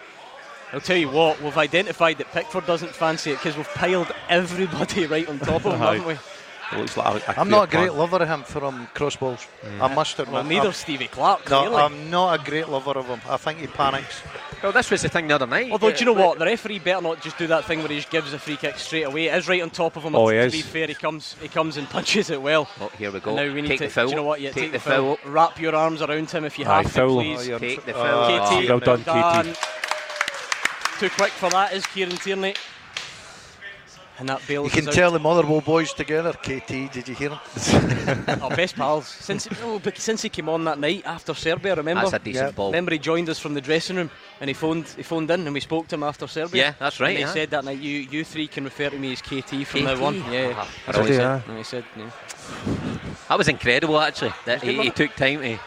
I'll 0.73 0.81
tell 0.81 0.97
you 0.97 1.09
what, 1.09 1.41
we've 1.41 1.57
identified 1.57 2.17
that 2.17 2.31
Pickford 2.31 2.65
doesn't 2.65 2.91
fancy 2.93 3.31
it 3.31 3.35
because 3.35 3.55
we've 3.55 3.69
piled 3.69 4.11
everybody 4.29 5.05
right 5.07 5.27
on 5.27 5.39
top 5.39 5.65
of 5.65 5.73
him, 5.73 5.79
haven't 5.79 6.05
we? 6.05 6.13
It 6.73 6.77
looks 6.79 6.97
like 6.97 7.25
a, 7.25 7.31
a 7.31 7.39
I'm 7.39 7.49
not 7.49 7.69
a 7.69 7.71
great 7.71 7.87
plan. 7.87 7.97
lover 7.99 8.17
of 8.17 8.27
him 8.27 8.43
from 8.43 8.87
crossballs. 8.93 9.47
Mm. 9.63 9.81
I 9.89 9.95
must 9.95 10.19
admit. 10.19 10.33
Well, 10.33 10.43
neither 10.43 10.73
Stevie 10.73 11.07
Clarke, 11.07 11.49
I'm, 11.49 11.69
clearly. 11.69 11.77
no, 11.77 11.77
I'm 11.85 12.09
not 12.11 12.41
a 12.41 12.43
great 12.43 12.67
lover 12.67 12.91
of 12.91 13.05
him. 13.05 13.21
I 13.29 13.37
think 13.37 13.59
he 13.59 13.67
panics. 13.67 14.21
Well, 14.61 14.73
this 14.73 14.91
was 14.91 15.01
the 15.01 15.07
thing 15.07 15.29
the 15.29 15.35
other 15.35 15.47
night. 15.47 15.71
Although, 15.71 15.91
do 15.93 15.99
you 15.99 16.05
know 16.05 16.11
what? 16.11 16.39
The 16.39 16.45
referee 16.45 16.79
better 16.79 17.01
not 17.01 17.21
just 17.21 17.37
do 17.37 17.47
that 17.47 17.63
thing 17.63 17.79
where 17.79 17.87
he 17.87 17.95
just 17.95 18.09
gives 18.09 18.33
a 18.33 18.39
free 18.39 18.57
kick 18.57 18.77
straight 18.79 19.03
away. 19.03 19.27
It 19.27 19.35
is 19.37 19.47
right 19.47 19.61
on 19.61 19.69
top 19.69 19.95
of 19.95 20.03
him. 20.03 20.13
Oh, 20.13 20.27
he 20.27 20.35
to 20.39 20.43
he 20.43 20.49
be 20.49 20.61
fair, 20.61 20.87
he 20.87 20.93
comes, 20.93 21.37
he 21.41 21.47
comes 21.47 21.77
and 21.77 21.89
punches 21.89 22.29
it 22.31 22.41
well. 22.41 22.67
Oh, 22.81 22.91
here 22.97 23.11
we 23.11 23.21
go. 23.21 23.29
And 23.37 23.47
now 23.47 23.53
we 23.55 23.61
need 23.61 23.69
take 23.69 23.79
to. 23.79 23.85
the 23.85 23.89
foul. 23.91 24.05
Do 24.07 24.09
you 24.09 24.15
know 24.17 24.23
what? 24.23 24.41
Yeah, 24.41 24.51
take, 24.51 24.63
take, 24.63 24.71
the 24.73 24.79
foul. 24.79 25.19
Wrap 25.25 25.61
your 25.61 25.73
arms 25.73 26.01
around 26.01 26.29
him 26.29 26.43
if 26.43 26.59
you 26.59 26.65
Aye, 26.65 26.83
have 26.83 26.91
foul 26.91 27.07
to, 27.09 27.13
please. 27.15 27.39
Oh, 27.39 27.43
you're- 27.43 27.59
Take 27.59 27.85
the 27.85 27.93
foul. 27.93 28.23
Ah, 28.25 28.59
KT, 28.61 28.67
well 28.67 28.79
done, 28.79 29.03
done. 29.03 29.55
Too 30.99 31.09
quick 31.11 31.31
for 31.31 31.49
that 31.51 31.73
is 31.73 31.85
Kieran 31.85 32.15
Tierney. 32.17 32.55
And 34.19 34.27
that 34.29 34.41
bails 34.47 34.75
You 34.75 34.81
can 34.81 34.91
tell 34.91 35.09
out. 35.09 35.13
the 35.13 35.19
Motherwell 35.19 35.61
boys 35.61 35.93
together. 35.93 36.33
KT, 36.33 36.91
did 36.91 37.07
you 37.07 37.13
hear 37.13 37.29
him? 37.29 38.25
Our 38.41 38.49
best 38.55 38.75
pals. 38.75 39.07
Since 39.07 39.47
no, 39.61 39.77
but 39.77 39.95
since 39.99 40.23
he 40.23 40.29
came 40.29 40.49
on 40.49 40.63
that 40.63 40.79
night 40.79 41.03
after 41.05 41.35
Serbia, 41.35 41.75
remember? 41.75 42.01
That's 42.01 42.13
a 42.13 42.19
decent 42.19 42.47
Yeah. 42.47 42.51
ball. 42.51 42.69
Remember 42.71 42.93
he 42.93 42.97
joined 42.97 43.29
us 43.29 43.37
from 43.37 43.53
the 43.53 43.61
dressing 43.61 43.97
room 43.97 44.09
and 44.41 44.47
he 44.49 44.55
phoned 44.55 44.87
he 44.87 45.03
phoned 45.03 45.29
in 45.29 45.41
and 45.45 45.53
we 45.53 45.59
spoke 45.59 45.87
to 45.89 45.95
him 45.95 46.01
after 46.01 46.25
Serbia. 46.25 46.63
Yeah, 46.63 46.73
that's 46.79 46.99
right, 46.99 47.15
And 47.15 47.27
he 47.27 47.31
said 47.31 47.51
that 47.51 47.63
night 47.63 47.77
you 47.77 47.91
you 48.09 48.23
three 48.23 48.47
can 48.47 48.63
refer 48.63 48.89
to 48.89 48.97
me 48.97 49.11
as 49.13 49.21
KT 49.21 49.67
from 49.67 49.81
KT? 49.81 49.83
now 49.85 50.03
on. 50.03 50.15
Yeah. 50.31 50.53
Ah, 50.57 50.67
That's 50.87 50.97
what 50.97 51.09
he 51.09 51.15
brilliant. 51.15 51.43
said. 51.43 51.49
And 51.49 51.57
he 51.59 51.63
said, 51.63 51.83
yeah. 51.95 52.09
That 53.29 53.37
was 53.37 53.47
incredible, 53.49 53.99
actually. 53.99 54.33
That 54.45 54.61
good, 54.61 54.69
he, 54.71 54.81
he 54.83 54.89
took 54.89 55.15
time 55.15 55.41
to, 55.41 55.59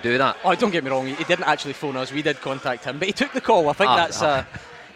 to 0.00 0.08
do 0.10 0.18
that. 0.18 0.36
Oh, 0.44 0.54
don't 0.54 0.70
get 0.70 0.84
me 0.84 0.90
wrong. 0.90 1.06
He, 1.06 1.14
he 1.14 1.24
didn't 1.24 1.44
actually 1.46 1.72
phone 1.74 1.96
us. 1.96 2.12
We 2.12 2.22
did 2.22 2.40
contact 2.40 2.84
him, 2.84 2.98
but 2.98 3.06
he 3.06 3.12
took 3.12 3.32
the 3.32 3.40
call. 3.40 3.68
I 3.68 3.72
think 3.72 3.90
Ah, 3.90 3.96
that's 3.96 4.22
ah. 4.22 4.26
uh, 4.26 4.44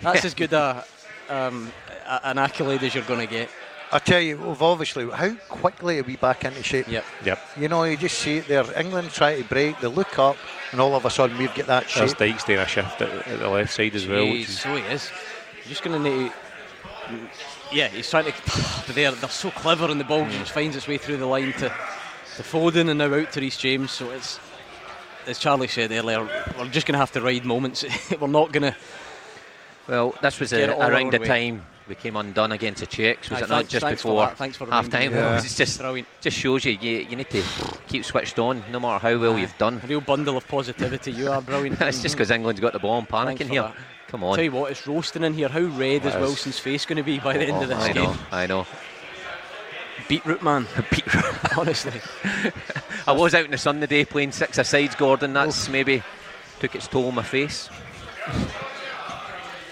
that's 0.01 0.25
as 0.25 0.35
good 0.41 0.53
a, 0.53 0.85
um, 1.29 1.73
a 2.07 2.21
an 2.29 2.39
accolade 2.39 2.83
as 2.83 2.95
you're 2.95 3.05
going 3.05 3.21
to 3.21 3.33
get. 3.33 3.49
I 3.93 3.99
tell 3.99 4.21
you, 4.21 4.37
we've 4.39 4.63
obviously, 4.63 5.11
how 5.11 5.35
quickly 5.49 5.99
are 5.99 6.05
we 6.05 6.15
back 6.15 6.45
into 6.45 6.63
shape? 6.63 6.87
Yep. 6.87 7.05
Yep. 7.25 7.41
You 7.57 7.69
know, 7.69 7.83
you 7.83 7.97
just 7.97 8.19
see 8.21 8.37
it 8.37 8.47
there. 8.47 8.65
England 8.79 9.11
try 9.11 9.37
to 9.37 9.49
break, 9.49 9.81
they 9.81 9.89
look 9.89 10.17
up, 10.17 10.37
and 10.71 10.81
all 10.81 10.95
of 10.95 11.05
a 11.05 11.11
sudden 11.11 11.37
we've 11.39 11.53
got 11.57 11.67
that 11.67 11.89
There's 11.93 12.11
shape. 12.11 12.19
Dykes 12.19 12.45
doing 12.45 12.61
a 12.61 12.67
shift 12.69 13.03
at, 13.03 13.27
at 13.27 13.39
the 13.41 13.49
left 13.49 13.73
side 13.73 13.97
as 13.97 14.07
well. 14.07 14.23
Jeez, 14.25 14.33
Which 14.33 14.49
is, 14.49 14.61
so 14.61 14.77
he 14.77 14.83
is. 14.83 15.11
You're 15.57 15.65
just 15.71 15.83
going 15.83 16.01
to 16.03 16.09
need. 16.09 16.33
Yeah, 17.73 17.89
he's 17.89 18.09
trying 18.09 18.27
to. 18.27 18.33
But 18.87 18.87
they're 18.95 19.11
they're 19.11 19.29
so 19.29 19.51
clever, 19.51 19.91
in 19.91 19.99
the 19.99 20.05
ball 20.05 20.25
just 20.31 20.53
finds 20.53 20.77
its 20.77 20.87
way 20.87 20.97
through 20.99 21.17
the 21.17 21.27
line 21.27 21.53
to 21.55 21.69
to 22.37 22.43
Foden, 22.45 22.89
and 22.91 22.99
now 22.99 23.13
out 23.13 23.33
to 23.33 23.41
Reece 23.41 23.57
James. 23.59 23.91
So 23.91 24.11
it's 24.11 24.39
as 25.31 25.39
Charlie 25.39 25.69
said 25.69 25.93
earlier, 25.93 26.29
we're 26.59 26.69
just 26.69 26.87
going 26.87 26.95
to 26.95 26.99
have 26.99 27.13
to 27.13 27.21
ride 27.21 27.45
moments. 27.45 27.85
we're 28.21 28.27
not 28.27 28.53
going 28.53 28.73
to. 28.73 28.77
Well, 29.89 30.15
this 30.23 30.39
was 30.39 30.53
a, 30.53 30.71
around 30.71 31.13
the 31.13 31.19
way. 31.19 31.27
time 31.27 31.67
we 31.89 31.97
came 31.97 32.17
undone 32.17 32.53
against 32.53 32.81
the 32.81 32.87
Czechs. 32.87 33.31
Was 33.31 33.43
Aye, 33.43 33.45
it 33.45 33.49
not 33.49 33.69
just 33.69 33.85
thanks 33.85 34.03
before 34.03 34.25
that, 34.27 34.37
thanks 34.37 34.57
for 34.57 34.67
half 34.67 34.89
time? 34.89 35.13
Yeah. 35.13 35.39
It's 35.39 35.57
just 35.57 35.79
Brilliant. 35.81 36.07
just 36.21 36.37
shows 36.37 36.65
you, 36.65 36.79
you 36.81 37.07
you 37.11 37.17
need 37.17 37.31
to 37.31 37.43
keep 37.89 38.05
switched 38.05 38.39
on 38.39 38.63
no 38.71 38.79
matter 38.79 39.01
how 39.01 39.19
well 39.19 39.39
you've 39.39 39.57
done. 39.59 39.81
A 39.83 39.87
real 39.87 40.01
bundle 40.01 40.37
of 40.37 40.47
positivity. 40.47 41.11
You 41.13 41.33
are 41.33 41.43
brilliant. 41.43 41.81
it's 41.81 42.03
just 42.03 42.15
because 42.15 42.31
England's 42.31 42.61
got 42.61 42.73
the 42.73 42.79
ball 42.79 42.99
and 42.99 43.09
panicking 43.09 43.49
here. 43.49 43.63
that. 43.63 43.75
Come 44.07 44.25
on. 44.25 44.37
Tell 44.37 44.45
you 44.45 44.53
what, 44.53 44.71
it's 44.71 44.87
roasting 44.87 45.25
in 45.25 45.35
here. 45.35 45.49
How 45.49 45.61
red 45.61 46.05
It 46.05 46.07
is. 46.07 46.15
Wilson's 46.17 46.59
face 46.59 46.85
going 46.85 46.97
to 46.97 47.03
be 47.03 47.19
by 47.19 47.35
the 47.37 47.47
end 47.47 47.63
of 47.63 47.69
this 47.69 47.79
I 47.79 47.93
game? 47.93 48.05
know, 48.05 48.17
I 48.33 48.47
know. 48.47 48.67
Beetroot 50.11 50.43
man. 50.43 50.67
Beetroot. 50.91 51.57
Honestly. 51.57 52.01
I 53.07 53.13
was 53.13 53.33
out 53.33 53.45
in 53.45 53.53
the 53.53 53.59
sun 53.59 53.79
the 53.79 53.87
day 53.87 54.05
playing 54.05 54.33
six 54.33 54.59
asides, 54.59 54.97
Gordon. 54.97 55.33
That's 55.33 55.69
maybe 55.69 56.03
took 56.59 56.75
its 56.75 56.89
toll 56.89 57.07
on 57.07 57.15
my 57.15 57.23
face. 57.23 57.71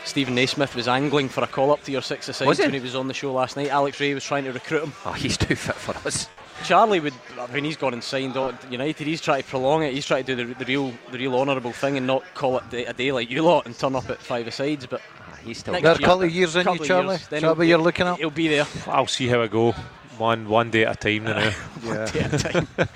Steven 0.05 0.34
Naismith 0.34 0.74
was 0.74 0.89
angling 0.89 1.28
for 1.28 1.43
a 1.45 1.47
call 1.47 1.70
up 1.72 1.82
to 1.82 1.93
your 1.93 2.01
six 2.03 2.28
asides 2.28 2.47
Was 2.49 2.59
when 2.61 2.72
he 2.72 2.80
was 2.80 2.95
on 2.95 3.09
the 3.09 3.14
show 3.14 3.32
last 3.32 3.57
night. 3.57 3.68
Alex 3.68 4.01
Rae 4.01 4.14
was 4.14 4.24
trying 4.24 4.45
to 4.45 4.53
recruit 4.53 4.84
him. 4.84 4.93
Oh, 5.05 5.12
he's 5.12 5.36
too 5.36 5.55
fit 5.55 5.74
for 5.74 5.95
us. 6.07 6.28
Charlie 6.64 6.99
would. 7.01 7.14
I 7.39 7.47
mean, 7.53 7.64
he's 7.64 7.76
gone 7.76 7.93
and 7.93 8.03
signed 8.03 8.36
on 8.36 8.57
United. 8.70 9.07
He's 9.07 9.20
trying 9.20 9.43
to 9.43 9.49
prolong 9.49 9.82
it. 9.82 9.93
He's 9.93 10.07
trying 10.07 10.24
to 10.24 10.34
do 10.36 10.45
the, 10.47 10.55
the 10.55 10.64
real, 10.64 10.93
the 11.12 11.18
real 11.18 11.36
honourable 11.39 11.72
thing 11.72 11.97
and 11.97 12.07
not 12.07 12.24
call 12.34 12.59
it 12.59 12.68
day, 12.70 12.84
a 12.86 12.93
day 12.93 13.12
like 13.12 13.30
you 13.30 13.43
lot 13.43 13.66
and 13.66 13.78
turn 13.78 13.95
up 13.95 14.09
at 14.09 14.18
five 14.22 14.47
asides. 14.47 14.86
But 14.86 15.03
Ah, 15.20 15.36
he's 15.45 15.59
still 15.59 15.72
Next 15.74 15.82
They're 15.82 15.93
a 15.93 15.99
year- 15.99 16.07
couple 16.07 16.22
of 16.22 16.30
years 16.32 16.57
in 16.57 16.62
couple 16.64 16.76
you, 16.76 16.82
of 16.82 16.89
Charlie. 16.89 17.09
years, 17.11 17.20
Is 17.22 17.28
then 17.28 17.41
that 17.43 17.47
he'll 17.47 17.55
what 17.55 17.61
be- 17.61 17.68
you're 17.68 17.78
looking 17.78 18.07
at? 18.07 18.18
he'll 18.18 18.30
be 18.30 18.49
there. 18.49 18.66
I'll 18.86 19.07
see 19.07 19.28
how 19.28 19.43
I 19.43 19.47
go. 19.47 19.74
One 20.19 20.49
one 20.49 20.71
day 20.71 20.85
at 20.85 20.97
a 21.05 21.19
time 21.19 21.25
now. 21.25 21.53
Yeah. 21.83 22.07
day 22.12 22.21
at 22.21 22.33
a 22.35 22.39
time. 22.39 22.69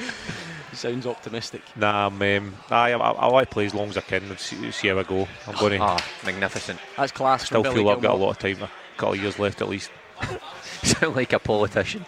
Sounds 0.72 1.06
optimistic. 1.06 1.62
nah, 1.76 2.06
I'm, 2.06 2.20
um, 2.22 2.54
I, 2.70 2.92
I, 2.92 2.96
I 2.96 3.26
want 3.30 3.46
to 3.48 3.52
play 3.52 3.66
as 3.66 3.74
long 3.74 3.90
as 3.90 3.98
I 3.98 4.00
can 4.00 4.24
and 4.24 4.38
see, 4.38 4.70
see 4.72 4.88
how 4.88 4.98
I 4.98 5.02
go. 5.02 5.28
I'm 5.46 5.54
going 5.56 5.72
to 5.78 5.78
Ah, 5.84 6.04
magnificent. 6.24 6.80
That's 6.96 7.12
class. 7.12 7.44
still 7.44 7.62
feel 7.62 7.74
Billy 7.74 7.90
I've 7.90 8.00
got 8.00 8.14
a 8.14 8.16
lot 8.16 8.30
of 8.30 8.38
time, 8.38 8.62
a 8.62 8.70
couple 8.96 9.12
of 9.14 9.20
years 9.20 9.38
left 9.38 9.60
at 9.60 9.68
least. 9.68 9.90
Sound 10.82 11.14
like 11.14 11.34
a 11.34 11.38
politician. 11.38 12.06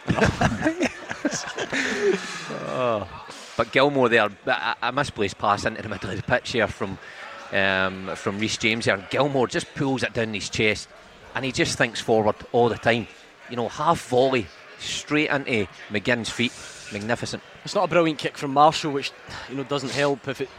oh. 2.66 3.06
But 3.56 3.70
Gilmour 3.70 4.08
there, 4.08 4.28
a, 4.46 4.76
a 4.82 4.92
misplaced 4.92 5.38
pass 5.38 5.64
into 5.64 5.82
the 5.82 5.88
middle 5.88 6.10
of 6.10 6.16
the 6.16 6.22
pitch 6.22 6.52
here 6.52 6.66
from 6.66 6.98
um, 7.52 8.10
from 8.16 8.38
Reece 8.38 8.56
James 8.56 8.86
there. 8.86 8.96
Gilmour 9.10 9.46
just 9.46 9.72
pulls 9.74 10.02
it 10.02 10.12
down 10.14 10.34
his 10.34 10.48
chest 10.48 10.88
and 11.34 11.44
he 11.44 11.52
just 11.52 11.78
thinks 11.78 12.00
forward 12.00 12.34
all 12.52 12.68
the 12.68 12.78
time. 12.78 13.06
You 13.50 13.56
know, 13.56 13.68
half 13.68 14.08
volley 14.08 14.46
straight 14.78 15.30
into 15.30 15.66
McGinn's 15.90 16.30
feet. 16.30 16.52
Magnificent. 16.92 17.42
It's 17.64 17.74
not 17.74 17.84
a 17.84 17.88
brilliant 17.88 18.18
kick 18.18 18.36
from 18.36 18.52
Marshall, 18.52 18.92
which 18.92 19.10
you 19.48 19.56
know 19.56 19.64
doesn't 19.64 19.90
help 19.90 20.28
if 20.28 20.40
it 20.40 20.50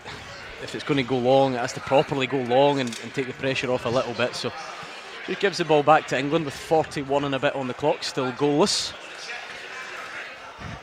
if 0.63 0.73
it's 0.73 0.83
going 0.83 0.97
to 0.97 1.03
go 1.03 1.17
long. 1.17 1.53
It 1.53 1.59
has 1.59 1.73
to 1.73 1.79
properly 1.79 2.27
go 2.27 2.41
long 2.41 2.79
and, 2.79 2.89
and 3.03 3.13
take 3.13 3.27
the 3.27 3.33
pressure 3.33 3.71
off 3.71 3.85
a 3.85 3.89
little 3.89 4.13
bit. 4.13 4.35
So 4.35 4.51
just 5.27 5.39
gives 5.39 5.57
the 5.57 5.65
ball 5.65 5.83
back 5.83 6.07
to 6.07 6.19
England 6.19 6.45
with 6.45 6.53
41 6.53 7.23
and 7.23 7.35
a 7.35 7.39
bit 7.39 7.55
on 7.55 7.67
the 7.67 7.73
clock, 7.73 8.03
still 8.03 8.31
goalless. 8.33 8.93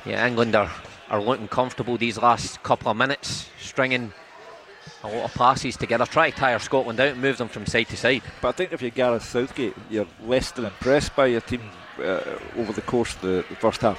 Yeah, 0.04 0.26
England 0.26 0.54
are, 0.56 0.70
are 1.10 1.22
looking 1.22 1.48
comfortable 1.48 1.96
these 1.96 2.18
last 2.18 2.62
couple 2.62 2.90
of 2.90 2.96
minutes, 2.96 3.48
stringing 3.60 4.12
a 5.04 5.08
lot 5.08 5.24
of 5.24 5.34
passes 5.34 5.76
together, 5.76 6.06
try 6.06 6.30
to 6.30 6.36
tire 6.36 6.58
Scotland 6.58 6.98
out 6.98 7.12
and 7.12 7.22
move 7.22 7.38
them 7.38 7.48
from 7.48 7.66
side 7.66 7.88
to 7.88 7.96
side. 7.96 8.22
But 8.40 8.48
I 8.48 8.52
think 8.52 8.72
if 8.72 8.82
you're 8.82 8.90
Gareth 8.90 9.24
Southgate, 9.24 9.74
you're 9.90 10.08
less 10.24 10.50
than 10.50 10.64
impressed 10.64 11.14
by 11.14 11.26
your 11.26 11.40
team 11.40 11.62
uh, 12.02 12.38
over 12.56 12.72
the 12.72 12.82
course 12.82 13.14
of 13.14 13.20
the, 13.22 13.44
the 13.48 13.56
first 13.56 13.80
half. 13.82 13.98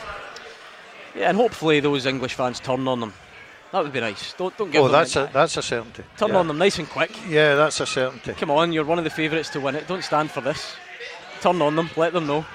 Yeah, 1.16 1.30
and 1.30 1.38
hopefully 1.38 1.80
those 1.80 2.06
English 2.06 2.34
fans 2.34 2.60
turn 2.60 2.88
on 2.88 3.00
them. 3.00 3.14
That 3.72 3.84
would 3.84 3.94
be 3.94 4.00
nice. 4.02 4.34
Don't 4.34 4.56
don't 4.58 4.72
give 4.72 4.82
Oh, 4.82 4.84
them 4.86 4.92
that's 4.94 5.14
the- 5.14 5.24
a 5.30 5.34
that's 5.34 5.58
a 5.58 5.62
certainty. 5.62 6.04
turn 6.18 6.30
Yeah. 6.30 6.38
on 6.38 6.48
them 6.48 6.58
nice 6.58 6.78
and 6.80 6.90
quick. 6.90 7.12
Yeah, 7.28 7.56
that's 7.56 7.80
a 7.80 7.86
certainty. 7.86 8.34
Come 8.34 8.52
on, 8.52 8.72
you're 8.72 8.86
one 8.86 8.98
of 9.00 9.04
the 9.04 9.10
favourites 9.10 9.50
to 9.50 9.60
win 9.60 9.76
it. 9.76 9.88
Don't 9.88 10.04
stand 10.04 10.30
for 10.32 10.42
this. 10.42 10.76
Turn 11.42 11.62
on 11.62 11.76
them, 11.76 11.90
let 11.96 12.14
them 12.14 12.28
know. 12.28 12.46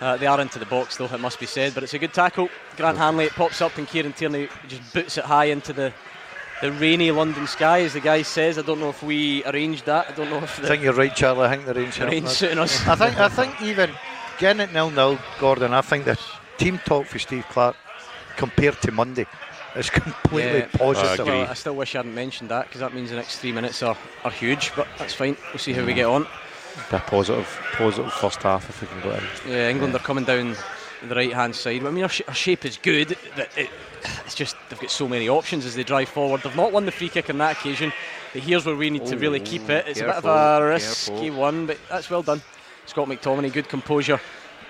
Uh, 0.00 0.16
they 0.16 0.26
are 0.26 0.40
into 0.40 0.58
the 0.58 0.64
box, 0.66 0.96
though, 0.96 1.04
it 1.06 1.20
must 1.20 1.38
be 1.38 1.44
said, 1.46 1.74
but 1.74 1.82
it's 1.82 1.92
a 1.94 1.98
good 1.98 2.14
tackle. 2.14 2.48
Grant 2.76 2.96
Hanley, 2.96 3.24
it 3.26 3.32
pops 3.34 3.60
up, 3.60 3.76
and 3.76 3.86
Kieran 3.86 4.14
Tierney 4.14 4.48
just 4.66 4.94
boots 4.94 5.18
it 5.18 5.24
high 5.26 5.46
into 5.46 5.74
the, 5.74 5.92
the 6.62 6.72
rainy 6.72 7.10
London 7.10 7.46
sky, 7.46 7.82
as 7.82 7.92
the 7.92 8.00
guy 8.00 8.22
says. 8.22 8.58
I 8.58 8.62
don't 8.62 8.80
know 8.80 8.88
if 8.88 9.02
we 9.02 9.44
arranged 9.44 9.84
that. 9.86 10.08
I 10.08 10.12
don't 10.12 10.30
know 10.30 10.38
if 10.38 10.58
I 10.64 10.68
think 10.68 10.82
you're 10.82 10.94
right, 10.94 11.14
Charlie. 11.14 11.44
I 11.46 11.50
think 11.50 11.66
the 11.66 11.74
rain's 11.74 11.96
the 11.98 12.00
helping 12.06 12.26
suiting 12.28 12.58
us. 12.58 12.86
I 12.88 12.94
think 12.94 13.18
I 13.18 13.28
think 13.28 13.60
even 13.60 13.90
getting 14.40 14.60
it 14.60 14.72
nil 14.72 14.90
nil, 14.90 15.18
Gordon. 15.38 15.72
I 15.72 15.80
think 15.82 16.04
the 16.04 16.18
team 16.58 16.78
talk 16.84 17.06
for 17.06 17.18
Steve 17.18 17.46
Clarke 17.48 17.76
compared 18.36 18.80
to 18.82 18.90
Monday 18.92 19.26
is 19.76 19.90
completely 20.00 20.60
Yeah. 20.60 20.66
positive. 20.72 21.20
agree. 21.20 21.40
Well, 21.40 21.50
I 21.50 21.54
still 21.54 21.76
wish 21.76 21.94
I 21.94 21.98
hadn't 21.98 22.14
mentioned 22.14 22.50
that 22.50 22.66
because 22.66 22.80
that 22.80 22.94
means 22.94 23.10
the 23.10 23.16
next 23.16 23.38
three 23.38 23.52
minutes 23.52 23.82
are, 23.82 23.96
are 24.24 24.30
huge, 24.30 24.72
but 24.74 24.88
that's 24.98 25.14
fine. 25.14 25.36
We'll 25.52 25.58
see 25.58 25.72
how 25.72 25.84
we 25.84 25.94
get 25.94 26.06
on. 26.06 26.24
Be 26.90 26.96
a 26.96 27.00
positive, 27.00 27.46
positive 27.74 28.12
first 28.12 28.42
half 28.42 28.68
if 28.68 28.80
we 28.80 28.88
can 28.88 29.00
go 29.00 29.10
in. 29.12 29.22
Yeah, 29.48 29.68
England 29.70 29.94
are 29.94 29.98
coming 29.98 30.24
down 30.24 30.56
the 31.06 31.14
right 31.14 31.32
hand 31.32 31.54
side. 31.54 31.84
I 31.84 31.90
mean, 31.90 32.02
our, 32.04 32.08
sh- 32.08 32.22
our 32.28 32.34
shape 32.34 32.64
is 32.64 32.76
good. 32.78 33.16
But 33.36 33.48
it, 33.56 33.70
it's 34.24 34.34
just 34.34 34.56
they've 34.68 34.78
got 34.80 34.90
so 34.90 35.08
many 35.08 35.28
options 35.28 35.66
as 35.66 35.74
they 35.74 35.82
drive 35.82 36.08
forward. 36.08 36.42
They've 36.42 36.54
not 36.56 36.72
won 36.72 36.86
the 36.86 36.92
free 36.92 37.08
kick 37.08 37.28
on 37.30 37.38
that 37.38 37.56
occasion. 37.58 37.92
But 38.32 38.42
here's 38.42 38.64
where 38.64 38.76
we 38.76 38.88
need 38.90 39.06
to 39.06 39.16
really 39.16 39.40
keep 39.40 39.68
it. 39.68 39.86
It's 39.88 40.00
a 40.00 40.04
bit 40.04 40.14
of 40.14 40.24
a 40.24 40.64
risky 40.64 41.10
careful. 41.12 41.40
one, 41.40 41.66
but 41.66 41.78
that's 41.88 42.08
well 42.08 42.22
done. 42.22 42.40
Scott 42.90 43.06
McTominay, 43.08 43.52
good 43.52 43.68
composure. 43.68 44.20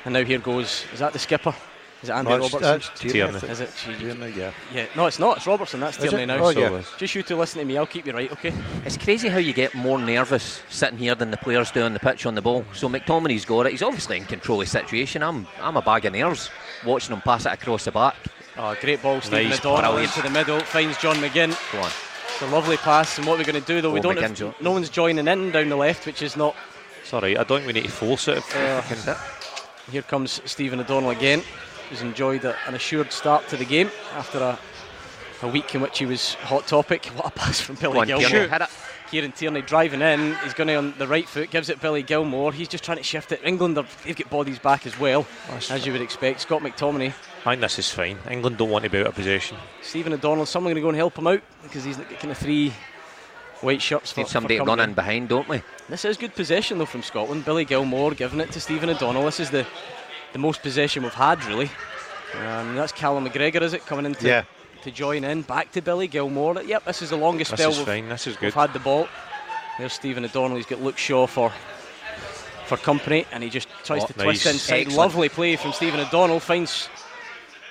And 0.05 0.13
now 0.13 0.23
here 0.25 0.39
goes. 0.39 0.85
Is 0.93 0.99
that 0.99 1.15
the 1.15 1.19
skipper? 1.19 1.55
Is 2.03 2.09
it 2.11 2.13
Andy 2.13 2.29
No, 2.31 2.37
it's- 2.37 2.53
Robertson? 2.53 2.81
that's 2.81 3.01
Tierney, 3.01 3.13
Tierney. 3.41 3.53
Is 3.53 3.61
it? 3.61 3.71
Gee, 3.87 3.95
Tierney, 3.97 4.33
yeah. 4.37 4.51
Yeah, 4.75 4.87
no, 4.95 5.07
it's 5.07 5.19
not. 5.19 5.39
It's 5.39 5.47
Robertson. 5.47 5.81
That's 5.81 5.97
Is 5.99 6.05
Tierney 6.11 6.23
it? 6.25 6.27
now. 6.27 6.37
Oh, 6.39 6.53
So 6.53 6.61
yeah. 6.61 6.83
Just 6.99 7.15
you 7.15 7.23
two 7.23 7.37
listen 7.37 7.61
to 7.61 7.65
me. 7.65 7.79
I'll 7.79 7.87
keep 7.87 8.07
you 8.07 8.13
right, 8.13 8.31
okay? 8.33 8.53
It's 8.85 8.99
crazy 8.99 9.29
how 9.29 9.39
you 9.39 9.53
get 9.55 9.75
more 9.75 9.99
nervous 9.99 10.61
sitting 10.69 10.99
here 10.99 11.15
than 11.15 11.31
the 11.31 11.37
players 11.39 11.71
do 11.71 11.83
on 11.83 11.95
the 11.95 11.99
pitch 11.99 12.25
on 12.27 12.35
the 12.35 12.43
ball. 12.43 12.65
So 12.75 12.89
McTominay's 12.91 13.45
got 13.47 13.67
it. 13.67 13.73
He's 13.73 13.83
obviously 13.83 14.19
in 14.19 14.25
control 14.27 14.61
of 14.61 14.67
the 14.67 14.71
situation. 14.71 15.23
I'm 15.23 15.47
I'm 15.61 15.77
a 15.79 15.83
bag 15.83 16.05
of 16.07 16.13
nerves 16.13 16.51
watching 16.85 17.15
him 17.15 17.23
pass 17.23 17.47
it 17.47 17.53
across 17.53 17.85
the 17.87 17.93
back. 17.93 18.17
Oh, 18.59 18.75
great 18.81 19.03
ball, 19.03 19.21
Stephen 19.23 19.49
Nice, 19.49 19.61
O'Donnell 19.61 19.93
brilliant. 19.93 20.17
into 20.17 20.29
the 20.29 20.35
middle. 20.39 20.61
Finds 20.61 20.97
John 20.99 21.17
McGinn. 21.17 21.55
Go 21.73 21.79
on. 21.81 21.91
It's 22.33 22.43
a 22.43 22.47
lovely 22.47 22.77
pass. 22.79 23.19
And 23.19 23.27
what 23.27 23.37
we're 23.39 23.45
going 23.45 23.61
to 23.61 23.67
do, 23.67 23.81
though, 23.83 23.91
we 23.91 23.99
Oh, 24.01 24.03
don't. 24.03 24.17
McGinn's 24.17 24.39
Have, 24.39 24.49
up. 24.51 24.61
no 24.63 24.71
one's 24.73 24.89
joining 24.89 25.29
in 25.29 25.51
down 25.51 25.69
the 25.69 25.77
left, 25.77 26.07
which 26.07 26.23
is 26.23 26.35
not 26.37 26.57
It's 27.11 27.15
all 27.17 27.23
right. 27.23 27.37
I 27.37 27.43
don't 27.43 27.59
think 27.59 27.67
we 27.67 27.73
need 27.73 27.87
to 27.87 27.91
force 27.91 28.29
it. 28.29 28.39
Uh, 28.55 28.81
if. 28.89 29.89
Here 29.91 30.03
comes 30.03 30.41
Stephen 30.45 30.79
O'Donnell 30.79 31.11
again, 31.11 31.43
who's 31.89 32.03
enjoyed 32.03 32.45
a, 32.45 32.55
an 32.69 32.77
assured 32.77 33.13
start 33.13 33.49
to 33.49 33.57
the 33.57 33.65
game 33.65 33.91
after 34.15 34.39
a, 34.39 34.57
a 35.43 35.49
week 35.49 35.75
in 35.75 35.81
which 35.81 35.99
he 35.99 36.07
was 36.07 36.35
hot 36.35 36.69
topic. 36.69 37.07
What 37.07 37.27
a 37.27 37.31
pass 37.31 37.61
from 37.61 37.75
Billy 37.75 38.07
Gilmour. 38.07 38.29
Tierney, 38.29 38.49
hit. 38.49 38.63
Kieran 39.11 39.33
Tierney 39.33 39.63
driving 39.63 40.03
in. 40.03 40.37
He's 40.45 40.55
going 40.55 40.71
on 40.71 40.95
the 40.99 41.09
right 41.09 41.29
foot, 41.29 41.51
gives 41.51 41.69
it 41.69 41.81
Billy 41.81 42.05
Gilmour. 42.05 42.53
He's 42.53 42.69
just 42.69 42.85
trying 42.85 42.99
to 42.99 43.03
shift 43.03 43.33
it. 43.33 43.41
England, 43.43 43.77
are, 43.77 43.87
they've 44.05 44.15
got 44.15 44.31
bodies 44.31 44.61
back 44.61 44.87
as 44.87 44.97
well, 45.01 45.27
as 45.69 45.85
you 45.85 45.91
would 45.91 46.03
expect. 46.03 46.43
Scott 46.43 46.63
McTominay, 46.63 47.13
I 47.45 47.51
think 47.51 47.61
this 47.61 47.81
is 47.81 47.91
fine. 47.91 48.19
England 48.31 48.57
don't 48.57 48.71
want 48.71 48.85
to 48.85 48.91
be 48.91 49.01
out 49.01 49.09
of 49.09 49.17
possession. 49.17 49.57
Stephen 49.83 50.13
O'Donnell. 50.13 50.47
Someone 50.47 50.75
going 50.75 50.77
to 50.77 50.83
go 50.83 50.89
and 50.91 50.97
help 50.97 51.19
him 51.19 51.27
out 51.27 51.43
because 51.65 51.83
he's 51.83 51.97
got 51.97 52.09
kind 52.21 52.31
of 52.31 52.39
three 52.39 52.73
white 53.63 53.83
shirts 53.83 54.13
for, 54.13 54.21
Need 54.21 54.29
somebody 54.29 54.57
for 54.59 54.65
to 54.65 54.69
run 54.69 54.79
company. 54.79 54.91
in 54.91 54.95
behind, 54.95 55.29
don't 55.29 55.49
we? 55.49 55.63
This 55.89 56.05
is 56.05 56.17
good 56.17 56.35
possession 56.35 56.79
though 56.79 56.87
from 56.87 57.03
Scotland. 57.03 57.45
Billy 57.45 57.65
Gilmour 57.65 58.15
giving 58.17 58.41
it 58.41 58.51
to 58.53 58.61
Stephen 58.61 58.89
O'Donnell. 58.91 59.25
This 59.25 59.41
is 59.41 59.51
the 59.51 59.67
the 60.33 60.39
most 60.39 60.63
possession 60.63 61.03
we've 61.03 61.13
had 61.15 61.45
really. 61.47 61.71
Um, 62.47 62.77
that's 62.77 62.93
Callum 62.93 63.27
McGregor, 63.29 63.61
is 63.63 63.73
it, 63.73 63.85
coming 63.87 64.07
in 64.07 64.15
to, 64.15 64.27
Yeah. 64.29 64.43
to 64.85 64.91
join 64.93 65.25
in. 65.25 65.43
Back 65.43 65.73
to 65.73 65.83
Billy 65.83 66.07
Gilmour. 66.07 66.63
Yep, 66.65 66.85
this 66.85 67.03
is 67.03 67.11
the 67.11 67.17
longest 67.17 67.51
This 67.51 67.59
spell 67.61 67.71
is 67.73 67.79
we've, 67.79 67.87
fine. 67.87 68.09
This 68.09 68.29
is 68.29 68.41
we've 68.41 68.55
had 68.55 68.73
the 68.73 68.79
ball. 68.79 69.09
There's 69.79 69.93
Stephen 69.93 70.25
O'Donnell. 70.25 70.57
He's 70.57 70.67
got 70.67 70.81
Luke 70.81 70.99
Shaw 70.99 71.27
for 71.27 71.53
for 72.67 72.77
company, 72.77 73.27
and 73.33 73.43
he 73.43 73.51
just 73.51 73.67
tries 73.85 74.05
Oh, 74.05 74.07
to 74.07 74.13
twist 74.13 74.45
nice. 74.45 74.55
inside. 74.55 74.75
Excellent. 74.83 74.97
Lovely 74.99 75.29
play 75.29 75.57
from 75.57 75.73
Stephen 75.73 75.99
O'Donnell. 75.99 76.39
Finds 76.39 76.89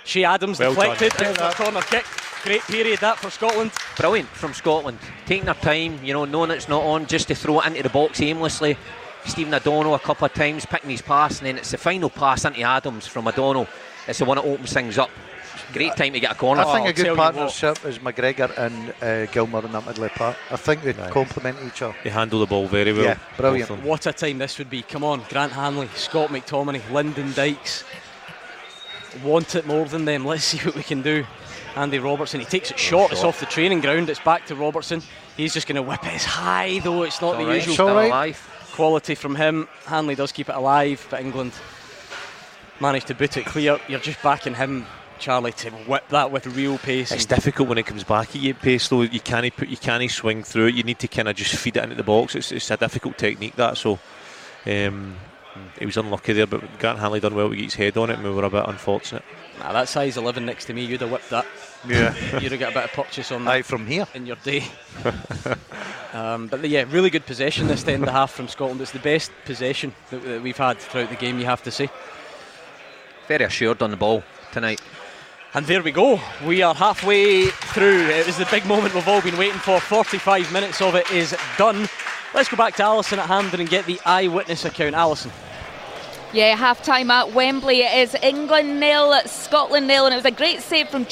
Che 0.04 0.26
Adams 0.26 0.60
Well 0.60 0.74
done. 0.74 0.90
deflected. 0.90 1.28
It's 1.30 1.40
a 1.40 1.52
corner 1.64 1.82
kick. 1.82 2.06
Great 2.44 2.62
period 2.62 3.00
that 3.00 3.18
for 3.18 3.30
Scotland. 3.30 3.72
Brilliant 3.98 4.30
from 4.30 4.54
Scotland. 4.54 4.98
Taking 5.26 5.46
their 5.46 5.54
time, 5.56 6.04
you 6.04 6.14
know, 6.14 6.26
knowing 6.26 6.52
it's 6.52 6.70
not 6.70 6.84
on, 6.84 7.06
just 7.06 7.28
to 7.28 7.36
throw 7.36 7.60
it 7.60 7.68
into 7.68 7.84
the 7.84 7.90
box 7.90 8.22
aimlessly. 8.22 8.78
Stephen 9.26 9.54
O'Donnell 9.54 9.96
a 9.96 10.00
couple 10.00 10.26
of 10.26 10.34
times 10.34 10.66
picking 10.66 10.90
his 10.90 11.02
pass, 11.02 11.40
and 11.40 11.48
then 11.48 11.58
it's 11.58 11.72
the 11.72 11.78
final 11.78 12.10
pass 12.10 12.46
into 12.46 12.62
Adams 12.62 13.06
from 13.06 13.28
O'Donnell. 13.28 13.68
It's 14.08 14.20
the 14.20 14.26
one 14.26 14.38
that 14.38 14.46
opens 14.46 14.72
things 14.72 14.98
up. 14.98 15.10
Great 15.74 15.96
time 15.96 16.14
to 16.14 16.20
get 16.20 16.32
a 16.32 16.36
corner. 16.36 16.62
I 16.62 16.64
think 16.66 16.76
I'll 16.78 16.88
a 16.88 16.94
good 16.94 17.06
tell 17.06 17.14
you 17.14 17.20
what. 17.20 17.36
partnership 17.36 17.86
is 17.86 18.00
McGregor 18.00 18.58
and 18.58 18.90
uh, 19.04 19.32
Gilmour 19.32 19.66
in 19.66 19.72
that 19.74 19.86
middle 19.86 20.10
part. 20.10 20.36
I 20.50 20.56
think 20.56 20.82
they 20.82 20.94
complement 20.94 21.58
each 21.68 21.82
other. 21.82 21.96
They 22.04 22.10
handle 22.10 22.40
the 22.40 22.48
ball 22.48 22.68
very 22.68 22.92
well. 22.94 23.04
Yeah, 23.04 23.20
brilliant. 23.38 23.70
both 23.70 23.78
of 23.78 23.84
them. 23.84 23.90
What 23.90 24.06
a 24.08 24.14
time 24.14 24.40
this 24.40 24.58
would 24.58 24.70
be. 24.70 24.82
Come 24.82 25.04
on, 25.04 25.24
Grant 25.30 25.52
Hanley, 25.52 25.90
Scott 25.96 26.30
McTominay, 26.30 26.90
Lyndon 26.90 27.34
Dykes. 27.34 27.84
Want 29.24 29.54
it 29.56 29.68
more 29.68 29.86
than 29.86 30.06
them. 30.06 30.26
Let's 30.26 30.46
see 30.46 30.58
what 30.60 30.76
we 30.76 30.84
can 30.84 31.02
do. 31.02 31.26
Andy 31.76 32.00
Robertson, 32.00 32.40
he 32.40 32.46
takes 32.46 32.72
it 32.72 32.80
short. 32.80 33.12
It's 33.12 33.24
off 33.24 33.40
the 33.40 33.46
training 33.46 33.82
ground. 33.82 34.10
It's 34.10 34.20
back 34.20 34.46
to 34.48 34.56
Robertson. 34.56 35.02
He's 35.38 35.54
just 35.54 35.68
going 35.68 35.76
to 35.78 35.82
whip 35.82 36.04
it. 36.06 36.14
It's 36.16 36.26
high, 36.26 36.80
though. 36.80 37.04
It's 37.04 37.22
not 37.22 37.36
All 37.36 37.42
the 37.42 37.46
right, 37.48 37.66
usual 37.66 37.98
It's 38.00 38.12
right. 38.12 38.36
quality 38.72 39.16
from 39.16 39.36
him. 39.36 39.68
Hanley 39.86 40.16
does 40.16 40.32
keep 40.32 40.50
it 40.50 40.56
alive, 40.56 41.06
but 41.10 41.22
England 41.22 41.54
managed 42.80 43.08
to 43.08 43.16
boot 43.16 43.38
it 43.38 43.46
clear. 43.46 43.80
You're 43.88 44.00
just 44.00 44.22
backing 44.22 44.56
him, 44.56 44.86
Charlie, 45.20 45.54
to 45.54 45.70
whip 45.70 46.08
that 46.10 46.32
with 46.32 46.48
real 46.48 46.78
pace. 46.78 47.12
It's 47.12 47.26
difficult 47.26 47.70
when 47.70 47.78
it 47.78 47.86
comes 47.86 48.04
back 48.04 48.30
at 48.30 48.42
you 48.42 48.54
pace 48.54 48.88
though. 48.90 49.02
You 49.02 49.20
can't 49.20 49.56
put 49.56 49.70
you 49.70 49.78
can't 49.78 50.10
swing 50.12 50.44
through 50.44 50.68
it. 50.68 50.76
You 50.76 50.84
need 50.84 51.00
to 51.00 51.08
kind 51.08 51.28
of 51.28 51.36
just 51.36 51.56
feed 51.56 51.78
it 51.78 51.84
into 51.84 51.96
the 51.96 52.04
box. 52.04 52.36
It's, 52.36 52.52
it's 52.52 52.72
a 52.72 52.78
difficult 52.78 53.18
technique 53.18 53.56
that. 53.56 53.78
So 53.78 54.00
um, 54.66 55.16
he 55.78 55.86
was 55.86 55.98
unlucky 55.98 56.34
there, 56.34 56.48
but 56.48 56.80
Grant 56.80 57.00
Hanley 57.00 57.20
done 57.20 57.36
well 57.36 57.50
to 57.50 57.56
get 57.56 57.66
his 57.66 57.76
head 57.76 57.98
on 57.98 58.10
it, 58.10 58.16
and 58.16 58.24
we 58.24 58.32
were 58.32 58.44
a 58.44 58.50
bit 58.50 58.66
unfortunate. 58.68 59.24
Nah, 59.60 59.74
that 59.74 59.90
size 59.90 60.16
11 60.16 60.46
next 60.46 60.66
to 60.66 60.74
me, 60.74 60.86
you'd 60.86 61.02
have 61.02 61.12
whipped 61.12 61.30
that. 61.30 61.46
Yeah. 61.88 62.14
you'd 62.40 62.52
have 62.52 62.60
got 62.60 62.72
a 62.72 62.76
bit 62.76 62.84
of 62.86 62.92
purchase 62.92 63.32
on 63.32 63.46
that. 63.46 63.52
Aye, 63.52 63.62
from 63.62 63.86
here. 63.86 64.08
in 64.14 64.26
your 64.26 64.38
day. 64.38 64.64
um, 66.14 66.48
but 66.48 66.68
yeah, 66.68 66.86
really 66.90 67.10
good 67.10 67.26
possession 67.26 67.68
this 67.68 67.86
end 67.88 68.04
of 68.04 68.08
the 68.08 68.12
half 68.12 68.32
from 68.32 68.48
Scotland. 68.48 68.80
It's 68.82 68.92
the 68.92 69.00
best 69.00 69.32
possession 69.46 69.94
that, 70.12 70.24
that 70.24 70.42
we've 70.42 70.58
had 70.58 70.78
throughout 70.78 71.10
the 71.10 71.16
game, 71.16 71.40
you 71.40 71.46
have 71.46 71.64
to 71.64 71.72
say. 71.72 71.90
Very 73.28 73.46
assured 73.46 73.82
on 73.82 73.92
the 73.92 73.98
ball 73.98 74.24
tonight. 74.52 74.82
And 75.54 75.66
there 75.66 75.82
we 75.82 75.92
go. 75.92 76.20
We 76.46 76.62
are 76.62 76.76
halfway 76.76 77.48
through. 77.48 78.06
It 78.10 78.28
was 78.28 78.38
the 78.38 78.48
big 78.52 78.66
moment 78.66 78.94
we've 78.94 79.08
all 79.08 79.22
been 79.22 79.38
waiting 79.38 79.60
for. 79.60 79.80
45 79.80 80.54
minutes 80.54 80.80
of 80.80 80.96
it 80.96 81.10
is 81.12 81.36
done. 81.58 81.90
Let's 82.36 82.50
go 82.50 82.56
back 82.56 82.76
to 82.76 82.84
Alison 82.84 83.18
at 83.18 83.26
Hampden 83.26 83.60
and 83.60 83.70
get 83.70 83.88
the 83.88 84.00
eyewitness 84.06 84.64
account. 84.66 84.94
Alison. 84.94 85.32
Yeah, 86.32 86.56
half 86.56 86.84
time 86.84 87.10
at 87.10 87.34
Wembley. 87.34 87.82
It 87.82 87.98
is 87.98 88.16
England 88.22 88.80
nil, 88.80 89.20
Scotland 89.26 89.88
nil, 89.88 90.06
and 90.06 90.14
it 90.14 90.18
was 90.18 90.26
a 90.26 90.32
great 90.32 90.62
save 90.62 90.90
from. 90.90 91.08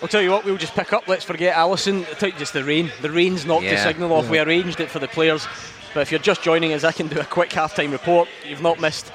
I'll 0.00 0.08
tell 0.08 0.22
you 0.22 0.30
what, 0.30 0.44
we'll 0.44 0.58
just 0.58 0.74
pick 0.74 0.92
up. 0.92 1.08
Let's 1.08 1.24
forget 1.24 1.56
Allison. 1.56 2.06
I'll 2.22 2.30
just 2.30 2.52
the 2.52 2.62
rain. 2.62 2.92
The 3.02 3.10
rain's 3.10 3.44
knocked 3.44 3.64
the 3.64 3.78
signal 3.78 4.12
off. 4.12 4.30
We 4.30 4.38
arranged 4.38 4.78
it 4.80 4.90
for 4.90 5.00
the 5.00 5.08
players. 5.08 5.48
But 5.92 6.00
if 6.00 6.12
you're 6.12 6.20
just 6.20 6.42
joining 6.42 6.72
us, 6.72 6.84
I 6.84 6.92
can 6.92 7.08
do 7.08 7.18
a 7.18 7.24
quick 7.24 7.52
half 7.52 7.74
time 7.74 7.90
report. 7.90 8.28
You've 8.46 8.62
not 8.62 8.80
missed 8.80 9.10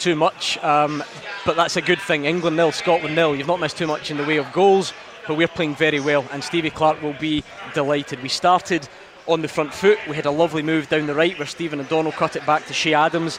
too 0.00 0.16
much. 0.16 0.58
Um, 0.64 1.04
but 1.44 1.54
that's 1.54 1.76
a 1.76 1.82
good 1.82 2.00
thing. 2.00 2.24
England 2.24 2.56
nil, 2.56 2.72
Scotland 2.72 3.14
nil. 3.14 3.36
You've 3.36 3.46
not 3.46 3.60
missed 3.60 3.78
too 3.78 3.86
much 3.86 4.10
in 4.10 4.16
the 4.16 4.24
way 4.24 4.38
of 4.38 4.50
goals, 4.52 4.92
but 5.28 5.36
we're 5.36 5.46
playing 5.46 5.76
very 5.76 6.00
well. 6.00 6.24
And 6.32 6.42
Stevie 6.42 6.70
Clarke 6.70 7.00
will 7.02 7.16
be 7.20 7.44
delighted. 7.74 8.22
We 8.22 8.28
started 8.28 8.88
on 9.26 9.42
the 9.42 9.48
front 9.48 9.74
foot. 9.74 9.98
We 10.08 10.16
had 10.16 10.26
a 10.26 10.30
lovely 10.30 10.62
move 10.62 10.88
down 10.88 11.06
the 11.06 11.14
right 11.14 11.38
where 11.38 11.46
Stephen 11.46 11.80
O'Donnell 11.80 12.12
cut 12.12 12.36
it 12.36 12.46
back 12.46 12.66
to 12.66 12.72
Che 12.72 12.94
Adams. 12.94 13.38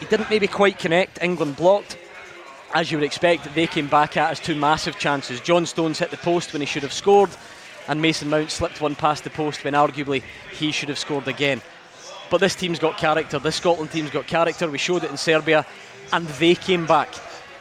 He 0.00 0.06
didn't 0.06 0.30
maybe 0.30 0.46
quite 0.46 0.78
connect. 0.78 1.22
England 1.22 1.56
blocked 1.56 1.96
as 2.74 2.90
you 2.90 2.98
would 2.98 3.06
expect, 3.06 3.54
they 3.54 3.68
came 3.68 3.86
back 3.86 4.16
at 4.16 4.32
us 4.32 4.40
two 4.40 4.56
massive 4.56 4.98
chances. 4.98 5.40
John 5.40 5.64
Stones 5.64 6.00
hit 6.00 6.10
the 6.10 6.16
post 6.16 6.52
when 6.52 6.60
he 6.60 6.66
should 6.66 6.82
have 6.82 6.92
scored, 6.92 7.30
and 7.86 8.02
Mason 8.02 8.28
Mount 8.28 8.50
slipped 8.50 8.80
one 8.80 8.96
past 8.96 9.22
the 9.22 9.30
post 9.30 9.62
when 9.62 9.74
arguably 9.74 10.24
he 10.50 10.72
should 10.72 10.88
have 10.88 10.98
scored 10.98 11.28
again. 11.28 11.62
But 12.30 12.38
this 12.38 12.56
team's 12.56 12.80
got 12.80 12.98
character. 12.98 13.38
This 13.38 13.56
Scotland 13.56 13.92
team's 13.92 14.10
got 14.10 14.26
character. 14.26 14.68
We 14.68 14.78
showed 14.78 15.04
it 15.04 15.10
in 15.10 15.16
Serbia, 15.16 15.64
and 16.12 16.26
they 16.26 16.56
came 16.56 16.84
back. 16.84 17.14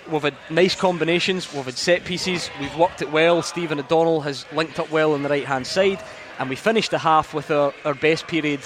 We've 0.10 0.24
had 0.24 0.36
nice 0.50 0.74
combinations. 0.74 1.54
We've 1.54 1.64
had 1.64 1.78
set 1.78 2.06
pieces. 2.06 2.50
We've 2.60 2.76
worked 2.76 3.04
it 3.04 3.12
well. 3.12 3.44
Stephen 3.44 3.80
O'Donnell 3.80 4.22
has 4.22 4.48
linked 4.52 4.80
up 4.80 4.90
well 4.90 5.14
on 5.14 5.22
the 5.22 5.30
right 5.30 5.46
hand 5.46 5.68
side, 5.68 6.02
and 6.44 6.50
we 6.50 6.58
finished 6.58 6.92
the 6.92 7.00
half 7.00 7.34
with 7.34 7.50
our, 7.52 7.74
our 7.86 7.94
best 7.94 8.28
period 8.28 8.60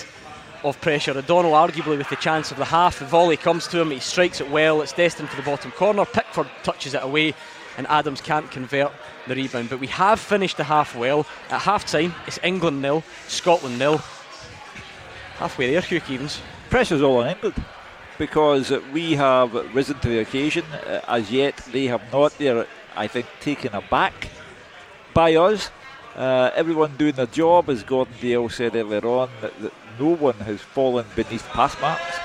of 0.63 0.81
pressure. 0.81 1.15
O'Donnell, 1.15 1.51
arguably 1.51 1.95
with 1.95 2.09
the 2.09 2.15
chance 2.15 2.49
of 2.49 2.57
the 2.57 2.65
half, 2.65 2.97
the 2.97 3.05
volley 3.05 3.37
comes 3.37 3.67
to 3.67 3.79
him, 3.79 3.91
he 3.91 3.99
strikes 3.99 4.41
it 4.41 4.49
well, 4.49 4.81
it's 4.81 4.93
destined 4.93 5.29
for 5.29 5.35
the 5.35 5.43
bottom 5.43 5.69
corner. 5.69 6.03
Pickford 6.03 6.47
touches 6.63 6.95
it 6.95 7.03
away, 7.03 7.35
and 7.77 7.85
Adams 7.85 8.19
can't 8.19 8.49
convert 8.49 8.91
the 9.27 9.35
rebound. 9.35 9.69
But 9.69 9.79
we 9.79 9.85
have 9.85 10.19
finished 10.19 10.57
the 10.57 10.63
half 10.63 10.95
well. 10.95 11.27
At 11.51 11.61
half 11.61 11.85
time, 11.85 12.15
it's 12.25 12.39
England 12.41 12.81
nil, 12.81 13.03
Scotland 13.27 13.77
nil. 13.77 13.99
Halfway 15.35 15.69
there, 15.69 15.81
Hugh 15.81 16.01
Keevins. 16.01 16.39
Pressure's 16.71 17.03
all 17.03 17.17
on 17.17 17.27
England 17.27 17.63
because 18.17 18.71
we 18.91 19.13
have 19.13 19.53
risen 19.75 19.99
to 19.99 20.09
the 20.09 20.17
occasion. 20.17 20.65
Uh, 20.65 21.01
as 21.07 21.31
yet, 21.31 21.57
they 21.71 21.85
have 21.85 22.01
not. 22.11 22.35
They're, 22.39 22.65
I 22.95 23.05
think, 23.05 23.27
taken 23.39 23.75
aback 23.75 24.29
by 25.13 25.35
us. 25.35 25.69
Uh, 26.17 26.49
everyone 26.55 26.95
doing 26.97 27.13
their 27.13 27.27
job, 27.27 27.69
as 27.69 27.83
Gordon 27.83 28.13
Dalziel 28.15 28.51
said 28.51 28.75
earlier 28.75 29.05
on, 29.05 29.29
that, 29.41 29.61
that 29.61 29.73
no 29.99 30.15
one 30.15 30.33
has 30.35 30.59
fallen 30.59 31.05
beneath 31.15 31.47
pass 31.49 31.79
marks. 31.79 32.17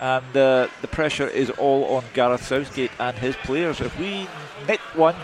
And 0.00 0.36
uh, 0.36 0.68
the 0.80 0.86
pressure 0.86 1.26
is 1.26 1.50
all 1.50 1.96
on 1.96 2.04
Gareth 2.14 2.46
Southgate 2.46 2.92
and 3.00 3.18
his 3.18 3.34
players. 3.36 3.80
If 3.80 3.98
we 3.98 4.28
nick 4.68 4.80
one, 4.94 5.16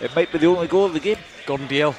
it 0.00 0.14
might 0.16 0.32
be 0.32 0.38
the 0.38 0.46
only 0.46 0.66
goal 0.66 0.86
of 0.86 0.92
the 0.92 1.00
game. 1.00 1.18
Gordon 1.46 1.68
Dalziel. 1.68 1.94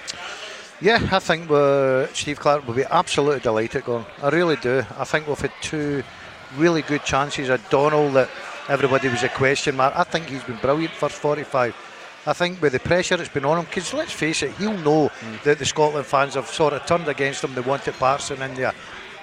Yeah, 0.81 0.99
I 1.11 1.19
think 1.19 1.49
uh, 1.49 2.07
Steve 2.07 2.39
Clarke 2.39 2.67
will 2.67 2.75
be 2.75 2.85
absolutely 2.89 3.39
delighted 3.39 3.85
going. 3.85 4.05
I 4.21 4.29
really 4.29 4.57
do. 4.57 4.83
I 4.97 5.05
think 5.05 5.27
we've 5.27 5.39
had 5.39 5.53
two 5.61 6.03
really 6.57 6.81
good 6.81 7.03
chances. 7.03 7.49
A 7.49 7.57
Donald 7.69 8.13
that 8.15 8.29
everybody 8.67 9.07
was 9.07 9.23
a 9.23 9.29
question 9.29 9.77
mark. 9.77 9.95
I 9.95 10.03
think 10.03 10.27
he's 10.27 10.43
been 10.43 10.57
brilliant 10.57 10.93
first 10.93 11.15
45. 11.15 11.73
I 12.28 12.34
think 12.34 12.61
with 12.61 12.73
the 12.73 12.80
pressure 12.80 13.15
that's 13.15 13.30
been 13.30 13.45
on 13.45 13.59
him, 13.59 13.65
because 13.65 13.93
let's 13.93 14.11
face 14.11 14.43
it, 14.43 14.51
he'll 14.55 14.78
know 14.80 15.07
mm. 15.07 15.43
that 15.43 15.59
the 15.59 15.65
Scotland 15.65 16.05
fans 16.05 16.34
have 16.34 16.47
sort 16.47 16.73
of 16.73 16.86
turned 16.86 17.07
against 17.07 17.41
him. 17.41 17.55
They 17.55 17.61
wanted 17.61 17.93
Patterson 17.93 18.41
in 18.41 18.53
there. 18.53 18.73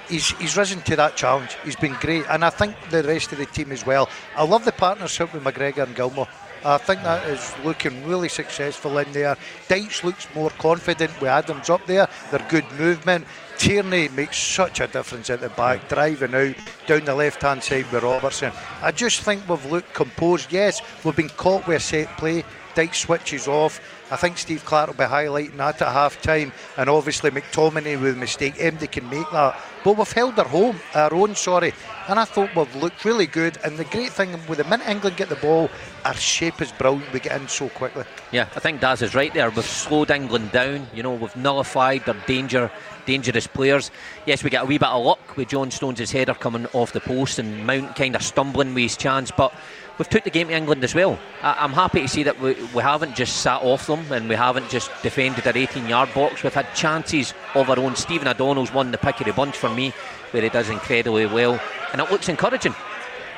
He's, 0.09 0.31
he's 0.39 0.57
risen 0.57 0.81
to 0.83 0.97
that 0.97 1.15
challenge. 1.15 1.55
He's 1.65 1.77
been 1.77 1.97
great, 2.01 2.25
and 2.31 2.43
I 2.43 2.49
think 2.49 2.75
the 2.89 3.03
rest 3.03 3.31
of 3.33 3.39
the 3.39 3.47
team 3.47 3.73
as 3.73 3.85
well. 3.85 4.09
I 4.35 4.45
love 4.45 4.65
the 4.65 4.73
partnership 4.73 5.35
with 5.35 5.45
McGregor 5.45 5.83
and 5.83 5.95
Gilmour. 5.95 6.27
I 6.65 6.79
think 6.79 7.03
that 7.03 7.25
mm. 7.25 7.33
is 7.35 7.55
looking 7.63 8.07
really 8.07 8.31
successful 8.31 8.97
in 8.97 9.13
there. 9.13 9.37
Dykes 9.69 10.03
looks 10.03 10.27
more 10.35 10.49
confident 10.49 11.13
with 11.21 11.29
Adams 11.29 11.69
up 11.69 11.85
there. 11.87 12.09
They're 12.31 12.47
good 12.49 12.65
movement. 12.79 13.27
Tierney 13.59 14.09
makes 14.09 14.39
such 14.39 14.81
a 14.81 14.87
difference 14.87 15.29
at 15.29 15.43
the 15.43 15.51
back, 15.51 15.83
mm. 15.83 15.89
driving 15.91 16.35
out 16.35 16.57
down 16.87 17.05
the 17.05 17.15
left 17.15 17.43
hand 17.43 17.63
side 17.63 17.93
with 17.93 18.03
Robertson. 18.03 18.51
I 18.81 18.93
just 18.93 19.21
think 19.21 19.47
we've 19.47 19.67
looked 19.67 19.93
composed. 19.93 20.51
Yes, 20.51 20.81
we've 21.05 21.15
been 21.15 21.29
caught 21.29 21.67
with 21.67 21.77
a 21.77 21.81
set 21.81 22.09
play. 22.17 22.45
Dyke 22.75 22.95
switches 22.95 23.49
off. 23.49 23.81
I 24.11 24.17
think 24.17 24.39
Steve 24.39 24.65
Clarke 24.65 24.89
will 24.89 24.95
be 24.95 25.05
highlighting 25.05 25.57
that 25.57 25.81
at 25.83 25.93
half 25.93 26.21
time, 26.21 26.53
and 26.77 26.91
obviously 26.91 27.31
McTominay 27.31 28.01
with 28.01 28.15
a 28.15 28.19
mistake. 28.19 28.55
MD 28.57 28.91
can 28.91 29.09
make 29.09 29.31
that, 29.31 29.59
but 29.85 29.99
we've 29.99 30.13
held 30.13 30.39
our 30.39 30.49
home, 30.49 30.81
our 30.95 31.15
own, 31.15 31.35
sorry, 31.35 31.75
and 32.09 32.19
I 32.19 32.25
thought 32.25 32.55
we've 32.57 32.75
looked 32.77 33.05
really 33.05 33.27
good. 33.27 33.59
And 33.63 33.77
the 33.77 33.85
great 33.85 34.11
thing 34.11 34.33
with 34.49 34.59
the 34.59 34.65
minute 34.65 34.89
England 34.89 35.17
get 35.17 35.29
the 35.29 35.37
ball, 35.37 35.71
our 36.05 36.15
shape 36.15 36.61
is 36.61 36.73
brilliant. 36.73 37.13
We 37.13 37.21
get 37.21 37.41
in 37.41 37.49
so 37.49 37.69
quickly. 37.69 38.05
Yeah, 38.33 38.49
I 38.57 38.61
think 38.61 38.81
Daz 38.81 39.03
is 39.03 39.15
right 39.15 39.33
there. 39.33 39.51
We've 39.51 39.65
slowed 39.65 40.11
England 40.11 40.53
down. 40.53 40.89
You 40.95 41.03
know, 41.03 41.15
we've 41.15 41.37
nullified 41.37 42.05
their 42.07 42.17
danger, 42.27 42.71
dangerous 43.07 43.47
players. 43.47 43.91
Yes, 44.27 44.43
we 44.43 44.51
get 44.51 44.65
a 44.65 44.67
wee 44.67 44.79
bit 44.79 44.89
of 44.89 45.05
luck 45.05 45.37
with 45.37 45.49
John 45.49 45.71
Stones' 45.71 46.11
header 46.11 46.35
coming 46.35 46.67
off 46.73 46.93
the 46.93 47.01
post 47.01 47.39
and 47.39 47.67
Mount 47.67 47.95
kind 47.95 48.17
of 48.17 48.23
stumbling 48.23 48.75
with 48.75 48.83
his 48.83 48.97
chance, 48.97 49.31
but 49.31 49.55
we've 49.99 50.09
took 50.09 50.25
the 50.25 50.31
game 50.31 50.49
to 50.49 50.55
England 50.55 50.83
as 50.85 50.95
well. 50.95 51.19
I, 51.43 51.57
I'm 51.61 51.73
happy 51.73 52.01
to 52.03 52.09
see 52.09 52.23
that 52.25 52.41
we, 52.41 52.55
we 52.75 52.83
haven't 52.83 53.15
just 53.15 53.39
sat 53.39 53.63
off 53.63 53.87
them 53.87 54.11
and 54.13 54.29
we 54.29 54.35
haven't 54.35 54.69
just 54.69 54.91
defended 55.03 55.47
our 55.47 55.53
18-yard 55.53 56.13
box. 56.15 56.43
We've 56.43 56.55
had 56.55 56.73
chances 56.75 57.35
of 57.55 57.71
our 57.71 57.79
own. 57.79 57.97
Stephen 57.97 58.29
O'Donnell's 58.29 58.73
won 58.73 58.91
the 58.91 58.99
pick 58.99 59.21
of 59.21 59.27
the 59.27 59.33
bunch 59.33 59.57
for 59.57 59.71
me, 59.75 59.91
where 60.31 60.43
he 60.43 60.49
does 60.49 60.71
incredibly 60.71 61.27
well, 61.27 61.61
and 61.93 62.01
it 62.01 62.11
looks 62.11 62.29
encouraging. 62.29 62.75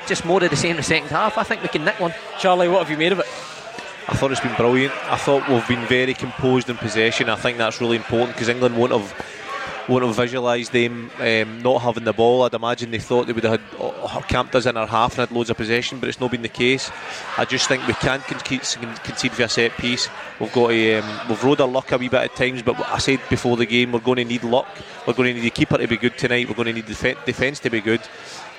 Just 0.07 0.25
more 0.25 0.41
of 0.43 0.49
the 0.49 0.55
same 0.55 0.71
in 0.71 0.77
the 0.77 0.83
second 0.83 1.09
half. 1.09 1.37
I 1.37 1.43
think 1.43 1.61
we 1.61 1.67
can 1.67 1.83
nick 1.83 1.99
one. 1.99 2.13
Charlie, 2.39 2.67
what 2.67 2.79
have 2.79 2.89
you 2.89 2.97
made 2.97 3.11
of 3.11 3.19
it? 3.19 3.25
I 4.09 4.15
thought 4.15 4.31
it's 4.31 4.39
been 4.39 4.55
brilliant. 4.55 4.93
I 5.11 5.17
thought 5.17 5.49
we've 5.49 5.67
been 5.67 5.85
very 5.87 6.13
composed 6.13 6.69
in 6.69 6.77
possession. 6.77 7.29
I 7.29 7.35
think 7.35 7.57
that's 7.57 7.81
really 7.81 7.97
important 7.97 8.35
because 8.35 8.47
England 8.47 8.77
won't 8.77 8.93
have 8.93 9.13
won't 9.87 10.05
have 10.05 10.15
visualised 10.15 10.71
them 10.71 11.09
um, 11.19 11.61
not 11.61 11.81
having 11.81 12.03
the 12.03 12.13
ball. 12.13 12.43
I'd 12.43 12.53
imagine 12.53 12.91
they 12.91 12.99
thought 12.99 13.27
they 13.27 13.33
would 13.33 13.43
have 13.43 13.59
had 13.59 13.79
oh, 13.79 14.23
camped 14.27 14.55
us 14.55 14.65
in 14.65 14.75
our 14.75 14.87
half 14.87 15.17
and 15.17 15.27
had 15.27 15.31
loads 15.35 15.49
of 15.49 15.57
possession, 15.57 15.99
but 15.99 16.09
it's 16.09 16.19
not 16.19 16.31
been 16.31 16.41
the 16.41 16.49
case. 16.49 16.91
I 17.37 17.45
just 17.45 17.67
think 17.67 17.87
we 17.87 17.93
can't 17.93 18.23
concede, 18.23 18.61
concede 19.03 19.31
for 19.31 19.43
a 19.43 19.49
set 19.49 19.71
piece. 19.77 20.09
We've 20.39 20.51
got 20.51 20.69
to, 20.69 20.95
um, 20.95 21.29
we've 21.29 21.43
rode 21.43 21.61
our 21.61 21.67
luck 21.67 21.91
a 21.91 21.97
wee 21.97 22.09
bit 22.09 22.21
at 22.21 22.35
times, 22.35 22.61
but 22.61 22.79
I 22.87 22.97
said 22.97 23.21
before 23.29 23.57
the 23.57 23.65
game 23.65 23.91
we're 23.91 23.99
going 23.99 24.17
to 24.17 24.25
need 24.25 24.43
luck. 24.43 24.67
We're 25.05 25.13
going 25.13 25.29
to 25.29 25.41
need 25.41 25.45
the 25.45 25.51
keeper 25.51 25.77
to 25.77 25.87
be 25.87 25.97
good 25.97 26.17
tonight. 26.17 26.49
We're 26.49 26.55
going 26.55 26.67
to 26.67 26.73
need 26.73 26.85
def- 26.85 27.25
defence 27.25 27.59
to 27.59 27.69
be 27.69 27.81
good, 27.81 28.01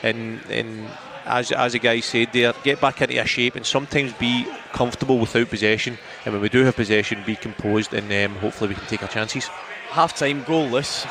and 0.03 0.41
and 0.51 0.89
as 1.27 1.53
as 1.53 1.75
the 1.75 1.79
guy 1.79 2.01
said 2.01 2.29
there, 2.33 2.55
get 2.65 2.81
back 2.81 3.03
into 3.03 3.21
a 3.21 3.27
shape 3.27 3.55
and 3.55 3.67
sometimes 3.67 4.15
be 4.15 4.47
comfortable 4.73 5.19
without 5.19 5.51
possession. 5.51 5.99
And 6.25 6.33
when 6.33 6.43
we 6.43 6.49
do 6.49 6.65
have 6.65 6.77
possession, 6.77 7.23
be 7.27 7.37
composed, 7.37 7.93
and 7.93 8.11
um, 8.13 8.39
hopefully 8.41 8.69
we 8.69 8.75
can 8.75 8.87
take 8.87 9.03
our 9.03 9.09
chances. 9.09 9.51
Half 9.91 10.17
time 10.17 10.45
goalless. 10.45 11.07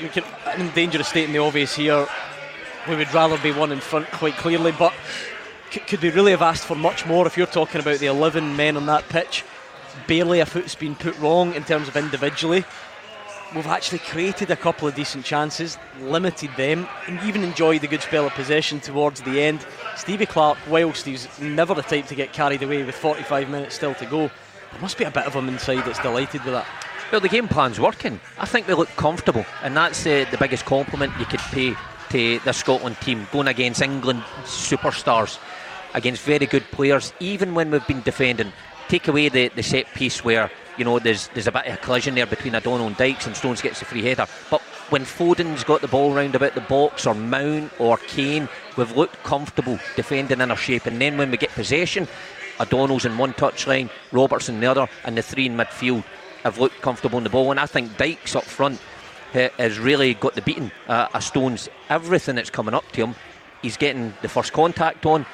You 0.00 0.08
can, 0.08 0.24
in 0.58 0.70
danger 0.70 1.00
of 1.00 1.06
stating 1.06 1.32
the 1.32 1.40
obvious 1.40 1.74
here. 1.74 2.06
We 2.88 2.96
would 2.96 3.12
rather 3.12 3.36
be 3.38 3.52
one 3.52 3.72
in 3.72 3.80
front 3.80 4.10
quite 4.12 4.36
clearly, 4.36 4.72
but 4.72 4.94
c- 5.70 5.80
could 5.80 6.00
we 6.00 6.10
really 6.10 6.30
have 6.30 6.42
asked 6.42 6.64
for 6.64 6.74
much 6.74 7.04
more 7.04 7.26
if 7.26 7.36
you're 7.36 7.46
talking 7.46 7.80
about 7.80 7.98
the 7.98 8.06
11 8.06 8.56
men 8.56 8.76
on 8.76 8.86
that 8.86 9.08
pitch? 9.08 9.44
Barely 10.06 10.40
a 10.40 10.46
foot's 10.46 10.74
been 10.74 10.94
put 10.94 11.18
wrong 11.18 11.54
in 11.54 11.64
terms 11.64 11.88
of 11.88 11.96
individually. 11.96 12.64
We've 13.54 13.66
actually 13.66 14.00
created 14.00 14.50
a 14.50 14.56
couple 14.56 14.86
of 14.86 14.94
decent 14.94 15.24
chances, 15.24 15.78
limited 16.00 16.50
them, 16.56 16.86
and 17.06 17.18
even 17.24 17.42
enjoyed 17.42 17.82
a 17.82 17.86
good 17.86 18.02
spell 18.02 18.26
of 18.26 18.32
possession 18.34 18.78
towards 18.78 19.22
the 19.22 19.40
end. 19.40 19.66
Stevie 19.96 20.26
Clarke, 20.26 20.58
whilst 20.68 21.06
he's 21.06 21.26
never 21.40 21.74
the 21.74 21.82
type 21.82 22.06
to 22.06 22.14
get 22.14 22.32
carried 22.32 22.62
away 22.62 22.84
with 22.84 22.94
45 22.94 23.48
minutes 23.48 23.74
still 23.74 23.94
to 23.94 24.06
go, 24.06 24.30
there 24.72 24.80
must 24.80 24.98
be 24.98 25.04
a 25.04 25.10
bit 25.10 25.26
of 25.26 25.34
him 25.34 25.48
inside 25.48 25.84
that's 25.84 25.98
delighted 26.00 26.44
with 26.44 26.54
that. 26.54 26.66
Well, 27.10 27.22
the 27.22 27.28
game 27.30 27.48
plan's 27.48 27.80
working. 27.80 28.20
I 28.38 28.44
think 28.44 28.68
we 28.68 28.74
look 28.74 28.90
comfortable, 28.90 29.46
and 29.62 29.74
that's 29.74 30.04
uh, 30.04 30.26
the 30.30 30.36
biggest 30.36 30.66
compliment 30.66 31.14
you 31.18 31.24
could 31.24 31.40
pay 31.40 31.74
to 32.10 32.38
the 32.40 32.52
Scotland 32.52 33.00
team. 33.00 33.26
Going 33.32 33.48
against 33.48 33.80
England 33.80 34.22
superstars, 34.44 35.38
against 35.94 36.22
very 36.22 36.44
good 36.44 36.64
players, 36.64 37.14
even 37.18 37.54
when 37.54 37.70
we've 37.70 37.86
been 37.86 38.02
defending. 38.02 38.52
Take 38.88 39.08
away 39.08 39.30
the, 39.30 39.48
the 39.48 39.62
set 39.62 39.86
piece 39.94 40.22
where 40.22 40.50
you 40.76 40.84
know 40.84 40.98
there's 40.98 41.28
there's 41.28 41.46
a 41.46 41.52
bit 41.52 41.64
of 41.64 41.74
a 41.74 41.76
collision 41.78 42.14
there 42.14 42.26
between 42.26 42.54
O'Donnell 42.54 42.88
and 42.88 42.96
Dykes, 42.98 43.26
and 43.26 43.34
Stones 43.34 43.62
gets 43.62 43.78
the 43.78 43.86
free 43.86 44.02
header. 44.02 44.26
But 44.50 44.60
when 44.90 45.06
Foden's 45.06 45.64
got 45.64 45.80
the 45.80 45.88
ball 45.88 46.12
round 46.12 46.34
about 46.34 46.54
the 46.54 46.60
box, 46.60 47.06
or 47.06 47.14
Mount, 47.14 47.72
or 47.78 47.96
Kane, 47.96 48.50
we've 48.76 48.94
looked 48.94 49.22
comfortable 49.22 49.78
defending 49.96 50.42
in 50.42 50.50
our 50.50 50.58
shape. 50.58 50.84
And 50.84 51.00
then 51.00 51.16
when 51.16 51.30
we 51.30 51.38
get 51.38 51.52
possession, 51.52 52.06
O'Donnell's 52.60 53.06
in 53.06 53.16
one 53.16 53.32
touchline, 53.32 53.88
Robertson 54.12 54.56
in 54.56 54.60
the 54.60 54.70
other, 54.70 54.88
and 55.04 55.16
the 55.16 55.22
three 55.22 55.46
in 55.46 55.56
midfield 55.56 56.04
have 56.44 56.58
looked 56.58 56.80
comfortable 56.80 57.18
in 57.18 57.24
the 57.24 57.30
ball. 57.30 57.50
And 57.50 57.60
I 57.60 57.66
think 57.66 57.96
Dykes 57.96 58.36
up 58.36 58.44
front 58.44 58.80
has 59.32 59.78
really 59.78 60.14
got 60.14 60.34
the 60.34 60.42
beating 60.42 60.70
uh, 60.88 61.08
of 61.12 61.22
Stones. 61.24 61.68
Everything 61.88 62.36
that's 62.36 62.50
coming 62.50 62.74
up 62.74 62.90
to 62.92 63.06
him, 63.06 63.14
he's 63.62 63.76
getting 63.76 64.14
the 64.22 64.28
first 64.28 64.52
contact 64.52 65.04
on. 65.06 65.26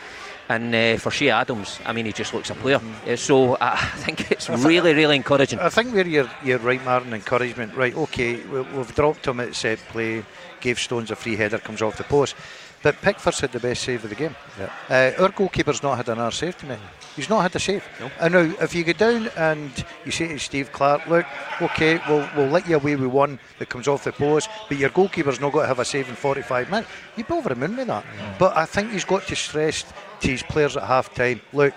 And 0.49 0.75
uh, 0.75 0.99
for 0.99 1.11
Che 1.11 1.31
Adams, 1.31 1.81
I 1.87 1.93
mean, 1.95 2.05
he 2.05 2.13
just 2.13 2.35
looks 2.35 2.51
a 2.51 2.55
player. 2.55 2.81
Uh, 3.07 3.17
so 3.17 3.57
I 3.61 3.77
think 3.97 4.31
it's 4.31 4.49
really, 4.51 4.93
really 4.93 5.17
encouraging. 5.17 5.59
I 5.59 5.71
think 5.71 5.95
where 5.95 6.07
you're, 6.07 6.31
you're 6.45 6.59
right, 6.59 6.85
Martin, 6.85 7.15
encouragement. 7.15 7.75
Right, 7.75 7.97
okay, 7.97 8.37
we, 8.45 8.61
we've 8.61 8.95
dropped 8.95 9.27
him 9.27 9.41
at 9.41 9.55
set 9.55 9.79
play, 9.89 10.23
gave 10.61 10.79
Stones 10.79 11.11
a 11.11 11.17
free 11.17 11.37
header, 11.37 11.59
comes 11.59 11.81
off 11.81 11.97
the 11.97 12.05
post. 12.05 12.35
But 12.85 13.01
Pickford's 13.01 13.41
had 13.41 13.51
the 13.51 13.61
best 13.61 13.83
save 13.83 14.05
of 14.05 14.11
the 14.11 14.15
game. 14.15 14.37
Uh, 14.91 15.13
our 15.19 15.31
goalkeeper's 15.31 15.83
not 15.83 15.97
had 15.97 16.11
another 16.11 16.31
save 16.31 16.59
to 16.59 16.67
me. 16.67 16.77
He's 17.17 17.31
not 17.31 17.41
had 17.41 17.57
a 17.57 17.59
save. 17.59 17.83
And 18.21 18.35
now, 18.35 18.55
if 18.61 18.75
you 18.75 18.85
go 18.85 18.93
down 18.93 19.31
and 19.39 19.73
you 20.05 20.13
say 20.13 20.29
to 20.29 20.39
Steve 20.39 20.71
Clarke, 20.71 21.07
look, 21.07 21.25
okay, 21.63 21.99
we'll, 22.07 22.29
we'll 22.37 22.51
let 22.51 22.69
you 22.69 22.77
away 22.77 22.95
with 22.95 23.09
one 23.09 23.41
that 23.59 23.71
comes 23.71 23.89
off 23.89 24.05
the 24.05 24.13
post, 24.13 24.51
but 24.69 24.77
your 24.77 24.91
goalkeeper's 24.91 25.41
not 25.41 25.55
got 25.55 25.63
to 25.63 25.67
have 25.67 25.79
a 25.79 25.85
save 25.85 26.11
in 26.11 26.15
45 26.15 26.71
minutes, 26.71 26.91
you'd 27.17 27.27
be 27.27 27.33
over 27.33 27.49
the 27.49 27.55
moon 27.55 27.75
with 27.75 27.87
that. 27.87 28.05
But 28.39 28.55
I 28.55 28.67
think 28.67 28.93
he's 28.93 29.07
got 29.07 29.27
to 29.29 29.35
stress 29.35 29.87
to 30.21 30.29
his 30.29 30.43
players 30.43 30.77
at 30.77 30.83
half 30.83 31.15
time, 31.15 31.41
look, 31.55 31.73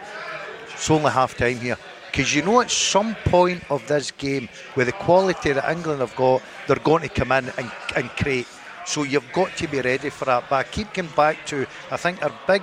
it's 0.74 0.92
only 0.92 1.10
half 1.10 1.38
time 1.38 1.58
here. 1.62 1.78
Because 2.12 2.36
you 2.36 2.42
know, 2.42 2.60
at 2.60 2.70
some 2.70 3.16
point 3.26 3.64
of 3.72 3.88
this 3.88 4.12
game, 4.12 4.50
with 4.76 4.88
the 4.88 4.94
quality 4.94 5.54
that 5.54 5.72
England 5.72 6.02
have 6.02 6.16
got, 6.18 6.42
they're 6.68 6.76
going 6.78 7.04
to 7.04 7.10
come 7.10 7.32
in 7.32 7.50
and, 7.58 7.72
and 7.96 8.10
create. 8.10 8.48
So 8.88 9.04
you've 9.04 9.32
got 9.34 9.56
to 9.58 9.68
be 9.68 9.82
ready 9.82 10.10
for 10.10 10.26
that. 10.26 10.46
But 10.50 10.56
I 10.56 10.64
keep 10.64 10.94
coming 10.94 11.12
back 11.16 11.46
to, 11.48 11.68
I 11.92 11.98
think 11.98 12.24
our 12.24 12.32
big 12.48 12.62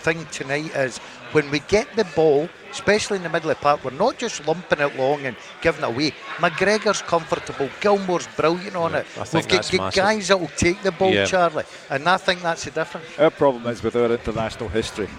thing 0.00 0.24
tonight 0.32 0.74
is 0.74 0.96
when 1.32 1.50
we 1.50 1.58
get 1.60 1.86
the 1.96 2.04
ball, 2.16 2.48
especially 2.72 3.18
in 3.18 3.22
the 3.24 3.28
middle 3.28 3.50
of 3.50 3.58
the 3.58 3.62
park, 3.62 3.84
we're 3.84 3.90
not 3.90 4.16
just 4.16 4.46
lumping 4.46 4.80
it 4.80 4.96
long 4.96 5.26
and 5.26 5.36
giving 5.60 5.84
it 5.84 5.86
away. 5.88 6.12
McGregor's 6.38 7.02
comfortable, 7.02 7.68
Gilmour's 7.82 8.26
brilliant 8.38 8.74
on 8.74 8.94
it. 8.94 9.06
I 9.18 9.26
We've 9.34 9.46
got, 9.46 9.70
got 9.70 9.94
guys 9.94 10.28
that 10.28 10.40
will 10.40 10.50
take 10.56 10.80
the 10.82 10.92
ball, 10.92 11.12
Yeah. 11.12 11.26
Charlie, 11.26 11.64
and 11.90 12.08
I 12.08 12.16
think 12.16 12.40
that's 12.40 12.64
the 12.64 12.70
difference. 12.70 13.06
Our 13.18 13.30
problem 13.30 13.66
is 13.66 13.82
with 13.82 13.94
our 13.96 14.10
international 14.10 14.70
history. 14.70 15.10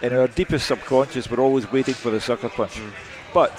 In 0.00 0.14
our 0.14 0.28
deepest 0.28 0.66
subconscious, 0.66 1.30
we're 1.30 1.40
always 1.40 1.70
waiting 1.70 1.94
for 1.94 2.10
the 2.10 2.20
sucker 2.22 2.48
punch. 2.48 2.80
But 3.34 3.52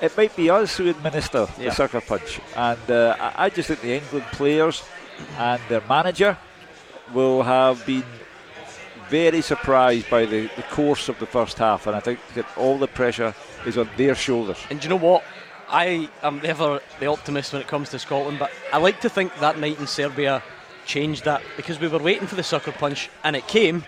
it 0.00 0.16
might 0.16 0.36
be 0.36 0.48
us 0.48 0.76
who 0.76 0.88
administer 0.88 1.48
Yeah. 1.58 1.70
the 1.70 1.74
sucker 1.74 2.00
punch. 2.02 2.38
And 2.54 2.90
uh, 2.90 3.16
I 3.18 3.46
I 3.46 3.50
just 3.50 3.66
think 3.68 3.80
the 3.80 3.94
England 3.96 4.26
players 4.32 4.84
and 5.38 5.60
their 5.68 5.82
manager 5.88 6.36
will 7.12 7.42
have 7.42 7.84
been 7.86 8.04
very 9.08 9.40
surprised 9.40 10.08
by 10.10 10.26
the, 10.26 10.50
the 10.56 10.62
course 10.70 11.08
of 11.08 11.18
the 11.18 11.26
first 11.26 11.58
half. 11.58 11.86
And 11.86 11.96
I 11.96 12.00
think 12.00 12.18
that 12.34 12.46
all 12.56 12.78
the 12.78 12.86
pressure 12.88 13.34
is 13.66 13.78
on 13.78 13.88
their 13.96 14.14
shoulders. 14.14 14.58
And 14.70 14.80
do 14.80 14.84
you 14.84 14.90
know 14.90 14.96
what? 14.96 15.24
I 15.70 16.08
am 16.22 16.40
never 16.40 16.80
the 17.00 17.06
optimist 17.06 17.52
when 17.52 17.62
it 17.62 17.68
comes 17.68 17.90
to 17.90 17.98
Scotland, 17.98 18.38
but 18.38 18.50
I 18.72 18.78
like 18.78 19.00
to 19.02 19.08
think 19.10 19.34
that 19.40 19.58
night 19.58 19.78
in 19.78 19.86
Serbia 19.86 20.42
changed 20.86 21.24
that 21.24 21.42
because 21.56 21.78
we 21.78 21.88
were 21.88 21.98
waiting 21.98 22.26
for 22.26 22.36
the 22.36 22.42
sucker 22.42 22.72
punch 22.72 23.10
and 23.22 23.36
it 23.36 23.46
came, 23.46 23.84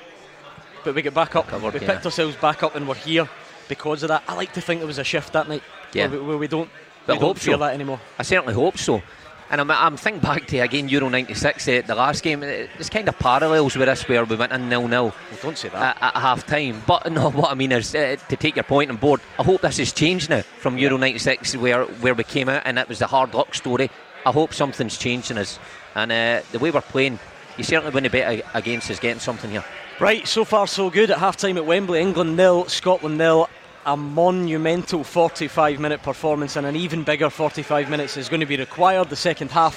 but 0.84 0.94
we 0.94 1.00
got 1.02 1.14
back 1.14 1.36
up. 1.36 1.48
Covered, 1.48 1.72
we 1.74 1.80
yeah. 1.80 1.86
picked 1.94 2.04
ourselves 2.04 2.36
back 2.36 2.62
up 2.62 2.74
and 2.76 2.86
we're 2.86 2.94
here 2.96 3.28
because 3.68 4.02
of 4.02 4.08
that. 4.08 4.22
I 4.28 4.34
like 4.34 4.52
to 4.54 4.60
think 4.60 4.80
there 4.80 4.86
was 4.86 4.98
a 4.98 5.04
shift 5.04 5.32
that 5.32 5.48
night 5.48 5.62
Yeah. 5.94 6.08
where, 6.08 6.20
we, 6.20 6.26
where 6.26 6.38
we 6.38 6.48
don't, 6.48 6.68
But 7.06 7.14
we 7.14 7.18
don't 7.20 7.28
hope 7.28 7.38
fear 7.38 7.54
so. 7.54 7.58
that 7.60 7.72
anymore. 7.74 8.00
I 8.18 8.24
certainly 8.24 8.52
hope 8.54 8.76
so. 8.76 9.02
And 9.50 9.60
I'm, 9.60 9.70
I'm 9.70 9.96
thinking 9.96 10.22
back 10.22 10.46
to 10.46 10.58
again 10.58 10.88
Euro 10.88 11.08
'96, 11.08 11.66
uh, 11.66 11.82
the 11.84 11.94
last 11.96 12.22
game. 12.22 12.42
It's 12.44 12.88
kind 12.88 13.08
of 13.08 13.18
parallels 13.18 13.76
with 13.76 13.88
this 13.88 14.06
where 14.08 14.24
we 14.24 14.36
went 14.36 14.52
in 14.52 14.68
nil 14.68 14.86
nil 14.86 15.06
Well, 15.06 15.38
don't 15.42 15.58
say 15.58 15.68
that. 15.70 15.96
at, 15.96 16.14
at 16.14 16.20
half 16.20 16.46
time. 16.46 16.82
But 16.86 17.10
no, 17.10 17.30
what 17.30 17.50
I 17.50 17.54
mean 17.54 17.72
is 17.72 17.92
uh, 17.94 18.16
to 18.28 18.36
take 18.36 18.54
your 18.54 18.62
point 18.62 18.90
on 18.90 18.96
board. 18.96 19.20
I 19.38 19.42
hope 19.42 19.62
this 19.62 19.78
has 19.78 19.92
changed 19.92 20.30
now 20.30 20.42
from 20.42 20.78
Euro 20.78 20.96
'96 20.96 21.56
where 21.56 21.84
where 21.84 22.14
we 22.14 22.22
came 22.22 22.48
out 22.48 22.62
and 22.64 22.78
it 22.78 22.88
was 22.88 23.00
the 23.00 23.08
hard 23.08 23.34
luck 23.34 23.54
story. 23.54 23.90
I 24.24 24.30
hope 24.30 24.54
something's 24.54 24.96
changed 24.96 25.30
in 25.32 25.38
us. 25.38 25.58
And 25.96 26.12
uh, 26.12 26.42
the 26.52 26.60
way 26.60 26.70
we're 26.70 26.80
playing, 26.82 27.18
you 27.56 27.64
certainly 27.64 27.92
wouldn't 27.92 28.12
bet 28.12 28.44
against 28.54 28.88
us 28.90 29.00
getting 29.00 29.18
something 29.18 29.50
here. 29.50 29.64
Right, 29.98 30.26
so 30.28 30.44
far 30.44 30.66
so 30.68 30.90
good 30.90 31.10
at 31.10 31.18
half 31.18 31.36
time 31.36 31.56
at 31.56 31.66
Wembley. 31.66 32.00
England 32.00 32.36
nil, 32.36 32.66
Scotland 32.66 33.18
nil. 33.18 33.48
A 33.86 33.96
monumental 33.96 35.04
45 35.04 35.80
minute 35.80 36.02
performance 36.02 36.56
and 36.56 36.66
an 36.66 36.76
even 36.76 37.02
bigger 37.02 37.30
45 37.30 37.88
minutes 37.88 38.18
is 38.18 38.28
going 38.28 38.40
to 38.40 38.46
be 38.46 38.58
required. 38.58 39.08
The 39.08 39.16
second 39.16 39.50
half 39.50 39.74